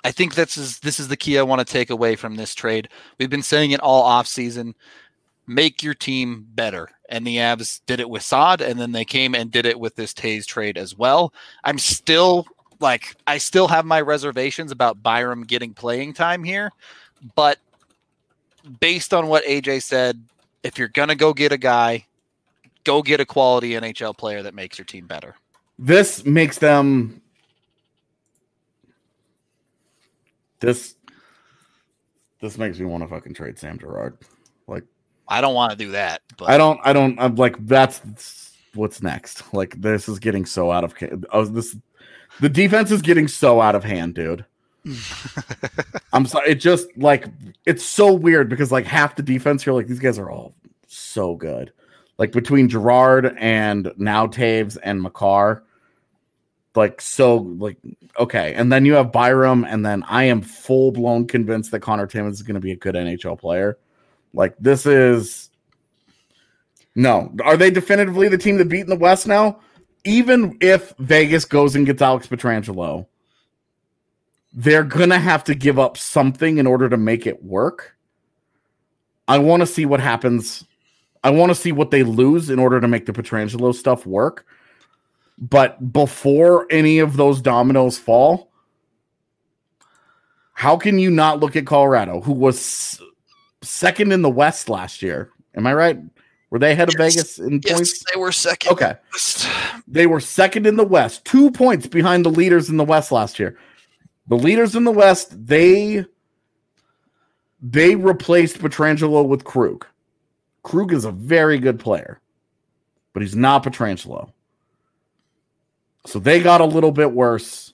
I 0.04 0.10
think 0.10 0.34
that's 0.34 0.56
is, 0.56 0.80
this 0.80 0.98
is 0.98 1.08
the 1.08 1.16
key 1.16 1.38
I 1.38 1.42
want 1.42 1.60
to 1.60 1.72
take 1.72 1.90
away 1.90 2.16
from 2.16 2.34
this 2.34 2.54
trade. 2.54 2.88
We've 3.18 3.30
been 3.30 3.42
saying 3.42 3.70
it 3.70 3.80
all 3.80 4.02
off 4.02 4.26
season. 4.26 4.74
Make 5.46 5.82
your 5.82 5.94
team 5.94 6.46
better. 6.54 6.88
And 7.08 7.26
the 7.26 7.36
Avs 7.36 7.80
did 7.86 8.00
it 8.00 8.08
with 8.08 8.22
Saad, 8.22 8.60
and 8.60 8.80
then 8.80 8.92
they 8.92 9.04
came 9.04 9.34
and 9.34 9.50
did 9.50 9.66
it 9.66 9.78
with 9.78 9.94
this 9.94 10.12
Toews 10.12 10.46
trade 10.46 10.78
as 10.78 10.96
well. 10.96 11.32
I'm 11.62 11.78
still 11.78 12.46
like 12.80 13.16
I 13.26 13.38
still 13.38 13.68
have 13.68 13.84
my 13.84 14.00
reservations 14.00 14.72
about 14.72 15.02
Byram 15.02 15.44
getting 15.44 15.72
playing 15.72 16.14
time 16.14 16.42
here, 16.42 16.72
but 17.36 17.58
based 18.80 19.14
on 19.14 19.28
what 19.28 19.44
AJ 19.44 19.82
said, 19.82 20.22
if 20.62 20.78
you're 20.78 20.88
gonna 20.88 21.14
go 21.14 21.32
get 21.32 21.52
a 21.52 21.58
guy, 21.58 22.06
go 22.84 23.02
get 23.02 23.20
a 23.20 23.26
quality 23.26 23.72
NHL 23.72 24.16
player 24.16 24.42
that 24.42 24.54
makes 24.54 24.78
your 24.78 24.84
team 24.84 25.06
better. 25.06 25.34
This 25.78 26.24
makes 26.24 26.58
them 26.58 27.22
this 30.60 30.94
this 32.40 32.58
makes 32.58 32.78
me 32.78 32.86
want 32.86 33.02
to 33.02 33.08
fucking 33.08 33.34
trade 33.34 33.58
Sam 33.58 33.78
Girard. 33.78 34.18
Like 34.66 34.84
I 35.28 35.40
don't 35.40 35.54
want 35.54 35.72
to 35.72 35.78
do 35.78 35.92
that, 35.92 36.22
but 36.36 36.48
I 36.48 36.56
don't 36.56 36.80
I 36.84 36.92
don't 36.92 37.18
I'm 37.18 37.36
like 37.36 37.64
that's 37.66 38.00
what's 38.74 39.02
next. 39.02 39.52
Like 39.52 39.80
this 39.80 40.08
is 40.08 40.18
getting 40.18 40.46
so 40.46 40.70
out 40.70 40.84
of 40.84 40.94
oh, 41.32 41.44
this 41.44 41.76
the 42.40 42.48
defense 42.48 42.90
is 42.90 43.02
getting 43.02 43.28
so 43.28 43.60
out 43.60 43.74
of 43.74 43.84
hand, 43.84 44.14
dude. 44.14 44.44
I'm 46.12 46.26
sorry. 46.26 46.50
It 46.50 46.56
just 46.56 46.88
like 46.96 47.26
it's 47.66 47.84
so 47.84 48.12
weird 48.12 48.48
because 48.48 48.72
like 48.72 48.84
half 48.84 49.16
the 49.16 49.22
defense, 49.22 49.64
you're 49.64 49.74
like 49.74 49.86
these 49.86 49.98
guys 49.98 50.18
are 50.18 50.30
all 50.30 50.54
so 50.86 51.36
good. 51.36 51.72
Like 52.18 52.32
between 52.32 52.68
Girard 52.68 53.36
and 53.38 53.92
now 53.96 54.26
Toews 54.26 54.78
and 54.82 55.02
Makar, 55.02 55.64
like 56.74 57.00
so 57.00 57.36
like 57.36 57.78
okay. 58.18 58.54
And 58.54 58.72
then 58.72 58.84
you 58.84 58.94
have 58.94 59.12
Byram, 59.12 59.64
and 59.64 59.84
then 59.84 60.02
I 60.08 60.24
am 60.24 60.42
full 60.42 60.92
blown 60.92 61.26
convinced 61.26 61.70
that 61.70 61.80
Conor 61.80 62.06
Timmins 62.06 62.36
is 62.36 62.42
going 62.42 62.54
to 62.54 62.60
be 62.60 62.72
a 62.72 62.76
good 62.76 62.94
NHL 62.94 63.38
player. 63.38 63.78
Like 64.34 64.54
this 64.58 64.86
is 64.86 65.50
no. 66.94 67.32
Are 67.44 67.56
they 67.56 67.70
definitively 67.70 68.28
the 68.28 68.38
team 68.38 68.56
that 68.58 68.68
beat 68.68 68.80
in 68.80 68.90
the 68.90 68.96
West 68.96 69.26
now? 69.26 69.60
Even 70.04 70.58
if 70.60 70.92
Vegas 70.98 71.44
goes 71.44 71.76
and 71.76 71.86
gets 71.86 72.02
Alex 72.02 72.26
Pietrangelo, 72.26 73.06
they're 74.54 74.84
gonna 74.84 75.18
have 75.18 75.44
to 75.44 75.54
give 75.54 75.78
up 75.78 75.96
something 75.96 76.58
in 76.58 76.66
order 76.66 76.88
to 76.88 76.96
make 76.96 77.26
it 77.26 77.42
work. 77.44 77.96
I 79.28 79.38
want 79.38 79.60
to 79.60 79.66
see 79.66 79.86
what 79.86 80.00
happens. 80.00 80.64
I 81.24 81.30
want 81.30 81.50
to 81.50 81.54
see 81.54 81.72
what 81.72 81.90
they 81.90 82.02
lose 82.02 82.50
in 82.50 82.58
order 82.58 82.80
to 82.80 82.88
make 82.88 83.06
the 83.06 83.12
Pietrangelo 83.12 83.74
stuff 83.74 84.04
work. 84.04 84.44
But 85.38 85.92
before 85.92 86.66
any 86.70 86.98
of 86.98 87.16
those 87.16 87.40
dominoes 87.40 87.98
fall, 87.98 88.50
How 90.54 90.76
can 90.76 90.98
you 90.98 91.10
not 91.10 91.40
look 91.40 91.56
at 91.56 91.66
Colorado, 91.66 92.20
who 92.20 92.32
was 92.32 93.00
second 93.62 94.12
in 94.12 94.22
the 94.22 94.30
West 94.30 94.68
last 94.68 95.02
year? 95.02 95.30
Am 95.56 95.66
I 95.66 95.74
right? 95.74 95.98
Were 96.50 96.58
they 96.60 96.72
ahead 96.72 96.88
of 96.88 96.94
Yes. 96.98 97.14
Vegas 97.14 97.38
in 97.38 97.60
Yes, 97.64 97.72
points? 97.74 98.04
they 98.12 98.20
were 98.20 98.30
second. 98.30 98.72
Okay. 98.72 98.94
They 99.88 100.06
were 100.06 100.20
second 100.20 100.66
in 100.66 100.76
the 100.76 100.84
West, 100.84 101.24
two 101.24 101.50
points 101.50 101.86
behind 101.88 102.24
the 102.24 102.30
leaders 102.30 102.68
in 102.68 102.76
the 102.76 102.84
West 102.84 103.10
last 103.10 103.40
year. 103.40 103.56
The 104.26 104.36
leaders 104.36 104.76
in 104.76 104.84
the 104.84 104.92
West, 104.92 105.46
they 105.46 106.04
they 107.60 107.94
replaced 107.94 108.58
Pietrangelo 108.58 109.26
with 109.26 109.44
Krug. 109.44 109.86
Krug 110.62 110.92
is 110.92 111.04
a 111.04 111.12
very 111.12 111.58
good 111.58 111.78
player, 111.78 112.20
but 113.12 113.22
he's 113.22 113.36
not 113.36 113.64
Pietrangelo. 113.64 114.32
So 116.06 116.18
they 116.18 116.40
got 116.40 116.60
a 116.60 116.64
little 116.64 116.90
bit 116.90 117.12
worse. 117.12 117.72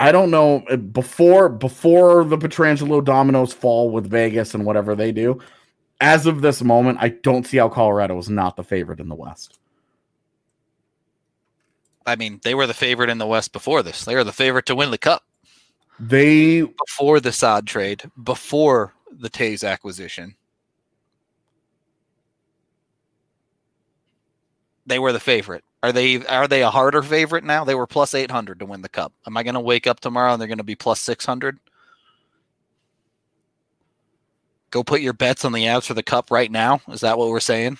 I 0.00 0.10
don't 0.10 0.30
know 0.30 0.64
uh, 0.68 0.76
before 0.76 1.48
before 1.48 2.24
the 2.24 2.38
Pietrangelo 2.38 3.04
dominoes 3.04 3.52
fall 3.52 3.90
with 3.90 4.10
Vegas 4.10 4.54
and 4.54 4.64
whatever 4.66 4.94
they 4.94 5.12
do. 5.12 5.38
As 6.00 6.26
of 6.26 6.42
this 6.42 6.62
moment, 6.62 6.98
I 7.00 7.10
don't 7.10 7.46
see 7.46 7.58
how 7.58 7.68
Colorado 7.68 8.18
is 8.18 8.28
not 8.28 8.56
the 8.56 8.64
favorite 8.64 8.98
in 8.98 9.08
the 9.08 9.14
West. 9.14 9.60
I 12.06 12.16
mean, 12.16 12.40
they 12.42 12.54
were 12.54 12.66
the 12.66 12.74
favorite 12.74 13.10
in 13.10 13.18
the 13.18 13.26
West 13.26 13.52
before 13.52 13.82
this. 13.82 14.04
They 14.04 14.14
were 14.14 14.24
the 14.24 14.32
favorite 14.32 14.66
to 14.66 14.74
win 14.74 14.90
the 14.90 14.98
cup 14.98 15.24
They 15.98 16.62
before 16.62 17.20
the 17.20 17.32
Saad 17.32 17.66
trade, 17.66 18.02
before 18.22 18.92
the 19.10 19.30
Toews 19.30 19.68
acquisition. 19.68 20.34
They 24.86 24.98
were 24.98 25.12
the 25.12 25.20
favorite. 25.20 25.64
Are 25.82 25.92
they 25.92 26.24
are 26.26 26.48
they 26.48 26.62
a 26.62 26.70
harder 26.70 27.02
favorite 27.02 27.44
now? 27.44 27.64
They 27.64 27.74
were 27.74 27.86
plus 27.86 28.14
800 28.14 28.58
to 28.60 28.66
win 28.66 28.82
the 28.82 28.88
cup. 28.88 29.12
Am 29.26 29.36
I 29.36 29.42
going 29.42 29.54
to 29.54 29.60
wake 29.60 29.86
up 29.86 30.00
tomorrow 30.00 30.32
and 30.32 30.40
they're 30.40 30.48
going 30.48 30.58
to 30.58 30.64
be 30.64 30.76
plus 30.76 31.00
600? 31.00 31.58
Go 34.70 34.82
put 34.82 35.00
your 35.02 35.12
bets 35.12 35.44
on 35.44 35.52
the 35.52 35.64
Avs 35.64 35.84
for 35.86 35.94
the 35.94 36.02
cup 36.02 36.30
right 36.30 36.50
now. 36.50 36.80
Is 36.88 37.02
that 37.02 37.18
what 37.18 37.28
we're 37.28 37.40
saying? 37.40 37.78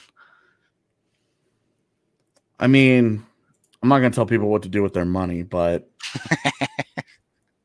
I 2.60 2.66
mean, 2.66 3.24
I'm 3.82 3.88
not 3.88 3.98
going 3.98 4.12
to 4.12 4.14
tell 4.14 4.26
people 4.26 4.48
what 4.48 4.62
to 4.62 4.68
do 4.68 4.82
with 4.82 4.94
their 4.94 5.04
money, 5.04 5.42
but 5.42 5.90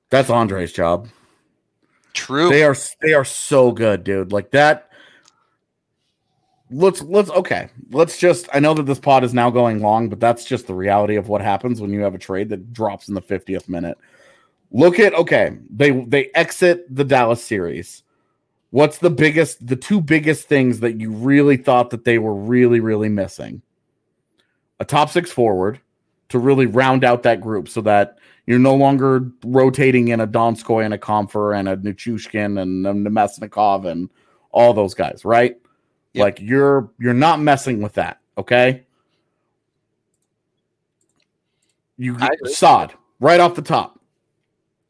that's 0.09 0.29
Andre's 0.29 0.73
job. 0.73 1.09
True. 2.13 2.49
They 2.49 2.63
are 2.63 2.75
they 3.01 3.13
are 3.13 3.25
so 3.25 3.71
good, 3.71 4.03
dude. 4.03 4.31
Like 4.31 4.51
that. 4.51 4.89
Let's 6.71 7.01
let's 7.03 7.29
okay. 7.29 7.69
Let's 7.91 8.17
just. 8.17 8.49
I 8.51 8.59
know 8.59 8.73
that 8.73 8.87
this 8.87 8.99
pod 8.99 9.23
is 9.23 9.33
now 9.33 9.51
going 9.51 9.81
long, 9.81 10.09
but 10.09 10.19
that's 10.19 10.43
just 10.43 10.65
the 10.65 10.73
reality 10.73 11.15
of 11.15 11.29
what 11.29 11.41
happens 11.41 11.79
when 11.79 11.91
you 11.91 12.01
have 12.01 12.15
a 12.15 12.19
trade 12.19 12.49
that 12.49 12.73
drops 12.73 13.07
in 13.07 13.13
the 13.13 13.21
50th 13.21 13.69
minute. 13.69 13.97
Look 14.71 14.99
at 14.99 15.13
okay. 15.13 15.57
They 15.69 15.91
they 15.91 16.31
exit 16.33 16.93
the 16.93 17.05
Dallas 17.05 17.43
series. 17.43 18.03
What's 18.71 18.97
the 18.97 19.09
biggest, 19.09 19.65
the 19.65 19.77
two 19.77 20.01
biggest 20.01 20.49
things 20.49 20.81
that 20.81 20.99
you 20.99 21.11
really 21.11 21.55
thought 21.55 21.91
that 21.91 22.03
they 22.03 22.17
were 22.17 22.35
really 22.35 22.79
really 22.79 23.09
missing? 23.09 23.61
A 24.79 24.85
top 24.85 25.09
six 25.09 25.31
forward 25.31 25.79
to 26.29 26.39
really 26.39 26.65
round 26.65 27.03
out 27.03 27.23
that 27.23 27.41
group, 27.41 27.69
so 27.69 27.81
that 27.81 28.17
you're 28.45 28.59
no 28.59 28.75
longer 28.75 29.29
rotating 29.45 30.07
in 30.09 30.19
a 30.19 30.27
Donskoi 30.27 30.85
and 30.85 30.93
a 30.93 30.97
Compher 30.97 31.57
and 31.57 31.67
a 31.67 31.77
Nichushkin 31.77 32.61
and 32.61 32.85
a 32.85 32.93
Namestnikov 32.93 33.85
and 33.85 34.09
all 34.51 34.73
those 34.73 34.93
guys, 34.93 35.25
right? 35.25 35.57
Yep. 36.13 36.23
Like 36.23 36.39
you're 36.41 36.89
you're 36.99 37.13
not 37.13 37.39
messing 37.39 37.81
with 37.81 37.93
that, 37.93 38.19
okay? 38.37 38.85
You 41.97 42.17
sod 42.45 42.93
right 43.19 43.39
off 43.39 43.55
the 43.55 43.61
top, 43.63 43.99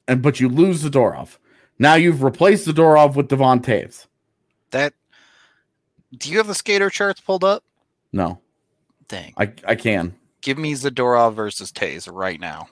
and 0.07 0.21
but 0.21 0.39
you 0.39 0.49
lose 0.49 0.81
the 0.81 0.89
Zadorov. 0.89 1.37
Now 1.79 1.93
you've 1.93 2.21
replaced 2.21 2.65
the 2.65 2.73
Zadorov 2.73 3.15
with 3.15 3.29
Devon 3.29 3.61
Toews. 3.61 4.07
that. 4.71 4.93
Do 6.17 6.31
you 6.31 6.37
have 6.37 6.47
the 6.47 6.55
skater 6.55 6.89
charts 6.89 7.21
pulled 7.21 7.43
up? 7.43 7.63
No, 8.11 8.39
Dang. 9.07 9.33
I 9.37 9.53
I 9.65 9.75
can. 9.75 10.16
Give 10.41 10.57
me 10.57 10.73
Zadorov 10.73 11.33
versus 11.33 11.71
Toews 11.71 12.09
right 12.11 12.39
now. 12.39 12.67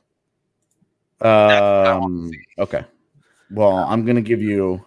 Um, 1.21 2.31
okay. 2.59 2.83
Well, 3.51 3.77
I'm 3.77 4.05
gonna 4.05 4.21
give 4.21 4.41
you. 4.41 4.85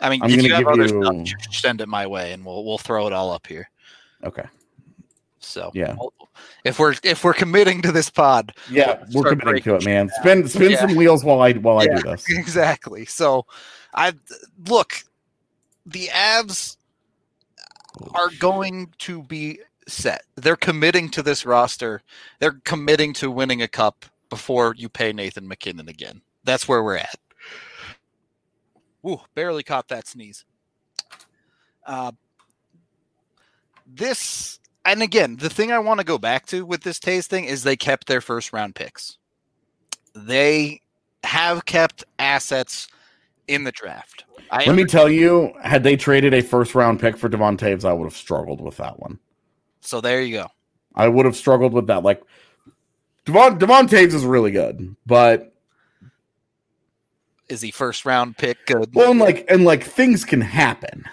I 0.00 0.10
mean, 0.10 0.22
I'm 0.22 0.30
if 0.30 0.42
you 0.42 0.52
have 0.54 0.66
other 0.66 0.82
you- 0.86 1.26
stuff, 1.26 1.54
send 1.54 1.80
it 1.80 1.88
my 1.88 2.06
way, 2.06 2.32
and 2.32 2.44
we'll 2.44 2.64
we'll 2.64 2.78
throw 2.78 3.06
it 3.06 3.12
all 3.12 3.30
up 3.30 3.46
here. 3.46 3.68
Okay. 4.24 4.44
So 5.38 5.70
Yeah. 5.74 5.96
if 6.64 6.78
we're 6.78 6.94
if 7.02 7.24
we're 7.24 7.34
committing 7.34 7.82
to 7.82 7.92
this 7.92 8.08
pod, 8.08 8.52
Yeah, 8.70 9.02
we're 9.12 9.22
Start 9.22 9.40
committing 9.40 9.62
to 9.64 9.74
it, 9.76 9.84
man. 9.84 10.08
Spin 10.20 10.48
spin 10.48 10.70
Yeah. 10.72 10.80
some 10.80 10.94
wheels 10.94 11.24
while 11.24 11.40
I 11.40 11.52
while 11.52 11.78
I 11.78 11.86
do 11.86 12.00
this. 12.00 12.24
exactly. 12.28 13.04
So 13.06 13.46
I 13.92 14.12
look, 14.68 15.02
the 15.84 16.06
Avs 16.08 16.76
are 18.14 18.30
going 18.38 18.92
to 18.98 19.22
be 19.24 19.60
set. 19.88 20.24
They're 20.36 20.56
committing 20.56 21.08
to 21.10 21.22
this 21.22 21.44
roster. 21.44 22.02
They're 22.38 22.60
committing 22.64 23.12
to 23.14 23.30
winning 23.30 23.62
a 23.62 23.68
cup 23.68 24.06
before 24.30 24.74
you 24.76 24.88
pay 24.88 25.12
Nathan 25.12 25.46
MacKinnon 25.46 25.88
again. 25.88 26.22
That's 26.44 26.66
where 26.66 26.82
we're 26.82 26.96
at. 26.96 27.16
Ooh, 29.06 29.20
barely 29.34 29.62
caught 29.62 29.88
that 29.88 30.06
sneeze. 30.06 30.44
Uh, 31.86 32.12
this, 33.86 34.60
and 34.84 35.02
again, 35.02 35.36
the 35.36 35.50
thing 35.50 35.72
I 35.72 35.78
want 35.80 36.00
to 36.00 36.06
go 36.06 36.18
back 36.18 36.46
to 36.46 36.64
with 36.64 36.82
this 36.82 36.98
Toews 36.98 37.26
thing 37.26 37.44
is 37.44 37.62
they 37.62 37.76
kept 37.76 38.06
their 38.06 38.20
first 38.20 38.52
round 38.52 38.74
picks. 38.74 39.18
They 40.14 40.80
have 41.24 41.64
kept 41.64 42.04
assets 42.18 42.88
in 43.48 43.64
the 43.64 43.72
draft. 43.72 44.24
I 44.50 44.64
Let 44.64 44.76
me 44.76 44.84
tell 44.84 45.10
you, 45.10 45.52
had 45.62 45.82
they 45.82 45.96
traded 45.96 46.34
a 46.34 46.42
first 46.42 46.74
round 46.74 47.00
pick 47.00 47.16
for 47.16 47.28
Devon 47.28 47.56
Toews, 47.56 47.84
I 47.84 47.92
would 47.92 48.04
have 48.04 48.16
struggled 48.16 48.60
with 48.60 48.76
that 48.76 48.98
one. 49.00 49.18
So 49.82 50.00
there 50.00 50.22
you 50.22 50.36
go. 50.38 50.48
I 50.94 51.08
would 51.08 51.26
have 51.26 51.36
struggled 51.36 51.72
with 51.72 51.86
that. 51.88 52.02
Like 52.02 52.22
Devon 53.24 53.58
Devon 53.58 53.86
Toews 53.88 54.14
is 54.14 54.24
really 54.24 54.50
good, 54.50 54.96
but 55.06 55.52
Is 57.48 57.60
he 57.60 57.70
first 57.70 58.04
round 58.06 58.36
pick 58.38 58.64
good? 58.66 58.94
well, 58.94 59.10
and 59.10 59.20
like 59.20 59.44
and 59.48 59.64
like 59.64 59.84
things 59.84 60.24
can 60.24 60.40
happen. 60.40 61.04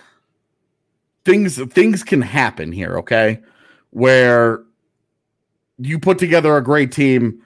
Things 1.25 1.57
things 1.73 2.03
can 2.03 2.21
happen 2.21 2.71
here, 2.71 2.97
okay? 2.99 3.41
Where 3.91 4.63
you 5.77 5.99
put 5.99 6.17
together 6.17 6.55
a 6.57 6.63
great 6.63 6.91
team. 6.91 7.41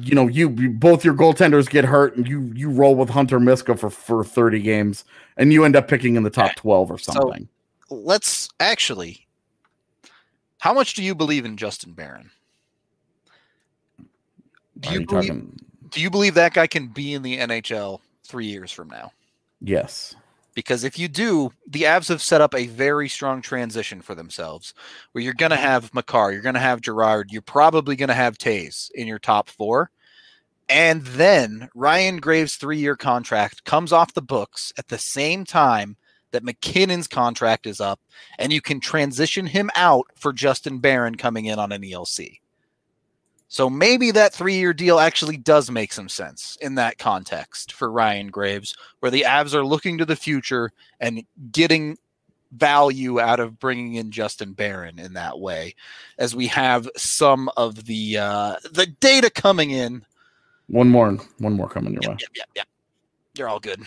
You 0.00 0.14
know, 0.16 0.26
you, 0.26 0.50
you 0.50 0.70
both 0.70 1.04
your 1.04 1.14
goaltenders 1.14 1.68
get 1.70 1.84
hurt, 1.84 2.16
and 2.16 2.26
you 2.26 2.50
you 2.54 2.68
roll 2.70 2.96
with 2.96 3.10
Hunter 3.10 3.38
Miska 3.38 3.76
for 3.76 3.90
for 3.90 4.24
thirty 4.24 4.60
games, 4.60 5.04
and 5.36 5.52
you 5.52 5.64
end 5.64 5.76
up 5.76 5.86
picking 5.86 6.16
in 6.16 6.22
the 6.24 6.30
top 6.30 6.54
twelve 6.56 6.90
or 6.90 6.98
So- 6.98 7.12
something. 7.12 7.48
Let's 7.90 8.48
actually. 8.58 9.23
How 10.64 10.72
much 10.72 10.94
do 10.94 11.02
you 11.02 11.14
believe 11.14 11.44
in 11.44 11.58
Justin 11.58 11.92
Barron? 11.92 12.30
Do 14.80 14.88
Are 14.88 14.92
you, 14.94 15.06
believe, 15.06 15.28
talking? 15.28 15.60
do 15.90 16.00
you 16.00 16.08
believe 16.08 16.32
that 16.36 16.54
guy 16.54 16.66
can 16.66 16.86
be 16.86 17.12
in 17.12 17.20
the 17.20 17.36
NHL 17.36 18.00
three 18.26 18.46
years 18.46 18.72
from 18.72 18.88
now? 18.88 19.12
Yes. 19.60 20.16
Because 20.54 20.82
if 20.82 20.98
you 20.98 21.06
do, 21.06 21.52
the 21.66 21.82
Avs 21.82 22.08
have 22.08 22.22
set 22.22 22.40
up 22.40 22.54
a 22.54 22.66
very 22.66 23.10
strong 23.10 23.42
transition 23.42 24.00
for 24.00 24.14
themselves 24.14 24.72
where 25.12 25.22
you're 25.22 25.34
going 25.34 25.50
to 25.50 25.56
have 25.56 25.92
Makar, 25.92 26.32
you're 26.32 26.40
going 26.40 26.54
to 26.54 26.60
have 26.60 26.80
Girard, 26.80 27.30
you're 27.30 27.42
probably 27.42 27.94
going 27.94 28.08
to 28.08 28.14
have 28.14 28.38
Toews 28.38 28.90
in 28.92 29.06
your 29.06 29.18
top 29.18 29.50
four. 29.50 29.90
And 30.70 31.02
then 31.02 31.68
Ryan 31.74 32.20
Graves' 32.20 32.56
three 32.56 32.78
year 32.78 32.96
contract 32.96 33.64
comes 33.64 33.92
off 33.92 34.14
the 34.14 34.22
books 34.22 34.72
at 34.78 34.88
the 34.88 34.96
same 34.96 35.44
time 35.44 35.98
that 36.34 36.44
MacKinnon's 36.44 37.06
contract 37.06 37.66
is 37.66 37.80
up, 37.80 38.00
and 38.38 38.52
you 38.52 38.60
can 38.60 38.80
transition 38.80 39.46
him 39.46 39.70
out 39.76 40.06
for 40.16 40.32
Justin 40.32 40.78
Barron 40.78 41.14
coming 41.14 41.46
in 41.46 41.58
on 41.58 41.72
an 41.72 41.82
ELC. 41.82 42.40
So 43.48 43.70
maybe 43.70 44.10
that 44.10 44.34
three 44.34 44.56
year 44.56 44.74
deal 44.74 44.98
actually 44.98 45.36
does 45.36 45.70
make 45.70 45.92
some 45.92 46.08
sense 46.08 46.58
in 46.60 46.74
that 46.74 46.98
context 46.98 47.72
for 47.72 47.90
Ryan 47.90 48.28
Graves 48.28 48.74
where 48.98 49.12
the 49.12 49.22
Avs 49.22 49.54
are 49.54 49.64
looking 49.64 49.96
to 49.98 50.04
the 50.04 50.16
future 50.16 50.72
and 50.98 51.22
getting 51.52 51.96
value 52.50 53.20
out 53.20 53.38
of 53.38 53.60
bringing 53.60 53.94
in 53.94 54.10
Justin 54.10 54.54
Barron 54.54 54.98
in 54.98 55.12
that 55.12 55.38
way, 55.38 55.76
as 56.18 56.34
we 56.34 56.48
have 56.48 56.88
some 56.96 57.48
of 57.56 57.84
the 57.84 58.18
uh, 58.18 58.56
the 58.72 58.86
data 58.86 59.30
coming 59.30 59.70
in. 59.70 60.04
One 60.66 60.88
more, 60.88 61.16
one 61.38 61.52
more 61.52 61.68
coming 61.68 61.92
your 61.92 62.00
way. 62.00 62.08
Yep, 62.08 62.20
yep, 62.20 62.30
yep, 62.34 62.48
yep. 62.56 62.68
They're 63.34 63.48
all 63.48 63.60
good. 63.60 63.84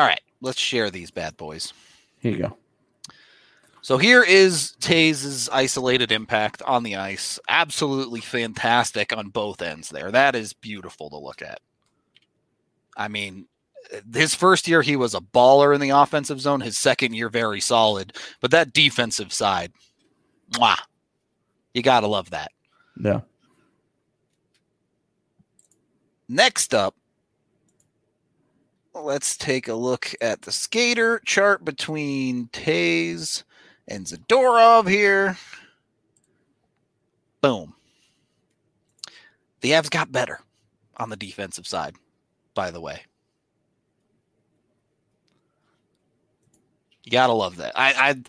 All 0.00 0.06
right, 0.06 0.22
let's 0.40 0.58
share 0.58 0.88
these 0.88 1.10
bad 1.10 1.36
boys. 1.36 1.74
Here 2.20 2.32
you 2.32 2.38
go. 2.38 2.56
So 3.82 3.98
here 3.98 4.22
is 4.22 4.74
Toews' 4.80 5.50
isolated 5.52 6.10
impact 6.10 6.62
on 6.62 6.84
the 6.84 6.96
ice. 6.96 7.38
Absolutely 7.50 8.22
fantastic 8.22 9.14
on 9.14 9.28
both 9.28 9.60
ends 9.60 9.90
there. 9.90 10.10
That 10.10 10.34
is 10.34 10.54
beautiful 10.54 11.10
to 11.10 11.18
look 11.18 11.42
at. 11.42 11.60
I 12.96 13.08
mean, 13.08 13.46
his 14.14 14.34
first 14.34 14.66
year 14.66 14.80
he 14.80 14.96
was 14.96 15.14
a 15.14 15.20
baller 15.20 15.74
in 15.74 15.82
the 15.82 15.90
offensive 15.90 16.40
zone, 16.40 16.62
his 16.62 16.78
second 16.78 17.12
year 17.12 17.28
very 17.28 17.60
solid, 17.60 18.16
but 18.40 18.52
that 18.52 18.72
defensive 18.72 19.34
side 19.34 19.70
Mwah. 20.52 20.78
You 21.74 21.82
gotta 21.82 22.06
love 22.06 22.30
that. 22.30 22.52
Yeah. 22.98 23.20
Next 26.26 26.72
up, 26.72 26.94
let's 29.02 29.36
take 29.36 29.68
a 29.68 29.74
look 29.74 30.14
at 30.20 30.42
the 30.42 30.52
skater 30.52 31.20
chart 31.24 31.64
between 31.64 32.48
Toews 32.48 33.44
and 33.88 34.06
Zadorov 34.06 34.88
here. 34.88 35.36
Boom. 37.40 37.74
The 39.60 39.72
Avs 39.72 39.90
got 39.90 40.12
better 40.12 40.40
on 40.96 41.10
the 41.10 41.16
defensive 41.16 41.66
side, 41.66 41.96
by 42.54 42.70
the 42.70 42.80
way. 42.80 43.02
You 47.04 47.12
gotta 47.12 47.32
love 47.32 47.56
that. 47.56 47.72
I, 47.76 47.92
I, 48.10 48.22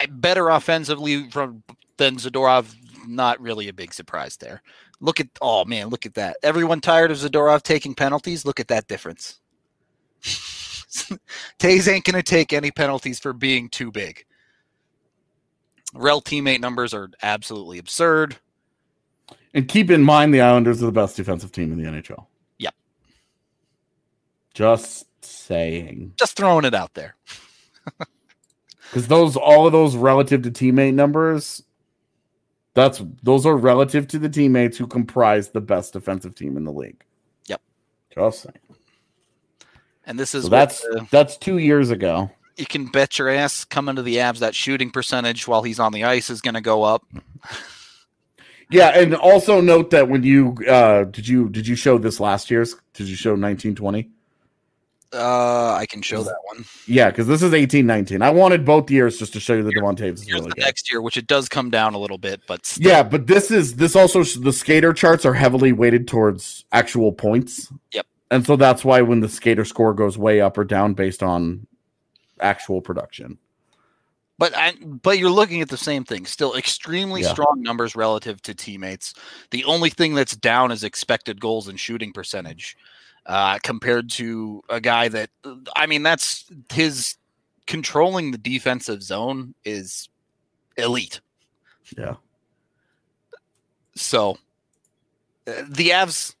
I 0.00 0.06
better 0.06 0.48
offensively 0.48 1.28
from 1.30 1.62
than 1.96 2.16
Zadorov. 2.16 2.74
Not 3.06 3.40
really 3.40 3.68
a 3.68 3.72
big 3.72 3.92
surprise 3.92 4.36
there. 4.36 4.62
Look 5.00 5.20
at 5.20 5.28
oh 5.40 5.64
man, 5.64 5.88
look 5.88 6.06
at 6.06 6.14
that. 6.14 6.36
Everyone 6.42 6.80
tired 6.80 7.10
of 7.10 7.18
Zadorov 7.18 7.62
taking 7.62 7.94
penalties. 7.94 8.44
Look 8.44 8.60
at 8.60 8.68
that 8.68 8.88
difference. 8.88 9.40
Toews 11.58 11.88
ain't 11.88 12.04
gonna 12.04 12.22
take 12.22 12.52
any 12.52 12.70
penalties 12.70 13.18
for 13.18 13.32
being 13.32 13.68
too 13.68 13.90
big. 13.90 14.24
Rel 15.94 16.20
teammate 16.20 16.60
numbers 16.60 16.92
are 16.92 17.10
absolutely 17.22 17.78
absurd. 17.78 18.36
And 19.54 19.68
keep 19.68 19.90
in 19.90 20.02
mind 20.02 20.34
the 20.34 20.40
Islanders 20.40 20.82
are 20.82 20.86
the 20.86 20.92
best 20.92 21.16
defensive 21.16 21.52
team 21.52 21.72
in 21.72 21.82
the 21.82 21.88
NHL. 21.88 22.26
Yep. 22.58 22.74
Just 24.52 25.06
saying. 25.24 26.12
Just 26.16 26.36
throwing 26.36 26.64
it 26.64 26.74
out 26.74 26.94
there. 26.94 27.14
Because 28.88 29.06
those 29.06 29.36
all 29.36 29.66
of 29.66 29.72
those 29.72 29.96
relative 29.96 30.42
to 30.42 30.50
teammate 30.50 30.94
numbers, 30.94 31.62
that's 32.78 33.02
those 33.22 33.44
are 33.44 33.56
relative 33.56 34.06
to 34.08 34.18
the 34.18 34.28
teammates 34.28 34.78
who 34.78 34.86
comprise 34.86 35.50
the 35.50 35.60
best 35.60 35.92
defensive 35.92 36.34
team 36.34 36.56
in 36.56 36.64
the 36.64 36.72
league. 36.72 37.02
Yep. 37.46 37.60
Just 38.14 38.42
saying. 38.42 38.56
And 40.06 40.18
this 40.18 40.34
is 40.34 40.44
So 40.44 40.50
that's 40.50 40.80
the- 40.80 41.06
that's 41.10 41.36
two 41.36 41.58
years 41.58 41.90
ago. 41.90 42.30
you 42.56 42.66
can 42.66 42.86
bet 42.86 43.18
your 43.18 43.28
ass 43.28 43.64
coming 43.64 43.96
to 43.96 44.02
the 44.02 44.16
Avs 44.16 44.38
that 44.38 44.54
shooting 44.54 44.90
percentage 44.90 45.46
while 45.46 45.62
he's 45.62 45.78
on 45.78 45.92
the 45.92 46.04
ice 46.04 46.30
is 46.30 46.40
going 46.40 46.54
to 46.54 46.60
go 46.60 46.82
up. 46.84 47.04
Yeah, 48.70 48.88
and 49.00 49.14
also 49.14 49.62
note 49.62 49.88
that 49.92 50.10
when 50.10 50.22
you 50.24 50.54
uh 50.68 51.04
did 51.04 51.26
you 51.26 51.48
did 51.48 51.66
you 51.66 51.74
show 51.74 51.96
this 51.96 52.20
last 52.20 52.50
year's? 52.50 52.76
Did 52.92 53.06
you 53.08 53.16
show 53.16 53.34
nineteen 53.34 53.74
twenty? 53.74 54.10
Uh, 55.12 55.72
I 55.72 55.86
can 55.86 56.02
show 56.02 56.22
that 56.22 56.36
one. 56.52 56.66
Yeah, 56.86 57.08
because 57.10 57.26
this 57.26 57.42
is 57.42 57.54
eighteen 57.54 57.86
nineteen. 57.86 58.20
I 58.20 58.28
wanted 58.30 58.64
both 58.66 58.90
years 58.90 59.18
just 59.18 59.32
to 59.32 59.40
show 59.40 59.54
you 59.54 59.62
the 59.62 59.70
Devon 59.72 59.96
Toews 59.96 60.22
Here's 60.22 60.26
really 60.32 60.48
the 60.50 60.54
good. 60.56 60.64
next 60.64 60.90
year, 60.90 61.00
which 61.00 61.16
it 61.16 61.26
does 61.26 61.48
come 61.48 61.70
down 61.70 61.94
a 61.94 61.98
little 61.98 62.18
bit, 62.18 62.42
but 62.46 62.66
still, 62.66 62.90
Yeah, 62.90 63.02
but 63.02 63.26
this 63.26 63.50
is 63.50 63.76
this 63.76 63.96
also 63.96 64.22
the 64.22 64.52
skater 64.52 64.92
charts 64.92 65.24
are 65.24 65.32
heavily 65.32 65.72
weighted 65.72 66.08
towards 66.08 66.66
actual 66.72 67.12
points. 67.12 67.72
Yep. 67.92 68.06
And 68.30 68.44
so 68.44 68.56
that's 68.56 68.84
why 68.84 69.00
when 69.00 69.20
the 69.20 69.28
skater 69.30 69.64
score 69.64 69.94
goes 69.94 70.18
way 70.18 70.42
up 70.42 70.58
or 70.58 70.64
down 70.64 70.92
based 70.92 71.22
on 71.22 71.66
actual 72.40 72.82
production. 72.82 73.38
but 74.38 74.54
I, 74.54 74.74
but 74.82 75.18
you're 75.18 75.30
looking 75.30 75.62
at 75.62 75.70
the 75.70 75.78
same 75.78 76.04
thing. 76.04 76.26
Still, 76.26 76.54
extremely 76.54 77.22
Yeah. 77.22 77.30
strong 77.32 77.62
numbers 77.62 77.96
relative 77.96 78.42
to 78.42 78.54
teammates. 78.54 79.14
The 79.50 79.64
only 79.64 79.88
thing 79.88 80.14
that's 80.14 80.36
down 80.36 80.70
is 80.70 80.84
expected 80.84 81.40
goals 81.40 81.66
and 81.66 81.80
shooting 81.80 82.12
percentage, 82.12 82.76
uh, 83.28 83.58
compared 83.62 84.10
to 84.10 84.62
a 84.70 84.80
guy 84.80 85.08
that 85.08 85.30
I 85.76 85.86
mean, 85.86 86.02
that's 86.02 86.50
his 86.72 87.16
controlling 87.66 88.32
the 88.32 88.38
defensive 88.38 89.02
zone 89.02 89.54
is 89.64 90.08
elite. 90.76 91.20
Yeah. 91.96 92.14
So 93.94 94.38
uh, 95.46 95.62
the 95.68 95.90
Avs, 95.90 96.34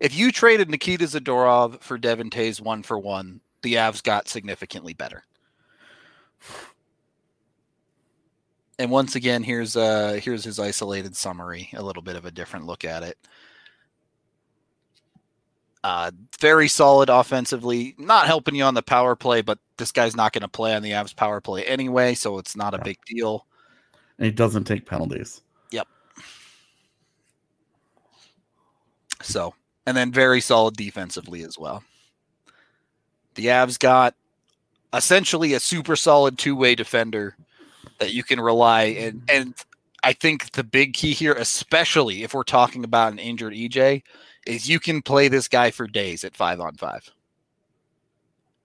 if 0.00 0.16
you 0.16 0.32
traded 0.32 0.70
Nikita 0.70 1.04
Zadorov 1.04 1.82
for 1.82 1.98
Devon 1.98 2.30
Toews 2.30 2.60
one 2.60 2.82
for 2.82 2.98
one, 2.98 3.40
the 3.60 3.74
Avs 3.74 4.02
got 4.02 4.28
significantly 4.28 4.94
better. 4.94 5.24
And 8.78 8.90
once 8.90 9.14
again, 9.14 9.42
here's 9.42 9.76
uh 9.76 10.18
here's 10.22 10.42
his 10.42 10.58
isolated 10.58 11.14
summary, 11.14 11.68
a 11.74 11.82
little 11.82 12.02
bit 12.02 12.16
of 12.16 12.24
a 12.24 12.30
different 12.30 12.64
look 12.66 12.84
at 12.84 13.02
it. 13.02 13.18
Uh, 15.84 16.12
very 16.40 16.68
solid 16.68 17.08
offensively, 17.08 17.94
not 17.98 18.26
helping 18.26 18.54
you 18.54 18.62
on 18.62 18.74
the 18.74 18.82
power 18.82 19.16
play, 19.16 19.42
but 19.42 19.58
this 19.78 19.90
guy's 19.90 20.14
not 20.14 20.32
going 20.32 20.42
to 20.42 20.48
play 20.48 20.74
on 20.76 20.82
the 20.82 20.92
Avs 20.92 21.14
power 21.14 21.40
play 21.40 21.64
anyway, 21.64 22.14
so 22.14 22.38
it's 22.38 22.54
not 22.54 22.72
a 22.72 22.76
Yeah. 22.76 22.84
big 22.84 22.98
deal. 23.04 23.46
And 24.18 24.26
he 24.26 24.30
doesn't 24.30 24.64
take 24.64 24.86
penalties. 24.86 25.40
Yep. 25.72 25.88
So, 29.22 29.54
and 29.86 29.96
then 29.96 30.12
very 30.12 30.40
solid 30.40 30.76
defensively 30.76 31.42
as 31.42 31.58
well. 31.58 31.82
The 33.34 33.46
Avs 33.46 33.78
got 33.78 34.14
essentially 34.92 35.54
a 35.54 35.60
super 35.60 35.96
solid 35.96 36.38
two-way 36.38 36.74
defender 36.74 37.36
that 37.98 38.12
you 38.12 38.22
can 38.22 38.40
rely 38.40 38.82
and 38.82 39.22
and 39.28 39.54
I 40.04 40.12
think 40.12 40.52
the 40.52 40.64
big 40.64 40.94
key 40.94 41.12
here, 41.12 41.32
especially 41.32 42.24
if 42.24 42.34
we're 42.34 42.42
talking 42.42 42.82
about 42.84 43.12
an 43.12 43.18
injured 43.20 43.52
EJ, 43.54 44.02
is 44.46 44.68
you 44.68 44.80
can 44.80 45.02
play 45.02 45.28
this 45.28 45.48
guy 45.48 45.70
for 45.70 45.86
days 45.86 46.24
at 46.24 46.36
five 46.36 46.60
on 46.60 46.74
five. 46.74 47.08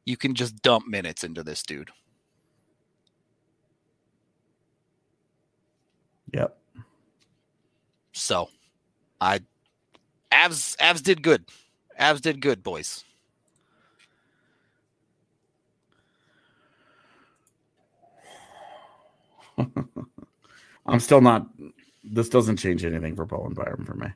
You 0.06 0.18
can 0.18 0.34
just 0.36 0.62
dump 0.62 0.88
minutes 0.88 1.24
into 1.24 1.44
this 1.44 1.64
dude. 1.64 1.92
Yep. 6.34 6.58
So, 8.14 8.50
I 9.22 9.40
Avs 10.32 10.76
Avs 10.78 11.04
did 11.04 11.22
good. 11.22 11.46
Avs 12.00 12.22
did 12.22 12.42
good, 12.42 12.64
boys. 12.64 13.04
I'm 20.86 21.00
still 21.00 21.22
not 21.22 21.48
this 22.04 22.30
doesn't 22.30 22.58
change 22.58 22.86
anything 22.86 23.16
for 23.16 23.26
Bowen 23.26 23.54
Byram 23.54 23.86
for 23.86 23.96
me. 23.96 24.08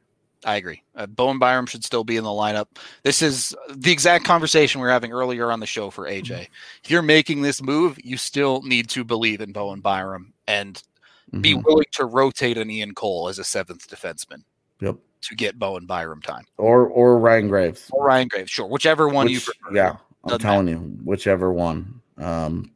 I 0.44 0.56
agree. 0.56 0.82
Uh, 0.96 1.06
Bowen 1.06 1.38
Byram 1.40 1.68
should 1.68 1.84
still 1.84 2.04
be 2.04 2.18
in 2.18 2.24
the 2.24 2.30
lineup. 2.30 2.66
This 3.04 3.22
is 3.22 3.56
the 3.70 3.92
exact 3.92 4.26
conversation 4.26 4.82
we 4.82 4.88
were 4.88 4.92
having 4.92 5.12
earlier 5.14 5.52
on 5.52 5.60
the 5.60 5.68
show 5.68 5.90
for 5.92 6.06
AJ. 6.08 6.48
If 6.84 6.90
you're 6.90 7.04
making 7.04 7.44
this 7.44 7.62
move, 7.62 8.00
you 8.04 8.18
still 8.18 8.62
need 8.64 8.90
to 8.90 9.04
believe 9.04 9.40
in 9.42 9.52
Bowen 9.52 9.82
Byram 9.82 10.34
and 10.48 10.82
be 11.42 11.54
Mhm. 11.54 11.64
willing 11.64 11.86
to 11.92 12.06
rotate 12.06 12.58
an 12.58 12.70
Ian 12.72 12.96
Cole 12.96 13.28
as 13.28 13.38
a 13.40 13.44
seventh 13.44 13.88
defenseman 13.88 14.44
Yep. 14.80 14.96
to 15.22 15.36
get 15.36 15.60
Bowen 15.60 15.86
Byram 15.86 16.22
time. 16.22 16.46
Or 16.58 16.88
or 16.88 17.20
Ryan 17.20 17.48
Graves. 17.48 17.88
Or 17.92 18.06
Ryan 18.06 18.28
Graves, 18.28 18.50
sure, 18.50 18.66
whichever 18.68 19.08
one 19.08 19.30
you 19.30 19.36
Which- 19.38 19.46
prefer. 19.60 19.76
yeah, 19.76 19.90
I'm 20.24 20.28
Doesn't 20.28 20.42
telling 20.42 20.68
you, 20.68 20.78
whichever 21.04 21.54
one. 21.54 22.02
Um, 22.18 22.72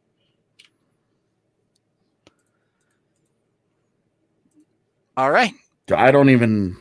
All 5.18 5.32
right. 5.32 5.54
I 5.96 6.12
don't 6.12 6.30
even. 6.30 6.78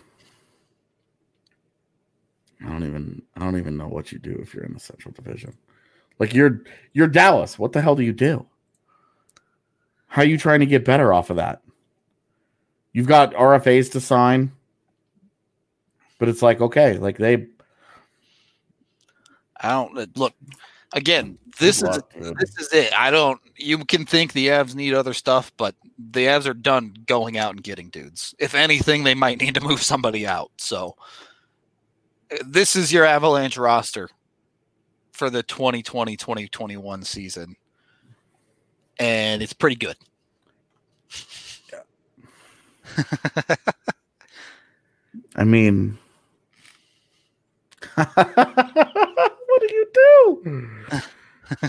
I 2.64 2.68
don't 2.68 2.86
even. 2.86 3.22
I 3.36 3.40
don't 3.40 3.58
even 3.58 3.76
know 3.76 3.88
what 3.88 4.10
you 4.10 4.18
do 4.18 4.38
if 4.40 4.54
you're 4.54 4.64
in 4.64 4.72
the 4.72 4.80
Central 4.80 5.12
Division. 5.12 5.54
Like 6.18 6.32
you're 6.32 6.62
you're 6.92 7.08
Dallas. 7.08 7.58
What 7.58 7.72
the 7.72 7.82
hell 7.82 7.94
do 7.94 8.02
you 8.02 8.12
do? 8.12 8.46
How 10.06 10.22
are 10.22 10.26
you 10.26 10.38
trying 10.38 10.60
to 10.60 10.66
get 10.66 10.84
better 10.84 11.12
off 11.12 11.30
of 11.30 11.36
that? 11.36 11.60
You've 12.92 13.08
got 13.08 13.34
RFAs 13.34 13.90
to 13.92 14.00
sign, 14.00 14.52
but 16.18 16.28
it's 16.28 16.42
like 16.42 16.60
okay, 16.60 16.96
like 16.96 17.18
they. 17.18 17.46
I 19.60 19.70
don't 19.70 19.98
uh, 19.98 20.06
look 20.14 20.34
again. 20.92 21.38
This 21.58 21.82
is 21.82 21.98
this 22.14 22.58
is 22.58 22.72
it. 22.72 22.92
I 22.98 23.10
don't. 23.10 23.40
You 23.56 23.84
can 23.84 24.06
think 24.06 24.32
the 24.32 24.48
Avs 24.48 24.74
need 24.74 24.94
other 24.94 25.14
stuff, 25.14 25.52
but 25.56 25.74
the 25.98 26.26
Avs 26.26 26.46
are 26.46 26.54
done 26.54 26.94
going 27.06 27.36
out 27.36 27.52
and 27.52 27.62
getting 27.62 27.90
dudes. 27.90 28.34
If 28.38 28.54
anything, 28.54 29.04
they 29.04 29.14
might 29.14 29.40
need 29.40 29.54
to 29.54 29.60
move 29.60 29.82
somebody 29.82 30.26
out. 30.26 30.50
So 30.56 30.96
this 32.44 32.76
is 32.76 32.92
your 32.92 33.04
Avalanche 33.04 33.56
roster 33.56 34.08
for 35.12 35.30
the 35.30 35.42
2020-2021 35.42 37.04
season, 37.04 37.56
and 38.98 39.42
it's 39.42 39.52
pretty 39.52 39.76
good. 39.76 39.96
I 45.36 45.44
mean, 45.44 45.98
what 47.94 49.60
do 49.60 49.68
you 49.70 49.86
do? 49.94 50.70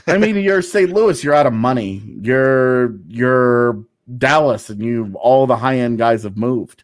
I 0.07 0.17
mean, 0.17 0.37
you're 0.37 0.61
St. 0.61 0.91
Louis. 0.91 1.23
You're 1.23 1.33
out 1.33 1.45
of 1.45 1.53
money. 1.53 2.01
You're 2.21 2.95
you're 3.07 3.83
Dallas, 4.17 4.69
and 4.69 4.81
you 4.81 5.13
all 5.19 5.47
the 5.47 5.57
high 5.57 5.77
end 5.79 5.97
guys 5.97 6.23
have 6.23 6.37
moved. 6.37 6.83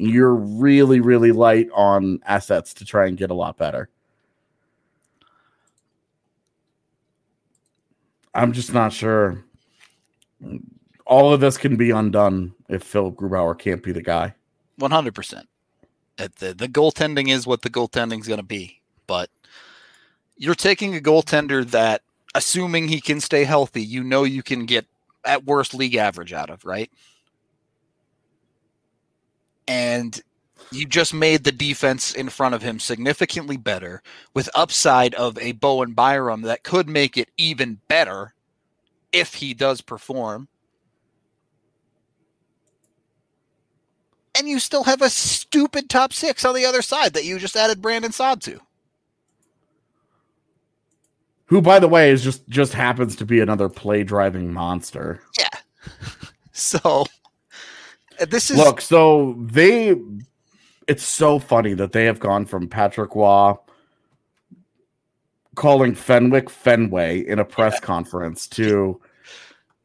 You're 0.00 0.34
really 0.34 1.00
really 1.00 1.30
light 1.32 1.68
on 1.74 2.20
assets 2.24 2.72
to 2.74 2.84
try 2.84 3.06
and 3.06 3.18
get 3.18 3.30
a 3.30 3.34
lot 3.34 3.58
better. 3.58 3.90
I'm 8.34 8.52
just 8.52 8.72
not 8.72 8.92
sure. 8.92 9.44
all 11.06 11.32
of 11.32 11.40
this 11.40 11.58
can 11.58 11.76
be 11.76 11.90
undone 11.90 12.54
if 12.68 12.84
Philipp 12.84 13.16
Grubauer 13.16 13.58
can't 13.58 13.82
be 13.82 13.92
the 13.92 14.02
guy. 14.02 14.34
One 14.76 14.92
hundred 14.92 15.14
percent. 15.14 15.48
The 16.16 16.54
the 16.54 16.68
goaltending 16.68 17.28
is 17.28 17.46
what 17.46 17.62
the 17.62 17.70
goaltending 17.70 18.20
is 18.20 18.28
going 18.28 18.40
to 18.40 18.46
be, 18.46 18.80
but 19.06 19.28
you're 20.36 20.54
taking 20.54 20.96
a 20.96 21.00
goaltender 21.00 21.68
that, 21.70 22.02
assuming 22.34 22.88
he 22.88 23.00
can 23.00 23.20
stay 23.20 23.44
healthy, 23.44 23.82
you 23.82 24.04
know 24.04 24.24
you 24.24 24.42
can 24.42 24.64
get 24.66 24.86
at 25.24 25.44
worst 25.44 25.74
league 25.74 25.96
average 25.96 26.32
out 26.32 26.48
of, 26.48 26.64
right? 26.64 26.90
And 29.70 30.20
you 30.72 30.84
just 30.84 31.14
made 31.14 31.44
the 31.44 31.52
defense 31.52 32.12
in 32.12 32.28
front 32.28 32.56
of 32.56 32.62
him 32.62 32.80
significantly 32.80 33.56
better 33.56 34.02
with 34.34 34.50
upside 34.52 35.14
of 35.14 35.38
a 35.38 35.52
Bowen 35.52 35.92
Byram 35.92 36.42
that 36.42 36.64
could 36.64 36.88
make 36.88 37.16
it 37.16 37.28
even 37.36 37.78
better 37.86 38.34
if 39.12 39.34
he 39.34 39.54
does 39.54 39.80
perform. 39.80 40.48
And 44.36 44.48
you 44.48 44.58
still 44.58 44.82
have 44.82 45.02
a 45.02 45.08
stupid 45.08 45.88
top 45.88 46.12
six 46.12 46.44
on 46.44 46.56
the 46.56 46.66
other 46.66 46.82
side 46.82 47.12
that 47.12 47.24
you 47.24 47.38
just 47.38 47.54
added 47.54 47.80
Brandon 47.80 48.10
Saad 48.10 48.42
to. 48.42 48.60
Who, 51.46 51.62
by 51.62 51.78
the 51.78 51.86
way, 51.88 52.10
is 52.10 52.24
just 52.24 52.48
just 52.48 52.72
happens 52.72 53.14
to 53.16 53.24
be 53.24 53.38
another 53.38 53.68
play 53.68 54.02
driving 54.02 54.52
monster. 54.52 55.20
Yeah. 55.38 55.48
So 56.52 57.06
this 58.28 58.50
is 58.50 58.56
Look, 58.56 58.80
so 58.80 59.36
they 59.38 59.94
it's 60.86 61.04
so 61.04 61.38
funny 61.38 61.74
that 61.74 61.92
they 61.92 62.04
have 62.06 62.20
gone 62.20 62.46
from 62.46 62.68
Patrick 62.68 63.14
Roy 63.14 63.54
calling 65.54 65.94
Fenwick 65.94 66.48
Fenway 66.50 67.20
in 67.26 67.38
a 67.38 67.44
press 67.44 67.80
conference 67.80 68.46
to 68.48 69.00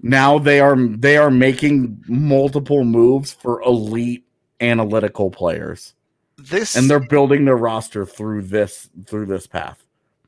now 0.02 0.38
they 0.40 0.60
are 0.60 0.76
they 0.76 1.18
are 1.18 1.32
making 1.32 2.04
multiple 2.08 2.84
moves 2.84 3.32
for 3.32 3.62
elite 3.64 4.26
analytical 4.62 5.30
players 5.32 5.94
this 6.38 6.76
and 6.76 6.90
they're 6.90 7.00
building 7.00 7.46
their 7.46 7.58
roster 7.58 8.06
through 8.06 8.42
this 8.42 8.90
through 9.08 9.26
this 9.26 9.48
path. 9.48 9.84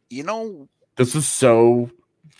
you 0.09 0.23
know 0.23 0.67
This 0.95 1.15
is 1.15 1.27
so 1.27 1.89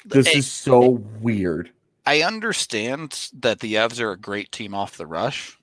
this 0.05 0.27
Hey, 0.27 0.39
is 0.39 0.51
so 0.51 0.89
weird. 1.21 1.71
I 2.05 2.21
understand 2.23 3.29
that 3.33 3.59
the 3.59 3.75
Avs 3.75 3.99
are 3.99 4.11
a 4.11 4.17
great 4.17 4.51
team 4.51 4.73
off 4.73 4.95
the 4.97 5.05
rush, 5.05 5.56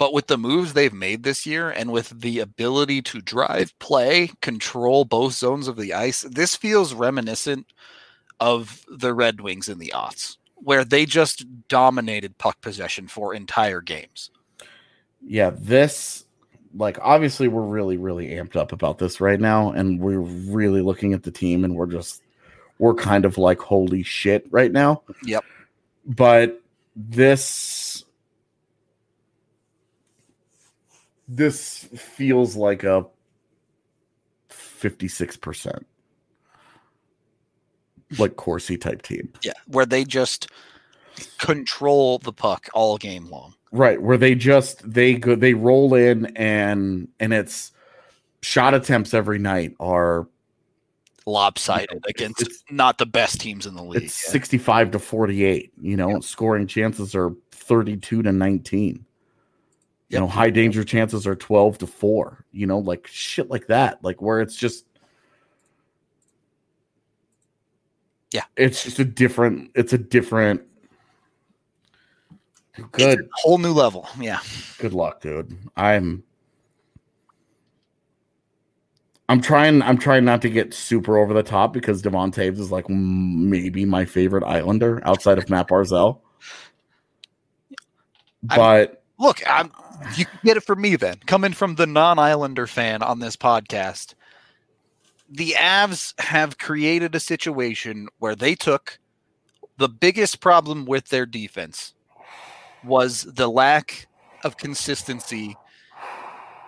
but 0.00 0.14
with 0.14 0.28
the 0.28 0.38
moves 0.38 0.72
they've 0.72 0.94
made 0.94 1.24
this 1.24 1.44
year 1.44 1.68
and 1.68 1.92
with 1.92 2.22
the 2.22 2.38
ability 2.38 3.02
to 3.02 3.20
drive 3.20 3.78
play, 3.80 4.30
control 4.40 5.04
both 5.04 5.34
zones 5.34 5.68
of 5.68 5.76
the 5.76 5.92
ice, 5.92 6.22
this 6.22 6.56
feels 6.56 6.94
reminiscent 6.94 7.66
of 8.40 8.86
the 8.88 9.12
Red 9.12 9.42
Wings 9.42 9.68
in 9.68 9.78
the 9.78 9.92
aughts, 9.94 10.38
where 10.54 10.86
they 10.86 11.04
just 11.04 11.44
dominated 11.68 12.38
puck 12.38 12.62
possession 12.62 13.08
for 13.08 13.34
entire 13.34 13.82
games. 13.82 14.30
yeah, 15.22 15.50
this 15.54 16.24
like 16.74 16.98
obviously 17.02 17.48
we're 17.48 17.60
really 17.60 17.98
really 17.98 18.28
amped 18.28 18.56
up 18.56 18.72
about 18.72 18.96
this 18.96 19.20
right 19.20 19.40
now 19.40 19.72
and 19.72 20.00
we're 20.00 20.20
really 20.20 20.80
looking 20.80 21.12
at 21.12 21.24
the 21.24 21.30
team 21.30 21.62
and 21.62 21.74
we're 21.74 21.84
just 21.84 22.22
we're 22.78 22.94
kind 22.94 23.26
of 23.26 23.36
like 23.36 23.58
holy 23.58 24.02
shit 24.02 24.46
right 24.50 24.72
now. 24.72 25.02
Yep. 25.24 25.44
But 26.06 26.62
this 26.96 27.89
this 31.32 31.84
feels 31.94 32.56
like 32.56 32.82
a 32.84 33.06
56% 34.50 35.84
like 38.18 38.36
Corsi 38.36 38.76
type 38.76 39.02
team. 39.02 39.32
Yeah, 39.42 39.52
where 39.66 39.86
they 39.86 40.02
just 40.04 40.48
control 41.38 42.18
the 42.18 42.32
puck 42.32 42.68
all 42.74 42.98
game 42.98 43.26
long. 43.30 43.54
Right, 43.72 44.02
where 44.02 44.16
they 44.16 44.34
just 44.34 44.82
they 44.90 45.14
go 45.14 45.36
they 45.36 45.54
roll 45.54 45.94
in 45.94 46.26
and 46.36 47.06
and 47.20 47.32
it's 47.32 47.70
shot 48.42 48.74
attempts 48.74 49.14
every 49.14 49.38
night 49.38 49.74
are 49.78 50.26
Lopsided 51.26 51.90
it's- 51.98 52.10
against 52.10 52.42
it's- 52.42 52.64
not 52.70 52.98
the 52.98 53.06
best 53.06 53.40
teams 53.40 53.66
in 53.66 53.76
the 53.76 53.84
league. 53.84 54.02
it's 54.04 54.14
65 54.14 54.90
to 54.92 54.98
48, 54.98 55.70
you 55.80 55.96
know, 55.96 56.18
scoring 56.20 56.66
chances 56.66 57.14
are 57.14 57.30
32 57.52 58.22
to 58.22 58.32
19. 58.32 59.04
You 60.10 60.18
know, 60.18 60.26
high 60.26 60.50
danger 60.50 60.82
chances 60.84 61.26
are 61.26 61.36
12 61.36 61.78
to 61.78 61.86
4, 61.86 62.44
you 62.50 62.66
know, 62.66 62.78
like 62.78 63.06
shit 63.06 63.48
like 63.48 63.68
that, 63.68 64.02
like 64.02 64.20
where 64.20 64.40
it's 64.40 64.56
just 64.56 64.84
Yeah. 68.32 68.44
It's 68.56 68.84
just 68.84 68.98
a 68.98 69.04
different 69.04 69.70
it's 69.74 69.92
a 69.92 69.98
different 69.98 70.62
good 72.92 73.20
a 73.20 73.28
whole 73.34 73.58
new 73.58 73.72
level. 73.72 74.08
Yeah. 74.18 74.40
good 74.78 74.92
luck, 74.92 75.20
dude. 75.20 75.56
I'm 75.76 76.24
I'm 79.28 79.40
trying 79.40 79.80
I'm 79.82 79.96
trying 79.96 80.24
not 80.24 80.42
to 80.42 80.50
get 80.50 80.74
super 80.74 81.18
over 81.18 81.32
the 81.32 81.44
top 81.44 81.72
because 81.72 82.02
Devon 82.02 82.32
Toews 82.32 82.58
is 82.58 82.72
like 82.72 82.88
maybe 82.88 83.84
my 83.84 84.04
favorite 84.04 84.42
Islander 84.42 85.00
outside 85.06 85.38
of 85.38 85.48
Matt 85.48 85.68
Barzal. 85.68 86.18
But 88.42 88.99
Look, 89.20 89.42
I'm 89.46 89.70
you 90.16 90.24
get 90.42 90.56
it 90.56 90.64
from 90.64 90.80
me 90.80 90.96
then. 90.96 91.16
Coming 91.26 91.52
from 91.52 91.74
the 91.74 91.86
non-Islander 91.86 92.66
fan 92.66 93.02
on 93.02 93.18
this 93.18 93.36
podcast, 93.36 94.14
the 95.28 95.54
Avs 95.58 96.18
have 96.20 96.58
created 96.58 97.14
a 97.14 97.20
situation 97.20 98.08
where 98.18 98.34
they 98.34 98.54
took 98.54 98.98
the 99.76 99.90
biggest 99.90 100.40
problem 100.40 100.86
with 100.86 101.08
their 101.08 101.26
defense 101.26 101.94
was 102.82 103.22
the 103.24 103.48
lack 103.48 104.08
of 104.42 104.56
consistency 104.56 105.54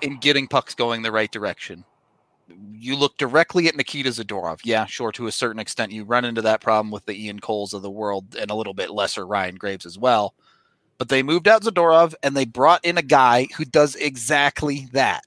in 0.03 0.19
getting 0.19 0.47
pucks 0.47 0.75
going 0.75 1.03
the 1.03 1.13
right 1.13 1.31
direction. 1.31 1.85
You 2.73 2.97
look 2.97 3.17
directly 3.17 3.67
at 3.67 3.77
Nikita 3.77 4.11
Zadorov. 4.11 4.61
Yeah, 4.63 4.85
sure, 4.85 5.11
to 5.13 5.27
a 5.27 5.33
certain 5.33 5.61
extent, 5.61 5.93
you 5.93 6.05
run 6.05 6.27
into 6.27 6.43
that 6.43 6.61
problem 6.61 6.91
with 6.91 7.07
the 7.07 7.25
Ian 7.25 7.41
Coles 7.41 7.73
of 7.73 7.81
the 7.81 7.91
world 7.91 8.37
and 8.39 8.51
a 8.51 8.55
little 8.55 8.75
bit 8.75 8.91
lesser 8.91 9.27
Ryan 9.27 9.57
Graves 9.57 9.87
as 9.87 9.99
well. 9.99 10.35
But 11.03 11.09
they 11.09 11.25
moved 11.25 11.49
out 11.49 11.65
Zadorov 11.65 12.15
and 12.23 12.37
they 12.37 12.45
brought 12.45 12.85
in 12.85 12.97
a 12.97 13.03
guy 13.03 13.49
who 13.57 13.65
does 13.65 13.97
exactly 13.97 14.87
that. 14.93 15.25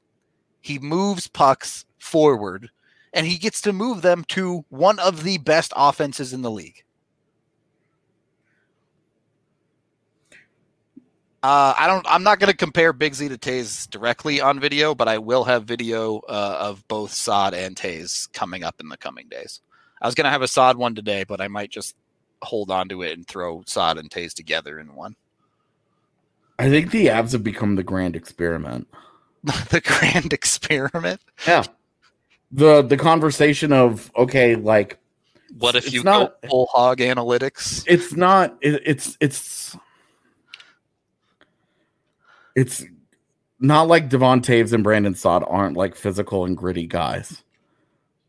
He 0.61 0.79
moves 0.79 1.27
pucks 1.27 1.83
forward 1.99 2.69
and 3.11 3.27
he 3.27 3.37
gets 3.37 3.59
to 3.63 3.73
move 3.73 4.01
them 4.01 4.23
to 4.29 4.63
one 4.69 4.99
of 4.99 5.23
the 5.23 5.37
best 5.37 5.73
offenses 5.75 6.31
in 6.31 6.43
the 6.43 6.49
league. 6.49 6.81
Uh, 11.43 11.73
I 11.77 11.87
don't. 11.87 12.05
I'm 12.09 12.23
not 12.23 12.39
going 12.39 12.51
to 12.51 12.55
compare 12.55 12.93
Big 12.93 13.13
Z 13.13 13.27
to 13.27 13.37
Toews 13.37 13.89
directly 13.89 14.39
on 14.39 14.61
video, 14.61 14.95
but 14.95 15.09
I 15.09 15.17
will 15.17 15.43
have 15.43 15.65
video 15.65 16.19
uh, 16.29 16.57
of 16.57 16.87
both 16.87 17.11
Saad 17.11 17.53
and 17.53 17.75
Toews 17.75 18.31
coming 18.31 18.63
up 18.63 18.79
in 18.79 18.87
the 18.87 18.95
coming 18.95 19.27
days. 19.27 19.59
I 20.01 20.05
was 20.07 20.15
going 20.15 20.23
to 20.23 20.31
have 20.31 20.41
a 20.41 20.47
Saad 20.47 20.77
one 20.77 20.95
today, 20.95 21.25
but 21.25 21.41
I 21.41 21.49
might 21.49 21.69
just 21.69 21.97
hold 22.43 22.71
on 22.71 22.87
to 22.87 23.01
it 23.01 23.17
and 23.17 23.27
throw 23.27 23.61
Saad 23.67 23.97
and 23.97 24.09
Toews 24.09 24.33
together 24.33 24.79
in 24.79 24.95
one. 24.95 25.17
I 26.57 26.69
think 26.69 26.91
the 26.91 27.07
Avs 27.07 27.33
have 27.33 27.43
become 27.43 27.75
the 27.75 27.83
grand 27.83 28.15
experiment. 28.15 28.87
the 29.43 29.81
grand 29.83 30.33
experiment. 30.33 31.21
Yeah. 31.47 31.63
The 32.51 32.81
the 32.81 32.97
conversation 32.97 33.73
of 33.73 34.11
okay, 34.15 34.55
like 34.55 34.97
What 35.57 35.75
if 35.75 35.91
you 35.91 36.03
not- 36.03 36.41
go 36.41 36.47
full 36.49 36.67
hog 36.71 36.99
analytics? 36.99 37.83
it's 37.87 38.13
not 38.15 38.55
it, 38.61 38.81
it's 38.85 39.17
it's 39.19 39.75
it's 42.55 42.83
not 43.59 43.87
like 43.87 44.09
Devon 44.09 44.41
Toews 44.41 44.73
and 44.73 44.83
Brandon 44.83 45.15
Saad 45.15 45.43
aren't 45.47 45.75
like 45.77 45.95
physical 45.95 46.45
and 46.45 46.55
gritty 46.55 46.87
guys. 46.87 47.43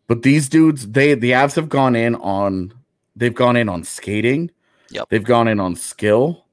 But 0.09 0.23
these 0.23 0.48
dudes, 0.48 0.89
they 0.90 1.15
the 1.15 1.32
Avs 1.32 1.55
have 1.57 1.69
gone 1.69 1.94
in 1.97 2.15
on 2.16 2.73
they've 3.15 3.35
gone 3.35 3.57
in 3.57 3.69
on 3.69 3.85
skating. 3.85 4.51
Yep. 4.90 5.09
They've 5.09 5.24
gone 5.24 5.48
in 5.48 5.61
on 5.61 5.74
skill. 5.77 6.44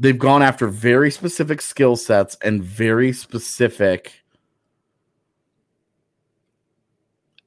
They've 0.00 0.18
gone 0.18 0.42
after 0.42 0.66
very 0.66 1.10
specific 1.10 1.60
skill 1.60 1.94
sets 1.94 2.34
and 2.42 2.64
very 2.64 3.12
specific 3.12 4.14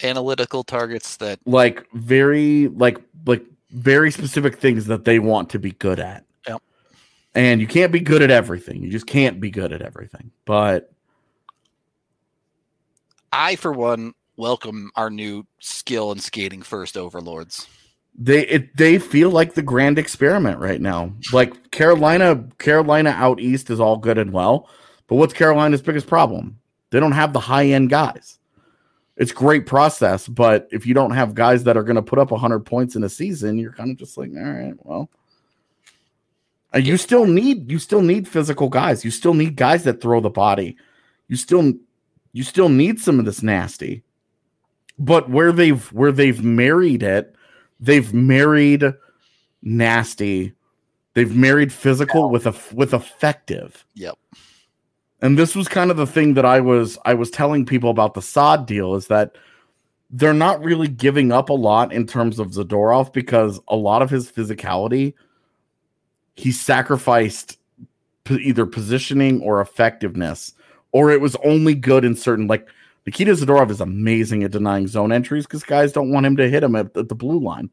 Analytical 0.03 0.63
targets 0.63 1.17
that 1.17 1.39
like 1.45 1.89
very 1.93 2.67
like 2.67 2.99
like 3.25 3.43
very 3.71 4.11
specific 4.11 4.59
things 4.59 4.85
that 4.87 5.05
they 5.05 5.17
want 5.17 5.49
to 5.51 5.59
be 5.59 5.71
good 5.71 5.99
at. 5.99 6.25
Yep. 6.47 6.61
And 7.35 7.61
you 7.61 7.67
can't 7.67 7.91
be 7.91 8.01
good 8.01 8.21
at 8.21 8.29
everything. 8.29 8.83
You 8.83 8.91
just 8.91 9.07
can't 9.07 9.39
be 9.39 9.49
good 9.49 9.71
at 9.71 9.81
everything. 9.81 10.31
But 10.45 10.91
I, 13.31 13.55
for 13.55 13.71
one, 13.71 14.13
welcome 14.35 14.91
our 14.95 15.09
new 15.09 15.47
skill 15.59 16.11
and 16.11 16.21
skating 16.21 16.61
first 16.61 16.97
overlords. 16.97 17.67
They 18.15 18.45
it 18.47 18.75
they 18.77 18.99
feel 18.99 19.31
like 19.31 19.53
the 19.53 19.61
grand 19.61 19.97
experiment 19.97 20.59
right 20.59 20.81
now. 20.81 21.13
Like 21.31 21.71
Carolina 21.71 22.47
Carolina 22.59 23.09
out 23.11 23.39
east 23.39 23.69
is 23.69 23.79
all 23.79 23.97
good 23.97 24.17
and 24.17 24.31
well, 24.31 24.69
but 25.07 25.15
what's 25.15 25.33
Carolina's 25.33 25.81
biggest 25.81 26.07
problem? 26.07 26.59
They 26.91 26.99
don't 26.99 27.11
have 27.13 27.33
the 27.33 27.39
high 27.39 27.67
end 27.67 27.89
guys. 27.89 28.37
It's 29.17 29.31
great 29.31 29.65
process, 29.65 30.27
but 30.27 30.67
if 30.71 30.85
you 30.85 30.93
don't 30.93 31.11
have 31.11 31.35
guys 31.35 31.63
that 31.65 31.77
are 31.77 31.83
going 31.83 31.97
to 31.97 32.01
put 32.01 32.17
up 32.17 32.31
100 32.31 32.61
points 32.61 32.95
in 32.95 33.03
a 33.03 33.09
season, 33.09 33.59
you're 33.59 33.71
kind 33.71 33.91
of 33.91 33.97
just 33.97 34.17
like, 34.17 34.31
all 34.35 34.43
right, 34.43 34.73
well, 34.79 35.09
Uh, 36.73 36.79
you 36.79 36.97
still 36.97 37.25
need 37.25 37.71
you 37.71 37.79
still 37.79 38.01
need 38.01 38.27
physical 38.27 38.69
guys. 38.69 39.05
You 39.05 39.11
still 39.11 39.33
need 39.33 39.55
guys 39.55 39.83
that 39.83 40.01
throw 40.01 40.19
the 40.19 40.29
body. 40.29 40.77
You 41.27 41.35
still 41.35 41.73
you 42.31 42.43
still 42.43 42.69
need 42.69 42.99
some 42.99 43.19
of 43.19 43.25
this 43.25 43.43
nasty. 43.43 44.03
But 44.99 45.29
where 45.29 45.51
they've 45.51 45.83
where 45.93 46.11
they've 46.11 46.43
married 46.43 47.03
it, 47.03 47.35
they've 47.79 48.13
married 48.13 48.93
nasty. 49.61 50.53
They've 51.13 51.35
married 51.35 51.71
physical 51.71 52.29
with 52.29 52.47
a 52.47 52.55
with 52.73 52.93
effective. 52.93 53.85
Yep. 53.95 54.17
And 55.21 55.37
this 55.37 55.55
was 55.55 55.67
kind 55.67 55.89
of 55.91 55.97
the 55.97 56.07
thing 56.07 56.33
that 56.33 56.45
I 56.45 56.59
was 56.59 56.97
I 57.05 57.13
was 57.13 57.29
telling 57.29 57.65
people 57.65 57.89
about 57.89 58.13
the 58.13 58.21
Saad 58.21 58.65
deal 58.65 58.95
is 58.95 59.07
that 59.07 59.35
they're 60.09 60.33
not 60.33 60.63
really 60.63 60.87
giving 60.87 61.31
up 61.31 61.49
a 61.49 61.53
lot 61.53 61.91
in 61.91 62.05
terms 62.05 62.39
of 62.39 62.51
Zadorov 62.51 63.13
because 63.13 63.59
a 63.67 63.75
lot 63.75 64.01
of 64.01 64.09
his 64.09 64.31
physicality 64.31 65.13
he 66.35 66.51
sacrificed 66.51 67.57
either 68.29 68.65
positioning 68.65 69.41
or 69.41 69.61
effectiveness, 69.61 70.53
or 70.91 71.11
it 71.11 71.21
was 71.21 71.35
only 71.43 71.75
good 71.75 72.05
in 72.05 72.15
certain 72.15 72.47
like 72.47 72.67
Nikita 73.05 73.31
Zadorov 73.31 73.69
is 73.69 73.81
amazing 73.81 74.43
at 74.43 74.51
denying 74.51 74.87
zone 74.87 75.11
entries 75.11 75.45
because 75.45 75.63
guys 75.63 75.91
don't 75.91 76.11
want 76.11 76.25
him 76.25 76.37
to 76.37 76.49
hit 76.49 76.63
him 76.63 76.75
at, 76.75 76.95
at 76.95 77.09
the 77.09 77.15
blue 77.15 77.39
line. 77.39 77.69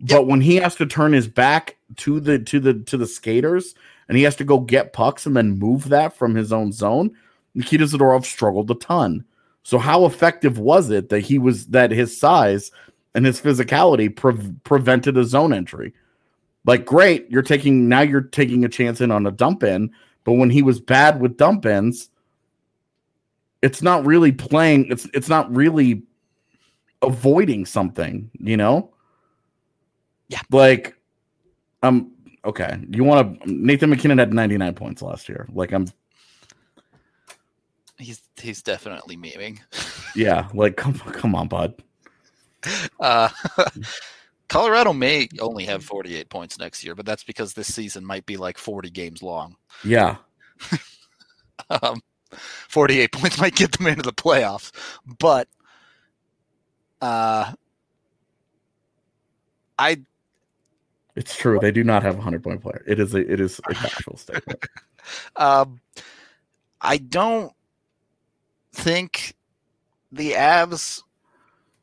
But 0.00 0.26
when 0.26 0.40
he 0.40 0.56
has 0.56 0.74
to 0.76 0.86
turn 0.86 1.12
his 1.12 1.28
back 1.28 1.76
to 1.96 2.18
the 2.18 2.38
to 2.40 2.58
the 2.58 2.74
to 2.74 2.96
the 2.96 3.06
skaters 3.06 3.74
and 4.08 4.18
he 4.18 4.24
has 4.24 4.36
to 4.36 4.44
go 4.44 4.58
get 4.58 4.92
pucks 4.92 5.24
and 5.24 5.36
then 5.36 5.58
move 5.58 5.88
that 5.90 6.16
from 6.16 6.34
his 6.34 6.52
own 6.52 6.72
zone, 6.72 7.16
Nikita 7.54 7.84
Zadorov 7.84 8.24
struggled 8.24 8.70
a 8.70 8.74
ton. 8.74 9.24
So 9.62 9.78
how 9.78 10.04
effective 10.04 10.58
was 10.58 10.90
it 10.90 11.08
that 11.08 11.20
he 11.20 11.38
was 11.38 11.66
that 11.66 11.90
his 11.90 12.18
size 12.18 12.72
and 13.14 13.24
his 13.24 13.40
physicality 13.40 14.14
pre- 14.14 14.52
prevented 14.64 15.16
a 15.16 15.24
zone 15.24 15.52
entry? 15.52 15.94
Like, 16.66 16.84
great, 16.84 17.30
you're 17.30 17.42
taking 17.42 17.88
now 17.88 18.00
you're 18.00 18.20
taking 18.22 18.64
a 18.64 18.68
chance 18.68 19.00
in 19.00 19.10
on 19.10 19.26
a 19.26 19.30
dump 19.30 19.62
in, 19.62 19.90
but 20.24 20.32
when 20.32 20.50
he 20.50 20.62
was 20.62 20.80
bad 20.80 21.20
with 21.20 21.36
dump 21.36 21.66
ins, 21.66 22.10
it's 23.64 23.80
not 23.80 24.04
really 24.04 24.30
playing. 24.30 24.86
It's 24.90 25.06
it's 25.14 25.28
not 25.28 25.50
really 25.54 26.02
avoiding 27.00 27.64
something, 27.64 28.30
you 28.38 28.58
know. 28.58 28.92
Yeah. 30.28 30.42
Like, 30.50 30.96
um, 31.82 32.12
okay, 32.44 32.78
you 32.90 33.04
want 33.04 33.42
to? 33.42 33.50
Nathan 33.50 33.88
MacKinnon 33.88 34.18
had 34.18 34.34
99 34.34 34.74
points 34.74 35.00
last 35.00 35.28
year. 35.30 35.48
Like, 35.52 35.72
I'm 35.72 35.86
He's 37.96 38.22
he's 38.36 38.62
definitely 38.62 39.16
memeing. 39.16 39.60
yeah, 40.14 40.48
like 40.52 40.76
come 40.76 40.94
come 40.94 41.34
on, 41.34 41.48
bud. 41.48 41.82
Uh, 43.00 43.30
Colorado 44.48 44.92
may 44.92 45.26
only 45.40 45.64
have 45.64 45.82
48 45.82 46.28
points 46.28 46.58
next 46.58 46.84
year, 46.84 46.94
but 46.94 47.06
that's 47.06 47.24
because 47.24 47.54
this 47.54 47.72
season 47.72 48.04
might 48.04 48.26
be 48.26 48.36
like 48.36 48.58
40 48.58 48.90
games 48.90 49.22
long. 49.22 49.56
Yeah, 49.84 50.16
Um, 51.70 52.00
48 52.36 53.12
points 53.12 53.38
might 53.38 53.54
get 53.54 53.72
them 53.72 53.86
into 53.86 54.02
the 54.02 54.12
playoffs, 54.12 54.72
but 55.18 55.48
uh, 57.00 57.52
I 59.78 60.00
it's 61.16 61.36
true. 61.36 61.58
They 61.60 61.70
do 61.70 61.84
not 61.84 62.02
have 62.02 62.18
a 62.18 62.22
hundred 62.22 62.42
point 62.42 62.62
player. 62.62 62.82
It 62.86 62.98
is 62.98 63.14
a 63.14 63.18
it 63.18 63.40
is 63.40 63.60
a 63.68 63.74
factual 63.74 64.16
statement. 64.16 64.64
um, 65.36 65.80
I 66.80 66.96
don't 66.96 67.52
think 68.72 69.34
the 70.10 70.32
Avs 70.32 71.02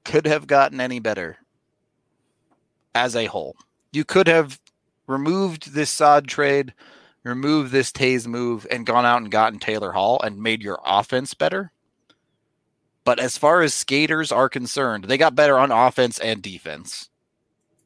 could 0.03 0.25
have 0.25 0.47
gotten 0.47 0.81
any 0.81 0.99
better 0.99 1.37
as 2.93 3.15
a 3.15 3.25
whole. 3.25 3.55
You 3.93 4.03
could 4.03 4.27
have 4.27 4.59
removed 5.07 5.73
this 5.73 5.89
Saad 5.89 6.27
trade, 6.27 6.73
removed 7.23 7.71
this 7.71 7.91
Toews 7.91 8.27
move, 8.27 8.65
and 8.71 8.85
gone 8.85 9.05
out 9.05 9.21
and 9.21 9.31
gotten 9.31 9.59
Taylor 9.59 9.91
Hall 9.91 10.19
and 10.23 10.41
made 10.41 10.61
your 10.61 10.79
offense 10.85 11.33
better. 11.33 11.71
But 13.03 13.19
as 13.19 13.37
far 13.37 13.61
as 13.61 13.73
skaters 13.73 14.31
are 14.31 14.49
concerned, 14.49 15.05
they 15.05 15.17
got 15.17 15.35
better 15.35 15.57
on 15.57 15.71
offense 15.71 16.19
and 16.19 16.41
defense. 16.41 17.09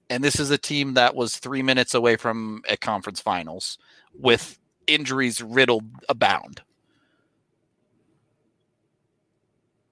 And 0.10 0.24
this 0.24 0.40
is 0.40 0.52
a 0.52 0.58
team 0.58 0.94
that 0.94 1.16
was 1.16 1.38
three 1.38 1.64
minutes 1.64 1.94
away 1.94 2.16
from 2.16 2.62
a 2.70 2.78
conference 2.78 3.20
finals 3.20 3.78
with 4.14 4.60
injuries 4.88 5.42
riddled 5.42 5.86
abound. 6.08 6.62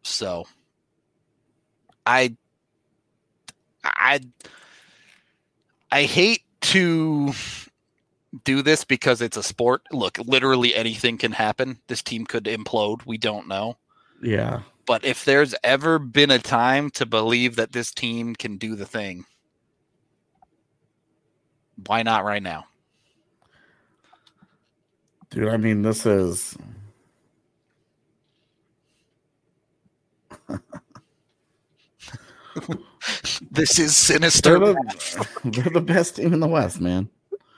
So 0.03 0.45
I 2.05 2.35
I 3.83 4.19
I 5.91 6.03
hate 6.03 6.43
to 6.61 7.33
do 8.45 8.61
this 8.61 8.83
because 8.85 9.21
it's 9.21 9.37
a 9.37 9.43
sport. 9.43 9.81
Look, 9.91 10.17
literally 10.19 10.73
anything 10.75 11.17
can 11.17 11.31
happen. 11.33 11.79
This 11.87 12.01
team 12.01 12.25
could 12.25 12.45
implode. 12.45 13.05
We 13.05 13.17
don't 13.17 13.47
know. 13.47 13.77
Yeah, 14.21 14.61
But 14.85 15.03
if 15.05 15.25
there's 15.25 15.53
ever 15.63 15.99
been 15.99 16.31
a 16.31 16.39
time 16.39 16.89
to 16.91 17.05
believe 17.05 17.55
that 17.57 17.71
this 17.73 17.91
team 17.91 18.35
can 18.35 18.57
do 18.57 18.75
the 18.75 18.85
thing, 18.85 19.25
why 21.87 22.03
not 22.03 22.23
right 22.25 22.43
now? 22.43 22.65
dude. 25.31 25.49
I 25.49 25.57
mean, 25.57 25.81
this 25.83 26.05
is 26.05 26.57
This 33.51 33.79
is 33.79 33.97
they're 34.43 34.59
sinister. 34.59 34.59
the, 34.59 35.27
they're 35.45 35.69
the 35.71 35.81
best 35.81 36.15
team 36.17 36.33
in 36.33 36.39
the 36.39 36.47
West, 36.47 36.81
man. 36.81 37.09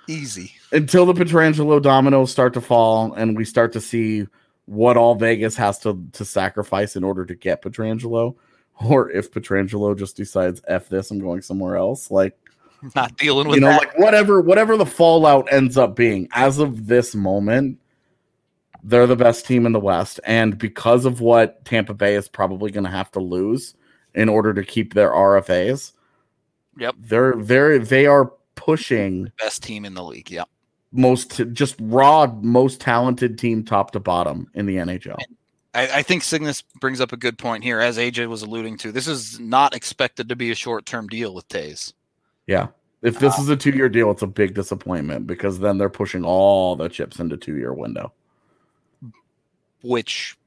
Easy. 0.07 0.53
Until 0.71 1.05
the 1.05 1.13
Pietrangelo 1.13 1.81
dominoes 1.81 2.31
start 2.31 2.53
to 2.53 2.61
fall 2.61 3.13
and 3.13 3.35
we 3.35 3.45
start 3.45 3.71
to 3.73 3.81
see 3.81 4.27
what 4.65 4.97
all 4.97 5.15
Vegas 5.15 5.55
has 5.55 5.79
to 5.79 6.03
to 6.13 6.25
sacrifice 6.25 6.95
in 6.95 7.03
order 7.03 7.25
to 7.25 7.35
get 7.35 7.61
Pietrangelo, 7.61 8.35
or 8.83 9.09
if 9.11 9.31
Pietrangelo 9.31 9.97
just 9.97 10.15
decides 10.17 10.61
f 10.67 10.89
this, 10.89 11.11
I'm 11.11 11.19
going 11.19 11.41
somewhere 11.41 11.75
else. 11.77 12.09
Like 12.11 12.37
Not 12.95 13.15
dealing 13.17 13.47
with 13.47 13.55
you 13.55 13.61
know, 13.61 13.69
that. 13.69 13.79
like 13.79 13.99
whatever 13.99 14.41
whatever 14.41 14.77
the 14.77 14.85
fallout 14.85 15.51
ends 15.51 15.77
up 15.77 15.95
being, 15.95 16.27
as 16.33 16.59
of 16.59 16.87
this 16.87 17.15
moment, 17.15 17.79
they're 18.83 19.07
the 19.07 19.15
best 19.15 19.45
team 19.45 19.65
in 19.65 19.71
the 19.71 19.79
West, 19.79 20.19
and 20.25 20.57
because 20.57 21.05
of 21.05 21.21
what 21.21 21.63
Tampa 21.65 21.93
Bay 21.93 22.15
is 22.15 22.27
probably 22.27 22.69
going 22.71 22.83
to 22.83 22.89
have 22.91 23.11
to 23.11 23.19
lose 23.19 23.73
in 24.13 24.29
order 24.29 24.53
to 24.53 24.63
keep 24.63 24.93
their 24.93 25.09
RFAs, 25.11 25.93
Yep. 26.77 26.95
they're 26.99 27.35
very 27.37 27.79
they 27.79 28.05
are 28.05 28.31
pushing 28.55 29.31
Best 29.39 29.63
team 29.63 29.85
in 29.85 29.93
the 29.93 30.03
league. 30.03 30.31
Yep. 30.31 30.49
most 30.91 31.41
just 31.53 31.75
raw 31.79 32.27
most 32.41 32.81
talented 32.81 33.37
team 33.37 33.63
top 33.63 33.91
to 33.91 33.99
bottom 33.99 34.49
in 34.53 34.65
the 34.65 34.77
NHL. 34.77 35.17
I, 35.73 35.99
I 35.99 36.01
think 36.01 36.23
Cygnus 36.23 36.61
brings 36.79 37.01
up 37.01 37.11
a 37.11 37.17
good 37.17 37.37
point 37.37 37.63
here, 37.63 37.79
as 37.79 37.97
AJ 37.97 38.27
was 38.27 38.41
alluding 38.41 38.77
to. 38.79 38.91
This 38.91 39.07
is 39.07 39.39
not 39.39 39.75
expected 39.75 40.29
to 40.29 40.35
be 40.35 40.51
a 40.51 40.55
short 40.55 40.85
term 40.85 41.07
deal 41.07 41.35
with 41.35 41.47
Toews. 41.49 41.93
Yeah. 42.47 42.67
If 43.01 43.19
this 43.19 43.37
is 43.37 43.49
a 43.49 43.55
two 43.55 43.71
year 43.71 43.89
deal, 43.89 44.09
it's 44.09 44.23
a 44.23 44.27
big 44.27 44.55
disappointment 44.55 45.27
because 45.27 45.59
then 45.59 45.77
they're 45.77 45.89
pushing 45.89 46.23
all 46.23 46.75
the 46.75 46.87
chips 46.87 47.19
into 47.19 47.37
two 47.37 47.57
year 47.57 47.73
window. 47.73 48.11
which 49.83 50.35
uh, 50.39 50.44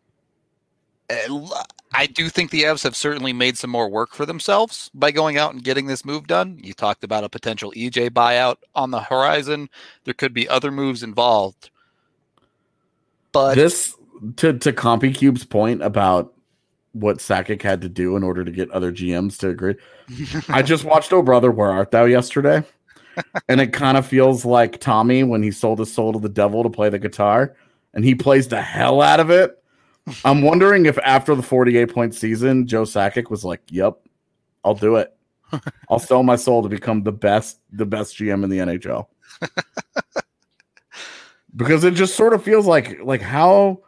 Uh, 1.10 1.48
I 1.93 2.06
do 2.06 2.28
think 2.28 2.51
the 2.51 2.64
Avs 2.64 2.85
have 2.85 2.94
certainly 2.94 3.32
made 3.32 3.56
some 3.56 3.70
more 3.70 3.89
work 3.89 4.14
for 4.14 4.26
themselves 4.26 4.90
by 4.93 5.10
going 5.10 5.39
out 5.39 5.55
and 5.55 5.64
getting 5.64 5.86
this 5.86 6.05
move 6.05 6.26
done. 6.26 6.59
You 6.62 6.74
talked 6.74 7.02
about 7.02 7.24
a 7.24 7.28
potential 7.28 7.72
EJ 7.76 8.10
buyout 8.10 8.56
on 8.74 8.90
the 8.90 9.01
horizon. 9.01 9.70
There 10.05 10.14
could 10.14 10.35
be 10.35 10.48
other 10.48 10.70
moves 10.70 11.02
involved. 11.02 11.70
But 13.32 13.55
this 13.55 13.94
to 14.36 14.52
to 14.59 14.72
Compy 14.72 15.14
Cube's 15.14 15.44
point 15.44 15.82
about 15.82 16.35
what 16.93 17.18
Sakic 17.18 17.62
had 17.62 17.80
to 17.82 17.89
do 17.89 18.16
in 18.16 18.22
order 18.22 18.44
to 18.44 18.51
get 18.51 18.70
other 18.70 18.93
GMs 18.93 19.39
to 19.39 19.48
agree. 19.48 19.76
I 20.48 20.62
just 20.62 20.85
watched 20.85 21.12
Oh 21.12 21.22
Brother, 21.22 21.51
Where 21.51 21.70
Art 21.70 21.90
Thou 21.90 22.05
yesterday. 22.05 22.64
and 23.48 23.60
it 23.60 23.72
kind 23.72 23.97
of 23.97 24.06
feels 24.06 24.44
like 24.44 24.80
Tommy 24.80 25.24
when 25.24 25.43
he 25.43 25.51
sold 25.51 25.80
his 25.80 25.93
soul 25.93 26.12
to 26.12 26.18
the 26.18 26.28
devil 26.28 26.62
to 26.62 26.70
play 26.70 26.89
the 26.89 26.98
guitar 26.98 27.56
and 27.94 28.05
he 28.05 28.14
plays 28.14 28.48
the 28.48 28.62
hell 28.62 29.01
out 29.01 29.20
of 29.20 29.30
it. 29.30 29.57
I'm 30.24 30.43
wondering 30.43 30.86
if 30.86 30.98
after 30.98 31.35
the 31.35 31.43
48 31.43 31.93
point 31.93 32.14
season, 32.14 32.66
Joe 32.66 32.82
Sakic 32.82 33.30
was 33.30 33.44
like, 33.44 33.62
Yep, 33.70 33.98
I'll 34.64 34.74
do 34.74 34.97
it. 34.97 35.14
I'll 35.90 35.98
sell 35.98 36.22
my 36.22 36.36
soul 36.36 36.62
to 36.62 36.68
become 36.68 37.02
the 37.02 37.12
best, 37.12 37.60
the 37.72 37.86
best 37.86 38.16
GM 38.16 38.44
in 38.44 38.51
the 38.51 38.59
NHL. 38.59 39.06
because 41.56 41.85
it 41.85 41.94
just 41.94 42.14
sort 42.16 42.35
of 42.35 42.43
feels 42.43 42.66
like 42.66 43.01
like 43.02 43.22
how 43.22 43.80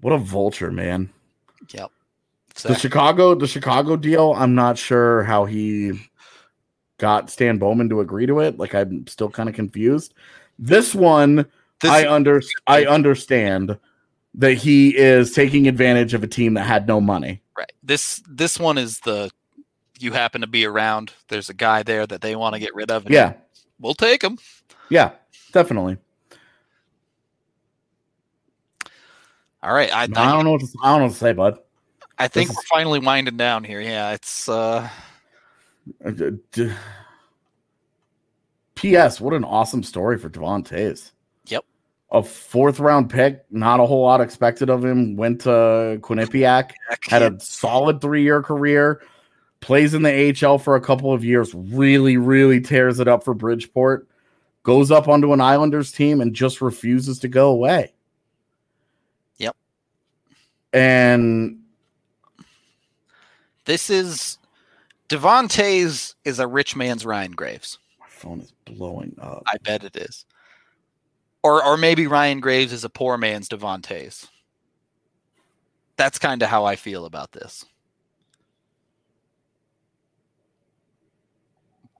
what 0.00 0.12
a 0.12 0.18
vulture, 0.18 0.70
man. 0.70 1.10
yep. 1.72 1.90
The 2.62 2.74
Chicago, 2.74 3.34
the 3.34 3.48
Chicago 3.48 3.96
deal. 3.96 4.32
I'm 4.36 4.54
not 4.54 4.78
sure 4.78 5.24
how 5.24 5.44
he 5.44 5.92
got 6.98 7.30
Stan 7.30 7.58
Bowman 7.58 7.88
to 7.88 8.00
agree 8.00 8.26
to 8.26 8.40
it. 8.40 8.58
Like 8.58 8.74
I'm 8.74 9.06
still 9.06 9.30
kind 9.30 9.48
of 9.48 9.54
confused. 9.54 10.14
This 10.58 10.94
one, 10.94 11.46
This- 11.80 11.90
I 11.90 12.08
under 12.08 12.42
I 12.66 12.84
understand 12.84 13.76
that 14.34 14.54
he 14.54 14.96
is 14.96 15.32
taking 15.32 15.68
advantage 15.68 16.14
of 16.14 16.22
a 16.22 16.26
team 16.26 16.54
that 16.54 16.64
had 16.64 16.86
no 16.88 17.00
money. 17.00 17.40
Right. 17.56 17.72
This 17.82 18.22
this 18.28 18.58
one 18.58 18.78
is 18.78 19.00
the 19.00 19.30
you 20.00 20.12
happen 20.12 20.40
to 20.40 20.46
be 20.46 20.64
around. 20.66 21.12
There's 21.28 21.48
a 21.50 21.54
guy 21.54 21.82
there 21.82 22.06
that 22.06 22.20
they 22.20 22.34
want 22.36 22.54
to 22.54 22.60
get 22.60 22.74
rid 22.74 22.90
of. 22.90 23.08
Yeah, 23.08 23.34
we'll 23.78 23.94
take 23.94 24.22
him. 24.22 24.38
Yeah, 24.90 25.12
definitely. 25.52 25.98
All 29.62 29.72
right, 29.72 29.90
I, 29.94 30.02
I 30.02 30.06
don't 30.06 30.44
know 30.44 30.52
what 30.52 30.60
to, 30.60 30.66
I 30.82 30.90
don't 30.90 30.98
know 30.98 31.04
what 31.06 31.12
to 31.12 31.18
say, 31.18 31.32
bud. 31.32 31.58
I 32.18 32.28
think 32.28 32.48
This 32.48 32.56
we're 32.56 32.62
is- 32.62 32.68
finally 32.68 32.98
winding 32.98 33.36
down 33.36 33.64
here. 33.64 33.80
Yeah, 33.80 34.12
it's 34.12 34.48
uh 34.48 34.88
Uh, 36.04 36.10
P.S. 38.74 39.20
What 39.20 39.32
an 39.34 39.44
awesome 39.44 39.82
story 39.82 40.18
for 40.18 40.28
Devon 40.28 40.64
Toews. 40.64 41.12
A 42.14 42.22
fourth 42.22 42.78
round 42.78 43.10
pick, 43.10 43.44
not 43.50 43.80
a 43.80 43.86
whole 43.86 44.02
lot 44.02 44.20
expected 44.20 44.70
of 44.70 44.84
him. 44.84 45.16
Went 45.16 45.42
to 45.42 45.98
Quinnipiac, 46.00 46.70
had 47.02 47.22
a 47.22 47.38
solid 47.40 48.00
three 48.00 48.22
year 48.22 48.40
career, 48.40 49.02
plays 49.60 49.94
in 49.94 50.02
the 50.02 50.36
AHL 50.42 50.58
for 50.58 50.76
a 50.76 50.80
couple 50.80 51.12
of 51.12 51.24
years, 51.24 51.52
really, 51.54 52.16
really 52.16 52.60
tears 52.60 53.00
it 53.00 53.08
up 53.08 53.24
for 53.24 53.34
Bridgeport, 53.34 54.06
goes 54.62 54.92
up 54.92 55.08
onto 55.08 55.32
an 55.32 55.40
Islanders 55.40 55.90
team 55.90 56.20
and 56.20 56.34
just 56.34 56.60
refuses 56.60 57.18
to 57.18 57.28
go 57.28 57.50
away. 57.50 57.92
Yep. 59.38 59.56
And 60.72 61.64
this 63.64 63.90
is 63.90 64.38
Devon 65.08 65.48
Toews 65.48 66.14
is 66.24 66.38
a 66.38 66.46
rich 66.46 66.76
man's 66.76 67.04
Ryan 67.04 67.32
Graves. 67.32 67.78
my 67.98 68.06
phone 68.08 68.40
is 68.40 68.52
blowing 68.64 69.16
up. 69.20 69.42
I 69.46 69.56
bet 69.64 69.82
it 69.82 69.96
is. 69.96 70.24
Or 71.44 71.62
or 71.62 71.76
maybe 71.76 72.06
Ryan 72.06 72.40
Graves 72.40 72.72
is 72.72 72.84
a 72.84 72.88
poor 72.88 73.18
man's 73.18 73.48
Devon 73.48 73.82
Toews. 73.82 74.28
That's 75.96 76.18
kind 76.18 76.42
of 76.42 76.48
how 76.48 76.64
I 76.64 76.74
feel 76.74 77.04
about 77.04 77.32
this. 77.32 77.66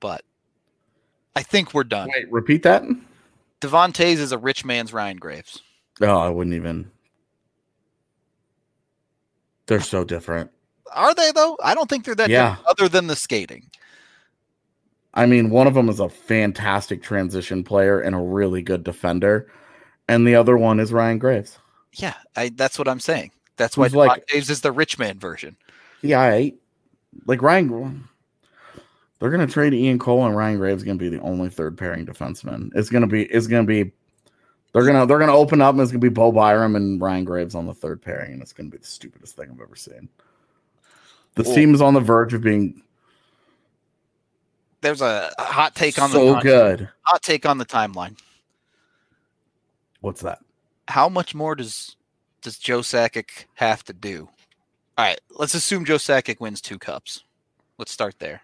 But 0.00 0.22
I 1.36 1.42
think 1.42 1.74
we're 1.74 1.84
done. 1.84 2.08
Wait, 2.12 2.32
repeat 2.32 2.62
that? 2.62 2.82
Devon 3.60 3.92
Toews 3.92 4.16
is 4.16 4.32
a 4.32 4.38
rich 4.38 4.64
man's 4.64 4.92
Ryan 4.94 5.18
Graves. 5.18 5.60
Oh, 6.00 6.16
I 6.18 6.30
wouldn't 6.30 6.56
even. 6.56 6.90
They're 9.66 9.80
so 9.80 10.04
different. 10.04 10.50
Are 10.92 11.14
they 11.14 11.32
though? 11.32 11.58
I 11.62 11.74
don't 11.74 11.88
think 11.88 12.06
they're 12.06 12.14
that 12.14 12.30
Yeah. 12.30 12.56
different 12.56 12.68
other 12.68 12.88
than 12.88 13.08
the 13.08 13.16
skating. 13.16 13.70
I 15.14 15.26
mean, 15.26 15.50
one 15.50 15.66
of 15.66 15.74
them 15.74 15.88
is 15.88 16.00
a 16.00 16.08
fantastic 16.08 17.02
transition 17.02 17.62
player 17.62 18.00
and 18.00 18.14
a 18.14 18.18
really 18.18 18.62
good 18.62 18.82
defender, 18.82 19.50
and 20.08 20.26
the 20.26 20.34
other 20.34 20.56
one 20.56 20.80
is 20.80 20.92
Ryan 20.92 21.18
Graves. 21.18 21.58
Yeah, 21.92 22.14
I, 22.36 22.50
that's 22.54 22.78
what 22.78 22.88
I'm 22.88 23.00
saying. 23.00 23.30
That's 23.56 23.76
why 23.76 23.86
like- 23.86 24.26
Devon 24.26 24.42
Toews 24.42 24.50
is 24.50 24.60
the 24.60 24.72
rich 24.72 24.98
man 24.98 25.18
version. 25.18 25.56
Yeah, 26.02 26.20
I 26.20 26.54
like 27.26 27.40
Ryan. 27.42 28.08
They're 29.20 29.30
gonna 29.30 29.46
trade 29.46 29.72
Ian 29.72 29.98
Cole 29.98 30.26
and 30.26 30.36
Ryan 30.36 30.58
Graves. 30.58 30.82
Going 30.82 30.98
to 30.98 31.02
be 31.10 31.16
the 31.16 31.22
only 31.22 31.48
third 31.48 31.78
pairing 31.78 32.04
defenseman. 32.04 32.70
It's 32.74 32.90
gonna 32.90 33.06
be. 33.06 33.22
It's 33.24 33.46
gonna 33.46 33.64
be. 33.64 33.92
They're 34.72 34.84
gonna. 34.84 35.06
They're 35.06 35.20
gonna 35.20 35.34
open 35.34 35.62
up 35.62 35.72
and 35.74 35.80
it's 35.80 35.92
gonna 35.92 36.00
be 36.00 36.08
Bo 36.08 36.32
Byram 36.32 36.76
and 36.76 37.00
Ryan 37.00 37.24
Graves 37.24 37.54
on 37.54 37.66
the 37.66 37.72
third 37.72 38.02
pairing, 38.02 38.32
and 38.34 38.42
it's 38.42 38.52
gonna 38.52 38.68
be 38.68 38.78
the 38.78 38.86
stupidest 38.86 39.36
thing 39.36 39.48
I've 39.50 39.60
ever 39.60 39.76
seen. 39.76 40.08
This 41.36 41.46
Well- 41.46 41.56
team 41.56 41.74
is 41.74 41.80
on 41.80 41.94
the 41.94 42.00
verge 42.00 42.34
of 42.34 42.42
being 42.42 42.82
There's 44.84 45.00
a, 45.00 45.32
hot 45.38 45.74
take 45.74 45.98
on 45.98 46.10
so 46.10 46.34
the 46.34 46.40
good. 46.40 46.90
hot 47.04 47.22
take 47.22 47.46
on 47.46 47.56
the 47.56 47.64
timeline. 47.64 48.18
What's 50.02 50.20
that? 50.20 50.40
How 50.88 51.08
much 51.08 51.34
more 51.34 51.54
does 51.54 51.96
does 52.42 52.58
Joe 52.58 52.80
Sakic 52.80 53.46
have 53.54 53.82
to 53.84 53.94
do? 53.94 54.28
All 54.98 55.06
right, 55.06 55.18
let's 55.30 55.54
assume 55.54 55.86
Joe 55.86 55.96
Sakic 55.96 56.38
wins 56.38 56.60
two 56.60 56.78
cups. 56.78 57.24
Let's 57.78 57.92
start 57.92 58.16
there. 58.18 58.42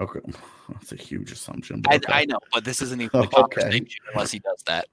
Okay, 0.00 0.18
that's 0.70 0.90
a 0.90 0.96
huge 0.96 1.30
assumption. 1.30 1.82
I, 1.88 1.94
okay. 1.94 2.12
I 2.12 2.24
know, 2.24 2.40
but 2.52 2.64
this 2.64 2.82
isn't 2.82 3.00
even 3.00 3.20
a 3.32 3.38
Okay. 3.44 3.80
unless 4.12 4.32
he 4.32 4.40
does 4.40 4.60
that. 4.66 4.88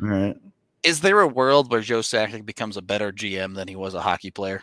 All 0.00 0.08
right. 0.10 0.36
Is 0.84 1.00
there 1.00 1.18
a 1.22 1.26
world 1.26 1.72
where 1.72 1.80
Joe 1.80 2.02
Sakic 2.02 2.46
becomes 2.46 2.76
a 2.76 2.82
better 2.82 3.10
GM 3.10 3.56
than 3.56 3.66
he 3.66 3.74
was 3.74 3.94
a 3.94 4.00
hockey 4.00 4.30
player? 4.30 4.62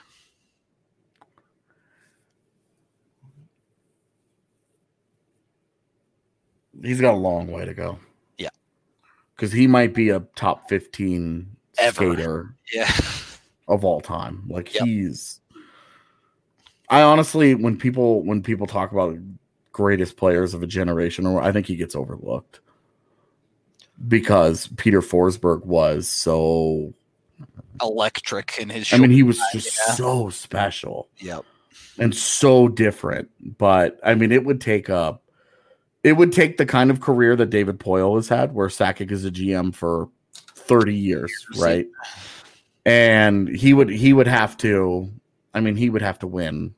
He's 6.81 6.99
got 7.01 7.13
a 7.13 7.17
long 7.17 7.47
way 7.47 7.65
to 7.65 7.73
go. 7.73 7.99
Yeah. 8.37 8.49
Because 9.35 9.51
he 9.51 9.67
might 9.67 9.93
be 9.93 10.09
a 10.09 10.21
top 10.35 10.67
15 10.69 11.47
Ever. 11.77 11.93
skater 11.93 12.55
Yeah. 12.71 12.91
of 13.67 13.85
all 13.85 14.01
time. 14.01 14.43
Like 14.47 14.73
Yep. 14.73 14.83
he's 14.85 15.39
I 16.89 17.01
honestly 17.01 17.55
when 17.55 17.77
people 17.77 18.23
when 18.23 18.41
people 18.43 18.67
talk 18.67 18.91
about 18.91 19.17
greatest 19.71 20.17
players 20.17 20.53
of 20.53 20.61
a 20.61 20.67
generation 20.67 21.25
or 21.25 21.41
I 21.41 21.51
think 21.51 21.65
he 21.67 21.75
gets 21.75 21.95
overlooked. 21.95 22.59
Because 24.07 24.67
Peter 24.77 25.01
Forsberg 25.01 25.63
was 25.65 26.07
so 26.07 26.93
Electric 27.81 28.57
in 28.59 28.69
his 28.69 28.91
I 28.93 28.97
mean 28.97 29.11
he 29.11 29.23
was 29.23 29.39
just 29.51 29.77
yeah. 29.87 29.93
so 29.95 30.29
special. 30.29 31.09
Yep. 31.17 31.45
and 31.99 32.15
so 32.15 32.67
different. 32.67 33.29
But 33.57 33.99
I 34.03 34.15
mean, 34.15 34.31
it 34.31 34.45
would 34.45 34.59
take 34.61 34.89
a, 34.89 35.19
it 36.03 36.13
would 36.13 36.33
take 36.33 36.57
the 36.57 36.65
kind 36.65 36.91
of 36.91 36.99
career 37.01 37.35
that 37.35 37.49
David 37.49 37.79
Poile 37.79 38.15
has 38.15 38.27
had, 38.27 38.53
where 38.53 38.67
Sakic 38.67 39.11
is 39.11 39.25
a 39.25 39.31
GM 39.31 39.73
for 39.73 40.09
thirty 40.35 40.95
years, 40.95 41.31
right? 41.57 41.87
And 42.85 43.47
he 43.47 43.73
would 43.73 43.89
he 43.89 44.11
would 44.13 44.27
have 44.27 44.57
to, 44.57 45.09
I 45.53 45.61
mean, 45.61 45.75
he 45.75 45.89
would 45.89 46.01
have 46.01 46.19
to 46.19 46.27
win. 46.27 46.75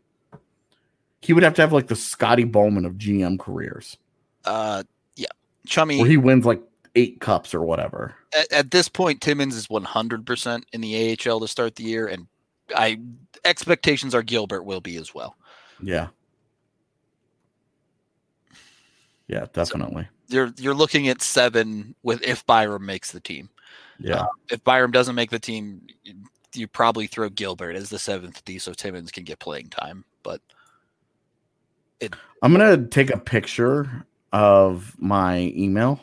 He 1.21 1.33
would 1.33 1.43
have 1.43 1.55
to 1.55 1.61
have 1.63 1.73
like 1.73 1.87
the 1.87 1.95
Scotty 1.95 2.43
Bowman 2.43 2.85
of 2.85 2.93
GM 2.93 3.39
careers, 3.39 3.97
Uh 4.45 4.83
yeah. 5.15 5.27
Chummy 5.65 5.97
where 5.97 6.07
he 6.07 6.17
wins 6.17 6.45
like 6.45 6.61
eight 6.93 7.19
cups 7.19 7.53
or 7.55 7.61
whatever. 7.61 8.15
at, 8.37 8.51
at 8.51 8.71
this 8.71 8.87
point, 8.87 9.21
Timmins 9.21 9.55
is 9.55 9.67
100% 9.67 10.63
in 10.71 10.81
the 10.81 11.17
AHL 11.27 11.39
to 11.39 11.47
start 11.47 11.75
the 11.75 11.83
year, 11.83 12.07
and 12.07 12.27
I 12.75 12.99
expectations 13.43 14.13
are 14.13 14.23
Gilbert 14.23 14.63
will 14.63 14.81
be 14.81 14.97
as 14.97 15.13
well. 15.13 15.35
Yeah. 15.81 16.07
Yeah, 19.27 19.45
definitely. 19.53 20.07
You're 20.27 20.53
you're 20.57 20.73
looking 20.73 21.07
at 21.07 21.21
seven 21.21 21.95
with 22.03 22.21
if 22.23 22.45
Byram 22.45 22.85
makes 22.85 23.11
the 23.11 23.19
team. 23.19 23.49
Yeah. 23.99 24.21
Um, 24.21 24.27
if 24.51 24.63
Byram 24.63 24.91
doesn't 24.91 25.15
make 25.15 25.29
the 25.29 25.39
team, 25.39 25.87
you 26.53 26.67
probably 26.67 27.07
throw 27.07 27.29
Gilbert 27.29 27.75
as 27.75 27.89
the 27.89 27.99
seventh 27.99 28.43
D, 28.45 28.59
so 28.59 28.73
Timmins 28.73 29.11
can 29.11 29.23
get 29.23 29.39
playing 29.39 29.69
time. 29.69 30.05
But 30.23 30.41
I'm 32.41 32.51
gonna 32.51 32.85
take 32.87 33.09
a 33.09 33.17
picture 33.17 34.05
of 34.31 34.95
my 34.99 35.53
email 35.55 35.99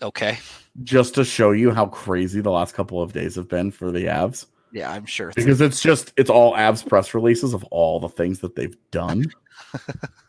okay, 0.00 0.38
just 0.82 1.14
to 1.16 1.24
show 1.24 1.50
you 1.50 1.70
how 1.70 1.86
crazy 1.86 2.40
the 2.40 2.50
last 2.50 2.74
couple 2.74 3.02
of 3.02 3.12
days 3.12 3.34
have 3.34 3.48
been 3.48 3.70
for 3.70 3.90
the 3.90 4.04
Avs. 4.04 4.46
yeah, 4.72 4.90
I'm 4.90 5.06
sure. 5.06 5.32
Because 5.34 5.60
it's 5.60 5.80
just 5.80 6.12
it's 6.16 6.30
all 6.30 6.54
Avs 6.54 6.86
press 6.86 7.14
releases 7.14 7.52
of 7.52 7.64
all 7.64 8.00
the 8.00 8.08
things 8.08 8.40
that 8.40 8.54
they've 8.54 8.76
done. 8.90 9.26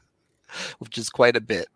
which 0.79 0.97
is 0.97 1.09
quite 1.09 1.35
a 1.35 1.41
bit. 1.41 1.67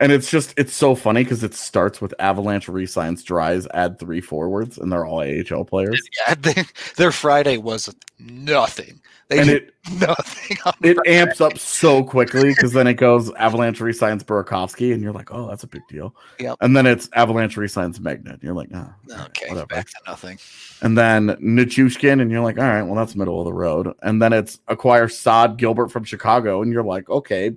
And 0.00 0.10
it's 0.10 0.28
just 0.30 0.52
it's 0.56 0.74
so 0.74 0.96
funny 0.96 1.22
because 1.22 1.44
it 1.44 1.54
starts 1.54 2.00
with 2.00 2.12
Avalanche 2.18 2.66
resigns 2.68 3.22
Dries, 3.22 3.68
add 3.72 4.00
three 4.00 4.20
forwards, 4.20 4.76
and 4.76 4.90
they're 4.90 5.06
all 5.06 5.20
AHL 5.20 5.64
players. 5.64 6.00
Yeah, 6.26 6.34
they, 6.34 6.64
their 6.96 7.12
Friday 7.12 7.56
was 7.56 7.94
nothing. 8.18 9.00
They 9.28 9.38
And 9.38 9.46
did 9.48 9.62
it 9.62 9.74
nothing. 10.00 10.56
On 10.66 10.72
it 10.82 10.94
Friday. 10.96 11.16
amps 11.20 11.40
up 11.40 11.56
so 11.56 12.02
quickly 12.02 12.48
because 12.48 12.72
then 12.72 12.88
it 12.88 12.94
goes 12.94 13.32
Avalanche 13.34 13.80
resigns 13.80 14.24
Burakovsky, 14.24 14.92
and 14.92 15.02
you're 15.04 15.12
like, 15.12 15.32
oh, 15.32 15.46
that's 15.46 15.62
a 15.62 15.68
big 15.68 15.82
deal. 15.88 16.16
Yep. 16.40 16.56
And 16.62 16.76
then 16.76 16.84
it's 16.86 17.08
Avalanche 17.12 17.56
resigns 17.56 18.00
Magnet. 18.00 18.34
And 18.34 18.42
you're 18.42 18.54
like, 18.54 18.70
oh, 18.74 18.92
Okay, 19.26 19.50
whatever. 19.50 19.66
back 19.66 19.86
to 19.86 19.96
nothing. 20.08 20.36
And 20.80 20.98
then 20.98 21.28
Nichushkin, 21.40 22.20
and 22.20 22.28
you're 22.28 22.42
like, 22.42 22.58
all 22.58 22.64
right, 22.64 22.82
well, 22.82 22.96
that's 22.96 23.14
middle 23.14 23.38
of 23.38 23.44
the 23.44 23.52
road. 23.54 23.94
And 24.02 24.20
then 24.20 24.32
it's 24.32 24.58
acquire 24.66 25.06
Saad 25.08 25.58
Gilbert 25.58 25.92
from 25.92 26.02
Chicago, 26.02 26.60
and 26.60 26.72
you're 26.72 26.82
like, 26.82 27.08
okay, 27.08 27.52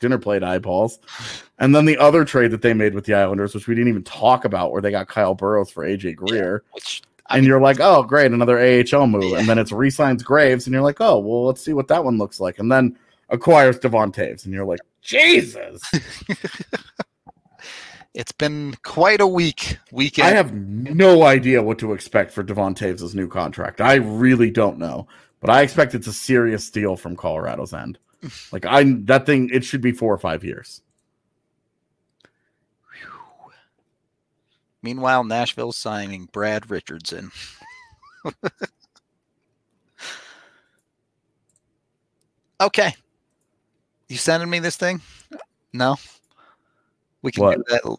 dinner 0.00 0.18
plate 0.18 0.42
eyeballs. 0.42 0.98
And 1.58 1.74
then 1.74 1.84
the 1.84 1.98
other 1.98 2.24
trade 2.24 2.50
that 2.50 2.62
they 2.62 2.74
made 2.74 2.94
with 2.94 3.04
the 3.04 3.14
Islanders, 3.14 3.54
which 3.54 3.66
we 3.66 3.74
didn't 3.74 3.88
even 3.88 4.04
talk 4.04 4.44
about, 4.44 4.72
where 4.72 4.82
they 4.82 4.90
got 4.90 5.08
Kyle 5.08 5.34
Burroughs 5.34 5.70
for 5.70 5.84
AJ 5.84 6.16
Greer. 6.16 6.64
Which 6.72 7.02
and 7.28 7.42
mean, 7.42 7.48
you're 7.48 7.60
like, 7.60 7.80
oh, 7.80 8.02
great, 8.02 8.32
another 8.32 8.58
AHL 8.58 9.06
move. 9.06 9.24
Yeah. 9.24 9.38
And 9.38 9.48
then 9.48 9.58
it's 9.58 9.72
resigns 9.72 10.22
Graves, 10.22 10.66
and 10.66 10.74
you're 10.74 10.82
like, 10.82 11.00
oh, 11.00 11.18
well, 11.18 11.46
let's 11.46 11.60
see 11.60 11.72
what 11.72 11.88
that 11.88 12.04
one 12.04 12.18
looks 12.18 12.40
like. 12.40 12.58
And 12.58 12.70
then 12.70 12.96
acquires 13.28 13.78
Devon 13.78 14.12
Toews, 14.12 14.44
and 14.44 14.54
you're 14.54 14.64
like, 14.64 14.80
Jesus. 15.02 15.82
it's 18.14 18.32
been 18.32 18.74
quite 18.82 19.20
a 19.20 19.26
week 19.26 19.78
weekend. 19.92 20.28
I 20.28 20.32
have 20.32 20.52
no 20.52 21.24
idea 21.24 21.62
what 21.62 21.78
to 21.80 21.92
expect 21.92 22.32
for 22.32 22.42
Devon 22.42 22.74
Toews' 22.74 23.14
new 23.14 23.28
contract. 23.28 23.80
I 23.80 23.94
really 23.94 24.50
don't 24.50 24.78
know, 24.78 25.08
but 25.40 25.50
I 25.50 25.62
expect 25.62 25.94
it's 25.94 26.06
a 26.06 26.12
serious 26.12 26.70
deal 26.70 26.96
from 26.96 27.16
Colorado's 27.16 27.74
end. 27.74 27.98
Like 28.52 28.66
I, 28.66 28.84
that 29.04 29.26
thing, 29.26 29.50
it 29.52 29.64
should 29.64 29.80
be 29.80 29.92
four 29.92 30.12
or 30.12 30.18
five 30.18 30.44
years. 30.44 30.82
Meanwhile, 34.82 35.24
Nashville's 35.24 35.76
signing 35.76 36.28
Brad 36.32 36.70
Richardson. 36.70 37.32
okay. 42.60 42.94
You 44.08 44.16
sending 44.16 44.48
me 44.48 44.60
this 44.60 44.76
thing? 44.76 45.00
No. 45.72 45.96
We 47.22 47.32
can 47.32 47.42
What? 47.42 47.56
do 47.56 47.64
that 47.70 47.84
l- 47.84 47.98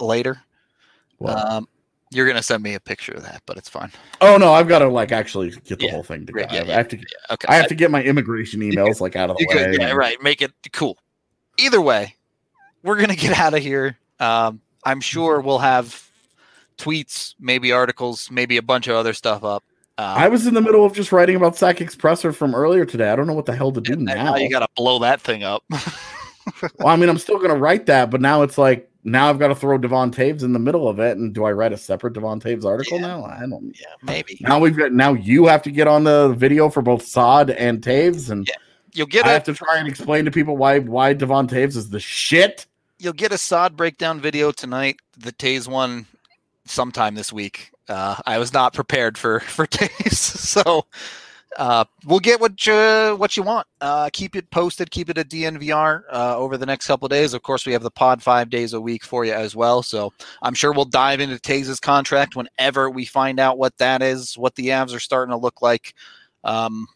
later. 0.00 0.40
What? 1.18 1.38
Um, 1.38 1.68
you're 2.10 2.26
gonna 2.26 2.42
send 2.42 2.62
me 2.62 2.74
a 2.74 2.80
picture 2.80 3.12
of 3.12 3.22
that, 3.22 3.42
but 3.46 3.56
it's 3.56 3.68
fine. 3.68 3.90
oh 4.20 4.36
no, 4.36 4.52
I've 4.52 4.68
got 4.68 4.80
to 4.80 4.88
like 4.88 5.12
actually 5.12 5.50
get 5.64 5.78
the 5.78 5.86
Yeah, 5.86 5.92
whole 5.92 6.02
thing 6.02 6.26
right, 6.32 6.48
together. 6.48 6.68
yeah, 6.68 6.74
I 6.74 6.76
have 6.78 6.88
to. 6.88 6.98
Okay. 7.30 7.46
I 7.48 7.54
have 7.56 7.68
to 7.68 7.74
get 7.74 7.90
my 7.90 8.02
immigration 8.02 8.60
emails 8.60 9.00
like 9.00 9.16
out 9.16 9.30
of 9.30 9.36
the 9.36 9.46
way. 9.48 9.54
could, 9.72 9.80
yeah, 9.80 9.92
right. 9.92 10.20
Make 10.22 10.42
it 10.42 10.52
cool. 10.72 10.98
Either 11.58 11.80
way, 11.80 12.14
we're 12.82 13.00
gonna 13.00 13.16
get 13.16 13.38
out 13.38 13.54
of 13.54 13.60
here. 13.62 13.96
Um, 14.20 14.60
I'm 14.84 15.00
sure 15.00 15.40
we'll 15.40 15.58
have 15.58 16.08
tweets, 16.78 17.34
maybe 17.40 17.72
articles, 17.72 18.30
maybe 18.30 18.56
a 18.56 18.62
bunch 18.62 18.86
of 18.88 18.96
other 18.96 19.12
stuff 19.12 19.44
up. 19.44 19.64
Um, 19.98 20.06
I 20.16 20.28
was 20.28 20.46
in 20.46 20.54
the 20.54 20.60
middle 20.60 20.84
of 20.84 20.92
just 20.92 21.10
writing 21.10 21.34
about 21.34 21.56
Sack 21.56 21.78
Expressor 21.78 22.32
from 22.32 22.54
earlier 22.54 22.84
today. 22.84 23.10
I 23.10 23.16
don't 23.16 23.26
know 23.26 23.34
what 23.34 23.46
the 23.46 23.56
hell 23.56 23.72
to 23.72 23.80
do 23.80 23.96
now. 23.96 24.14
now 24.14 24.36
you 24.36 24.48
got 24.48 24.60
to 24.60 24.68
blow 24.76 25.00
that 25.00 25.20
thing 25.20 25.42
up. 25.42 25.64
well, 26.78 26.86
I 26.86 26.94
mean, 26.94 27.08
I'm 27.08 27.18
still 27.18 27.38
going 27.38 27.50
to 27.50 27.56
write 27.56 27.86
that, 27.86 28.08
but 28.08 28.20
now 28.20 28.42
it's 28.42 28.56
like 28.56 28.88
now 29.10 29.28
I've 29.28 29.38
got 29.38 29.48
to 29.48 29.54
throw 29.54 29.78
Devon 29.78 30.10
Toews 30.10 30.42
in 30.42 30.52
the 30.52 30.58
middle 30.58 30.88
of 30.88 30.98
it. 31.00 31.16
And 31.18 31.34
do 31.34 31.44
I 31.44 31.52
write 31.52 31.72
a 31.72 31.76
separate 31.76 32.14
Devon 32.14 32.40
Toews 32.40 32.64
article 32.64 32.98
Yeah. 33.00 33.06
now? 33.06 33.24
I 33.24 33.40
don't. 33.40 33.74
yeah, 33.78 33.86
maybe 34.02 34.38
Now 34.40 34.58
we've 34.58 34.76
got 34.76 34.92
now 34.92 35.12
you 35.14 35.46
have 35.46 35.62
to 35.62 35.70
get 35.70 35.86
on 35.88 36.04
the 36.04 36.34
video 36.36 36.68
for 36.68 36.82
both 36.82 37.04
Saad 37.06 37.50
and 37.50 37.80
Toews, 37.82 38.30
and 38.30 38.46
Yeah, 38.48 38.54
you'll 38.92 39.06
get 39.06 39.26
I 39.26 39.30
a 39.30 39.32
have 39.34 39.44
to 39.44 39.54
try 39.54 39.78
and 39.78 39.86
explain 39.88 40.24
to 40.24 40.30
people 40.30 40.56
why 40.56 40.78
why 40.78 41.12
Devon 41.12 41.46
Toews 41.48 41.76
is 41.76 41.90
the 41.90 42.00
shit. 42.00 42.66
you'll 42.98 43.12
get 43.12 43.32
a 43.32 43.38
Saad 43.38 43.76
breakdown 43.76 44.20
video 44.20 44.50
tonight. 44.52 44.96
The 45.16 45.32
Toews 45.32 45.68
one 45.68 46.06
sometime 46.64 47.14
this 47.14 47.32
week. 47.32 47.70
Uh, 47.88 48.16
I 48.26 48.38
was 48.38 48.52
not 48.52 48.74
prepared 48.74 49.16
for 49.16 49.40
for 49.40 49.66
Toews, 49.68 50.12
so 50.14 50.84
uh, 51.58 51.84
we'll 52.06 52.20
get 52.20 52.40
what 52.40 52.64
you 52.66 53.16
what 53.18 53.36
you 53.36 53.42
want. 53.42 53.66
Uh, 53.80 54.08
keep 54.12 54.36
it 54.36 54.48
posted. 54.50 54.92
Keep 54.92 55.10
it 55.10 55.18
at 55.18 55.28
DNVR 55.28 56.04
uh, 56.10 56.38
over 56.38 56.56
the 56.56 56.64
next 56.64 56.86
couple 56.86 57.06
of 57.06 57.10
days. 57.10 57.34
Of 57.34 57.42
course, 57.42 57.66
we 57.66 57.72
have 57.72 57.82
the 57.82 57.90
pod 57.90 58.22
five 58.22 58.48
days 58.48 58.74
a 58.74 58.80
week 58.80 59.04
for 59.04 59.24
you 59.24 59.32
as 59.32 59.56
well. 59.56 59.82
So 59.82 60.12
I'm 60.40 60.54
sure 60.54 60.72
we'll 60.72 60.84
dive 60.84 61.18
into 61.18 61.34
Toews' 61.36 61.80
contract 61.80 62.36
whenever 62.36 62.88
we 62.90 63.04
find 63.04 63.40
out 63.40 63.58
what 63.58 63.76
that 63.78 64.02
is, 64.02 64.38
what 64.38 64.54
the 64.54 64.68
Avs 64.68 64.94
are 64.94 65.00
starting 65.00 65.32
to 65.32 65.36
look 65.36 65.60
like, 65.60 65.94
um, 66.44 66.86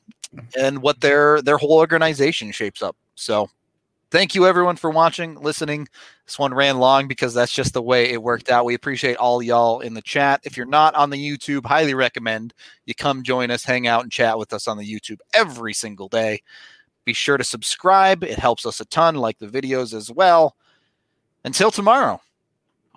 and 0.56 0.80
what 0.80 1.01
their 1.01 1.43
their 1.43 1.59
whole 1.59 1.78
organization 1.78 2.52
shapes 2.52 2.82
up. 2.82 2.97
So 3.16 3.51
thank 4.12 4.34
you 4.34 4.47
everyone 4.47 4.76
for 4.76 4.90
watching, 4.90 5.36
listening. 5.36 5.89
This 6.26 6.39
one 6.39 6.52
ran 6.52 6.78
long 6.78 7.09
because 7.09 7.32
that's 7.32 7.51
just 7.51 7.72
the 7.72 7.80
way 7.80 8.10
it 8.10 8.22
worked 8.22 8.51
out. 8.51 8.66
We 8.66 8.74
appreciate 8.74 9.16
all 9.16 9.43
y'all 9.43 9.80
in 9.80 9.94
the 9.94 10.02
chat. 10.02 10.43
If 10.44 10.55
you're 10.55 10.66
not 10.66 10.94
on 10.94 11.09
the 11.09 11.16
YouTube, 11.16 11.64
highly 11.64 11.94
recommend 11.94 12.52
you 12.84 12.94
come 12.94 13.22
join 13.22 13.51
us, 13.51 13.64
hang 13.64 13.86
out, 13.86 14.02
and 14.02 14.12
chat 14.12 14.39
with 14.39 14.52
us 14.52 14.68
on 14.68 14.76
the 14.76 14.84
YouTube 14.84 15.20
every 15.32 15.72
single 15.72 16.09
day. 16.09 16.43
Be 17.06 17.14
sure 17.14 17.39
to 17.39 17.43
subscribe, 17.43 18.22
it 18.22 18.39
helps 18.39 18.66
us 18.66 18.80
a 18.80 18.84
ton, 18.84 19.14
like 19.14 19.39
the 19.39 19.48
videos 19.48 19.94
as 19.94 20.10
well. 20.10 20.56
Until 21.44 21.70
tomorrow, 21.70 22.20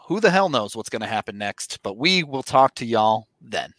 who 0.08 0.20
the 0.20 0.30
hell 0.30 0.50
knows 0.50 0.76
what's 0.76 0.90
going 0.90 1.02
to 1.02 1.08
happen 1.08 1.38
next, 1.38 1.82
but 1.82 1.98
we 1.98 2.24
will 2.24 2.44
talk 2.44 2.76
to 2.76 2.86
y'all 2.86 3.28
then. 3.40 3.74